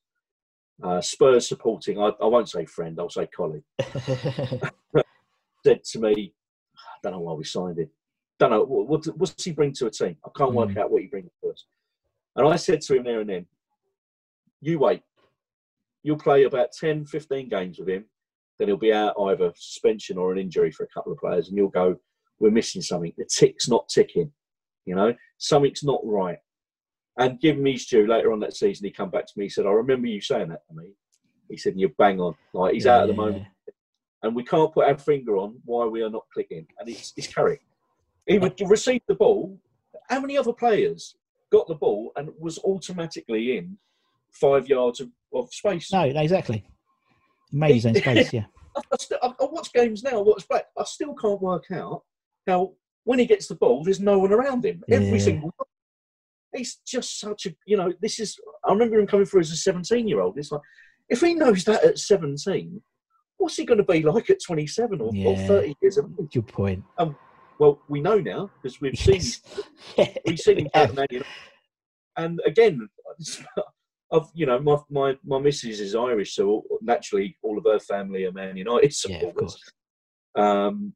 Uh, 0.84 1.00
Spurs 1.00 1.48
supporting, 1.48 2.00
I, 2.00 2.12
I 2.22 2.26
won't 2.26 2.50
say 2.50 2.66
friend, 2.66 2.98
I'll 3.00 3.10
say 3.10 3.28
colleague, 3.28 3.64
said 5.64 5.84
to 5.84 6.00
me, 6.00 6.34
I 6.76 6.98
don't 7.04 7.14
know 7.14 7.20
why 7.20 7.34
we 7.34 7.44
signed 7.44 7.78
him. 7.78 7.90
Don't 8.40 8.50
know, 8.50 8.64
what, 8.64 8.88
what, 8.88 9.18
what's 9.18 9.44
he 9.44 9.52
bring 9.52 9.74
to 9.74 9.86
a 9.86 9.92
team? 9.92 10.18
I 10.26 10.30
can't 10.36 10.54
work 10.54 10.70
Mm. 10.70 10.78
out 10.78 10.90
what 10.92 11.04
he 11.04 11.08
brings 11.08 11.30
to 11.44 11.52
us. 11.52 11.66
And 12.36 12.48
I 12.48 12.56
said 12.56 12.82
to 12.82 12.96
him 12.96 13.04
there 13.04 13.20
and 13.22 13.30
then, 13.30 13.46
you 14.62 14.80
wait. 14.80 15.04
You'll 16.02 16.18
play 16.18 16.44
about 16.46 16.72
10, 16.72 17.06
15 17.06 17.48
games 17.50 17.78
with 17.78 17.90
him. 17.90 18.06
Then 18.58 18.68
he'll 18.68 18.78
be 18.78 18.94
out 18.94 19.14
either 19.20 19.52
suspension 19.56 20.18
or 20.18 20.32
an 20.32 20.40
injury 20.40 20.72
for 20.72 20.84
a 20.84 20.88
couple 20.88 21.12
of 21.12 21.20
players. 21.20 21.48
And 21.50 21.58
you'll 21.58 21.70
go, 21.70 21.96
we're 22.40 22.50
missing 22.50 22.82
something. 22.82 23.14
The 23.18 23.26
tick's 23.26 23.70
not 23.70 23.88
ticking. 23.88 24.32
You 24.86 24.96
know, 24.96 25.14
something's 25.38 25.84
not 25.84 26.00
right. 26.04 26.38
And 27.18 27.40
given 27.40 27.62
me 27.64 27.76
due, 27.76 28.08
later 28.08 28.32
on 28.32 28.40
that 28.40 28.56
season, 28.56 28.86
he 28.86 28.92
come 28.92 29.10
back 29.10 29.26
to 29.28 29.34
me. 29.36 29.46
He 29.46 29.50
said, 29.50 29.66
"I 29.66 29.72
remember 29.72 30.08
you 30.08 30.22
saying 30.22 30.50
that 30.50 30.66
to 30.68 30.74
me." 30.74 30.94
He 31.50 31.58
said, 31.58 31.74
"You're 31.78 31.90
bang 31.98 32.20
on. 32.20 32.36
Like 32.54 32.74
he's 32.74 32.88
out 32.88 33.02
at 33.04 33.08
the 33.08 33.14
Yeah. 33.14 33.18
moment, 33.18 33.46
and 34.24 34.36
we 34.36 34.44
can't 34.44 34.74
put 34.74 34.86
our 34.88 34.98
finger 34.98 35.38
on 35.38 35.60
why 35.66 35.86
we 35.86 36.02
are 36.04 36.10
not 36.10 36.26
clicking." 36.34 36.66
And 36.80 36.90
it's, 36.90 37.14
it's 37.18 37.28
Carrick. 37.28 37.62
He 38.26 38.40
would 38.40 38.60
receive 38.62 39.02
the 39.08 39.16
ball. 39.16 39.60
How 40.10 40.22
many 40.22 40.38
other 40.38 40.54
players 40.54 41.16
got 41.52 41.68
the 41.68 41.76
ball 41.76 42.12
and 42.16 42.30
was 42.40 42.60
automatically 42.60 43.58
in 43.58 43.78
five 44.32 44.70
yards 44.70 45.02
of, 45.02 45.10
of 45.34 45.54
space? 45.54 45.92
No, 45.92 46.04
exactly. 46.04 46.64
He 47.50 47.58
made 47.58 47.76
his 47.76 47.86
own 47.86 47.96
space. 47.96 48.32
Yeah. 48.32 48.46
I, 48.78 48.82
still, 48.98 49.18
I, 49.22 49.28
I 49.28 49.46
watch 49.52 49.74
games 49.74 50.02
now. 50.02 50.20
I 50.20 50.22
watch 50.22 50.48
back. 50.48 50.68
I 50.78 50.86
still 50.86 51.14
can't 51.16 51.42
work 51.42 51.66
out 51.74 52.04
how 52.48 52.72
when 53.04 53.20
he 53.20 53.26
gets 53.26 53.48
the 53.48 53.56
ball, 53.56 53.84
there's 53.84 54.00
no 54.00 54.20
one 54.20 54.32
around 54.32 54.64
him. 54.64 54.82
Every 54.90 55.10
Yeah. 55.18 55.18
single. 55.18 55.54
He's 56.54 56.80
just 56.86 57.20
such 57.20 57.46
a 57.46 57.56
you 57.66 57.78
know. 57.78 57.94
This 58.02 58.20
is. 58.20 58.38
I 58.66 58.72
remember 58.72 59.00
him 59.00 59.08
coming 59.08 59.26
through 59.26 59.42
as 59.42 59.52
a 59.52 59.56
17 59.56 60.08
year 60.08 60.22
old. 60.22 60.38
It's 60.38 60.52
like 60.52 60.62
if 61.10 61.22
he 61.22 61.34
knows 61.34 61.64
that 61.66 61.84
at 61.84 62.00
17, 62.00 62.82
what's 63.38 63.56
he 63.58 63.66
going 63.66 63.78
to 63.78 63.84
be 63.84 64.02
like 64.04 64.30
at 64.30 64.42
27 64.46 65.02
or, 65.02 65.12
or 65.26 65.38
30 65.38 65.76
years 65.82 65.98
of 65.98 66.06
age? 66.20 66.32
Good 66.34 66.48
point. 66.48 66.84
Well, 67.60 67.80
we 67.90 68.02
know 68.02 68.18
now 68.20 68.50
because 68.62 68.82
we've 68.82 68.98
seen 68.98 69.22
we've 70.26 70.40
seen 70.40 70.60
him 70.60 70.68
Yeah. 70.74 70.82
at 70.82 70.96
Man 70.96 71.06
United. 71.12 71.28
And 72.18 72.42
again, 72.46 72.90
I've 74.12 74.28
you 74.34 74.46
know 74.46 74.60
my 74.60 74.78
my 74.90 75.18
my 75.24 75.40
missus 75.40 75.80
is 75.80 75.96
Irish, 75.96 76.36
so 76.36 76.64
naturally 76.82 77.38
all 77.44 77.58
of 77.58 77.66
her 77.66 77.80
family 77.80 78.26
are 78.26 78.32
Man 78.32 78.58
United 78.58 78.94
supporters. 78.94 79.22
Yeah, 79.24 79.30
of 79.30 79.36
course. 79.36 79.72
Um, 80.36 80.94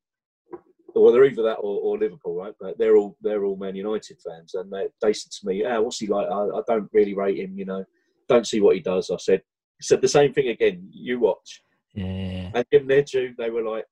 well, 1.01 1.11
they're 1.11 1.25
either 1.25 1.43
that 1.43 1.57
or, 1.57 1.79
or 1.81 1.97
Liverpool, 1.97 2.35
right? 2.35 2.53
But 2.59 2.77
they're 2.77 2.95
all 2.97 3.17
they're 3.21 3.43
all 3.43 3.57
Man 3.57 3.75
United 3.75 4.17
fans, 4.25 4.53
and 4.53 4.71
they, 4.71 4.87
they 5.01 5.13
said 5.13 5.31
to 5.31 5.47
me, 5.47 5.65
"Ah, 5.65 5.79
what's 5.81 5.99
he 5.99 6.07
like? 6.07 6.27
I, 6.27 6.45
I 6.57 6.61
don't 6.67 6.89
really 6.93 7.13
rate 7.13 7.37
him. 7.39 7.57
You 7.57 7.65
know, 7.65 7.85
don't 8.29 8.47
see 8.47 8.61
what 8.61 8.75
he 8.75 8.81
does." 8.81 9.09
I 9.09 9.17
said 9.17 9.41
said 9.81 10.01
the 10.01 10.07
same 10.07 10.33
thing 10.33 10.47
again. 10.49 10.87
You 10.91 11.19
watch, 11.19 11.61
Yeah. 11.93 12.51
and 12.53 12.65
given 12.71 12.87
their 12.87 13.01
due, 13.03 13.33
they 13.37 13.49
were 13.49 13.63
like, 13.63 13.85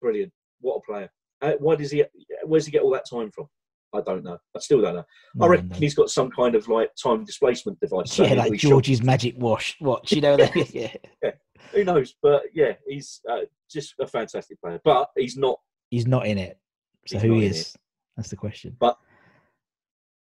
"Brilliant! 0.00 0.32
What 0.60 0.76
a 0.76 0.80
player! 0.92 1.10
Uh, 1.42 1.52
why 1.58 1.74
does 1.76 1.90
he? 1.90 2.04
Where's 2.44 2.66
he 2.66 2.72
get 2.72 2.82
all 2.82 2.92
that 2.92 3.08
time 3.08 3.30
from?" 3.30 3.48
I 3.94 4.00
don't 4.02 4.24
know. 4.24 4.36
I 4.54 4.58
still 4.58 4.82
don't 4.82 4.96
know. 4.96 5.04
No 5.36 5.46
I 5.46 5.48
reckon 5.48 5.68
knows. 5.68 5.78
he's 5.78 5.94
got 5.94 6.10
some 6.10 6.30
kind 6.30 6.54
of 6.54 6.68
like 6.68 6.90
time 7.02 7.24
displacement 7.24 7.80
device. 7.80 8.18
Yeah, 8.18 8.34
like 8.34 8.52
be 8.52 8.58
shot. 8.58 8.68
George's 8.68 9.02
magic 9.02 9.34
wash 9.38 9.76
watch. 9.80 10.12
You 10.12 10.20
know 10.20 10.36
that? 10.36 10.74
yeah. 10.74 11.30
Who 11.72 11.84
knows? 11.84 12.14
But 12.22 12.42
yeah, 12.52 12.72
he's 12.86 13.20
uh, 13.30 13.40
just 13.70 13.94
a 14.00 14.06
fantastic 14.06 14.60
player. 14.60 14.80
But 14.84 15.08
he's 15.16 15.36
not 15.36 15.58
He's 15.90 16.06
not 16.06 16.26
in 16.26 16.38
it. 16.38 16.58
So 17.06 17.16
He's 17.18 17.22
who 17.22 17.34
not 17.36 17.42
is? 17.44 17.76
That's 18.16 18.30
the 18.30 18.36
question. 18.36 18.76
But 18.78 18.98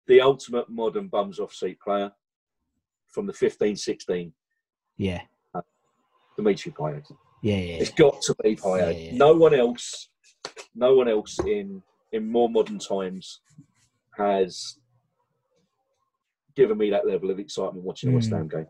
the 0.08 0.22
ultimate 0.22 0.70
modern 0.70 1.08
bums 1.08 1.40
off 1.40 1.54
seat 1.54 1.80
player 1.80 2.12
from 3.10 3.26
the 3.28 3.34
15-16, 3.34 4.32
Yeah. 4.98 5.22
Dimitri 6.36 6.72
Payet. 6.72 7.06
Yeah. 7.44 7.56
Yeah. 7.58 7.76
It's 7.76 7.92
got 7.92 8.22
to 8.24 8.36
be 8.44 8.56
Payet. 8.56 8.80
Yeah, 8.80 8.90
yeah. 9.12 9.16
No 9.18 9.34
one 9.34 9.54
else, 9.54 10.10
no 10.76 10.96
one 10.96 11.08
else 11.08 11.38
in 11.46 11.82
in 12.12 12.30
more 12.32 12.48
modern 12.50 12.78
times 12.80 13.40
has 14.18 14.78
given 16.56 16.78
me 16.78 16.90
that 16.92 17.08
level 17.08 17.32
of 17.32 17.40
excitement 17.40 17.84
watching 17.84 18.12
a 18.12 18.14
West 18.14 18.30
Mm. 18.30 18.38
Ham 18.38 18.48
game. 18.48 18.68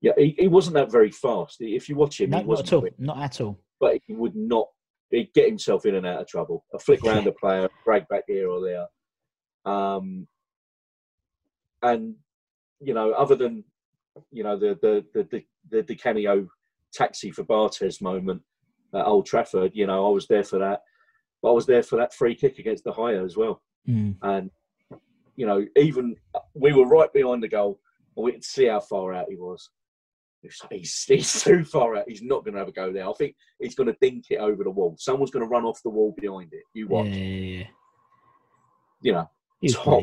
Yeah, 0.00 0.12
he, 0.16 0.36
he 0.38 0.46
wasn't 0.48 0.74
that 0.74 0.92
very 0.92 1.10
fast. 1.10 1.56
If 1.60 1.88
you 1.88 1.96
watch 1.96 2.20
him, 2.20 2.30
No, 2.30 2.36
he 2.38 2.42
not 2.42 2.48
wasn't 2.48 2.68
at 2.68 2.72
all. 2.74 2.80
quick, 2.82 2.98
Not 3.00 3.18
at 3.18 3.40
all. 3.40 3.58
but 3.80 3.98
he 4.06 4.12
would 4.14 4.36
not 4.36 4.68
he'd 5.14 5.32
get 5.34 5.48
himself 5.48 5.86
in 5.86 5.94
and 5.94 6.06
out 6.06 6.20
of 6.20 6.26
trouble. 6.26 6.64
A 6.74 6.78
flick 6.78 7.02
round 7.02 7.26
a 7.26 7.32
player, 7.32 7.68
drag 7.84 8.08
back 8.08 8.24
here 8.26 8.48
or 8.48 8.60
there. 8.60 8.86
Um, 9.72 10.26
and 11.82 12.14
you 12.80 12.94
know, 12.94 13.12
other 13.12 13.36
than 13.36 13.64
you 14.30 14.42
know 14.42 14.58
the 14.58 14.78
the 14.82 15.04
the 15.14 15.42
the, 15.70 15.82
the, 15.82 15.94
cameo 15.94 16.46
taxi 16.92 17.30
for 17.30 17.42
Barthez 17.44 18.02
moment 18.02 18.42
at 18.94 19.06
Old 19.06 19.26
Trafford, 19.26 19.72
you 19.74 19.86
know, 19.86 20.06
I 20.06 20.10
was 20.10 20.26
there 20.26 20.44
for 20.44 20.58
that. 20.58 20.82
But 21.42 21.50
I 21.50 21.52
was 21.52 21.66
there 21.66 21.82
for 21.82 21.96
that 21.96 22.14
free 22.14 22.34
kick 22.34 22.58
against 22.58 22.84
the 22.84 22.92
Higher 22.92 23.24
as 23.24 23.36
well. 23.36 23.62
Mm. 23.88 24.16
And 24.22 24.50
you 25.36 25.46
know, 25.46 25.64
even 25.76 26.16
we 26.54 26.72
were 26.72 26.86
right 26.86 27.12
behind 27.12 27.42
the 27.42 27.48
goal, 27.48 27.80
and 28.16 28.24
we 28.24 28.32
could 28.32 28.44
see 28.44 28.66
how 28.66 28.80
far 28.80 29.14
out 29.14 29.26
he 29.28 29.36
was. 29.36 29.70
He's, 30.70 31.04
he's 31.08 31.42
too 31.44 31.64
far 31.64 31.96
out. 31.96 32.04
He's 32.08 32.22
not 32.22 32.44
going 32.44 32.54
to 32.54 32.58
have 32.60 32.68
a 32.68 32.72
go 32.72 32.92
there. 32.92 33.08
I 33.08 33.12
think 33.14 33.34
he's 33.60 33.74
going 33.74 33.88
to 33.88 33.96
dink 34.00 34.26
it 34.30 34.36
over 34.38 34.64
the 34.64 34.70
wall. 34.70 34.94
Someone's 34.98 35.30
going 35.30 35.44
to 35.44 35.48
run 35.48 35.64
off 35.64 35.82
the 35.82 35.90
wall 35.90 36.14
behind 36.18 36.52
it. 36.52 36.62
You 36.74 36.86
Yeah, 36.88 36.94
watch. 36.96 37.06
yeah, 37.08 37.14
yeah. 37.14 37.66
You 39.02 39.12
know, 39.12 39.30
he's 39.60 39.74
top. 39.74 40.02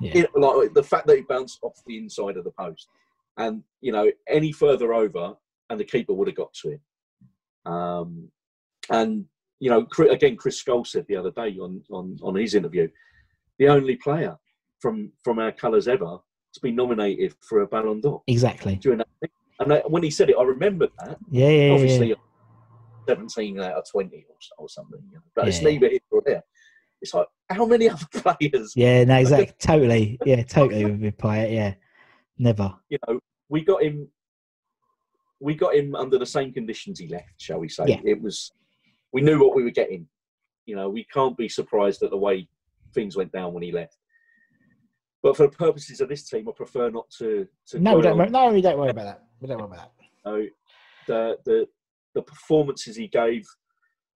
Yeah. 0.00 0.24
Like 0.34 0.74
the 0.74 0.82
fact 0.82 1.06
that 1.06 1.16
he 1.16 1.22
bounced 1.22 1.58
off 1.62 1.80
the 1.86 1.98
inside 1.98 2.36
of 2.36 2.44
the 2.44 2.52
post, 2.52 2.88
and 3.36 3.62
you 3.80 3.92
know, 3.92 4.10
any 4.28 4.52
further 4.52 4.92
over, 4.94 5.34
and 5.70 5.78
the 5.80 5.84
keeper 5.84 6.12
would 6.14 6.28
have 6.28 6.36
got 6.36 6.52
to 6.62 6.70
it. 6.70 6.80
Um, 7.66 8.28
and 8.90 9.24
you 9.60 9.70
know, 9.70 9.86
again, 10.10 10.36
Chris 10.36 10.58
Skull 10.58 10.84
said 10.84 11.06
the 11.08 11.16
other 11.16 11.30
day 11.30 11.56
on 11.58 11.82
on 11.90 12.18
on 12.22 12.34
his 12.34 12.54
interview, 12.54 12.88
the 13.58 13.68
only 13.68 13.96
player 13.96 14.36
from 14.80 15.12
from 15.24 15.38
our 15.38 15.52
colours 15.52 15.86
ever 15.88 16.18
to 16.54 16.60
be 16.60 16.70
nominated 16.72 17.34
for 17.40 17.62
a 17.62 17.66
Ballon 17.66 18.00
d'Or 18.00 18.22
Exactly. 18.26 18.76
during 18.76 18.98
that. 18.98 19.08
thing. 19.20 19.30
And 19.62 19.72
I, 19.74 19.78
when 19.86 20.02
he 20.02 20.10
said 20.10 20.30
it, 20.30 20.36
I 20.38 20.42
remembered 20.42 20.90
that. 20.98 21.18
Yeah, 21.30 21.48
yeah, 21.48 21.66
yeah, 21.66 21.72
Obviously, 21.72 22.08
yeah. 22.10 22.14
17 23.08 23.60
out 23.60 23.72
of 23.72 23.84
20 23.90 24.16
or, 24.28 24.36
or 24.58 24.68
something. 24.68 25.00
You 25.10 25.16
know? 25.16 25.22
But 25.34 25.48
it's 25.48 25.60
Yeah. 25.62 25.68
neither 25.70 25.88
here 25.88 25.98
nor 26.10 26.22
there. 26.24 26.42
It's 27.00 27.14
like, 27.14 27.26
how 27.50 27.66
many 27.66 27.88
other 27.88 28.06
players? 28.12 28.72
Yeah, 28.76 29.04
no, 29.04 29.16
exactly. 29.16 29.54
totally. 29.60 30.18
Yeah, 30.24 30.42
totally 30.44 30.84
with 30.84 31.00
with 31.00 31.16
Payet. 31.18 31.52
Yeah, 31.52 31.74
never. 32.38 32.74
You 32.88 32.98
know, 33.08 33.20
we 33.48 33.64
got 33.64 33.82
him. 33.82 34.08
We 35.40 35.54
got 35.56 35.74
him 35.74 35.96
under 35.96 36.18
the 36.18 36.26
same 36.26 36.52
conditions 36.52 37.00
he 37.00 37.08
left, 37.08 37.34
shall 37.38 37.58
we 37.58 37.68
say? 37.68 37.84
Yeah. 37.88 38.00
It 38.04 38.22
was. 38.22 38.52
We 39.12 39.20
knew 39.20 39.40
what 39.40 39.56
we 39.56 39.64
were 39.64 39.70
getting. 39.70 40.06
You 40.66 40.76
know, 40.76 40.88
we 40.88 41.04
can't 41.12 41.36
be 41.36 41.48
surprised 41.48 42.02
at 42.04 42.10
the 42.10 42.16
way 42.16 42.48
things 42.94 43.16
went 43.16 43.32
down 43.32 43.52
when 43.52 43.64
he 43.64 43.72
left. 43.72 43.96
But 45.24 45.36
for 45.36 45.48
the 45.48 45.56
purposes 45.56 46.00
of 46.00 46.08
this 46.08 46.28
team, 46.28 46.48
I 46.48 46.52
prefer 46.52 46.88
not 46.90 47.10
to. 47.18 47.46
to 47.68 47.80
No, 47.80 47.96
we 47.96 48.02
don't. 48.02 48.20
on- 48.20 48.30
No, 48.32 48.52
we 48.52 48.60
don't 48.60 48.78
worry 48.78 48.90
about 48.90 49.04
that. 49.06 49.22
We 49.42 49.48
don't 49.48 49.60
about 49.60 49.90
that. 49.90 49.90
know, 50.24 50.46
the 51.08 51.36
the 51.44 51.66
the 52.14 52.22
performances 52.22 52.94
he 52.96 53.08
gave, 53.08 53.44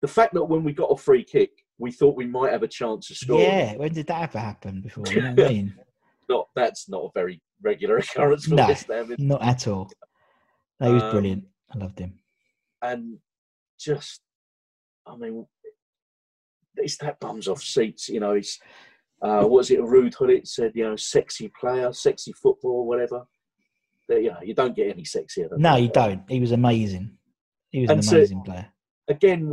the 0.03 0.09
fact 0.09 0.35
that 0.35 0.45
when 0.45 0.63
we 0.65 0.73
got 0.75 0.91
a 0.91 0.97
free 0.97 1.25
kick, 1.25 1.51
we 1.79 1.91
thought 1.91 2.15
we 2.17 2.27
might 2.27 2.53
have 2.53 2.63
a 2.63 2.69
chance 2.69 3.09
to 3.09 3.15
score. 3.15 3.41
Yeah, 3.41 3.77
when 3.77 3.95
did 3.95 4.07
that 4.09 4.23
ever 4.23 4.39
happen 4.39 4.83
before? 4.83 5.05
You 5.09 5.23
know 5.23 5.31
what 5.35 5.41
I 5.47 5.49
mean? 5.49 5.75
Not 6.29 6.49
that's 6.57 6.89
not 6.89 7.03
a 7.05 7.09
very 7.15 7.43
regular 7.63 7.99
occurrence 7.99 8.47
for 8.47 8.55
No. 8.55 8.67
West 8.67 8.87
Ham. 8.89 9.15
Not 9.19 9.43
at 9.43 9.69
all. 9.69 9.91
No, 10.81 10.87
he 10.89 10.95
was 10.95 11.03
Um, 11.03 11.11
brilliant. 11.11 11.45
I 11.75 11.79
loved 11.79 11.99
him. 11.99 12.15
and 12.81 13.19
just, 13.79 14.23
I 15.07 15.17
mean, 15.17 15.47
it's 16.77 16.97
that 16.99 17.21
bums 17.21 17.47
off 17.47 17.63
seats. 17.63 18.09
You 18.09 18.21
know, 18.21 18.33
it's 18.33 18.59
uh, 19.21 19.41
what 19.41 19.51
was 19.51 19.71
it? 19.71 19.81
A 19.81 19.83
Ruud 19.83 20.17
Gullit 20.17 20.49
said, 20.49 20.73
you 20.75 20.85
know, 20.85 20.97
sexy 20.97 21.51
player, 21.61 21.93
sexy 21.93 22.33
football, 22.33 22.87
whatever. 22.87 23.25
You 24.09 24.31
know, 24.31 24.39
you 24.43 24.55
don't 24.55 24.77
get 24.77 24.89
any 24.91 25.03
sexier 25.03 25.49
than 25.49 25.61
No, 25.61 25.75
that. 25.75 25.83
you 25.83 25.89
don't. 25.89 26.23
He 26.31 26.41
was 26.41 26.53
amazing. 26.53 27.17
He 27.71 27.81
was 27.81 27.91
an 27.91 27.97
And 27.99 28.05
so- 28.05 28.17
amazing 28.17 28.43
player. 28.43 28.67
again, 29.09 29.53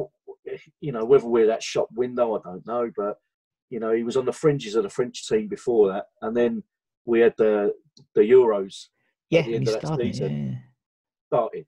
you 0.80 0.92
know, 0.92 1.06
whether 1.06 1.26
we're 1.28 1.48
that 1.48 1.64
shop 1.64 1.88
window, 1.94 2.38
I 2.38 2.42
don't 2.44 2.66
know, 2.66 2.92
but 2.96 3.18
you 3.70 3.80
know, 3.80 3.94
he 3.94 4.04
was 4.04 4.18
on 4.18 4.26
the 4.26 4.34
fringes 4.34 4.76
of 4.76 4.84
the 4.84 4.90
French 4.90 5.26
team 5.28 5.48
before 5.48 5.88
that, 5.94 6.08
and 6.22 6.36
then 6.36 6.64
we 7.06 7.22
had 7.22 7.34
the 7.38 7.74
the 8.16 8.22
Euros 8.22 8.88
Yeah, 9.30 9.44
the 9.44 9.48
he 9.50 9.56
of 9.58 9.66
that 9.66 9.82
started. 9.86 10.06
season. 10.06 10.48
Yeah. 10.52 10.58
started, 11.28 11.66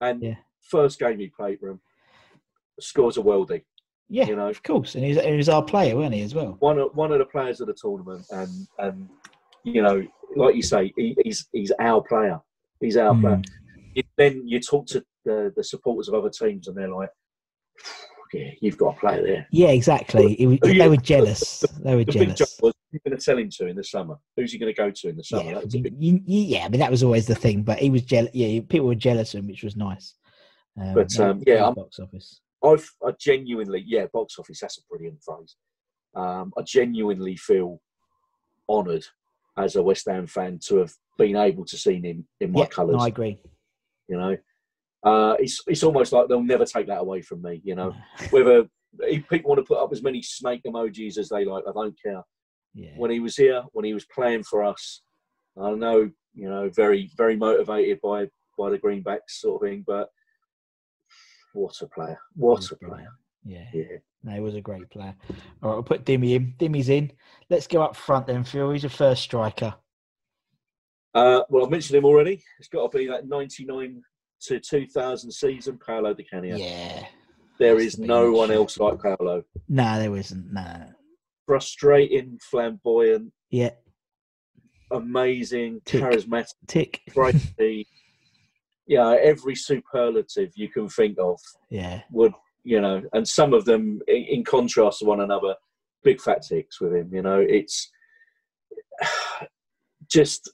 and 0.00 0.22
Yeah. 0.22 0.36
first 0.62 0.98
game 0.98 1.18
he 1.18 1.28
played 1.28 1.60
for 1.60 1.68
him, 1.68 1.80
scores 2.80 3.18
a 3.18 3.20
worldie. 3.22 3.64
Yeah, 4.08 4.26
You 4.26 4.36
know. 4.36 4.48
of 4.48 4.62
course. 4.62 4.94
And 4.94 5.04
he 5.04 5.14
was, 5.14 5.22
he 5.24 5.36
was 5.36 5.48
our 5.50 5.62
player, 5.62 5.94
wasn't 5.96 6.14
he, 6.14 6.22
as 6.22 6.34
well? 6.34 6.56
One 6.60 6.78
of 6.78 6.94
one 6.94 7.12
of 7.12 7.18
the 7.18 7.26
players 7.26 7.60
of 7.60 7.66
the 7.66 7.74
tournament, 7.74 8.24
and 8.30 8.66
and 8.78 9.08
you 9.64 9.82
know, 9.82 10.06
like 10.36 10.54
you 10.56 10.62
say, 10.62 10.92
he, 10.96 11.16
he's 11.24 11.48
he's 11.52 11.72
our 11.80 12.02
player. 12.02 12.38
He's 12.80 12.96
our 12.96 13.14
player. 13.14 13.36
Mm. 13.36 13.44
You- 13.94 14.02
then 14.16 14.42
you 14.46 14.58
talk 14.58 14.86
to 14.86 15.04
the, 15.24 15.52
the 15.54 15.62
supporters 15.62 16.08
of 16.08 16.14
other 16.14 16.30
teams, 16.30 16.66
and 16.66 16.76
they're 16.76 16.88
like, 16.88 17.10
"Yeah, 18.32 18.50
you've 18.62 18.78
got 18.78 18.96
a 18.96 19.00
player 19.00 19.22
there." 19.22 19.46
Yeah, 19.50 19.68
exactly. 19.68 20.36
Was, 20.46 20.58
Who 20.62 20.78
they 20.78 20.88
were 20.88 20.96
jealous. 20.96 21.62
They 21.84 21.94
were 21.96 22.04
The 22.04 22.12
big 22.12 22.36
jealous. 22.36 22.58
was 22.62 22.74
who's 22.90 23.00
going 23.06 23.16
to 23.16 23.22
sell 23.22 23.38
him 23.38 23.50
to 23.50 23.66
in 23.66 23.76
the 23.76 23.84
summer? 23.84 24.16
Who's 24.36 24.52
he 24.52 24.58
going 24.58 24.72
to 24.72 24.76
go 24.76 24.90
to 24.90 25.08
in 25.08 25.16
the 25.16 25.24
summer? 25.24 25.42
Yeah, 25.44 25.54
That 25.54 25.64
was 25.64 25.74
you- 25.74 25.82
big, 25.82 25.94
yeah, 26.26 26.64
I 26.64 26.68
mean 26.68 26.80
that 26.80 26.90
was 26.90 27.02
always 27.02 27.26
the 27.26 27.34
thing. 27.34 27.62
But 27.62 27.78
he 27.78 27.90
was 27.90 28.02
jealous. 28.02 28.30
Yeah, 28.34 28.60
people 28.68 28.86
were 28.86 28.94
jealous 28.94 29.34
of 29.34 29.40
him, 29.40 29.48
which 29.48 29.62
was 29.62 29.76
nice. 29.76 30.14
Um, 30.80 30.94
But, 30.94 31.20
um, 31.20 31.42
yeah, 31.46 31.70
box 31.70 31.98
office. 31.98 32.40
I've, 32.64 32.88
I 33.06 33.10
genuinely, 33.20 33.82
yeah, 33.86 34.06
box 34.12 34.36
office. 34.38 34.60
That's 34.60 34.78
a 34.78 34.82
brilliant 34.88 35.22
phrase. 35.22 35.56
Um, 36.14 36.52
I 36.56 36.62
genuinely 36.62 37.36
feel 37.36 37.80
honoured 38.68 39.04
as 39.56 39.76
a 39.76 39.82
West 39.82 40.06
Ham 40.08 40.26
fan 40.26 40.58
to 40.66 40.76
have 40.78 40.92
been 41.18 41.36
able 41.36 41.64
to 41.66 41.76
see 41.76 42.00
him 42.00 42.26
in 42.40 42.52
my 42.52 42.60
Yeah, 42.62 42.66
colours. 42.68 42.96
no, 42.96 43.00
I 43.00 43.08
agree. 43.08 43.38
you 44.08 44.16
know, 44.18 44.36
uh, 45.04 45.36
it's 45.38 45.60
it's 45.66 45.82
almost 45.82 46.12
like 46.12 46.28
they'll 46.28 46.42
never 46.42 46.64
take 46.64 46.86
that 46.86 47.00
away 47.00 47.22
from 47.22 47.42
me. 47.42 47.60
You 47.64 47.74
know, 47.74 47.94
whether 48.30 48.64
if 49.00 49.28
people 49.28 49.50
want 49.50 49.58
to 49.58 49.64
put 49.66 49.82
up 49.82 49.92
as 49.92 50.02
many 50.02 50.22
snake 50.22 50.62
emojis 50.66 51.18
as 51.18 51.28
they 51.28 51.44
like, 51.44 51.64
I 51.68 51.72
don't 51.72 51.96
care. 52.02 52.22
Yeah, 52.74 52.90
when 52.96 53.10
he 53.10 53.20
was 53.20 53.36
here, 53.36 53.62
when 53.72 53.84
he 53.84 53.94
was 53.94 54.06
playing 54.06 54.44
for 54.44 54.64
us. 54.64 55.02
I 55.60 55.70
know, 55.72 56.10
you 56.34 56.48
know, 56.48 56.70
very, 56.70 57.10
very 57.18 57.36
motivated 57.36 58.00
by 58.02 58.26
by 58.58 58.70
the 58.70 58.78
greenbacks 58.78 59.18
sort 59.28 59.62
of 59.62 59.68
thing, 59.68 59.84
but 59.86 60.08
what 61.52 61.78
a 61.82 61.86
player! 61.88 62.18
What 62.34 62.70
a 62.70 62.76
player! 62.76 63.10
yeah. 63.44 63.66
Yeah. 63.74 63.98
No, 64.24 64.32
he 64.32 64.40
was 64.40 64.54
a 64.54 64.60
great 64.60 64.88
player. 64.90 65.14
All 65.62 65.68
right, 65.70 65.74
we'll 65.74 65.82
put 65.82 66.04
Dimmy 66.04 66.34
in. 66.36 66.54
Dimmy's 66.58 66.88
in. 66.88 67.10
Let's 67.50 67.66
go 67.66 67.82
up 67.82 67.96
front 67.96 68.26
then, 68.26 68.44
Phil. 68.44 68.70
He's 68.70 68.82
your 68.84 68.90
first 68.90 69.22
striker. 69.22 69.74
Uh, 71.14 71.42
well, 71.48 71.64
I've 71.64 71.70
mentioned 71.70 71.98
him 71.98 72.04
already. 72.04 72.42
It's 72.58 72.68
got 72.68 72.90
to 72.90 72.98
be 72.98 73.06
that 73.08 73.26
'99 73.28 74.02
to 74.42 74.58
2000 74.60 75.30
season, 75.30 75.78
Paolo 75.84 76.14
Di 76.14 76.24
Canio. 76.24 76.56
Yeah. 76.56 77.04
there 77.58 77.78
is 77.78 77.98
no 77.98 78.32
one 78.32 78.50
else 78.50 78.78
like 78.78 79.00
Paolo. 79.00 79.44
No, 79.68 79.98
there 79.98 80.16
isn't. 80.16 80.52
No. 80.52 80.86
Frustrating, 81.46 82.38
flamboyant, 82.50 83.32
Yeah. 83.50 83.70
amazing, 84.90 85.80
Tick. 85.84 86.02
charismatic, 86.02 86.54
Tick. 86.66 87.00
brighty. 87.10 87.86
yeah, 88.86 89.16
every 89.20 89.54
superlative 89.54 90.50
you 90.56 90.68
can 90.68 90.88
think 90.88 91.18
of 91.20 91.38
Yeah. 91.70 92.02
would 92.10 92.32
you 92.64 92.80
know, 92.80 93.02
and 93.12 93.26
some 93.26 93.52
of 93.54 93.64
them 93.64 94.00
in 94.08 94.44
contrast 94.44 95.00
to 95.00 95.04
one 95.04 95.20
another, 95.20 95.54
big 96.04 96.20
fat 96.20 96.42
ticks 96.42 96.80
with 96.80 96.94
him. 96.94 97.10
You 97.12 97.22
know, 97.22 97.38
it's 97.40 97.90
just 100.10 100.50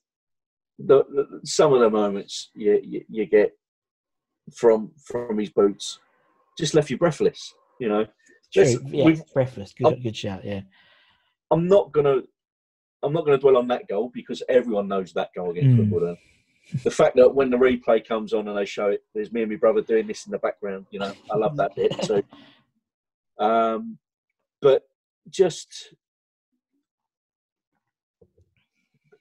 the, 0.79 1.05
the 1.11 1.41
some 1.45 1.73
of 1.73 1.81
the 1.81 1.91
moments 1.91 2.51
you, 2.55 2.81
you 2.85 3.05
you 3.09 3.27
get 3.27 3.53
from 4.55 4.91
from 5.05 5.39
his 5.39 5.51
boots 5.51 5.99
just 6.59 6.75
left 6.75 6.91
you 6.91 6.99
breathless. 6.99 7.55
You 7.81 7.89
know, 7.89 8.07
True. 8.53 8.79
Yeah. 8.87 9.15
Breathless. 9.35 9.73
Good, 9.77 9.87
I'm- 9.93 10.03
good 10.03 10.17
shout. 10.17 10.45
Yeah. 10.45 10.63
I'm 11.51 11.67
not 11.67 11.93
gonna 11.93 12.21
I'm 13.03 13.13
not 13.13 13.25
gonna 13.25 13.39
dwell 13.39 13.57
on 13.59 13.69
that 13.69 13.89
goal 13.89 14.11
because 14.15 14.43
everyone 14.49 14.89
knows 14.89 15.13
that 15.13 15.31
goal 15.37 15.51
against 15.51 15.71
Mm. 15.77 15.79
Wimbledon. 15.79 16.17
The 16.85 16.91
fact 16.91 17.17
that 17.17 17.35
when 17.35 17.51
the 17.51 17.57
replay 17.57 18.07
comes 18.07 18.33
on 18.35 18.47
and 18.49 18.57
they 18.57 18.65
show 18.67 18.89
it, 18.89 19.03
there's 19.15 19.33
me 19.33 19.43
and 19.43 19.51
my 19.51 19.57
brother 19.57 19.81
doing 19.81 20.07
this 20.07 20.27
in 20.27 20.33
the 20.33 20.39
background. 20.39 20.87
You 20.91 20.99
know, 21.01 21.13
I 21.31 21.37
love 21.37 21.57
that 21.57 21.75
bit 21.75 21.93
too. 22.03 22.23
Um, 23.41 23.99
but 24.61 24.83
just, 25.31 25.95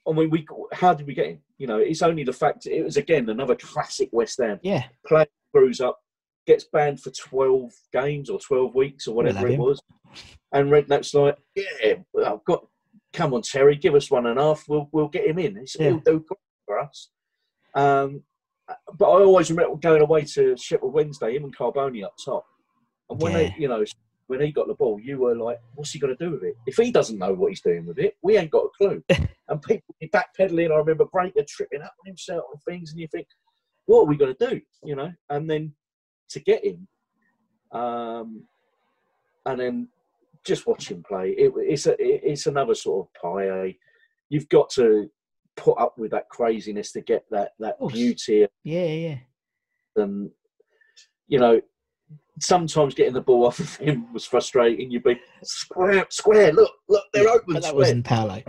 I 0.07 0.11
mean, 0.11 0.31
we 0.31 0.47
how 0.73 0.95
did 0.95 1.05
we 1.05 1.13
get 1.13 1.27
him? 1.27 1.39
You 1.59 1.67
know, 1.67 1.77
it's 1.77 2.01
only 2.01 2.23
the 2.23 2.33
fact 2.33 2.65
it 2.65 2.83
was 2.83 2.97
again 2.97 3.29
another 3.29 3.55
classic 3.55 4.09
West 4.11 4.39
Ham 4.41 4.59
Yeah. 4.63 4.85
player 5.05 5.27
screws 5.49 5.81
up, 5.81 5.99
gets 6.47 6.63
banned 6.63 7.01
for 7.01 7.11
12 7.11 7.71
games 7.93 8.31
or 8.31 8.39
12 8.39 8.73
weeks 8.73 9.07
or 9.07 9.13
We'll 9.13 9.25
whatever 9.25 9.47
it 9.47 9.59
was. 9.59 9.79
And 10.51 10.71
Redknapp's 10.71 11.13
like, 11.13 11.37
yeah, 11.55 11.95
well, 12.13 12.33
I've 12.33 12.45
got, 12.45 12.65
come 13.13 13.33
on, 13.33 13.41
Terry, 13.41 13.75
give 13.75 13.93
us 13.95 14.09
one 14.09 14.25
and 14.25 14.39
a 14.39 14.41
half. 14.41 14.63
We'll, 14.67 14.89
we'll 14.91 15.09
get 15.09 15.27
him 15.27 15.39
in. 15.39 15.63
Yeah. 15.77 15.89
He'll 15.89 15.99
do 15.99 16.19
great 16.27 16.39
for 16.65 16.79
us. 16.79 17.09
Um, 17.77 18.23
but 18.97 19.05
I 19.09 19.21
always 19.23 19.49
remember 19.49 19.77
going 19.77 20.01
away 20.01 20.23
to 20.35 20.57
Sheffield 20.57 20.93
Wednesday, 20.93 21.35
him 21.35 21.43
and 21.45 21.55
Carbone 21.55 22.03
up 22.03 22.15
top. 22.23 22.45
And 23.09 23.21
when 23.21 23.31
Yeah. 23.33 23.37
they, 23.39 23.53
you 23.57 23.67
know, 23.69 23.83
when 24.27 24.41
he 24.41 24.51
got 24.51 24.67
the 24.67 24.73
ball, 24.73 24.99
you 24.99 25.19
were 25.19 25.35
like, 25.35 25.59
what's 25.75 25.91
he 25.91 25.99
going 25.99 26.15
to 26.15 26.25
do 26.25 26.31
with 26.31 26.43
it? 26.43 26.55
If 26.65 26.75
he 26.75 26.91
doesn't 26.91 27.17
know 27.17 27.33
what 27.33 27.47
he's 27.49 27.61
doing 27.61 27.85
with 27.85 27.97
it, 27.99 28.15
we 28.21 28.35
ain't 28.37 28.51
got 28.51 28.65
a 28.65 28.69
clue. 28.77 29.01
and 29.49 29.61
people 29.61 29.95
be 30.01 30.09
backpedaling. 30.09 30.71
I 30.71 30.75
remember 30.77 31.05
Breacker 31.05 31.47
tripping 31.47 31.81
up 31.81 31.93
on 32.01 32.07
himself 32.07 32.43
and 32.51 32.61
things, 32.63 32.91
and 32.91 32.99
you 32.99 33.07
think, 33.07 33.27
what 33.85 34.01
are 34.01 34.05
we 34.05 34.17
going 34.17 34.35
to 34.35 34.49
do? 34.49 34.59
You 34.83 34.95
know, 34.97 35.13
and 35.29 35.49
then 35.49 35.73
to 36.31 36.39
get 36.41 36.65
him, 36.65 36.87
um, 37.71 38.43
and 39.45 39.59
then 39.61 39.87
just 40.45 40.67
watch 40.67 40.91
him 40.91 41.03
play. 41.07 41.29
It, 41.37 41.53
it's 41.57 41.85
a, 41.87 41.91
it- 41.93 42.21
it's 42.23 42.47
another 42.47 42.75
sort 42.75 43.07
of 43.07 43.21
pie. 43.21 43.47
eh? 43.47 43.71
You've 44.29 44.49
got 44.49 44.69
to 44.71 45.09
put 45.57 45.77
up 45.79 45.97
with 45.97 46.11
that 46.11 46.29
craziness 46.29 46.91
to 46.93 47.01
get 47.01 47.25
that 47.31 47.51
that 47.59 47.75
beauty 47.89 48.47
Yeah. 48.63 48.85
Yeah. 48.85 49.15
and 49.97 50.29
you 51.27 51.39
know 51.39 51.59
sometimes 52.39 52.93
getting 52.93 53.13
the 53.15 53.21
ball 53.21 53.47
off 53.47 53.59
of 53.59 53.75
him 53.77 54.13
was 54.13 54.23
frustrating 54.25 54.91
you'd 54.91 55.03
be 55.03 55.19
square 55.43 56.05
square 56.09 56.53
look 56.53 56.71
look 56.87 57.03
they're 57.11 57.27
open 57.27 57.53
But 57.55 57.63
that 57.63 57.69
square. 57.69 57.75
wasn't 57.75 58.05
Paolo. 58.05 58.41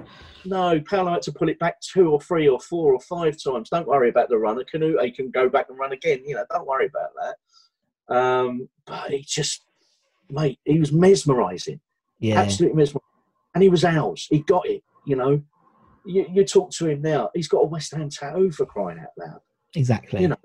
no 0.45 0.81
Paolo 0.89 1.13
had 1.13 1.23
to 1.23 1.33
pull 1.33 1.49
it 1.49 1.59
back 1.59 1.81
two 1.81 2.11
or 2.11 2.21
three 2.21 2.47
or 2.49 2.61
four 2.61 2.93
or 2.93 3.01
five 3.01 3.37
times 3.43 3.71
don't 3.71 3.89
worry 3.89 4.11
about 4.11 4.29
the 4.29 4.37
runner 4.39 4.63
Kanouté 4.63 5.15
can 5.15 5.31
go 5.31 5.49
back 5.49 5.67
and 5.71 5.79
run 5.79 5.93
again 5.93 6.21
you 6.27 6.35
know 6.35 6.45
don't 6.51 6.67
worry 6.67 6.87
about 6.87 7.11
that 8.09 8.15
um 8.15 8.69
but 8.87 9.11
he 9.11 9.23
just 9.23 9.63
mate 10.31 10.59
he 10.67 10.79
was 10.79 10.93
mesmerizing 10.93 11.81
Yeah. 12.21 12.39
absolutely 12.41 12.77
mesmerizing 12.77 13.03
and 13.55 13.63
he 13.63 13.71
was 13.71 13.85
ours 13.85 14.27
he 14.31 14.41
got 14.41 14.69
it 14.69 14.83
you 15.07 15.17
know 15.17 15.43
you, 16.09 16.27
you 16.33 16.45
talk 16.45 16.71
to 16.71 16.89
him 16.89 17.03
now 17.03 17.31
he's 17.35 17.49
got 17.49 17.59
a 17.59 17.67
West 17.67 17.95
Ham 17.95 18.09
tattoo 18.11 18.51
for 18.51 18.67
crying 18.67 18.99
out 18.99 19.11
loud 19.19 19.41
Exactly. 19.75 20.23
you 20.23 20.29
know, 20.29 20.37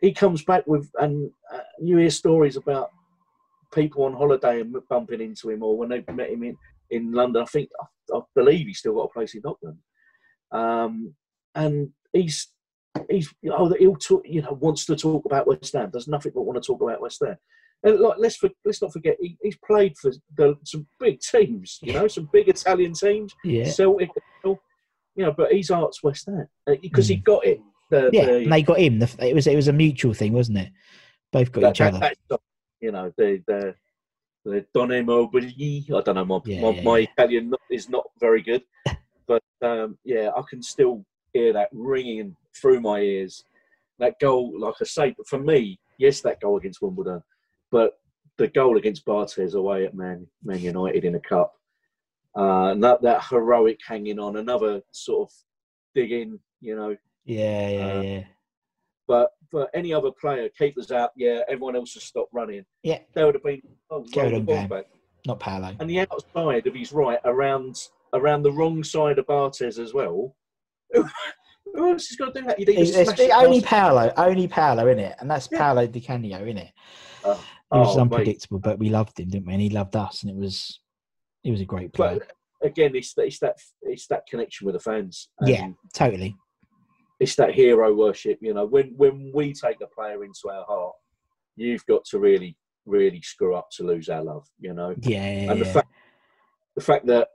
he 0.00 0.12
comes 0.12 0.44
back 0.44 0.66
with, 0.66 0.90
and 0.98 1.30
uh, 1.52 1.60
you 1.80 1.96
hear 1.96 2.10
stories 2.10 2.56
about 2.56 2.90
people 3.72 4.04
on 4.04 4.12
holiday 4.12 4.60
and 4.60 4.76
bumping 4.88 5.20
into 5.20 5.50
him, 5.50 5.62
or 5.62 5.76
when 5.76 5.88
they 5.88 6.04
met 6.12 6.30
him 6.30 6.42
in, 6.42 6.56
in 6.90 7.12
London. 7.12 7.42
I 7.42 7.46
think, 7.46 7.70
I, 7.80 8.16
I 8.16 8.20
believe 8.34 8.66
he's 8.66 8.78
still 8.78 8.94
got 8.94 9.04
a 9.04 9.12
place 9.12 9.34
in 9.34 9.42
Dockland. 9.42 9.78
Um, 10.50 11.14
and 11.54 11.90
he's 12.12 12.48
he's 13.08 13.32
oh 13.50 13.74
he'll 13.78 13.96
talk, 13.96 14.22
you 14.26 14.42
know 14.42 14.52
wants 14.60 14.84
to 14.84 14.96
talk 14.96 15.24
about 15.24 15.46
West 15.46 15.72
Ham. 15.72 15.90
Does 15.90 16.08
nothing 16.08 16.32
but 16.34 16.42
want 16.42 16.62
to 16.62 16.66
talk 16.66 16.82
about 16.82 17.00
West 17.00 17.22
Ham. 17.24 17.36
And 17.84 17.98
like 17.98 18.16
let's 18.18 18.36
for, 18.36 18.50
let's 18.64 18.82
not 18.82 18.92
forget 18.92 19.16
he, 19.20 19.36
he's 19.42 19.56
played 19.66 19.96
for 19.98 20.12
the, 20.36 20.56
some 20.64 20.86
big 21.00 21.20
teams. 21.20 21.78
You 21.82 21.94
know, 21.94 22.08
some 22.08 22.28
big 22.32 22.48
Italian 22.48 22.92
teams. 22.92 23.34
Yeah. 23.44 23.70
Celtic, 23.70 24.10
you 25.14 25.24
know, 25.24 25.32
but 25.32 25.52
he's 25.52 25.70
Arts 25.70 26.02
West 26.02 26.26
Ham 26.26 26.46
because 26.80 27.08
he 27.08 27.16
got 27.16 27.46
it. 27.46 27.60
The, 27.90 28.10
Yeah, 28.12 28.26
the, 28.26 28.36
and 28.36 28.52
they 28.52 28.62
got 28.62 28.78
him. 28.78 28.98
The, 28.98 29.14
it 29.20 29.34
was 29.34 29.46
it 29.46 29.56
was 29.56 29.68
a 29.68 29.72
mutual 29.72 30.14
thing, 30.14 30.32
wasn't 30.32 30.58
it? 30.58 30.70
Both 31.30 31.52
got 31.52 31.60
that, 31.60 31.70
each 31.70 31.78
that, 31.78 31.94
other. 32.30 32.42
you 32.80 32.92
know, 32.92 33.12
the 33.16 33.42
the 33.46 33.74
the 34.44 34.66
Don 34.74 34.88
Immobili. 34.88 35.90
I 35.92 36.00
don't 36.00 36.14
know. 36.14 36.24
My 36.24 36.40
Yeah, 36.44 36.60
my, 36.62 36.70
yeah, 36.70 36.82
my 36.82 36.98
yeah. 36.98 37.06
Italian 37.16 37.52
is 37.70 37.88
not 37.88 38.04
very 38.18 38.42
good, 38.42 38.62
but 39.26 39.42
um, 39.62 39.98
yeah, 40.04 40.30
I 40.36 40.42
can 40.48 40.62
still 40.62 41.04
hear 41.32 41.52
that 41.52 41.68
ringing 41.72 42.36
through 42.60 42.80
my 42.80 43.00
ears. 43.00 43.44
That 43.98 44.18
goal, 44.18 44.58
like 44.58 44.74
I 44.80 44.84
say, 44.84 45.14
for 45.26 45.38
me, 45.38 45.78
yes, 45.98 46.22
that 46.22 46.40
goal 46.40 46.56
against 46.56 46.82
Wimbledon, 46.82 47.22
but 47.70 47.92
the 48.38 48.48
goal 48.48 48.78
against 48.78 49.04
Barthez 49.04 49.54
away 49.54 49.84
at 49.84 49.94
Man 49.94 50.26
Man 50.42 50.60
United 50.60 51.04
in 51.04 51.14
a 51.14 51.20
cup, 51.20 51.54
uh, 52.36 52.70
and 52.72 52.82
that 52.82 53.02
that 53.02 53.24
heroic 53.28 53.80
hanging 53.86 54.18
on, 54.18 54.36
another 54.36 54.80
sort 54.90 55.28
of 55.30 55.34
digging, 55.94 56.38
you 56.60 56.76
know, 56.76 56.96
Yeah, 57.24 57.68
yeah, 57.68 57.86
Uh, 57.98 58.00
yeah. 58.02 58.24
but 59.06 59.30
for 59.50 59.68
any 59.74 59.92
other 59.92 60.10
player, 60.10 60.48
keepers 60.48 60.90
out, 60.90 61.10
yeah, 61.16 61.40
everyone 61.48 61.76
else 61.76 61.94
has 61.94 62.04
stopped 62.04 62.32
running. 62.32 62.64
Yeah, 62.82 62.98
There 63.14 63.26
would 63.26 63.34
have 63.34 63.44
been 63.44 63.60
oh, 63.90 64.04
the 64.04 64.34
on, 64.36 64.44
ball 64.44 64.66
back. 64.66 64.86
not 65.26 65.40
Paolo. 65.40 65.74
And 65.78 65.88
the 65.90 66.00
outside 66.00 66.66
of 66.66 66.74
his 66.74 66.92
right, 66.92 67.20
around 67.24 67.76
around 68.14 68.42
the 68.42 68.52
wrong 68.52 68.84
side 68.84 69.18
of 69.18 69.26
Barthez 69.26 69.78
as 69.78 69.94
well. 69.94 70.36
Who 71.74 71.90
else 71.92 72.10
is 72.10 72.16
going 72.16 72.32
to 72.34 72.40
do 72.40 72.46
that? 72.48 72.56
It's, 72.58 72.90
it's 72.96 73.18
it 73.20 73.30
only 73.32 73.60
Paolo, 73.62 74.12
only 74.16 74.46
Paolo 74.48 74.88
in 74.88 74.98
it, 74.98 75.16
and 75.20 75.30
that's 75.30 75.48
Yeah. 75.50 75.58
Paolo 75.58 75.86
Di 75.86 76.00
Canio 76.00 76.44
in 76.44 76.58
it. 76.58 76.72
Oh, 77.24 77.34
He 77.72 77.78
was 77.78 77.96
oh, 77.96 78.04
mate. 78.04 78.12
unpredictable, 78.12 78.58
but 78.58 78.78
we 78.78 78.90
loved 78.90 79.18
him, 79.18 79.28
didn't 79.30 79.46
we? 79.46 79.52
And 79.54 79.62
he 79.62 79.70
loved 79.70 79.96
us, 79.96 80.22
and 80.22 80.30
it 80.30 80.36
was 80.36 80.80
he 81.42 81.50
was 81.50 81.60
a 81.60 81.64
great 81.64 81.92
player. 81.92 82.18
But 82.60 82.68
again, 82.68 82.94
it's 82.94 83.14
that, 83.14 83.26
it's 83.26 83.38
that 83.40 83.56
it's 83.82 84.06
that 84.08 84.26
connection 84.28 84.66
with 84.66 84.74
the 84.74 84.80
fans. 84.80 85.28
Yeah, 85.44 85.68
totally. 85.94 86.36
it's 87.20 87.34
that 87.36 87.54
hero 87.54 87.94
worship. 87.94 88.38
You 88.40 88.54
know, 88.54 88.66
when 88.66 88.94
when 88.96 89.30
we 89.34 89.52
take 89.52 89.78
a 89.82 89.86
player 89.86 90.24
into 90.24 90.48
our 90.50 90.64
heart, 90.64 90.94
you've 91.56 91.86
got 91.86 92.04
to 92.06 92.18
really 92.18 92.56
really 92.86 93.22
screw 93.22 93.54
up 93.54 93.68
to 93.76 93.84
lose 93.84 94.08
our 94.08 94.22
love. 94.22 94.46
You 94.58 94.74
know, 94.74 94.94
Yeah, 95.00 95.22
and 95.52 95.60
the 95.60 95.66
yeah. 95.66 95.72
fact 95.72 95.88
the 96.76 96.82
fact 96.82 97.06
that 97.06 97.28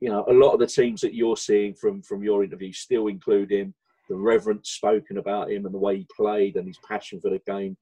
you 0.00 0.08
know 0.10 0.24
a 0.28 0.32
lot 0.32 0.52
of 0.52 0.60
the 0.60 0.66
teams 0.66 1.00
that 1.00 1.14
you're 1.14 1.36
seeing 1.36 1.74
from 1.74 2.02
from 2.02 2.22
your 2.22 2.44
interview 2.44 2.72
still 2.72 3.06
include 3.06 3.50
him 3.50 3.74
the 4.08 4.14
reverence 4.14 4.70
spoken 4.70 5.18
about 5.18 5.50
him 5.50 5.64
and 5.64 5.74
the 5.74 5.78
way 5.78 5.96
he 5.96 6.06
played 6.16 6.54
and 6.56 6.68
his 6.68 6.78
passion 6.88 7.20
for 7.20 7.28
the 7.30 7.40
game 7.44 7.76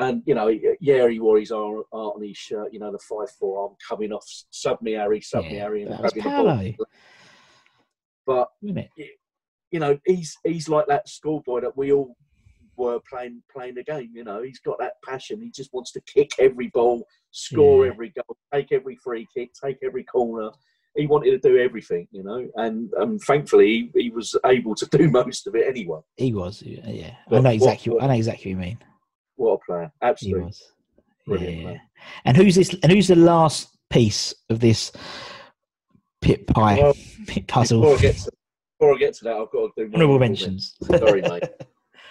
and 0.00 0.22
you 0.26 0.34
know 0.34 0.48
yeah 0.80 1.08
he 1.08 1.18
wore 1.20 1.38
his 1.38 1.52
art 1.52 1.86
on 1.92 2.22
his 2.22 2.36
shirt 2.36 2.72
you 2.72 2.78
know 2.80 2.90
the 2.90 2.98
five 2.98 3.30
four 3.38 3.62
arm 3.62 3.72
coming 3.88 4.12
off 4.12 4.24
sub 4.50 4.80
me 4.82 4.92
harry 4.92 5.20
sub 5.20 5.44
me 5.44 5.54
harry 5.54 5.82
and 5.84 5.96
grabbing 5.98 6.22
the 6.22 6.30
ball 6.76 6.86
but 8.26 8.48
you 8.62 9.78
know 9.78 9.98
he's 10.04 10.36
he's 10.44 10.68
like 10.68 10.86
that 10.86 11.08
schoolboy 11.08 11.60
that 11.60 11.76
we 11.76 11.92
all 11.92 12.16
were 12.76 13.00
playing 13.08 13.42
playing 13.52 13.74
the 13.74 13.82
game 13.84 14.10
you 14.14 14.24
know 14.24 14.42
he's 14.42 14.58
got 14.60 14.78
that 14.78 14.94
passion 15.04 15.40
he 15.40 15.50
just 15.50 15.72
wants 15.72 15.92
to 15.92 16.00
kick 16.02 16.30
every 16.38 16.68
ball 16.68 17.06
score 17.30 17.84
Yeah. 17.84 17.92
every 17.92 18.10
goal 18.10 18.36
take 18.52 18.72
every 18.72 18.96
free 18.96 19.26
kick 19.36 19.50
take 19.62 19.78
every 19.84 20.04
corner 20.04 20.50
he 20.96 21.06
wanted 21.06 21.30
to 21.30 21.48
do 21.48 21.58
everything 21.58 22.08
you 22.10 22.22
know 22.22 22.48
and 22.56 22.90
and 22.96 23.20
thankfully 23.22 23.90
he, 23.94 24.02
he 24.04 24.10
was 24.10 24.34
able 24.46 24.74
to 24.74 24.86
do 24.86 25.10
most 25.20 25.46
of 25.46 25.54
it 25.54 25.66
anyway 25.68 26.00
He 26.16 26.32
was. 26.32 26.62
Yeah, 26.62 26.80
I 26.86 27.16
But 27.28 27.36
know 27.36 27.42
what- 27.50 27.54
exactly. 27.54 27.92
what- 27.92 28.02
I 28.02 28.06
know 28.08 28.14
exactly 28.14 28.54
what 28.54 28.60
you 28.60 28.66
mean. 28.68 28.78
What 29.40 29.52
a 29.54 29.58
player 29.64 29.92
absolutely. 30.02 30.52
Brilliant, 31.26 31.58
yeah. 31.58 31.64
man. 31.64 31.80
And 32.24 32.36
who's 32.36 32.54
this? 32.54 32.74
And 32.82 32.92
who's 32.92 33.08
the 33.08 33.16
last 33.16 33.68
piece 33.88 34.34
of 34.48 34.60
this 34.60 34.92
pit 36.20 36.46
pie 36.46 36.78
Well, 36.80 36.94
pit 37.26 37.46
puzzle? 37.46 37.80
before 37.80 37.96
I 37.96 38.00
get 38.00 38.16
to, 38.16 38.30
before 38.78 38.94
I 38.94 38.98
get 38.98 39.14
to 39.14 39.24
that 39.24 39.36
I've 39.36 39.50
got 39.50 39.70
to 39.76 39.86
do 39.86 39.94
Honourable 39.94 40.18
mentions. 40.18 40.74
Sorry, 40.82 41.22
mate. 41.22 41.44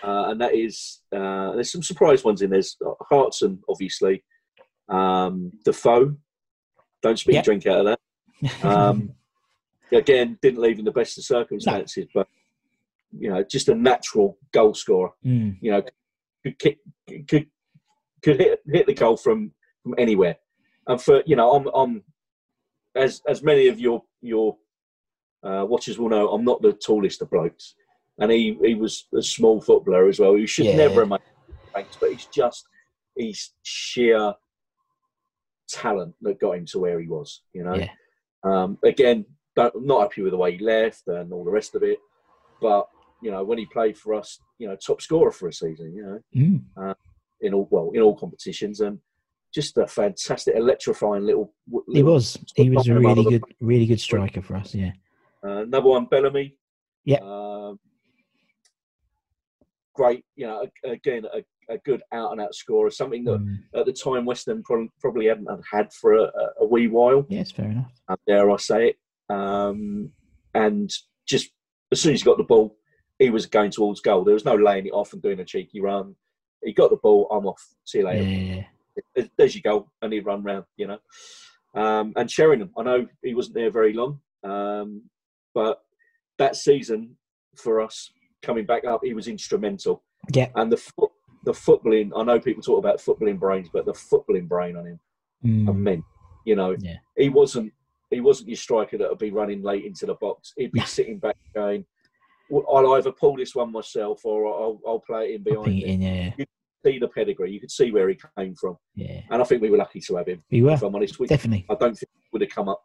Uh, 0.01 0.29
and 0.29 0.39
that 0.39 0.55
is 0.55 1.01
uh, 1.13 1.51
there's 1.55 1.73
some 1.73 1.83
surprise 1.83 2.23
ones 2.23 2.41
in. 2.41 2.49
There's 2.49 2.77
Hartson, 3.09 3.59
obviously. 3.67 4.23
Um, 4.87 5.51
Defoe. 5.65 6.15
Don't 7.01 7.19
speak 7.19 7.35
Yep. 7.35 7.43
drink 7.43 7.67
out 7.67 7.85
of 7.85 7.97
that. 8.41 8.65
Um, 8.65 9.11
again, 9.91 10.37
didn't 10.41 10.61
leave 10.61 10.79
in 10.79 10.85
the 10.85 10.91
best 10.93 11.17
of 11.17 11.25
circumstances, 11.25 12.07
but 12.13 12.27
you 13.11 13.29
know, 13.29 13.43
just 13.43 13.67
a 13.67 13.75
natural 13.75 14.37
goal 14.53 14.73
scorer. 14.73 15.09
Mm, 15.25 15.57
You 15.59 15.71
know, 15.71 15.83
could 16.43 16.59
kick, 16.59 16.77
could 17.27 17.47
could 18.23 18.39
hit 18.39 18.59
hit 18.67 18.87
the 18.87 18.93
goal 18.93 19.17
from 19.17 19.51
from 19.83 19.95
anywhere. 19.97 20.37
And 20.87 21.01
for 21.01 21.23
you 21.25 21.35
know, 21.35 21.51
I'm 21.51 21.67
I'm 21.73 22.03
as 22.95 23.21
as 23.27 23.43
many 23.43 23.67
of 23.67 23.79
your 23.79 24.03
your 24.21 24.57
uh, 25.43 25.65
watchers 25.65 25.97
will 25.97 26.09
know, 26.09 26.29
I'm 26.29 26.43
not 26.43 26.61
the 26.61 26.73
tallest 26.73 27.21
of 27.21 27.29
blokes, 27.29 27.75
and 28.17 28.31
he 28.31 28.57
he 28.63 28.75
was 28.75 29.07
a 29.15 29.21
small 29.21 29.61
footballer 29.61 30.07
as 30.07 30.19
well. 30.19 30.35
He 30.35 30.47
should 30.47 30.65
Yeah. 30.65 30.75
never 30.75 31.01
have 31.01 31.09
made 31.09 31.19
ranks, 31.75 31.97
but 31.99 32.11
he's 32.11 32.27
just 32.27 32.65
he's 33.15 33.53
sheer 33.63 34.33
talent 35.69 36.15
that 36.21 36.39
got 36.39 36.57
him 36.57 36.65
to 36.67 36.79
where 36.79 36.99
he 36.99 37.07
was. 37.07 37.43
You 37.53 37.63
know, 37.63 37.75
Yeah. 37.75 37.89
um, 38.43 38.77
again, 38.83 39.25
don't, 39.55 39.85
not 39.85 40.01
happy 40.01 40.21
with 40.21 40.31
the 40.31 40.37
way 40.37 40.57
he 40.57 40.63
left 40.63 41.03
and 41.07 41.31
all 41.31 41.45
the 41.45 41.51
rest 41.51 41.75
of 41.75 41.83
it, 41.83 41.99
but 42.59 42.87
you 43.21 43.31
know, 43.31 43.43
when 43.43 43.57
he 43.57 43.65
played 43.67 43.97
for 43.97 44.13
us, 44.13 44.39
you 44.59 44.67
know, 44.67 44.75
top 44.75 45.01
scorer 45.01 45.31
for 45.31 45.47
a 45.47 45.53
season. 45.53 45.93
You 45.95 46.03
know, 46.03 46.19
mm. 46.83 46.95
in 47.41 47.53
all 47.53 47.67
well 47.71 47.91
in 47.93 48.01
all 48.01 48.15
competitions 48.17 48.79
and 48.81 48.99
just 49.53 49.77
a 49.77 49.87
fantastic 49.87 50.55
electrifying 50.55 51.25
little, 51.25 51.53
little 51.71 51.93
He 51.93 52.03
was. 52.03 52.37
He 52.55 52.69
was 52.69 52.87
a 52.87 52.93
really 52.93 53.23
good, 53.23 53.43
really 53.59 53.85
good 53.87 53.99
striker 53.99 54.41
for 54.41 54.55
us. 54.57 54.75
Yeah. 54.75 54.91
uh, 55.43 55.63
another 55.63 55.87
one 55.87 56.05
Bellamy 56.05 56.55
Yeah. 57.05 57.19
um, 57.23 57.79
great 59.93 60.23
you 60.35 60.45
know 60.47 60.65
again 60.85 61.25
a, 61.33 61.73
a 61.73 61.77
good 61.79 62.01
out 62.13 62.31
and 62.31 62.39
out 62.41 62.53
scorer 62.55 62.89
something 62.91 63.23
that 63.25 63.39
Mm. 63.39 63.57
at 63.75 63.85
the 63.85 63.93
time 63.93 64.25
West 64.25 64.45
Ham 64.47 64.63
probably 65.01 65.25
hadn't 65.27 65.47
had 65.69 65.91
for 65.93 66.13
a, 66.15 66.31
a- 66.61 66.65
wee 66.65 66.87
while 66.87 67.25
Yeah, 67.29 67.41
it's 67.41 67.51
fair 67.51 67.69
enough. 67.71 67.91
uh, 68.07 68.15
dare 68.27 68.49
I 68.49 68.57
say 68.57 68.89
it 68.89 68.95
um, 69.29 70.11
and 70.53 70.89
just 71.27 71.51
as 71.91 71.99
soon 72.01 72.13
as 72.13 72.21
he 72.21 72.25
got 72.25 72.37
the 72.37 72.43
ball 72.43 72.77
he 73.19 73.29
was 73.29 73.45
going 73.45 73.69
towards 73.71 74.01
goal 74.01 74.23
there 74.23 74.33
was 74.33 74.45
no 74.45 74.55
laying 74.55 74.87
it 74.87 74.91
off 74.93 75.13
and 75.13 75.21
doing 75.21 75.39
a 75.39 75.45
cheeky 75.45 75.79
run 75.81 76.15
he 76.63 76.73
got 76.73 76.89
the 76.89 76.97
ball 76.97 77.27
I'm 77.31 77.45
off 77.45 77.63
see 77.85 77.99
you 77.99 78.05
later 78.05 78.23
yeah, 78.23 78.63
there's- 79.37 79.55
your 79.55 79.61
goal, 79.61 79.91
and 80.01 80.11
he'd 80.11 80.25
run 80.25 80.43
round, 80.43 80.65
you 80.75 80.85
know. 80.87 80.99
Um, 81.73 82.11
and 82.17 82.29
Sheringham, 82.29 82.71
I 82.77 82.83
know 82.83 83.07
he 83.23 83.33
wasn't 83.33 83.55
there 83.55 83.69
very 83.71 83.93
long, 83.93 84.19
um, 84.43 85.03
but 85.53 85.81
that 86.37 86.55
season 86.57 87.15
for 87.55 87.79
us 87.79 88.11
coming 88.41 88.65
back 88.65 88.83
up, 88.85 89.01
he 89.03 89.13
was 89.13 89.27
instrumental. 89.29 90.03
Yeah. 90.33 90.49
And 90.55 90.69
the 90.71 90.77
foot, 90.77 91.11
the 91.45 91.53
footballing, 91.53 92.11
I 92.15 92.23
know 92.23 92.39
people 92.41 92.61
talk 92.61 92.79
about 92.79 92.99
footballing 92.99 93.39
brains, 93.39 93.69
but 93.71 93.85
the 93.85 93.93
footballing 93.93 94.47
brain 94.49 94.75
on 94.75 94.85
him, 94.87 94.99
Mm. 95.45 95.69
immense. 95.69 96.03
You 96.45 96.55
know, 96.57 96.75
Yeah. 96.79 96.97
he 97.17 97.29
wasn't 97.29 97.71
he 98.11 98.19
wasn't 98.21 98.49
your 98.49 98.57
striker 98.57 98.97
that 98.97 99.07
would 99.07 99.19
be 99.19 99.29
running 99.31 99.61
late 99.61 99.85
into 99.85 100.07
the 100.07 100.15
box. 100.15 100.51
He'd 100.57 100.71
be 100.71 100.79
sitting 100.81 101.19
back 101.19 101.37
going, 101.53 101.85
"Well, 101.85 101.85
"I'll 102.51 102.93
either 102.93 103.11
pull 103.11 103.35
this 103.37 103.55
one 103.55 103.71
myself, 103.71 104.25
or 104.25 104.47
I'll, 104.47 104.79
I'll 104.87 104.99
play 104.99 105.31
it 105.31 105.35
in 105.35 105.43
behind." 105.43 105.67
It 105.67 105.85
in, 105.85 106.01
yeah, 106.01 106.31
yeah. 106.37 106.45
See 106.85 106.97
the 106.97 107.09
pedigree, 107.09 107.51
you 107.51 107.59
could 107.59 107.71
see 107.71 107.91
where 107.91 108.07
he 108.07 108.17
came 108.37 108.55
from, 108.55 108.77
yeah. 108.95 109.21
and 109.31 109.41
I 109.41 109.45
think 109.45 109.61
we 109.61 109.69
were 109.69 109.77
lucky 109.77 109.99
to 109.99 110.15
have 110.15 110.27
him 110.27 110.41
We 110.49 110.61
were 110.61 110.71
if 110.71 110.81
I'm 110.81 110.95
honest. 110.95 111.19
We, 111.19 111.27
definitely. 111.27 111.65
I 111.69 111.75
don't 111.75 111.93
think 111.93 112.09
we 112.15 112.27
would 112.31 112.41
have 112.41 112.51
come 112.51 112.69
up 112.69 112.81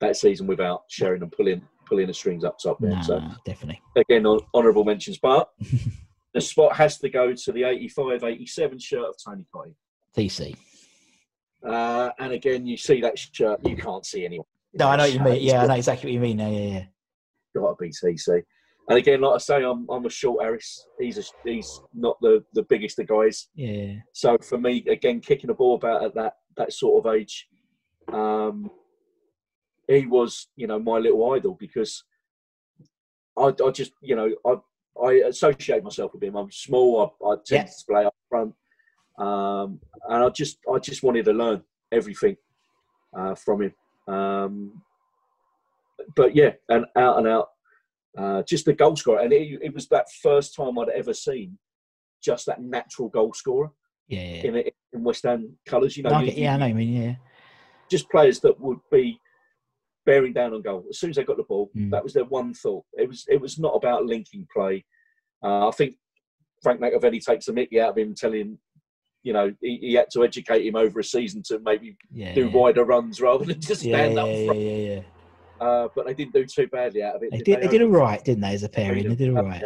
that 0.00 0.16
season 0.16 0.46
without 0.46 0.84
Sheringham 0.88 1.28
pulling 1.30 1.60
pulling 1.86 2.06
the 2.06 2.14
strings 2.14 2.44
up 2.44 2.58
top 2.58 2.78
there. 2.80 2.90
Nah, 2.90 3.02
So 3.02 3.22
definitely. 3.44 3.80
again, 3.96 4.24
hon- 4.24 4.86
mentions, 4.86 5.18
but 5.18 5.50
the 6.34 6.40
spot 6.40 6.74
has 6.76 6.98
to 6.98 7.08
go 7.08 7.32
to 7.32 7.52
the 7.52 7.62
85-87 7.62 8.82
shirt 8.82 9.08
of 9.08 9.14
Tony 9.22 9.44
Cottee. 9.54 9.74
TC. 10.16 10.56
Uh, 11.66 12.10
and 12.18 12.32
again, 12.32 12.66
you 12.66 12.76
see 12.76 13.00
that 13.00 13.18
shirt, 13.18 13.60
you 13.66 13.76
can't 13.76 14.04
see 14.04 14.24
anyone. 14.24 14.46
No, 14.74 14.88
I 14.88 14.96
know 14.96 15.04
what 15.04 15.12
you 15.12 15.20
mean. 15.20 15.42
Yeah, 15.42 15.62
I 15.62 15.66
know 15.66 15.74
exactly 15.74 16.08
what 16.10 16.14
you 16.14 16.20
mean. 16.20 16.36
now, 16.36 16.50
Yeah, 16.50 16.58
yeah, 16.58 16.84
got 17.56 17.68
to 17.70 17.76
be 17.80 17.90
TC. 17.90 18.42
And 18.88 18.98
again, 18.98 19.20
like 19.22 19.34
I 19.34 19.38
say, 19.38 19.62
I'm 19.64 19.86
I'm 19.90 20.04
a 20.04 20.10
short 20.10 20.42
Harris. 20.42 20.86
He's 21.00 21.18
a, 21.18 21.22
he's 21.44 21.80
not 21.94 22.16
the, 22.20 22.44
the 22.52 22.62
biggest 22.64 22.98
of 22.98 23.06
guys. 23.06 23.48
yeah. 23.54 23.94
So 24.12 24.36
for 24.38 24.58
me, 24.58 24.84
again, 24.88 25.20
kicking 25.20 25.50
a 25.50 25.54
ball 25.54 25.76
about 25.76 26.04
at 26.04 26.14
that 26.16 26.34
that 26.56 26.72
sort 26.72 27.04
of 27.06 27.14
age, 27.14 27.48
um, 28.12 28.70
he 29.88 30.04
was 30.06 30.48
you 30.56 30.66
know 30.66 30.78
my 30.78 30.98
little 30.98 31.32
idol 31.32 31.56
because 31.58 32.04
I, 33.38 33.52
I 33.64 33.70
just 33.70 33.92
you 34.02 34.16
know 34.16 34.30
I 34.46 34.54
I 35.02 35.12
associate 35.28 35.82
myself 35.82 36.12
with 36.12 36.22
him. 36.22 36.36
I'm 36.36 36.50
small. 36.50 37.16
I, 37.24 37.26
I 37.26 37.36
tend 37.44 37.68
Yeah. 37.68 37.72
to 37.72 37.84
play 37.88 38.04
up 38.04 38.14
front, 38.28 38.54
um, 39.18 39.80
and 40.10 40.24
I 40.24 40.28
just 40.28 40.58
I 40.72 40.78
just 40.78 41.02
wanted 41.02 41.24
to 41.24 41.32
learn 41.32 41.62
everything 41.90 42.36
uh, 43.18 43.34
from 43.34 43.62
him. 43.62 43.74
Um, 44.14 44.82
but 46.16 46.36
yeah, 46.36 46.52
and 46.68 46.84
out 46.96 47.16
and 47.18 47.26
out 47.26 47.48
uh, 48.18 48.42
just 48.42 48.64
the 48.64 48.72
goal 48.72 48.96
scorer, 48.96 49.20
and 49.20 49.32
it, 49.32 49.58
it 49.62 49.74
was 49.74 49.88
that 49.88 50.06
first 50.22 50.54
time 50.54 50.78
I'd 50.78 50.88
ever 50.90 51.14
seen 51.14 51.58
just 52.22 52.46
that 52.46 52.62
natural 52.62 53.08
goal 53.08 53.32
scorer 53.34 53.70
Yeah, 54.08 54.20
yeah. 54.20 54.42
in, 54.44 54.56
in 54.92 55.04
West 55.04 55.24
Ham 55.24 55.56
colours. 55.66 55.96
You 55.96 56.04
know, 56.04 56.10
I 56.10 56.22
you- 56.22 56.32
yeah, 56.36 56.54
I 56.54 56.56
know. 56.58 56.66
you 56.66 56.74
mean, 56.74 56.92
yeah. 57.02 57.14
just 57.90 58.08
players 58.10 58.40
that 58.40 58.58
would 58.60 58.78
be 58.90 59.18
bearing 60.06 60.32
down 60.34 60.52
on 60.54 60.62
goal 60.62 60.84
as 60.90 60.98
soon 60.98 61.10
as 61.10 61.16
they 61.16 61.24
got 61.24 61.36
the 61.38 61.42
ball. 61.44 61.70
Mm. 61.76 61.90
That 61.90 62.04
was 62.04 62.12
their 62.12 62.24
one 62.26 62.54
thought. 62.54 62.84
It 62.94 63.08
was 63.08 63.24
it 63.28 63.40
was 63.40 63.58
not 63.58 63.74
about 63.74 64.06
linking 64.06 64.46
play. 64.54 64.84
Uh, 65.42 65.68
I 65.68 65.70
think 65.72 65.96
Frank 66.62 66.80
McAvenny 66.80 67.22
takes 67.22 67.46
the 67.46 67.52
mickey 67.52 67.80
out 67.80 67.90
of 67.90 67.98
him, 67.98 68.14
telling 68.14 68.58
you 69.22 69.32
know 69.32 69.52
he, 69.60 69.78
he 69.80 69.94
had 69.94 70.10
to 70.12 70.22
educate 70.24 70.66
him 70.66 70.76
over 70.76 71.00
a 71.00 71.04
season 71.04 71.42
to 71.46 71.58
maybe 71.64 71.96
Yeah, 72.12 72.34
do 72.34 72.46
yeah. 72.46 72.52
wider 72.52 72.84
runs 72.84 73.20
rather 73.20 73.44
than 73.46 73.60
just 73.60 73.80
stand 73.80 74.14
yeah, 74.14 74.22
up 74.22 74.28
yeah, 74.28 74.52
yeah, 74.52 74.94
yeah. 74.94 75.00
Uh, 75.60 75.88
but 75.94 76.06
they 76.06 76.14
didn't 76.14 76.34
do 76.34 76.44
too 76.44 76.66
badly 76.66 77.02
out 77.02 77.16
of 77.16 77.22
it. 77.22 77.30
They 77.30 77.38
did. 77.38 77.62
They 77.62 77.68
did 77.68 77.82
all 77.82 77.88
right, 77.88 78.22
didn't 78.24 78.42
they? 78.42 78.54
As 78.54 78.62
a 78.62 78.68
pairing, 78.68 79.08
they 79.08 79.14
did 79.14 79.36
all 79.36 79.44
right. 79.44 79.62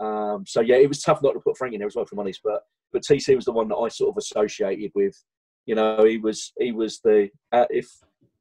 Um, 0.00 0.44
so 0.46 0.60
yeah, 0.60 0.76
it 0.76 0.88
was 0.88 1.02
tough 1.02 1.22
not 1.22 1.32
to 1.32 1.40
put 1.40 1.56
Frank 1.56 1.74
in 1.74 1.78
there 1.78 1.86
as 1.86 1.96
well, 1.96 2.04
for 2.04 2.18
honest. 2.18 2.40
But 2.42 2.62
but 2.92 3.02
TC 3.02 3.36
was 3.36 3.44
the 3.44 3.52
one 3.52 3.68
that 3.68 3.76
I 3.76 3.88
sort 3.88 4.10
of 4.10 4.18
associated 4.18 4.92
with. 4.94 5.16
You 5.66 5.76
know, 5.76 6.04
he 6.04 6.18
was 6.18 6.52
he 6.58 6.72
was 6.72 7.00
the 7.02 7.30
uh, 7.52 7.66
if 7.70 7.88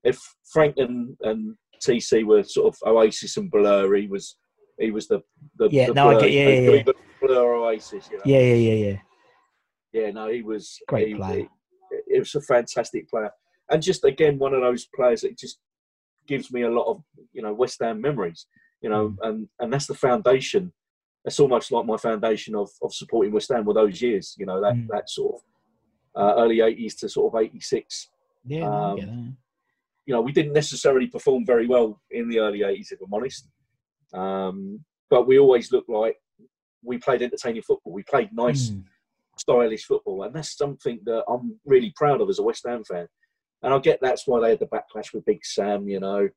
if 0.04 0.20
Frank 0.52 0.76
and, 0.78 1.16
and 1.22 1.56
TC 1.86 2.26
were 2.26 2.44
sort 2.44 2.74
of 2.74 2.78
Oasis 2.88 3.38
and 3.38 3.50
Blur, 3.50 3.96
he 3.96 4.08
was 4.08 4.38
he 4.80 4.92
was 4.92 5.08
the 5.08 5.22
the 5.58 5.70
Yeah, 5.70 5.88
the 5.88 5.94
no, 5.94 6.10
I 6.10 6.20
get- 6.20 6.32
yeah, 6.32 6.50
yeah, 6.50 6.72
yeah. 6.72 6.84
Blur, 6.84 6.94
Blur 7.22 7.54
Oasis. 7.56 8.10
You 8.12 8.18
know? 8.18 8.24
Yeah, 8.26 8.40
yeah, 8.40 8.56
yeah, 8.56 8.74
yeah. 8.88 8.98
yeah, 9.94 10.12
no, 10.12 10.30
he 10.30 10.42
was 10.42 10.80
Great 10.88 11.10
he, 11.10 11.16
player. 11.16 11.36
He, 11.38 12.14
he 12.14 12.20
was 12.20 12.36
a 12.36 12.42
fantastic 12.42 13.10
player, 13.10 13.32
and 13.70 13.82
just 13.82 14.04
again 14.04 14.38
one 14.40 14.54
of 14.54 14.62
those 14.62 14.86
players 14.94 15.22
that 15.22 15.38
just 15.38 15.60
gives 16.28 16.52
me 16.52 16.64
a 16.64 16.70
lot 16.70 16.88
of 16.90 17.04
you 17.34 17.42
know 17.42 17.54
West 17.54 17.80
Ham 17.82 18.02
memories. 18.02 18.48
You 18.82 18.90
know, 18.90 19.10
Mm. 19.10 19.18
and 19.28 19.48
and 19.60 19.74
that's 19.74 19.88
the 19.88 19.96
foundation. 19.96 20.74
It's 21.26 21.40
almost 21.40 21.72
like 21.72 21.86
my 21.86 21.96
foundation 21.98 22.54
of, 22.56 22.70
of 22.82 22.94
supporting 22.94 23.32
West 23.34 23.50
Ham 23.52 23.64
were 23.66 23.74
those 23.74 24.02
years. 24.02 24.36
You 24.38 24.46
know, 24.46 24.60
that 24.62 24.76
Mm. 24.76 24.88
that 24.90 25.10
sort 25.10 25.36
of 25.36 25.42
uh, 26.22 26.36
early 26.42 26.60
eighties 26.62 26.96
to 26.98 27.10
sort 27.10 27.34
of 27.34 27.42
eighty 27.42 27.60
six. 27.60 28.10
Yeah, 28.46 28.68
Um. 28.70 29.38
You 30.06 30.14
know, 30.14 30.20
we 30.22 30.34
didn't 30.34 30.52
necessarily 30.52 31.08
perform 31.08 31.46
very 31.46 31.66
well 31.66 32.02
in 32.12 32.28
the 32.28 32.40
early 32.40 32.62
eighties, 32.64 32.92
if 32.92 33.00
I'm 33.02 33.14
honest. 33.14 33.48
Um, 34.14 34.84
but 35.10 35.28
we 35.28 35.40
always 35.40 35.72
looked 35.72 35.90
like 35.90 36.18
we 36.84 36.98
played 36.98 37.22
entertaining 37.22 37.62
football. 37.62 37.94
We 37.94 38.04
played 38.04 38.34
nice 38.34 38.72
Mm. 38.72 38.84
stylish 39.38 39.86
football, 39.86 40.24
and 40.24 40.36
that's 40.36 40.58
something 40.58 41.00
that 41.06 41.24
I'm 41.30 41.58
really 41.66 41.94
proud 41.96 42.20
of 42.20 42.30
as 42.30 42.40
a 42.40 42.44
West 42.44 42.66
Ham 42.68 42.84
fan. 42.84 43.08
And 43.64 43.74
I 43.74 43.80
get 43.80 44.00
that's 44.02 44.28
why 44.28 44.42
they 44.42 44.50
had 44.50 44.60
the 44.60 44.68
backlash 44.68 45.14
with 45.14 45.26
Big 45.26 45.46
Sam, 45.46 45.88
you 45.88 46.00
know. 46.00 46.30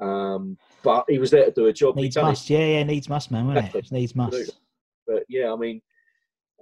Um, 0.00 0.56
but 0.82 1.04
he 1.08 1.18
was 1.18 1.30
there 1.30 1.44
to 1.44 1.50
do 1.50 1.66
a 1.66 1.72
job. 1.72 1.96
He 1.96 2.02
Needs 2.02 2.16
it. 2.16 2.22
must. 2.22 2.48
Yeah, 2.48 2.64
yeah, 2.66 2.82
needs 2.84 3.08
must, 3.08 3.30
man. 3.30 3.48
Wasn't 3.48 3.74
it? 3.74 3.92
Needs 3.92 4.14
must. 4.16 4.50
But 5.06 5.24
yeah, 5.28 5.52
I 5.52 5.56
mean, 5.56 5.82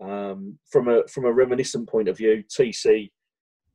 um, 0.01 0.59
from 0.70 0.89
a 0.89 1.06
from 1.06 1.24
a 1.26 1.32
reminiscent 1.32 1.89
point 1.89 2.09
of 2.09 2.16
view, 2.16 2.43
TC, 2.48 3.10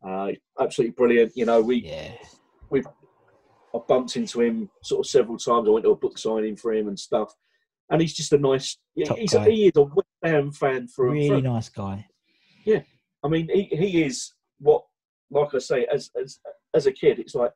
uh, 0.05 0.31
absolutely 0.59 0.93
brilliant. 0.95 1.31
You 1.35 1.45
know, 1.45 1.61
we 1.61 1.77
Yeah. 1.77 2.11
we 2.69 2.81
I 3.75 3.79
bumped 3.87 4.15
into 4.17 4.41
him 4.41 4.69
sort 4.83 5.05
of 5.05 5.09
several 5.09 5.37
times. 5.37 5.67
I 5.67 5.71
went 5.71 5.85
to 5.85 5.91
a 5.91 5.95
book 5.95 6.17
signing 6.17 6.55
for 6.55 6.73
him 6.73 6.87
and 6.87 6.99
stuff. 6.99 7.33
And 7.89 8.01
he's 8.01 8.13
just 8.13 8.31
a 8.33 8.37
nice. 8.37 8.77
yeah, 8.95 9.13
He's 9.15 9.33
a, 9.33 9.43
he 9.45 9.65
is 9.67 9.73
a 9.75 9.83
West 9.83 10.07
Ham 10.23 10.51
fan 10.51 10.87
for 10.87 11.07
a 11.07 11.11
Really 11.11 11.41
for, 11.41 11.47
nice 11.47 11.69
guy. 11.69 12.05
Yeah, 12.65 12.81
I 13.23 13.27
mean, 13.27 13.49
he, 13.53 13.63
he 13.63 14.03
is 14.03 14.31
what, 14.59 14.83
like 15.33 15.53
I 15.53 15.59
say, 15.59 15.85
as 15.93 16.09
as 16.21 16.39
as 16.73 16.85
a 16.85 16.91
kid, 16.91 17.19
it's 17.19 17.35
like, 17.35 17.51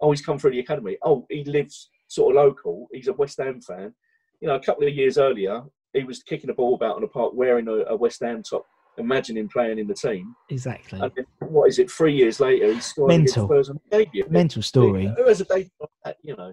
oh, 0.00 0.10
he's 0.10 0.24
come 0.24 0.38
through 0.38 0.52
the 0.52 0.60
academy. 0.60 0.96
Oh, 1.02 1.26
he 1.30 1.44
lives 1.44 1.90
sort 2.08 2.36
of 2.36 2.42
local. 2.44 2.86
He's 2.92 3.08
a 3.08 3.12
West 3.14 3.38
Ham 3.38 3.60
fan. 3.60 3.94
You 4.40 4.48
know, 4.48 4.56
a 4.56 4.60
couple 4.60 4.86
of 4.86 4.94
years 4.94 5.18
earlier, 5.18 5.62
he 5.92 6.04
was 6.04 6.22
kicking 6.22 6.50
a 6.50 6.54
ball 6.54 6.74
about 6.74 6.96
on 6.96 7.02
the 7.02 7.08
park 7.08 7.32
wearing 7.34 7.68
a, 7.68 7.92
a 7.92 7.96
West 7.96 8.20
Ham 8.22 8.42
top. 8.42 8.66
Imagine 8.96 9.36
him 9.36 9.48
playing 9.48 9.78
in 9.78 9.88
the 9.88 9.94
team. 9.94 10.36
Exactly. 10.50 11.00
And 11.00 11.10
then, 11.16 11.26
what 11.48 11.68
is 11.68 11.78
it? 11.80 11.90
Three 11.90 12.14
years 12.14 12.38
later, 12.38 12.72
he's 12.72 12.86
scoring 12.86 13.18
Mental. 13.18 13.46
Spurs 13.46 13.70
on 13.70 13.80
debut. 13.90 14.24
Mental 14.30 14.62
story. 14.62 15.12
Who 15.16 15.26
has 15.26 15.40
a 15.40 15.44
day 15.44 15.68
like 15.80 15.90
that? 16.04 16.16
You 16.22 16.36
know, 16.36 16.52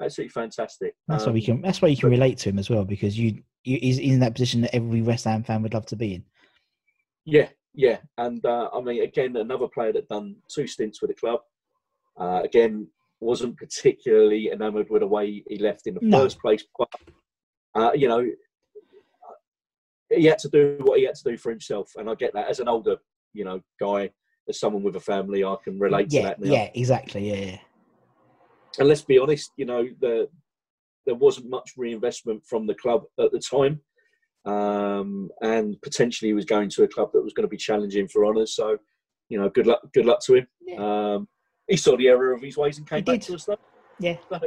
absolutely 0.00 0.30
fantastic. 0.30 0.94
That's 1.08 1.26
why 1.26 1.32
we 1.32 1.40
Um, 1.40 1.44
can. 1.46 1.60
That's 1.62 1.82
why 1.82 1.88
you 1.88 1.96
can 1.96 2.08
relate 2.08 2.38
to 2.38 2.48
him 2.48 2.58
as 2.58 2.70
well 2.70 2.84
because 2.84 3.18
you, 3.18 3.42
you 3.64 3.78
he's 3.82 3.98
in 3.98 4.20
that 4.20 4.32
position 4.32 4.62
that 4.62 4.74
every 4.74 5.02
West 5.02 5.24
Ham 5.24 5.42
fan 5.42 5.62
would 5.62 5.74
love 5.74 5.86
to 5.86 5.96
be 5.96 6.14
in. 6.14 6.24
Yeah, 7.26 7.48
yeah, 7.74 7.98
and 8.18 8.44
uh, 8.46 8.70
I 8.72 8.80
mean, 8.80 9.02
again, 9.02 9.36
another 9.36 9.66
player 9.68 9.92
that 9.92 10.08
done 10.08 10.36
two 10.48 10.66
stints 10.66 11.00
with 11.02 11.10
the 11.10 11.14
club. 11.14 11.40
Uh, 12.18 12.40
again, 12.44 12.86
wasn't 13.20 13.56
particularly 13.56 14.50
enamoured 14.52 14.88
with 14.90 15.00
the 15.00 15.06
way 15.06 15.42
he 15.48 15.58
left 15.58 15.86
in 15.86 15.94
the 15.94 16.00
No. 16.02 16.20
first 16.22 16.38
place, 16.40 16.64
but 16.78 16.88
uh, 17.74 17.90
you 17.94 18.08
know, 18.08 18.24
he 20.10 20.24
had 20.26 20.38
to 20.38 20.48
do 20.48 20.78
what 20.82 20.98
he 20.98 21.04
had 21.06 21.16
to 21.16 21.30
do 21.30 21.36
for 21.36 21.50
himself, 21.50 21.90
and 21.96 22.08
I 22.08 22.14
get 22.14 22.32
that. 22.34 22.48
As 22.48 22.60
an 22.60 22.68
older, 22.68 22.96
you 23.32 23.44
know, 23.44 23.60
guy, 23.80 24.10
as 24.48 24.60
someone 24.60 24.82
with 24.82 24.96
a 24.96 25.00
family, 25.00 25.42
I 25.44 25.56
can 25.64 25.78
relate 25.80 26.10
to 26.10 26.22
that 26.22 26.40
now. 26.40 26.52
yeah, 26.52 26.70
exactly. 26.74 27.28
Yeah, 27.28 27.50
yeah. 27.52 27.58
And 28.78 28.88
let's 28.88 29.02
be 29.02 29.18
honest, 29.18 29.50
you 29.56 29.64
know, 29.64 29.88
the 30.00 30.28
there 31.06 31.14
wasn't 31.14 31.50
much 31.50 31.72
reinvestment 31.76 32.42
from 32.46 32.66
the 32.66 32.74
club 32.74 33.02
at 33.20 33.30
the 33.32 33.38
time. 33.40 33.80
Um, 34.46 35.30
and 35.40 35.80
potentially 35.82 36.28
he 36.28 36.34
was 36.34 36.44
going 36.44 36.68
to 36.70 36.82
a 36.82 36.88
club 36.88 37.10
that 37.12 37.22
was 37.22 37.32
going 37.32 37.44
to 37.44 37.50
be 37.50 37.56
challenging 37.56 38.08
for 38.08 38.26
honours. 38.26 38.54
So, 38.54 38.76
you 39.28 39.40
know, 39.40 39.48
good 39.48 39.66
luck, 39.66 39.80
good 39.94 40.06
luck 40.06 40.20
to 40.26 40.34
him. 40.34 40.46
Yeah. 40.66 41.14
Um, 41.14 41.28
he 41.66 41.76
saw 41.76 41.96
the 41.96 42.08
error 42.08 42.32
of 42.32 42.42
his 42.42 42.56
ways 42.56 42.78
and 42.78 42.88
came 42.88 42.98
He 42.98 43.02
back 43.02 43.20
did. 43.20 43.22
to 43.22 43.34
us. 43.34 43.44
Though. 43.44 43.56
Yeah. 43.98 44.16
So, 44.28 44.38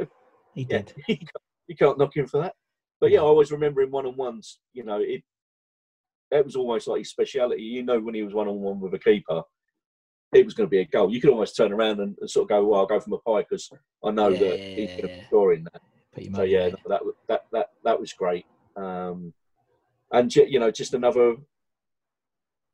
He 0.54 0.66
yeah, 0.70 0.78
did. 0.82 0.94
you 1.08 1.16
can't, 1.16 1.30
you 1.66 1.76
can't 1.76 1.98
knock 1.98 2.16
him 2.16 2.26
for 2.28 2.40
that. 2.42 2.54
But 3.00 3.10
yeah, 3.10 3.20
I 3.20 3.22
always 3.24 3.52
remember 3.52 3.80
him 3.80 3.90
one 3.90 4.06
on 4.06 4.16
ones. 4.16 4.60
You 4.72 4.84
know, 4.84 4.98
it 5.00 5.22
it 6.30 6.44
was 6.44 6.56
almost 6.56 6.86
like 6.88 6.98
his 6.98 7.10
speciality. 7.10 7.62
You 7.62 7.82
know, 7.82 7.98
when 8.00 8.14
he 8.14 8.22
was 8.22 8.34
one 8.34 8.48
on 8.48 8.60
one 8.60 8.80
with 8.80 8.94
a 8.94 8.98
keeper, 8.98 9.42
it 10.32 10.44
was 10.44 10.54
going 10.54 10.66
to 10.66 10.70
be 10.70 10.80
a 10.80 10.84
goal. 10.84 11.12
You 11.12 11.20
could 11.20 11.30
almost 11.30 11.56
turn 11.56 11.72
around 11.72 12.00
and, 12.00 12.16
and 12.20 12.28
sort 12.30 12.44
of 12.44 12.48
go, 12.48 12.64
"Well, 12.64 12.80
I'll 12.80 12.86
go 12.86 13.00
for 13.00 13.10
my 13.10 13.16
pie 13.26 13.46
because 13.48 13.70
I 14.04 14.10
know 14.10 14.28
Yeah, 14.28 14.38
that 14.40 14.58
yeah, 14.58 14.74
he's 14.76 14.90
going 14.90 15.02
to 15.02 15.08
yeah. 15.08 15.16
be 15.20 15.26
scoring 15.26 15.66
that." 15.72 15.82
So 16.34 16.42
yeah, 16.42 16.68
no, 16.68 16.76
that 16.88 17.02
that 17.28 17.42
that 17.52 17.66
that 17.84 18.00
was 18.00 18.12
great. 18.12 18.44
Um, 18.76 19.32
and 20.12 20.34
you 20.34 20.58
know, 20.58 20.70
just 20.70 20.94
another 20.94 21.36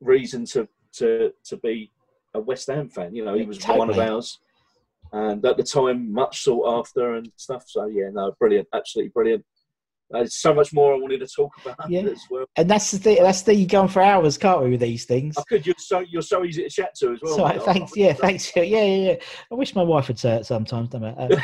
reason 0.01 0.44
to 0.47 0.69
to 0.94 1.32
to 1.44 1.56
be 1.59 1.90
a 2.35 2.40
West 2.40 2.69
Ham 2.69 2.89
fan. 2.89 3.15
You 3.15 3.24
know, 3.24 3.35
he 3.35 3.44
was 3.44 3.65
one 3.66 3.90
of 3.90 3.98
ours, 3.98 4.39
and 5.12 5.44
at 5.44 5.56
the 5.56 5.62
time, 5.62 6.12
much 6.12 6.43
sought 6.43 6.81
after 6.81 7.15
and 7.15 7.31
stuff. 7.36 7.65
So 7.66 7.86
yeah, 7.86 8.11
no, 8.12 8.35
brilliant, 8.39 8.69
absolutely 8.73 9.11
brilliant. 9.11 9.44
There's 10.11 10.36
so 10.36 10.55
much 10.55 10.73
more 10.73 10.94
I 10.94 10.98
wanted 10.98 11.20
to 11.20 11.27
talk 11.27 11.51
about 11.65 11.90
Yeah. 11.90 12.01
as 12.12 12.20
well. 12.31 12.44
And 12.56 12.70
that's 12.70 12.90
the 12.90 12.98
thing. 12.98 13.19
That's 13.23 13.40
the 13.43 13.52
thing. 13.52 13.61
You 13.61 13.66
go 13.66 13.82
on 13.82 13.89
for 13.89 14.02
hours, 14.02 14.36
can't 14.39 14.62
we, 14.62 14.70
with 14.70 14.81
these 14.81 15.06
things? 15.06 15.36
I 15.36 15.43
could. 15.48 15.66
You're 15.66 15.74
so 15.78 16.01
you're 16.01 16.23
so 16.23 16.44
easy 16.44 16.62
to 16.62 16.70
chat 16.70 16.94
to 16.97 17.12
as 17.12 17.20
well. 17.23 17.36
So 17.36 17.61
thanks. 17.61 17.97
Yeah, 17.97 18.12
thanks. 18.12 18.52
Yeah, 18.56 18.62
yeah, 18.62 18.85
yeah. 18.85 19.15
I 19.51 19.55
wish 19.55 19.74
my 19.74 19.82
wife 19.82 20.09
would 20.09 20.19
say 20.19 20.36
it 20.36 20.47
sometimes. 20.47 20.90
Don't 20.90 21.05
I? 21.05 21.11
Uh, 21.11 21.40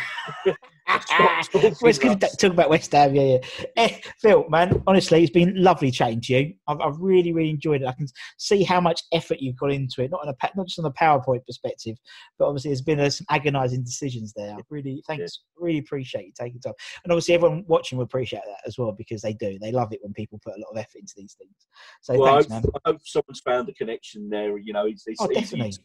Stop 0.98 1.44
talking 1.52 1.76
Well, 1.82 1.92
to 1.92 2.36
talk 2.36 2.52
about 2.52 2.70
West 2.70 2.92
Ham. 2.92 3.14
Yeah, 3.14 3.22
yeah. 3.22 3.64
Eh, 3.76 4.00
Phil, 4.20 4.48
man, 4.48 4.82
honestly, 4.86 5.22
it's 5.22 5.32
been 5.32 5.54
lovely 5.62 5.90
chatting 5.90 6.20
to 6.22 6.32
you. 6.32 6.54
I've, 6.66 6.80
I've 6.80 6.96
really, 6.98 7.32
really 7.32 7.50
enjoyed 7.50 7.82
it. 7.82 7.86
I 7.88 7.92
can 7.92 8.06
see 8.38 8.62
how 8.62 8.80
much 8.80 9.02
effort 9.12 9.38
you've 9.40 9.56
got 9.56 9.72
into 9.72 10.02
it, 10.02 10.10
not 10.10 10.26
on 10.26 10.28
a 10.28 10.50
not 10.56 10.66
just 10.66 10.78
on 10.78 10.84
a 10.86 10.92
PowerPoint 10.92 11.46
perspective, 11.46 11.96
but 12.38 12.46
obviously 12.46 12.70
there's 12.70 12.82
been 12.82 13.00
uh, 13.00 13.10
some 13.10 13.26
agonising 13.30 13.82
decisions 13.84 14.32
there. 14.34 14.54
I 14.54 14.58
really, 14.68 15.02
thanks, 15.06 15.40
really 15.56 15.78
appreciate 15.78 16.26
you 16.26 16.32
taking 16.38 16.60
time, 16.60 16.74
and 17.04 17.12
obviously 17.12 17.34
everyone 17.34 17.64
watching 17.68 17.98
will 17.98 18.04
appreciate 18.04 18.42
that 18.46 18.60
as 18.66 18.78
well 18.78 18.92
because 18.92 19.22
they 19.22 19.34
do. 19.34 19.58
They 19.60 19.72
love 19.72 19.92
it 19.92 20.00
when 20.02 20.12
people 20.12 20.40
put 20.44 20.54
a 20.56 20.60
lot 20.60 20.70
of 20.72 20.78
effort 20.78 20.98
into 20.98 21.14
these 21.16 21.34
things. 21.34 21.54
So 22.00 22.18
Well, 22.18 22.34
I 22.34 22.42
thanks, 22.42 22.52
hope, 22.54 22.64
man. 22.64 22.72
I 22.84 22.90
hope 22.90 23.00
someone's 23.04 23.40
found 23.40 23.68
a 23.68 23.74
connection 23.74 24.28
there. 24.28 24.58
You 24.58 24.72
know, 24.72 24.86
it's, 24.86 25.04
it's 25.06 25.20
Oh, 25.20 25.26
definitely. 25.28 25.72
to 25.72 25.80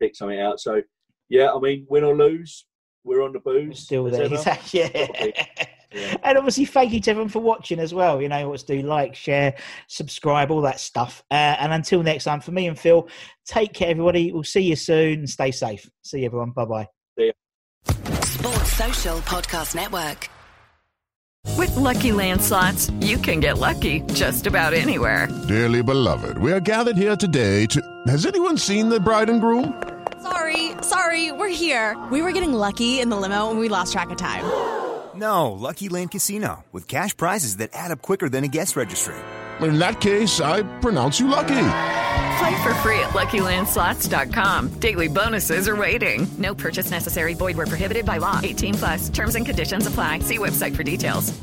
pick 0.00 0.14
something 0.16 0.40
out. 0.40 0.60
So, 0.60 0.82
yeah, 1.28 1.52
I 1.52 1.58
mean, 1.58 1.86
win 1.88 2.04
or 2.04 2.16
lose, 2.16 2.66
we're 3.04 3.22
on 3.22 3.32
the 3.32 3.40
We're 3.44 3.66
booze. 3.66 3.80
still 3.80 4.04
there. 4.04 4.22
Exactly. 4.32 4.80
Yeah. 4.80 5.06
Yeah. 5.90 6.16
And 6.22 6.36
obviously, 6.36 6.66
thank 6.66 6.92
you 6.92 7.00
to 7.00 7.10
everyone 7.10 7.30
for 7.30 7.40
watching 7.40 7.78
as 7.78 7.94
well. 7.94 8.20
You 8.20 8.28
know 8.28 8.50
what 8.50 8.60
to 8.60 8.66
do 8.66 8.82
like, 8.86 9.14
share, 9.14 9.54
subscribe, 9.86 10.50
all 10.50 10.60
that 10.60 10.80
stuff. 10.80 11.22
Uh, 11.30 11.56
and 11.58 11.72
until 11.72 12.02
next 12.02 12.24
time, 12.24 12.40
for 12.40 12.50
me 12.52 12.66
and 12.66 12.78
Phil, 12.78 13.08
take 13.46 13.72
care, 13.72 13.88
everybody. 13.88 14.30
We'll 14.30 14.44
see 14.44 14.60
you 14.60 14.76
soon 14.76 15.26
stay 15.26 15.50
safe. 15.50 15.88
See 16.02 16.20
you, 16.20 16.26
everyone. 16.26 16.50
Bye 16.50 16.64
bye. 16.66 16.88
Sports 18.22 18.72
Social 18.72 19.18
Podcast 19.20 19.74
Network. 19.74 20.28
With 21.56 21.74
Lucky 21.76 22.12
Land 22.12 22.42
slots, 22.42 22.90
you 23.00 23.16
can 23.16 23.40
get 23.40 23.56
lucky 23.58 24.02
just 24.12 24.46
about 24.46 24.74
anywhere. 24.74 25.28
Dearly 25.48 25.82
beloved, 25.82 26.36
we 26.38 26.52
are 26.52 26.60
gathered 26.60 26.96
here 26.98 27.16
today 27.16 27.64
to. 27.66 27.80
Has 28.06 28.26
anyone 28.26 28.58
seen 28.58 28.88
the 28.90 29.00
bride 29.00 29.30
and 29.30 29.40
groom? 29.40 29.72
Sorry, 30.22 30.72
sorry, 30.82 31.32
we're 31.32 31.48
here. 31.48 31.96
We 32.10 32.22
were 32.22 32.32
getting 32.32 32.52
lucky 32.52 33.00
in 33.00 33.08
the 33.08 33.16
limo 33.16 33.50
and 33.50 33.58
we 33.58 33.68
lost 33.68 33.92
track 33.92 34.10
of 34.10 34.16
time. 34.16 34.44
No, 35.18 35.50
Lucky 35.50 35.88
Land 35.88 36.12
Casino, 36.12 36.64
with 36.70 36.86
cash 36.86 37.16
prizes 37.16 37.56
that 37.56 37.70
add 37.72 37.90
up 37.90 38.02
quicker 38.02 38.28
than 38.28 38.44
a 38.44 38.46
guest 38.46 38.76
registry. 38.76 39.16
In 39.60 39.80
that 39.80 40.00
case, 40.00 40.40
I 40.40 40.62
pronounce 40.78 41.18
you 41.18 41.26
lucky. 41.26 41.56
Play 42.38 42.62
for 42.62 42.72
free 42.84 43.00
at 43.00 43.08
LuckyLandSlots.com. 43.14 44.74
Daily 44.78 45.08
bonuses 45.08 45.66
are 45.66 45.74
waiting. 45.74 46.28
No 46.38 46.54
purchase 46.54 46.92
necessary. 46.92 47.34
Void 47.34 47.56
where 47.56 47.66
prohibited 47.66 48.06
by 48.06 48.18
law. 48.18 48.38
18 48.44 48.74
plus. 48.74 49.08
Terms 49.08 49.34
and 49.34 49.44
conditions 49.44 49.88
apply. 49.88 50.20
See 50.20 50.38
website 50.38 50.76
for 50.76 50.84
details. 50.84 51.36